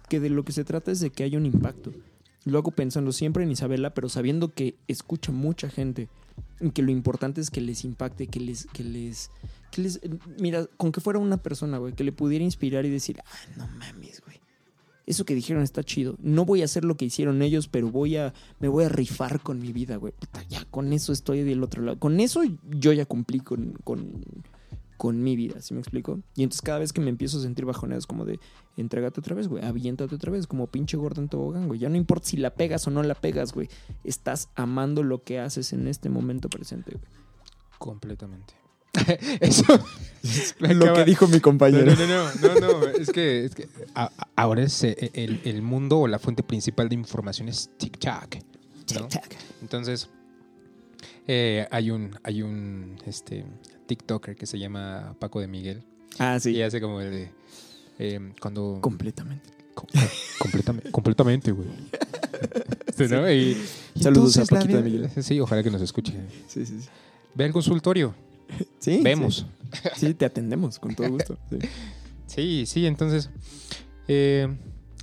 que 0.09 0.21
de 0.21 0.31
lo 0.31 0.45
que 0.45 0.53
se 0.53 0.63
trata 0.65 0.93
es 0.93 1.01
de 1.01 1.11
que 1.11 1.25
haya 1.25 1.39
un 1.39 1.47
impacto. 1.47 1.91
Lo 2.45 2.59
hago 2.59 2.71
pensando 2.71 3.13
siempre 3.13 3.45
en 3.45 3.51
Isabela, 3.51 3.95
pero 3.95 4.09
sabiendo 4.09 4.53
que 4.53 4.77
escucha 4.89 5.33
mucha 5.33 5.71
gente 5.71 6.09
y 6.61 6.71
que 6.71 6.83
lo 6.83 6.91
importante 6.91 7.41
es 7.41 7.51
que 7.51 7.61
les 7.61 7.85
impacte, 7.85 8.27
que 8.27 8.41
les, 8.41 8.67
que 8.67 8.85
les, 8.85 9.31
mira, 10.39 10.67
con 10.77 10.93
que 10.93 11.01
fuera 11.01 11.19
una 11.19 11.39
persona, 11.39 11.79
güey, 11.79 11.95
que 11.95 12.05
le 12.05 12.13
pudiera 12.13 12.45
inspirar 12.45 12.85
y 12.85 12.91
decir, 12.91 13.19
ah, 13.25 13.47
no 13.57 13.67
mames, 13.67 14.23
güey. 14.25 14.41
Eso 15.07 15.27
que 15.27 15.35
dijeron 15.35 15.63
está 15.63 15.83
chido. 15.83 16.17
No 16.19 16.47
voy 16.47 16.63
a 16.63 16.65
hacer 16.65 16.85
lo 16.85 16.97
que 16.97 17.05
hicieron 17.05 17.43
ellos, 17.43 17.69
pero 17.69 17.91
voy 17.91 18.17
a, 18.17 18.33
me 18.59 18.69
voy 18.69 18.85
a 18.85 18.89
rifar 18.89 19.41
con 19.41 19.61
mi 19.61 19.73
vida, 19.73 19.97
güey. 19.97 20.15
Puta, 20.19 20.43
ya 20.49 20.65
con 20.65 20.93
eso 20.95 21.13
estoy 21.13 21.43
del 21.43 21.63
otro 21.63 21.83
lado. 21.83 21.99
Con 21.99 22.21
eso 22.21 22.43
yo 22.71 22.93
ya 22.93 23.05
cumplí 23.05 23.41
con, 23.41 23.75
con 24.97 25.23
mi 25.23 25.37
vida, 25.37 25.61
¿sí 25.61 25.75
me 25.75 25.81
explico? 25.81 26.21
Y 26.37 26.43
entonces 26.45 26.63
cada 26.63 26.79
vez 26.79 26.93
que 26.93 27.01
me 27.01 27.11
empiezo 27.11 27.39
a 27.39 27.43
sentir 27.43 27.65
bajoneadas 27.65 28.07
como 28.07 28.25
de, 28.25 28.39
entrégate 28.77 29.21
otra 29.21 29.35
vez, 29.35 29.49
güey, 29.49 29.65
aviéntate 29.65 30.15
otra 30.15 30.31
vez, 30.33 30.47
como 30.47 30.67
pinche 30.69 30.97
gordo 30.97 31.21
en 31.21 31.29
tobogán, 31.29 31.67
güey. 31.69 31.81
Ya 31.81 31.89
no 31.89 31.97
importa 31.97 32.29
si 32.29 32.37
la 32.37 32.51
pegas 32.55 32.87
o 32.87 32.91
no 32.91 33.03
la 33.03 33.15
pegas, 33.15 33.53
güey. 33.53 33.69
Estás 34.05 34.49
amando 34.55 35.03
lo 35.03 35.23
que 35.23 35.39
haces 35.41 35.73
en 35.73 35.89
este 35.89 36.09
momento 36.09 36.49
presente, 36.49 36.93
güey. 36.93 37.05
Completamente. 37.79 38.55
Eso. 39.41 39.65
me 40.61 40.73
Lo 40.75 40.85
acaba- 40.85 40.99
que 40.99 41.05
dijo 41.05 41.27
mi 41.27 41.37
No, 41.37 41.43
compañero. 41.43 41.93
no, 41.97 42.07
no, 42.07 42.25
no, 42.41 42.61
no, 42.61 42.81
no, 42.81 42.87
es 42.87 43.11
que, 43.11 43.45
es 43.45 43.55
que 43.55 43.69
a- 43.95 44.05
a- 44.17 44.29
ahora 44.37 44.63
es 44.63 44.85
eh, 44.85 45.11
el, 45.15 45.41
el 45.45 45.63
mundo 45.63 45.99
o 45.99 46.07
la 46.07 46.19
fuente 46.21 46.43
principal 46.45 46.89
de 46.89 46.95
información 46.95 47.49
es 47.49 47.71
TikTok. 47.77 48.37
¿no? 48.95 49.09
Entonces, 49.63 50.09
eh, 51.27 51.67
hay 51.71 51.91
un, 51.91 52.17
hay 52.23 52.43
un 52.43 52.97
este, 53.07 53.45
TikToker 53.87 54.37
que 54.37 54.47
se 54.47 54.59
llama 54.59 55.17
Paco 55.19 55.41
de 55.41 55.49
Miguel 55.49 55.83
Ah, 56.19 56.39
sí. 56.41 56.51
y 56.53 56.63
hace 56.63 56.81
como 56.81 57.01
el 57.01 57.11
de 57.11 57.31
eh, 57.99 58.33
cuando 58.41 58.79
Completamente. 58.81 59.51
Com- 59.75 59.89
completamente, 60.39 60.91
completamente, 60.91 61.53
güey. 61.53 61.69
Sí, 62.97 63.05
¿no? 63.11 63.29
Y- 63.31 63.57
y 63.97 64.03
Saludos 64.03 64.37
a 64.37 64.43
entonces 64.43 64.49
Paquito 64.49 64.77
de 64.77 64.83
Miguel. 64.85 65.11
Sí, 65.23 65.41
ojalá 65.41 65.63
que 65.65 65.71
nos 65.71 65.83
escuche. 65.83 66.13
Sí, 66.47 66.65
sí, 66.65 66.81
sí. 66.81 66.89
Ve 67.35 67.45
al 67.45 67.53
consultorio, 67.53 68.15
Sí, 68.79 69.01
vemos. 69.03 69.47
Sí, 69.97 70.07
Sí, 70.07 70.15
te 70.15 70.25
atendemos 70.25 70.79
con 70.79 70.95
todo 70.95 71.09
gusto. 71.11 71.37
Sí. 71.51 71.59
Sí, 72.27 72.65
sí, 72.67 72.87
entonces, 72.87 73.31
eh, 74.09 74.49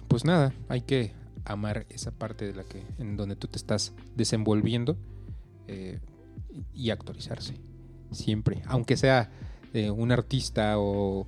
pues 0.07 0.25
nada, 0.25 0.53
hay 0.69 0.81
que 0.81 1.13
amar 1.45 1.85
esa 1.89 2.11
parte 2.11 2.45
de 2.45 2.53
la 2.53 2.63
que 2.63 2.83
en 2.97 3.15
donde 3.15 3.35
tú 3.35 3.47
te 3.47 3.57
estás 3.57 3.93
desenvolviendo 4.15 4.97
eh, 5.67 5.99
y 6.73 6.89
actualizarse 6.89 7.53
siempre, 8.11 8.61
aunque 8.65 8.97
sea 8.97 9.29
eh, 9.73 9.89
un 9.89 10.11
artista 10.11 10.77
o 10.77 11.25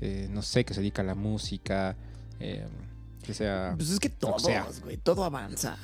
eh, 0.00 0.28
no 0.30 0.42
sé 0.42 0.64
que 0.64 0.74
se 0.74 0.80
dedica 0.80 1.02
a 1.02 1.04
la 1.04 1.14
música, 1.14 1.96
eh, 2.40 2.66
que 3.22 3.34
sea 3.34 3.74
Pues 3.76 3.90
es 3.90 4.00
que 4.00 4.12
sea. 4.38 4.66
güey, 4.82 4.96
todo 4.96 5.24
avanza. 5.24 5.76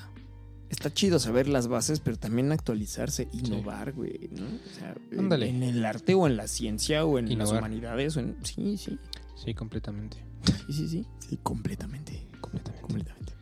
Está 0.70 0.92
chido 0.92 1.18
saber 1.18 1.48
las 1.48 1.66
bases, 1.66 1.98
pero 2.00 2.18
también 2.18 2.52
actualizarse, 2.52 3.28
innovar, 3.32 3.92
güey, 3.92 4.28
¿no? 4.32 4.44
O 4.44 4.78
sea, 4.78 4.94
en- 5.10 5.18
Ándale. 5.20 5.48
En, 5.48 5.62
el 5.62 5.84
arte 5.84 6.14
o 6.14 6.26
en 6.26 6.36
la 6.36 6.46
ciencia 6.46 7.06
o 7.06 7.18
en 7.18 7.38
las 7.38 7.52
humanidades. 7.52 8.16
O 8.16 8.20
en... 8.20 8.36
Sí, 8.42 8.76
sí, 8.76 8.98
sí 9.34 9.54
completamente, 9.54 10.18
sí, 10.66 10.72
sí, 10.72 10.88
sí. 10.88 11.06
Sí, 11.26 11.38
completamente. 11.42 12.26
completamente. 12.40 12.82
Completamente. 12.82 13.32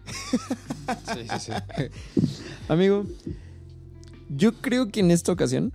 Sí, 1.15 1.27
sí, 1.41 1.53
sí. 1.53 1.53
Amigo, 2.69 3.05
yo 4.29 4.53
creo 4.61 4.89
que 4.89 5.01
en 5.01 5.11
esta 5.11 5.33
ocasión, 5.33 5.73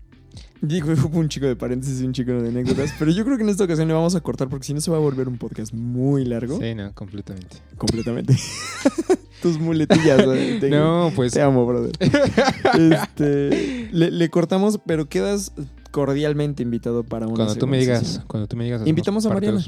digo, 0.62 0.92
hubo 1.06 1.20
un 1.20 1.28
chico 1.30 1.46
de 1.48 1.56
paréntesis 1.56 2.02
y 2.02 2.06
un 2.06 2.14
chico 2.14 2.32
de 2.32 2.50
anécdotas, 2.50 2.94
pero 3.00 3.12
yo 3.12 3.24
creo 3.26 3.38
que 3.38 3.44
en 3.44 3.50
esta 3.50 3.64
ocasión 3.66 3.88
le 3.88 3.94
vamos 3.94 4.16
a 4.16 4.22
cortar 4.22 4.48
porque 4.50 4.66
si 4.66 4.74
no 4.74 4.82
se 4.82 4.90
va 4.92 4.98
a 4.98 5.00
volver 5.00 5.28
un 5.28 5.38
podcast 5.38 5.74
muy 5.74 6.26
largo. 6.26 6.60
Sí, 6.60 6.74
no, 6.76 6.94
completamente. 6.94 7.58
Completamente. 7.78 8.36
Tus 9.42 9.60
muletillas. 9.60 10.24
te- 10.60 10.70
No, 10.70 11.12
pues 11.16 11.34
Te 11.34 11.42
amo, 11.42 11.66
brother. 11.66 11.92
Este, 12.78 13.90
le, 13.92 14.12
le 14.12 14.30
cortamos, 14.30 14.80
pero 14.86 15.10
quedas 15.10 15.52
cordialmente 15.90 16.62
invitado 16.64 17.04
para 17.04 17.26
una 17.28 17.36
cuando 17.36 17.56
tú 17.56 17.68
me 17.68 17.80
digas, 17.80 18.00
sesión. 18.00 18.24
cuando 18.28 18.48
tú 18.48 18.56
me 18.56 18.64
digas, 18.66 18.84
Invitamos 18.86 19.26
a 19.26 19.30
Mariana. 19.30 19.62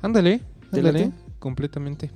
Ándale, 0.00 0.40
¿Te 0.72 0.78
ándale, 0.80 1.12
completamente. 1.38 2.10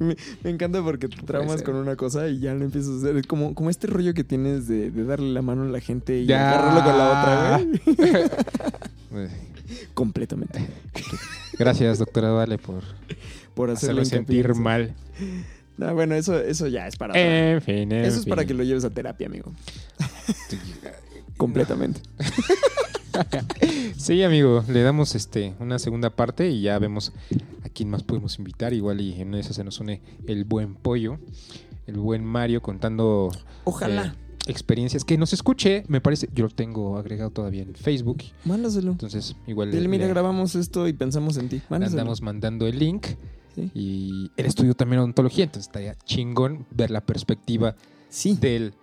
Me, 0.00 0.16
me 0.42 0.50
encanta 0.50 0.82
porque 0.82 1.08
te 1.08 1.22
traumas 1.22 1.62
con 1.62 1.76
una 1.76 1.94
cosa 1.94 2.26
y 2.28 2.40
ya 2.40 2.54
lo 2.54 2.64
empiezas 2.64 2.90
a 2.94 2.96
hacer. 2.98 3.16
Es 3.18 3.26
como, 3.26 3.54
como 3.54 3.70
este 3.70 3.86
rollo 3.86 4.14
que 4.14 4.24
tienes 4.24 4.66
de, 4.66 4.90
de 4.90 5.04
darle 5.04 5.30
la 5.32 5.42
mano 5.42 5.62
a 5.62 5.66
la 5.66 5.80
gente 5.80 6.18
y 6.20 6.26
Ya. 6.26 6.50
agarrarlo 6.50 6.84
con 6.84 6.98
la 6.98 7.08
otra, 7.10 7.60
güey. 9.10 9.28
Completamente. 9.94 10.66
Gracias, 11.58 11.98
doctora 11.98 12.30
Vale, 12.32 12.58
por 12.58 12.82
Por 13.54 13.70
hacerlo 13.70 14.04
sentir 14.04 14.54
mal. 14.54 14.94
No, 15.76 15.94
bueno, 15.94 16.14
eso, 16.14 16.38
eso 16.40 16.66
ya 16.66 16.86
es 16.86 16.96
para. 16.96 17.12
otra. 17.12 17.50
En 17.52 17.62
fin, 17.62 17.92
en 17.92 18.04
eso 18.04 18.18
es 18.20 18.26
para 18.26 18.44
que 18.44 18.54
lo 18.54 18.62
lleves 18.64 18.84
a 18.84 18.90
terapia, 18.90 19.26
amigo. 19.28 19.52
Completamente. 21.36 22.00
Sí, 23.96 24.22
amigo, 24.22 24.64
le 24.68 24.82
damos 24.82 25.14
este 25.14 25.54
una 25.60 25.78
segunda 25.78 26.10
parte 26.10 26.48
y 26.50 26.62
ya 26.62 26.78
vemos 26.78 27.12
a 27.64 27.68
quién 27.68 27.90
más 27.90 28.02
podemos 28.02 28.38
invitar. 28.38 28.72
Igual 28.72 29.00
y 29.00 29.20
en 29.20 29.34
esa 29.34 29.52
se 29.52 29.62
nos 29.64 29.78
une 29.80 30.00
el 30.26 30.44
buen 30.44 30.74
pollo, 30.74 31.18
el 31.86 31.96
buen 31.98 32.24
Mario 32.24 32.62
contando 32.62 33.30
Ojalá. 33.64 34.06
eh, 34.06 34.12
experiencias. 34.50 35.04
Que 35.04 35.18
nos 35.18 35.32
escuche, 35.32 35.84
me 35.88 36.00
parece, 36.00 36.28
yo 36.34 36.44
lo 36.44 36.50
tengo 36.50 36.96
agregado 36.96 37.30
todavía 37.30 37.62
en 37.62 37.74
Facebook. 37.74 38.22
Mándaselo. 38.44 38.92
Entonces, 38.92 39.36
igual 39.46 39.70
Dile, 39.70 39.82
le- 39.82 39.88
mira, 39.88 40.06
le- 40.06 40.12
grabamos 40.12 40.54
esto 40.54 40.88
y 40.88 40.92
pensamos 40.94 41.36
en 41.36 41.48
ti. 41.50 41.56
le 41.56 41.62
Mándaselo. 41.68 42.00
andamos 42.00 42.22
mandando 42.22 42.66
el 42.66 42.78
link. 42.78 43.06
Sí. 43.54 43.70
Y 43.74 44.30
él 44.36 44.46
estudió 44.46 44.74
también 44.74 45.00
odontología, 45.00 45.44
entonces 45.44 45.66
estaría 45.66 45.96
chingón 46.04 46.66
ver 46.70 46.90
la 46.90 47.00
perspectiva 47.02 47.74
Sí. 48.08 48.36
del 48.40 48.74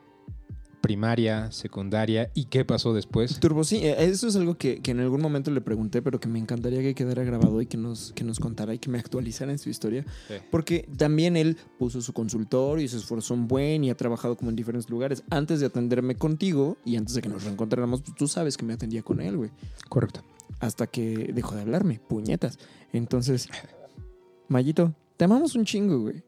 primaria, 0.87 1.51
secundaria 1.51 2.31
y 2.33 2.45
qué 2.45 2.63
pasó 2.63 2.93
después. 2.93 3.41
Turbo, 3.41 3.65
sí, 3.65 3.79
eh, 3.83 3.97
eso 3.99 4.25
es 4.25 4.37
algo 4.37 4.57
que, 4.57 4.81
que 4.81 4.91
en 4.91 5.01
algún 5.01 5.21
momento 5.21 5.51
le 5.51 5.59
pregunté, 5.59 6.01
pero 6.01 6.17
que 6.17 6.29
me 6.29 6.39
encantaría 6.39 6.81
que 6.81 6.95
quedara 6.95 7.25
grabado 7.25 7.59
y 7.61 7.65
que 7.65 7.75
nos, 7.75 8.13
que 8.13 8.23
nos 8.23 8.39
contara 8.39 8.73
y 8.73 8.79
que 8.79 8.89
me 8.89 8.97
actualizara 8.99 9.51
en 9.51 9.59
su 9.59 9.69
historia. 9.69 10.05
Sí. 10.29 10.35
Porque 10.49 10.87
también 10.95 11.35
él 11.35 11.57
puso 11.77 12.01
su 12.01 12.13
consultorio 12.13 12.85
y 12.85 12.87
se 12.87 12.95
esforzó 12.95 13.33
un 13.33 13.49
buen 13.49 13.83
y 13.83 13.89
ha 13.89 13.97
trabajado 13.97 14.37
como 14.37 14.49
en 14.49 14.55
diferentes 14.55 14.89
lugares. 14.89 15.23
Antes 15.29 15.59
de 15.59 15.65
atenderme 15.65 16.15
contigo 16.15 16.77
y 16.85 16.95
antes 16.95 17.15
de 17.15 17.21
que 17.21 17.27
nos 17.27 17.43
reencontráramos, 17.43 18.01
pues 18.01 18.15
tú 18.15 18.29
sabes 18.29 18.55
que 18.55 18.63
me 18.63 18.71
atendía 18.71 19.03
con 19.03 19.19
él, 19.19 19.35
güey. 19.35 19.49
Correcto. 19.89 20.23
Hasta 20.61 20.87
que 20.87 21.33
dejó 21.33 21.53
de 21.55 21.63
hablarme, 21.63 21.99
puñetas. 21.99 22.59
Entonces, 22.93 23.49
Mayito, 24.47 24.93
te 25.17 25.25
amamos 25.25 25.53
un 25.55 25.65
chingo, 25.65 25.99
güey. 25.99 26.23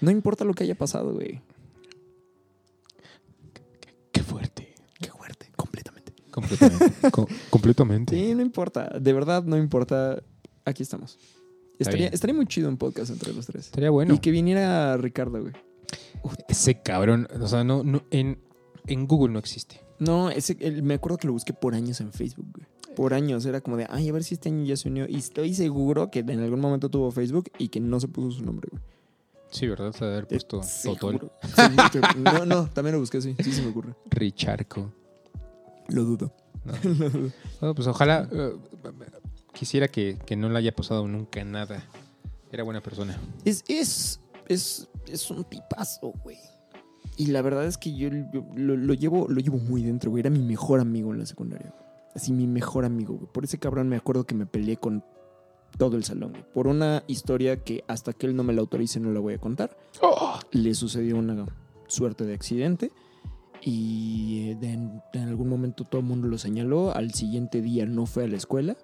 No 0.00 0.10
importa 0.10 0.44
lo 0.44 0.54
que 0.54 0.64
haya 0.64 0.74
pasado, 0.74 1.12
güey. 1.12 1.42
Qué 4.12 4.22
fuerte. 4.22 4.74
Qué 5.00 5.10
fuerte, 5.10 5.50
completamente. 6.48 6.84
Completamente. 6.84 7.10
Co- 7.12 7.28
completamente. 7.50 8.16
Sí, 8.16 8.34
no 8.34 8.42
importa. 8.42 8.88
De 9.00 9.12
verdad, 9.12 9.42
no 9.44 9.56
importa. 9.56 10.22
Aquí 10.64 10.82
estamos. 10.82 11.18
Estaría, 11.78 12.06
estaría 12.08 12.34
muy 12.34 12.46
chido 12.46 12.68
un 12.68 12.76
podcast 12.76 13.10
entre 13.10 13.32
los 13.32 13.46
tres. 13.46 13.66
Estaría 13.66 13.90
bueno. 13.90 14.14
Y 14.14 14.18
que 14.18 14.30
viniera 14.30 14.96
Ricardo, 14.96 15.40
güey. 15.40 15.52
Ese 16.48 16.80
cabrón, 16.80 17.28
o 17.40 17.46
sea, 17.48 17.64
no, 17.64 17.82
no 17.82 18.02
en, 18.10 18.38
en 18.86 19.06
Google 19.06 19.32
no 19.32 19.38
existe. 19.38 19.80
No, 19.98 20.30
ese, 20.30 20.56
el- 20.60 20.82
me 20.82 20.94
acuerdo 20.94 21.18
que 21.18 21.26
lo 21.26 21.32
busqué 21.32 21.52
por 21.52 21.74
años 21.74 22.00
en 22.00 22.12
Facebook, 22.12 22.46
güey. 22.54 22.66
Por 22.96 23.12
años. 23.12 23.44
Era 23.44 23.60
como 23.60 23.76
de, 23.76 23.86
ay, 23.90 24.08
a 24.08 24.12
ver 24.12 24.22
si 24.24 24.34
este 24.34 24.48
año 24.48 24.64
ya 24.64 24.76
se 24.76 24.88
unió. 24.88 25.06
Y 25.08 25.16
estoy 25.16 25.52
seguro 25.54 26.10
que 26.10 26.20
en 26.20 26.40
algún 26.40 26.60
momento 26.60 26.88
tuvo 26.88 27.10
Facebook 27.10 27.50
y 27.58 27.68
que 27.68 27.80
no 27.80 27.98
se 28.00 28.08
puso 28.08 28.30
su 28.38 28.44
nombre, 28.44 28.68
güey. 28.70 28.82
Sí, 29.50 29.66
¿verdad? 29.68 29.92
Se 29.92 30.04
haber 30.04 30.26
puesto 30.26 30.60
Totol. 30.82 31.12
Seguro. 31.18 31.32
Seguro. 31.92 32.08
No, 32.18 32.46
no, 32.46 32.70
también 32.70 32.94
lo 32.94 33.00
busqué 33.00 33.18
así. 33.18 33.34
Sí, 33.42 33.52
se 33.52 33.62
me 33.62 33.68
ocurre. 33.68 33.94
Richarco. 34.10 34.92
Lo 35.88 36.04
dudo. 36.04 36.32
No. 36.64 36.72
Bueno, 37.60 37.74
pues 37.74 37.86
ojalá. 37.86 38.28
eh, 38.32 38.52
quisiera 39.52 39.88
que, 39.88 40.18
que 40.26 40.36
no 40.36 40.48
le 40.48 40.58
haya 40.58 40.74
pasado 40.74 41.06
nunca 41.08 41.44
nada. 41.44 41.82
Era 42.52 42.62
buena 42.64 42.80
persona. 42.82 43.18
Es, 43.44 43.64
es, 43.68 44.20
es, 44.48 44.88
es 45.06 45.30
un 45.30 45.44
tipazo, 45.44 46.12
güey. 46.22 46.38
Y 47.16 47.26
la 47.26 47.42
verdad 47.42 47.64
es 47.66 47.78
que 47.78 47.94
yo 47.94 48.10
lo, 48.10 48.44
lo- 48.56 48.76
lo 48.76 48.94
llevo, 48.94 49.26
lo 49.28 49.40
llevo 49.40 49.58
muy 49.58 49.82
dentro, 49.82 50.10
güey. 50.10 50.20
Era 50.20 50.30
mi 50.30 50.40
mejor 50.40 50.80
amigo 50.80 51.12
en 51.12 51.20
la 51.20 51.26
secundaria. 51.26 51.70
güey. 51.70 51.84
Así, 52.14 52.32
mi 52.32 52.46
mejor 52.46 52.84
amigo, 52.84 53.14
güey. 53.14 53.28
Por 53.32 53.44
ese 53.44 53.58
cabrón 53.58 53.88
me 53.88 53.96
acuerdo 53.96 54.24
que 54.24 54.34
me 54.34 54.46
peleé 54.46 54.76
con 54.76 55.04
todo 55.78 55.96
el 55.96 56.04
salón, 56.04 56.30
güey. 56.32 56.44
Por 56.52 56.66
una 56.66 57.02
historia 57.06 57.62
que 57.62 57.84
hasta 57.88 58.12
que 58.12 58.26
él 58.26 58.36
no 58.36 58.42
me 58.44 58.52
la 58.52 58.60
autorice 58.60 59.00
no 59.00 59.10
la 59.12 59.20
voy 59.20 59.34
a 59.34 59.38
contar. 59.38 59.76
Le 60.52 60.74
sucedió 60.74 61.16
una 61.16 61.46
suerte 61.88 62.24
de 62.24 62.34
accidente. 62.34 62.90
Y 63.66 64.50
eh, 64.50 64.58
en, 64.60 65.02
en 65.14 65.28
algún 65.28 65.48
momento 65.48 65.84
todo 65.84 66.00
el 66.00 66.06
mundo 66.06 66.28
lo 66.28 66.36
señaló. 66.36 66.94
Al 66.94 67.14
siguiente 67.14 67.62
día 67.62 67.86
no 67.86 68.04
fue 68.04 68.24
a 68.24 68.28
la 68.28 68.36
escuela. 68.36 68.76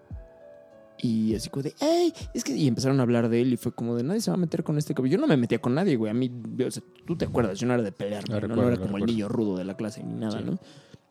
Y 1.02 1.34
así 1.34 1.48
como 1.48 1.62
de, 1.62 1.74
¡ay! 1.80 2.12
Es 2.34 2.44
que. 2.44 2.54
Y 2.56 2.66
empezaron 2.66 2.98
a 3.00 3.02
hablar 3.02 3.28
de 3.28 3.40
él 3.42 3.52
y 3.52 3.56
fue 3.56 3.72
como 3.72 3.94
de, 3.94 4.02
nadie 4.02 4.20
se 4.20 4.30
va 4.30 4.36
a 4.36 4.40
meter 4.40 4.64
con 4.64 4.78
este 4.78 4.94
cabrón. 4.94 5.10
Yo 5.12 5.18
no 5.18 5.26
me 5.26 5.36
metía 5.36 5.60
con 5.60 5.74
nadie, 5.74 5.96
güey. 5.96 6.10
A 6.10 6.14
mí, 6.14 6.30
o 6.66 6.70
sea, 6.70 6.82
tú 7.06 7.16
te 7.16 7.26
acuerdas, 7.26 7.58
yo 7.58 7.66
no 7.66 7.74
era 7.74 7.82
de 7.82 7.92
pelear, 7.92 8.28
Lo 8.28 8.40
¿no? 8.40 8.56
No 8.56 8.68
era 8.68 8.76
como 8.78 8.98
el 8.98 9.06
niño 9.06 9.28
rudo 9.28 9.56
de 9.56 9.64
la 9.64 9.76
clase 9.76 10.02
ni 10.02 10.14
nada, 10.14 10.38
Sí. 10.38 10.44
¿no? 10.44 10.58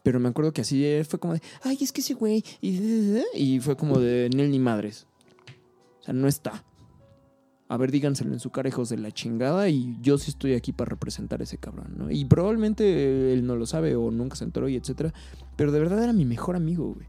Pero 0.01 0.19
me 0.19 0.29
acuerdo 0.29 0.53
que 0.53 0.61
así 0.61 0.85
eh, 0.85 1.03
fue 1.03 1.19
como 1.19 1.33
de, 1.33 1.41
¡ay! 1.63 1.77
Es 1.81 1.91
que 1.91 2.01
ese 2.01 2.13
güey. 2.13 2.43
Y, 2.61 3.19
y 3.35 3.59
fue 3.59 3.75
como 3.75 3.99
de, 3.99 4.29
Nel 4.33 4.49
ni 4.49 4.59
madres. 4.59 5.07
O 6.01 6.03
sea, 6.03 6.13
no 6.13 6.27
está. 6.27 6.63
A 7.71 7.77
ver, 7.77 7.91
díganselo 7.91 8.33
en 8.33 8.39
su 8.39 8.49
cara, 8.49 8.67
hijos 8.67 8.89
de 8.89 8.97
la 8.97 9.11
chingada, 9.11 9.69
y 9.69 9.95
yo 10.01 10.17
sí 10.17 10.31
estoy 10.31 10.55
aquí 10.55 10.73
para 10.73 10.89
representar 10.89 11.39
a 11.39 11.43
ese 11.43 11.59
cabrón, 11.59 11.93
¿no? 11.97 12.09
Y 12.09 12.25
probablemente 12.25 13.31
él 13.31 13.45
no 13.45 13.55
lo 13.55 13.67
sabe 13.67 13.95
o 13.95 14.09
nunca 14.09 14.35
se 14.35 14.43
enteró 14.43 14.67
y 14.69 14.75
etcétera, 14.75 15.13
pero 15.55 15.71
de 15.71 15.77
verdad 15.77 16.03
era 16.03 16.11
mi 16.11 16.25
mejor 16.25 16.55
amigo, 16.55 16.95
güey. 16.95 17.07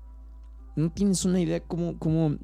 No 0.77 0.93
tienes 0.93 1.25
una 1.25 1.41
idea 1.41 1.61
cómo, 1.61 1.99
cómo, 1.99 2.37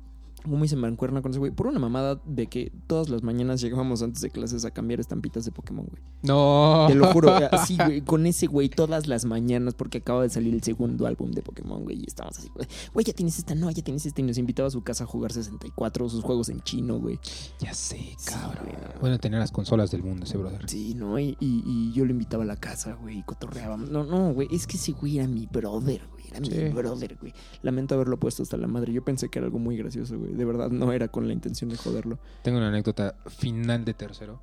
cómo 0.51 0.65
hice 0.65 0.77
mancuerna 0.77 1.23
con 1.23 1.31
ese 1.33 1.39
güey. 1.39 1.53
Por 1.53 1.67
una 1.67 1.79
mamada 1.79 2.21
de 2.25 2.47
que 2.47 2.73
todas 2.87 3.09
las 3.09 3.23
mañanas 3.23 3.61
llegábamos 3.61 4.03
antes 4.03 4.21
de 4.23 4.31
clases 4.31 4.65
a 4.65 4.71
cambiar 4.71 5.01
estampitas 5.01 5.45
de 5.45 5.53
Pokémon, 5.53 5.87
güey. 5.87 6.03
No. 6.23 6.87
Te 6.89 6.95
lo 6.95 7.07
juro, 7.13 7.35
así, 7.53 7.77
güey, 7.77 8.01
con 8.03 8.27
ese 8.27 8.47
güey 8.47 8.69
todas 8.69 9.07
las 9.07 9.25
mañanas 9.25 9.75
porque 9.75 9.99
acaba 9.99 10.23
de 10.23 10.31
salir 10.31 10.55
el 10.55 10.63
segundo 10.63 11.07
álbum 11.07 11.31
de 11.33 11.43
Pokémon, 11.43 11.83
güey, 11.85 12.01
y 12.01 12.05
estábamos 12.07 12.39
así, 12.39 12.49
güey, 12.55 12.67
güey, 12.93 13.05
ya 13.05 13.13
tienes 13.13 13.39
esta, 13.39 13.55
no, 13.55 13.71
ya 13.71 13.83
tienes 13.83 14.07
esta, 14.07 14.21
y 14.21 14.25
nos 14.25 14.39
invitaba 14.39 14.69
a 14.69 14.71
su 14.71 14.83
casa 14.83 15.05
a 15.05 15.07
jugar 15.07 15.33
64, 15.33 16.09
sus 16.09 16.23
juegos 16.25 16.49
en 16.49 16.61
chino, 16.63 16.99
güey. 16.99 17.19
Ya 17.61 17.75
sé, 17.75 18.17
cabrón. 18.25 18.67
Bueno, 19.01 19.19
tener 19.19 19.39
las 19.41 19.53
consolas 19.53 19.91
del 19.91 20.03
mundo 20.03 20.25
ese 20.25 20.37
brother. 20.39 20.69
Sí, 20.69 20.95
¿no? 20.95 21.19
Y, 21.19 21.37
y- 21.41 21.63
y 21.67 21.93
yo 21.93 22.05
lo 22.05 22.11
invitaba 22.13 22.43
a 22.43 22.47
la 22.47 22.57
casa, 22.57 22.95
güey, 22.95 23.19
y 23.19 23.23
cotorreábamos. 23.23 23.91
No, 23.91 24.05
no, 24.05 24.33
güey, 24.33 24.49
es 24.51 24.67
que 24.67 24.77
ese 24.77 24.93
güey 24.93 25.19
era 25.19 25.27
mi 25.29 25.47
brother, 25.47 26.01
güey, 26.13 26.16
mi 26.41 26.51
Sí. 26.51 26.69
brother, 26.69 27.17
güey. 27.21 27.33
Lamento 27.63 27.95
haberlo 27.95 28.19
puesto 28.19 28.43
hasta 28.43 28.57
la 28.57 28.67
madre. 28.67 28.93
Yo 28.93 29.05
pensé 29.05 29.29
que 29.29 29.39
era 29.39 29.47
algo 29.47 29.59
muy 29.59 29.77
gracioso, 29.77 30.19
güey. 30.19 30.33
De 30.35 30.45
verdad, 30.45 30.71
no 30.71 30.93
era 30.93 31.09
con 31.09 31.27
la 31.27 31.33
intención 31.33 31.71
de 31.71 31.77
joderlo. 31.77 32.19
Tengo 32.43 32.59
una 32.59 32.69
anécdota 32.69 33.15
final 33.27 33.85
de 33.85 33.95
tercero. 33.95 34.41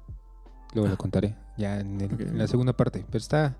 Luego 0.73 0.89
la 0.89 0.95
contaré. 0.97 1.35
Ya 1.57 1.79
en, 1.79 2.01
el- 2.01 2.13
Ok. 2.13 2.21
en 2.21 2.37
la 2.37 2.47
segunda 2.47 2.73
parte. 2.73 3.05
Pero 3.07 3.17
está. 3.19 3.55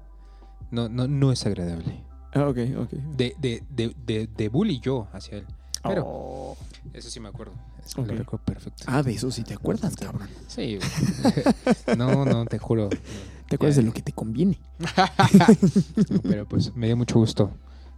No, 0.71 0.89
no, 0.89 1.07
no 1.07 1.31
es 1.31 1.45
agradable. 1.45 2.03
Ah, 2.33 2.47
ok, 2.47 2.57
ok. 2.79 2.89
De, 3.15 3.35
de, 3.39 3.63
de, 3.69 3.95
de, 4.05 4.27
de 4.27 4.49
bully 4.49 4.79
yo 4.79 5.07
hacia 5.13 5.37
él. 5.37 5.45
Pero 5.83 6.03
Oh. 6.07 6.57
eso 6.93 7.09
sí 7.11 7.19
me 7.19 7.27
acuerdo. 7.29 7.53
Eso 7.85 8.01
Ok. 8.01 8.07
Lo 8.07 8.15
recuerdo 8.15 8.45
perfecto. 8.45 8.83
Ah, 8.87 9.03
de 9.03 9.11
eso 9.11 9.29
sí 9.29 9.43
te 9.43 9.53
acuerdas, 9.53 9.95
cabrón. 9.95 10.27
Sí. 10.47 10.77
güey. 10.77 11.97
no, 11.97 12.25
no, 12.25 12.45
te 12.45 12.57
juro. 12.57 12.89
Te 13.49 13.55
acuerdas 13.55 13.75
Ya. 13.75 13.81
de 13.81 13.87
lo 13.87 13.93
que 13.93 14.01
te 14.01 14.13
conviene. 14.13 14.57
No, 16.09 16.21
pero 16.23 16.47
pues 16.47 16.75
me 16.75 16.87
dio 16.87 16.97
mucho 16.97 17.19
gusto 17.19 17.51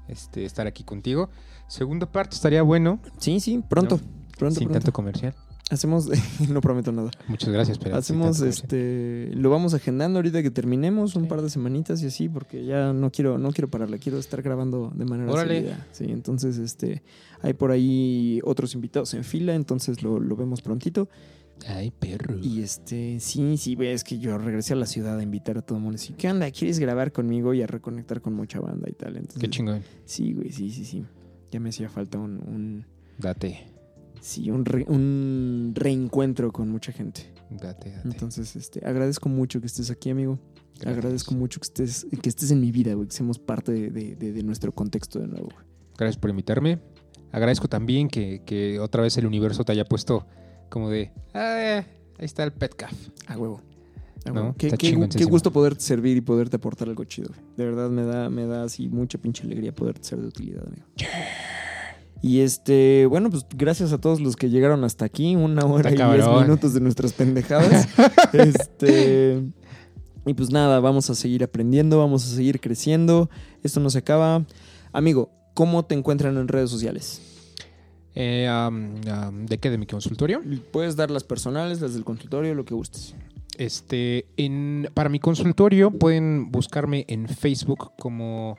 este, 0.08 0.46
estar 0.46 0.68
aquí 0.68 0.84
contigo. 0.84 1.30
Segunda 1.68 2.06
parte 2.12 2.36
estaría 2.36 2.62
bueno. 2.62 3.00
Sí, 3.20 3.40
sí, 3.40 3.64
pronto. 3.68 3.98
No. 3.98 4.02
Pronto, 4.38 4.60
sin 4.60 4.68
pronto. 4.68 4.80
tanto 4.80 4.94
comercial. 4.94 5.34
Hacemos, 5.72 6.08
no 6.50 6.62
prometo 6.62 6.92
nada. 6.92 7.10
Muchas 7.28 7.50
gracias, 7.50 7.80
pero 7.80 7.96
Hacemos 7.96 8.40
este, 8.42 9.32
lo 9.34 9.50
vamos 9.50 9.74
agendando 9.74 10.20
ahorita 10.20 10.44
que 10.44 10.52
terminemos 10.52 11.16
un 11.16 11.28
par 11.28 11.42
de 11.42 11.50
semanitas 11.50 12.04
y 12.04 12.06
así, 12.06 12.30
porque 12.30 12.66
ya 12.66 12.94
no 12.94 13.12
quiero, 13.12 13.40
no 13.40 13.52
quiero 13.52 13.68
pararle, 13.70 13.98
quiero 13.98 14.20
estar 14.20 14.44
grabando 14.44 14.92
de 14.94 15.06
manera 15.06 15.32
Órale. 15.32 15.56
seguida. 15.56 15.88
Sí, 15.92 16.06
entonces 16.10 16.60
este, 16.60 17.02
hay 17.42 17.54
por 17.54 17.72
ahí 17.72 18.42
otros 18.44 18.76
invitados 18.76 19.16
en 19.16 19.24
fila, 19.24 19.56
entonces 19.56 20.04
lo, 20.04 20.20
lo 20.20 20.36
vemos 20.36 20.62
prontito. 20.62 21.10
Ay, 21.68 21.92
perro. 21.92 22.38
Y 22.42 22.62
este, 22.62 23.20
sí, 23.20 23.58
sí, 23.58 23.76
ves 23.76 24.04
que 24.04 24.20
yo 24.20 24.38
regresé 24.38 24.74
a 24.74 24.76
la 24.76 24.86
ciudad 24.86 25.18
a 25.18 25.24
invitar 25.24 25.58
a 25.58 25.62
todo 25.62 25.78
el 25.78 25.84
mundo. 25.84 25.96
Así, 25.96 26.14
¿qué 26.14 26.30
onda? 26.30 26.50
¿Quieres 26.52 26.80
grabar 26.80 27.12
conmigo 27.12 27.54
y 27.54 27.62
a 27.62 27.68
reconectar 27.68 28.22
con 28.22 28.34
mucha 28.34 28.60
banda 28.60 28.88
y 28.90 28.94
tal? 28.94 29.16
Entonces, 29.18 29.42
Qué 29.42 29.50
chingón. 29.50 29.82
Sí, 30.06 30.34
güey, 30.34 30.52
sí, 30.52 30.70
sí, 30.70 30.86
sí. 30.86 31.06
Ya 31.52 31.60
me 31.60 31.70
hacía 31.70 31.90
falta 31.90 32.18
un, 32.20 32.34
un 32.48 32.86
Date, 33.18 33.66
sí, 34.22 34.52
un, 34.52 34.66
re- 34.66 34.86
un 34.88 35.72
reencuentro 35.76 36.52
con 36.52 36.70
mucha 36.70 36.92
gente. 36.92 37.34
date, 37.50 37.92
date. 37.92 38.08
Entonces, 38.10 38.56
este, 38.56 38.86
agradezco 38.86 39.30
mucho 39.30 39.60
que 39.62 39.68
estés 39.68 39.90
aquí, 39.90 40.10
amigo. 40.10 40.40
Gracias. 40.76 40.98
Agradezco 40.98 41.34
mucho 41.34 41.60
que 41.62 41.66
estés, 41.66 42.06
que 42.22 42.30
estés 42.30 42.52
en 42.52 42.60
mi 42.60 42.72
vida, 42.72 42.94
güey, 42.94 43.08
que 43.08 43.16
seamos 43.16 43.40
parte 43.40 43.72
de, 43.72 43.90
de- 43.92 44.16
de- 44.18 44.34
de 44.34 44.44
nuestro 44.44 44.74
contexto 44.74 45.20
de 45.20 45.28
nuevo. 45.28 45.46
güey. 45.54 45.66
Gracias 45.98 46.18
por 46.18 46.30
invitarme. 46.30 46.80
Agradezco 47.32 47.68
también 47.70 48.10
que, 48.10 48.42
que 48.46 48.80
otra 48.80 49.02
vez 49.02 49.18
el 49.18 49.26
universo 49.26 49.64
te 49.64 49.72
haya 49.72 49.86
puesto 49.86 50.28
como 50.70 50.90
de, 50.90 51.12
ah, 51.34 51.84
ahí 52.18 52.26
está 52.26 52.44
el 52.44 52.52
Petcaf. 52.54 52.94
A 53.28 53.38
huevo. 53.38 53.62
A 54.26 54.30
No, 54.30 54.42
huevo. 54.42 54.56
Qué, 54.58 54.72
qué- 54.72 55.08
qué 55.10 55.26
gusto 55.26 55.52
poderte 55.52 55.82
servir 55.82 56.18
y 56.18 56.22
poderte 56.22 56.56
aportar 56.58 56.88
algo 56.90 57.04
chido. 57.04 57.30
De 57.58 57.66
verdad 57.66 57.90
me 57.90 58.04
da, 58.04 58.30
me 58.30 58.46
da 58.46 58.64
así 58.64 58.88
mucha 58.90 59.18
pinche 59.18 59.44
alegría 59.44 59.74
poderte 59.74 60.04
ser 60.04 60.20
de 60.20 60.28
utilidad, 60.28 60.64
amigo. 60.68 60.86
Y 62.22 62.40
este, 62.40 63.06
bueno, 63.08 63.30
pues 63.30 63.46
gracias 63.56 63.92
a 63.94 64.00
todos 64.00 64.20
los 64.20 64.36
que 64.36 64.50
llegaron 64.50 64.84
hasta 64.84 65.06
aquí, 65.06 65.36
una 65.36 65.64
hora 65.66 65.92
y 65.92 65.96
diez 65.96 66.28
minutos 66.42 66.74
de 66.74 66.80
nuestras 66.82 67.14
pendejadas. 67.14 67.88
este, 68.34 69.44
y 70.26 70.34
pues 70.34 70.50
nada, 70.50 70.80
vamos 70.80 71.10
a 71.12 71.16
seguir 71.16 71.44
aprendiendo, 71.44 72.00
vamos 72.00 72.26
a 72.26 72.36
seguir 72.36 72.60
creciendo. 72.60 73.30
Esto 73.62 73.80
no 73.80 73.92
se 73.92 74.00
acaba. 74.00 74.44
Amigo, 74.92 75.30
¿cómo 75.54 75.86
te 75.86 75.94
encuentran 75.94 76.38
en 76.38 76.48
redes 76.48 76.72
sociales? 76.72 77.22
Eh, 78.16 78.50
¿De 79.48 79.58
qué? 79.58 79.70
¿De 79.70 79.78
mi 79.78 79.86
consultorio? 79.86 80.42
Puedes 80.72 80.96
dar 80.96 81.12
las 81.12 81.24
personales, 81.24 81.82
las 81.82 81.94
del 81.94 82.04
consultorio, 82.06 82.56
lo 82.56 82.66
que 82.66 82.74
gustes. 82.74 83.14
Este, 83.58 84.26
en, 84.38 84.90
para 84.94 85.10
mi 85.10 85.20
consultorio 85.20 85.92
pueden 85.92 86.52
buscarme 86.52 87.06
en 87.08 87.28
Facebook 87.30 87.92
como 87.98 88.58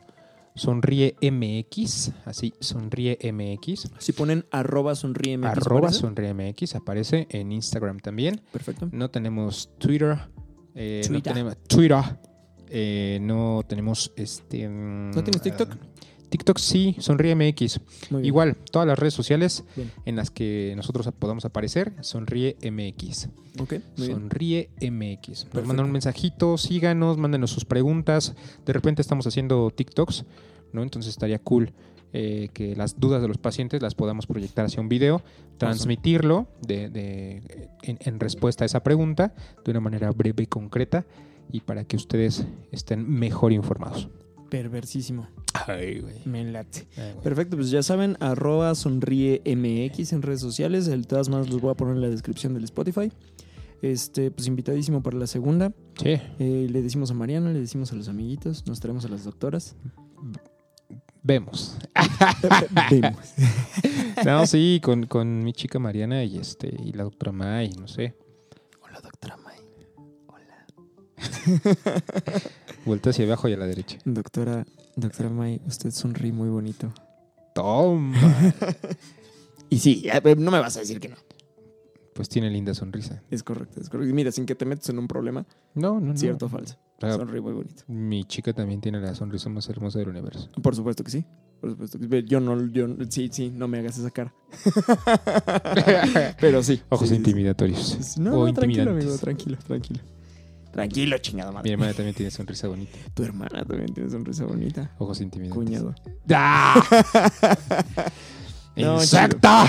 Sonríe 0.55 1.17
MX, 1.21 2.13
así, 2.25 2.55
Sonríe 2.61 3.19
MX. 3.33 3.91
Si 3.99 4.13
ponen 4.13 4.47
arroba 4.51 4.95
sonríe 4.95 5.37
MX, 5.37 5.47
Arroba 5.51 5.81
¿parece? 5.83 6.01
Sonríe 6.01 6.33
MX, 6.35 6.75
aparece 6.77 7.27
en 7.31 7.53
Instagram 7.53 7.99
también. 8.01 8.41
Perfecto. 8.53 8.89
No 8.93 9.11
tenemos 9.11 9.69
Twitter. 9.79 10.17
eh, 10.75 11.03
No 11.05 11.09
Twitter. 11.09 11.33
tenemos 11.35 11.57
Twitter. 11.69 12.03
eh, 12.71 13.19
no 13.21 13.63
tenemos 13.69 14.13
este. 14.17 14.67
¿No 14.69 15.23
tienes 15.23 15.43
TikTok? 15.43 15.77
TikTok 16.29 16.59
sí, 16.59 16.97
Sonríe 16.99 17.35
MX. 17.35 17.81
Igual, 18.23 18.57
todas 18.73 18.87
las 18.87 18.99
redes 18.99 19.15
sociales 19.15 19.65
Bien. 19.77 19.91
en 20.05 20.17
las 20.17 20.31
que 20.31 20.73
nosotros 20.77 21.09
podamos 21.19 21.45
aparecer, 21.45 21.93
Sonríe 22.01 22.57
MX. 22.63 23.29
Ok, 23.61 23.75
bien. 23.97 24.11
Sonríe 24.13 24.71
MX. 24.81 25.47
Nos 25.55 25.65
mandan 25.67 25.87
un 25.87 25.93
mensajito, 25.93 26.59
síganos, 26.59 27.17
mándenos 27.17 27.51
sus 27.51 27.65
preguntas. 27.65 28.35
De 28.67 28.73
repente 28.73 29.03
estamos 29.03 29.27
haciendo 29.27 29.71
TikToks, 29.71 30.25
¿no? 30.73 30.83
Entonces 30.83 31.11
estaría 31.11 31.39
cool 31.39 31.73
eh, 32.13 32.49
que 32.53 32.77
las 32.77 32.99
dudas 33.01 33.23
de 33.23 33.29
los 33.29 33.39
pacientes 33.39 33.81
las 33.83 33.95
podamos 33.95 34.27
proyectar 34.27 34.65
hacia 34.67 34.81
un 34.81 34.89
video, 34.89 35.23
transmitirlo 35.59 36.47
de, 36.67 36.89
de- 36.89 37.69
en, 37.83 37.99
en 38.01 38.21
respuesta 38.21 38.65
a 38.65 38.67
esa 38.67 38.83
pregunta 38.83 39.35
de 39.65 39.71
una 39.71 39.81
manera 39.81 40.11
breve 40.13 40.45
y 40.45 40.47
concreta 40.47 41.05
y 41.53 41.61
para 41.61 41.85
que 41.85 41.97
ustedes 41.97 42.47
estén 42.73 43.09
mejor 43.09 43.53
informados. 43.53 44.09
Perversísimo. 44.51 45.27
Ay, 45.67 46.01
güey. 46.01 46.17
Me 46.25 46.45
late. 46.45 46.87
Ay, 46.97 47.13
güey. 47.13 47.23
Perfecto, 47.25 47.57
pues 47.57 47.71
ya 47.71 47.83
saben, 47.83 48.17
arroba 48.21 48.75
sonríe 48.75 49.43
MX 49.45 50.13
en 50.13 50.23
redes 50.23 50.41
sociales. 50.41 50.87
De 50.87 51.03
todas 51.03 51.29
maneras 51.29 51.51
los 51.53 51.61
voy 51.61 51.71
a 51.73 51.75
poner 51.75 51.95
en 51.97 52.03
la 52.03 52.09
descripción 52.09 52.55
del 52.55 52.65
Spotify. 52.65 53.11
Este, 53.83 54.31
pues 54.31 54.47
invitadísimo 54.49 55.03
para 55.03 55.19
la 55.19 55.27
segunda. 55.27 55.73
Sí, 56.03 56.19
Eh, 56.39 56.67
le 56.71 56.83
decimos 56.83 57.11
a 57.11 57.15
Mariana, 57.15 57.53
le 57.53 57.61
decimos 57.61 57.93
a 57.93 57.95
los 57.97 58.09
amiguitos, 58.09 58.67
nos 58.67 58.81
traemos 58.81 59.05
a 59.05 59.09
las 59.09 59.25
doctoras. 59.25 59.77
vemos. 61.23 61.77
Vemos. 62.91 63.19
No, 64.25 64.47
sí, 64.47 64.81
con, 64.83 65.05
con 65.07 65.45
mi 65.45 65.53
chica 65.53 65.79
Mariana 65.79 66.25
y 66.25 66.39
este 66.39 66.75
y 66.83 66.93
la 66.93 67.05
doctora 67.05 67.33
May, 67.33 67.69
no 67.79 67.87
sé. 67.87 68.17
Hola, 68.83 69.01
doctora 69.03 69.37
May. 69.37 69.57
Vuelta 72.87 73.11
hacia 73.11 73.25
abajo 73.27 73.49
y 73.49 73.53
a 73.53 73.57
la 73.57 73.67
derecha. 73.67 73.99
Doctora, 74.05 74.65
doctora 74.95 75.29
May, 75.29 75.61
usted 75.67 75.91
sonríe 75.91 76.33
muy 76.33 76.49
bonito. 76.49 76.93
Toma. 77.55 78.17
Y 79.69 79.79
sí, 79.81 80.07
no 80.39 80.53
me 80.53 80.61
vas 80.61 80.77
a 80.77 80.81
decir 80.81 81.01
que 81.01 81.09
no. 81.09 81.17
Pues 82.15 82.29
tiene 82.29 82.49
linda 82.49 82.73
sonrisa. 82.73 83.21
Es 83.33 83.43
correcto, 83.43 83.81
es 83.81 83.91
correcto. 83.91 84.09
Y 84.11 84.13
mira, 84.15 84.31
sin 84.31 84.47
que 84.47 84.55
te 84.55 84.65
metas 84.65 84.89
en 84.91 84.99
un 85.01 85.09
problema, 85.09 85.45
No, 85.75 85.95
no, 85.99 86.13
no. 86.13 86.17
cierto 86.17 86.47
o 86.47 86.49
falso. 86.49 86.77
Ah, 87.03 87.11
Sonríe 87.13 87.41
muy 87.41 87.53
bonito. 87.53 87.83
mi 87.89 88.23
chica 88.25 88.53
también 88.53 88.81
tiene 88.81 89.01
la 89.01 89.13
sonrisa 89.17 89.49
más 89.51 89.69
hermosa 89.69 89.99
del 89.99 90.11
universo. 90.11 90.49
Por 90.63 90.77
supuesto 90.77 91.03
que 91.03 91.11
sí. 91.11 91.25
Por 91.61 91.71
supuesto 91.73 91.99
que 91.99 92.07
sí. 92.09 92.25
Yo 92.29 92.39
no, 92.39 92.65
yo, 92.69 92.87
sí, 93.11 93.29
sí, 93.33 93.51
no 93.51 93.67
me 93.67 93.81
hagas 93.81 93.99
esa 93.99 94.13
cara. 94.13 94.33
Pero 96.41 96.63
sí. 96.63 96.81
Ojos 96.89 97.09
sí, 97.09 97.15
sí, 97.17 97.23
sí. 97.25 97.29
intimidatorios. 97.29 98.19
No, 98.19 98.39
o 98.41 98.47
no, 98.47 98.53
tranquilo, 98.55 98.93
amigo, 98.93 99.17
tranquilo, 99.19 99.59
tranquilo. 99.67 100.01
Tranquilo, 100.77 101.19
chingada 101.19 101.51
Mi 101.51 101.55
madre. 101.57 101.73
hermana 101.73 101.93
también 101.95 102.15
tiene 102.15 102.31
sonrisa 102.31 102.69
bonita. 102.69 102.99
Tu 103.15 103.23
hermana 103.25 103.65
también 103.65 103.93
tiene 103.95 104.11
sonrisa 104.11 104.45
bonita. 104.45 104.91
Ojos 104.99 105.21
intimidantes. 105.21 105.65
Cuñado. 105.65 105.95
¡Ah! 106.31 106.83
No. 108.77 108.99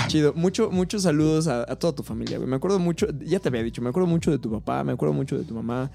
Chido. 0.06 0.34
Mucho, 0.34 0.70
muchos 0.70 1.02
saludos 1.04 1.48
a, 1.48 1.62
a 1.62 1.76
toda 1.76 1.94
tu 1.94 2.02
familia, 2.02 2.36
güey. 2.36 2.46
Me 2.46 2.56
acuerdo 2.56 2.78
mucho, 2.78 3.06
ya 3.24 3.40
te 3.40 3.48
había 3.48 3.62
dicho, 3.62 3.80
me 3.80 3.88
acuerdo 3.88 4.06
mucho 4.06 4.30
de 4.30 4.38
tu 4.38 4.50
papá, 4.50 4.84
me 4.84 4.92
acuerdo 4.92 5.14
mucho 5.14 5.38
de 5.38 5.44
tu 5.44 5.54
mamá. 5.54 5.90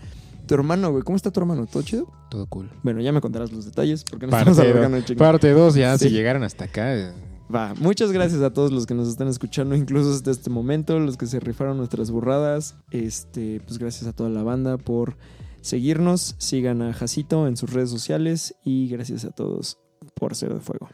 Tu 0.47 0.55
hermano, 0.55 0.89
güey. 0.91 1.03
¿Cómo 1.03 1.15
está 1.15 1.29
tu 1.29 1.39
hermano? 1.39 1.67
¿Todo 1.67 1.83
chido? 1.83 2.11
Todo 2.31 2.47
cool. 2.47 2.71
Bueno, 2.81 3.01
ya 3.01 3.11
me 3.11 3.21
contarás 3.21 3.51
los 3.51 3.65
detalles 3.65 4.03
porque 4.03 4.25
nos 4.25 4.31
Parte 4.31 4.49
estamos 4.49 4.57
do- 4.57 4.63
alargando 4.71 4.97
el 4.97 5.05
chingo. 5.05 5.19
Parte 5.19 5.51
2, 5.51 5.75
ya 5.75 5.95
Sí. 5.99 6.07
si 6.09 6.11
llegaran 6.15 6.41
hasta 6.43 6.65
acá. 6.65 7.13
Va, 7.53 7.75
muchas 7.75 8.11
gracias 8.11 8.41
a 8.41 8.51
todos 8.51 8.71
los 8.71 8.87
que 8.87 8.95
nos 8.95 9.07
están 9.07 9.27
escuchando, 9.27 9.75
incluso 9.75 10.11
hasta 10.11 10.31
este 10.31 10.49
momento, 10.49 10.97
los 10.99 11.17
que 11.17 11.27
se 11.27 11.39
rifaron 11.39 11.77
nuestras 11.77 12.09
burradas. 12.09 12.75
Este, 12.89 13.61
pues 13.67 13.77
gracias 13.77 14.07
a 14.07 14.13
toda 14.13 14.29
la 14.29 14.41
banda 14.41 14.77
por 14.77 15.17
seguirnos. 15.61 16.35
Sigan 16.39 16.81
a 16.81 16.93
Jacito 16.93 17.47
en 17.47 17.55
sus 17.55 17.71
redes 17.71 17.91
sociales 17.91 18.55
y 18.63 18.87
gracias 18.87 19.23
a 19.25 19.31
todos 19.31 19.77
por 20.15 20.35
ser 20.35 20.53
de 20.53 20.61
fuego. 20.61 20.89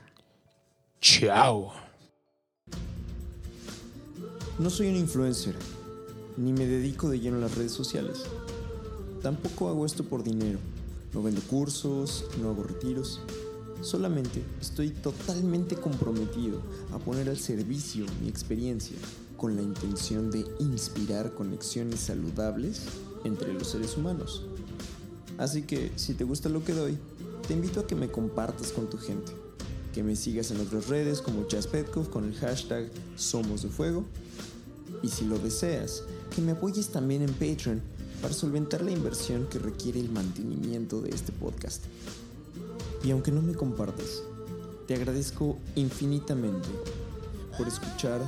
Chao. 0.99 1.71
No 4.57 4.69
soy 4.69 4.89
un 4.89 4.97
influencer, 4.97 5.55
ni 6.35 6.51
me 6.51 6.65
dedico 6.65 7.07
de 7.07 7.21
lleno 7.21 7.37
a 7.37 7.41
las 7.41 7.55
redes 7.55 7.71
sociales. 7.71 8.25
Tampoco 9.21 9.69
hago 9.69 9.85
esto 9.85 10.03
por 10.03 10.23
dinero. 10.23 10.59
No 11.13 11.23
vendo 11.23 11.41
cursos, 11.41 12.25
no 12.41 12.49
hago 12.49 12.63
retiros. 12.63 13.21
Solamente 13.81 14.43
estoy 14.59 14.89
totalmente 14.89 15.75
comprometido 15.75 16.61
a 16.91 16.99
poner 16.99 17.29
al 17.29 17.37
servicio 17.37 18.05
mi 18.21 18.27
experiencia 18.27 18.97
con 19.37 19.55
la 19.55 19.61
intención 19.61 20.29
de 20.31 20.45
inspirar 20.59 21.33
conexiones 21.33 22.01
saludables 22.01 22.81
entre 23.23 23.53
los 23.53 23.69
seres 23.69 23.95
humanos. 23.95 24.43
Así 25.37 25.61
que 25.61 25.91
si 25.95 26.13
te 26.13 26.25
gusta 26.25 26.49
lo 26.49 26.63
que 26.63 26.73
doy, 26.73 26.97
te 27.47 27.53
invito 27.53 27.79
a 27.79 27.87
que 27.87 27.95
me 27.95 28.11
compartas 28.11 28.73
con 28.73 28.89
tu 28.89 28.97
gente, 28.97 29.31
que 29.93 30.03
me 30.03 30.17
sigas 30.17 30.51
en 30.51 30.59
otras 30.59 30.87
redes 30.87 31.21
como 31.21 31.47
Chas 31.47 31.67
Petkov 31.67 32.09
con 32.09 32.25
el 32.25 32.35
hashtag 32.35 32.91
Somos 33.15 33.61
de 33.61 33.69
Fuego 33.69 34.03
y 35.01 35.07
si 35.07 35.25
lo 35.25 35.39
deseas, 35.39 36.03
que 36.35 36.41
me 36.41 36.51
apoyes 36.51 36.89
también 36.89 37.21
en 37.21 37.33
Patreon 37.33 37.81
para 38.21 38.33
solventar 38.33 38.81
la 38.81 38.91
inversión 38.91 39.47
que 39.47 39.59
requiere 39.59 39.99
el 39.99 40.09
mantenimiento 40.09 41.01
de 41.01 41.11
este 41.11 41.31
podcast. 41.31 41.83
Y 43.03 43.11
aunque 43.11 43.31
no 43.31 43.41
me 43.41 43.53
compartas, 43.53 44.23
te 44.87 44.95
agradezco 44.95 45.57
infinitamente 45.75 46.67
por 47.57 47.67
escuchar, 47.67 48.21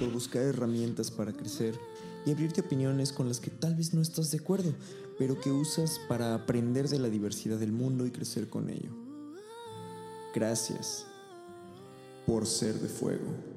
por 0.00 0.10
buscar 0.10 0.42
herramientas 0.42 1.10
para 1.10 1.32
crecer 1.32 1.78
y 2.24 2.32
abrirte 2.32 2.60
opiniones 2.60 3.12
con 3.12 3.28
las 3.28 3.38
que 3.38 3.50
tal 3.50 3.74
vez 3.74 3.94
no 3.94 4.02
estás 4.02 4.30
de 4.30 4.38
acuerdo, 4.38 4.72
pero 5.18 5.40
que 5.40 5.52
usas 5.52 6.00
para 6.08 6.34
aprender 6.34 6.88
de 6.88 6.98
la 6.98 7.08
diversidad 7.08 7.58
del 7.58 7.72
mundo 7.72 8.06
y 8.06 8.10
crecer 8.10 8.48
con 8.48 8.68
ello. 8.68 8.90
Gracias 10.34 11.06
por 12.26 12.46
ser 12.46 12.74
de 12.80 12.88
fuego. 12.88 13.55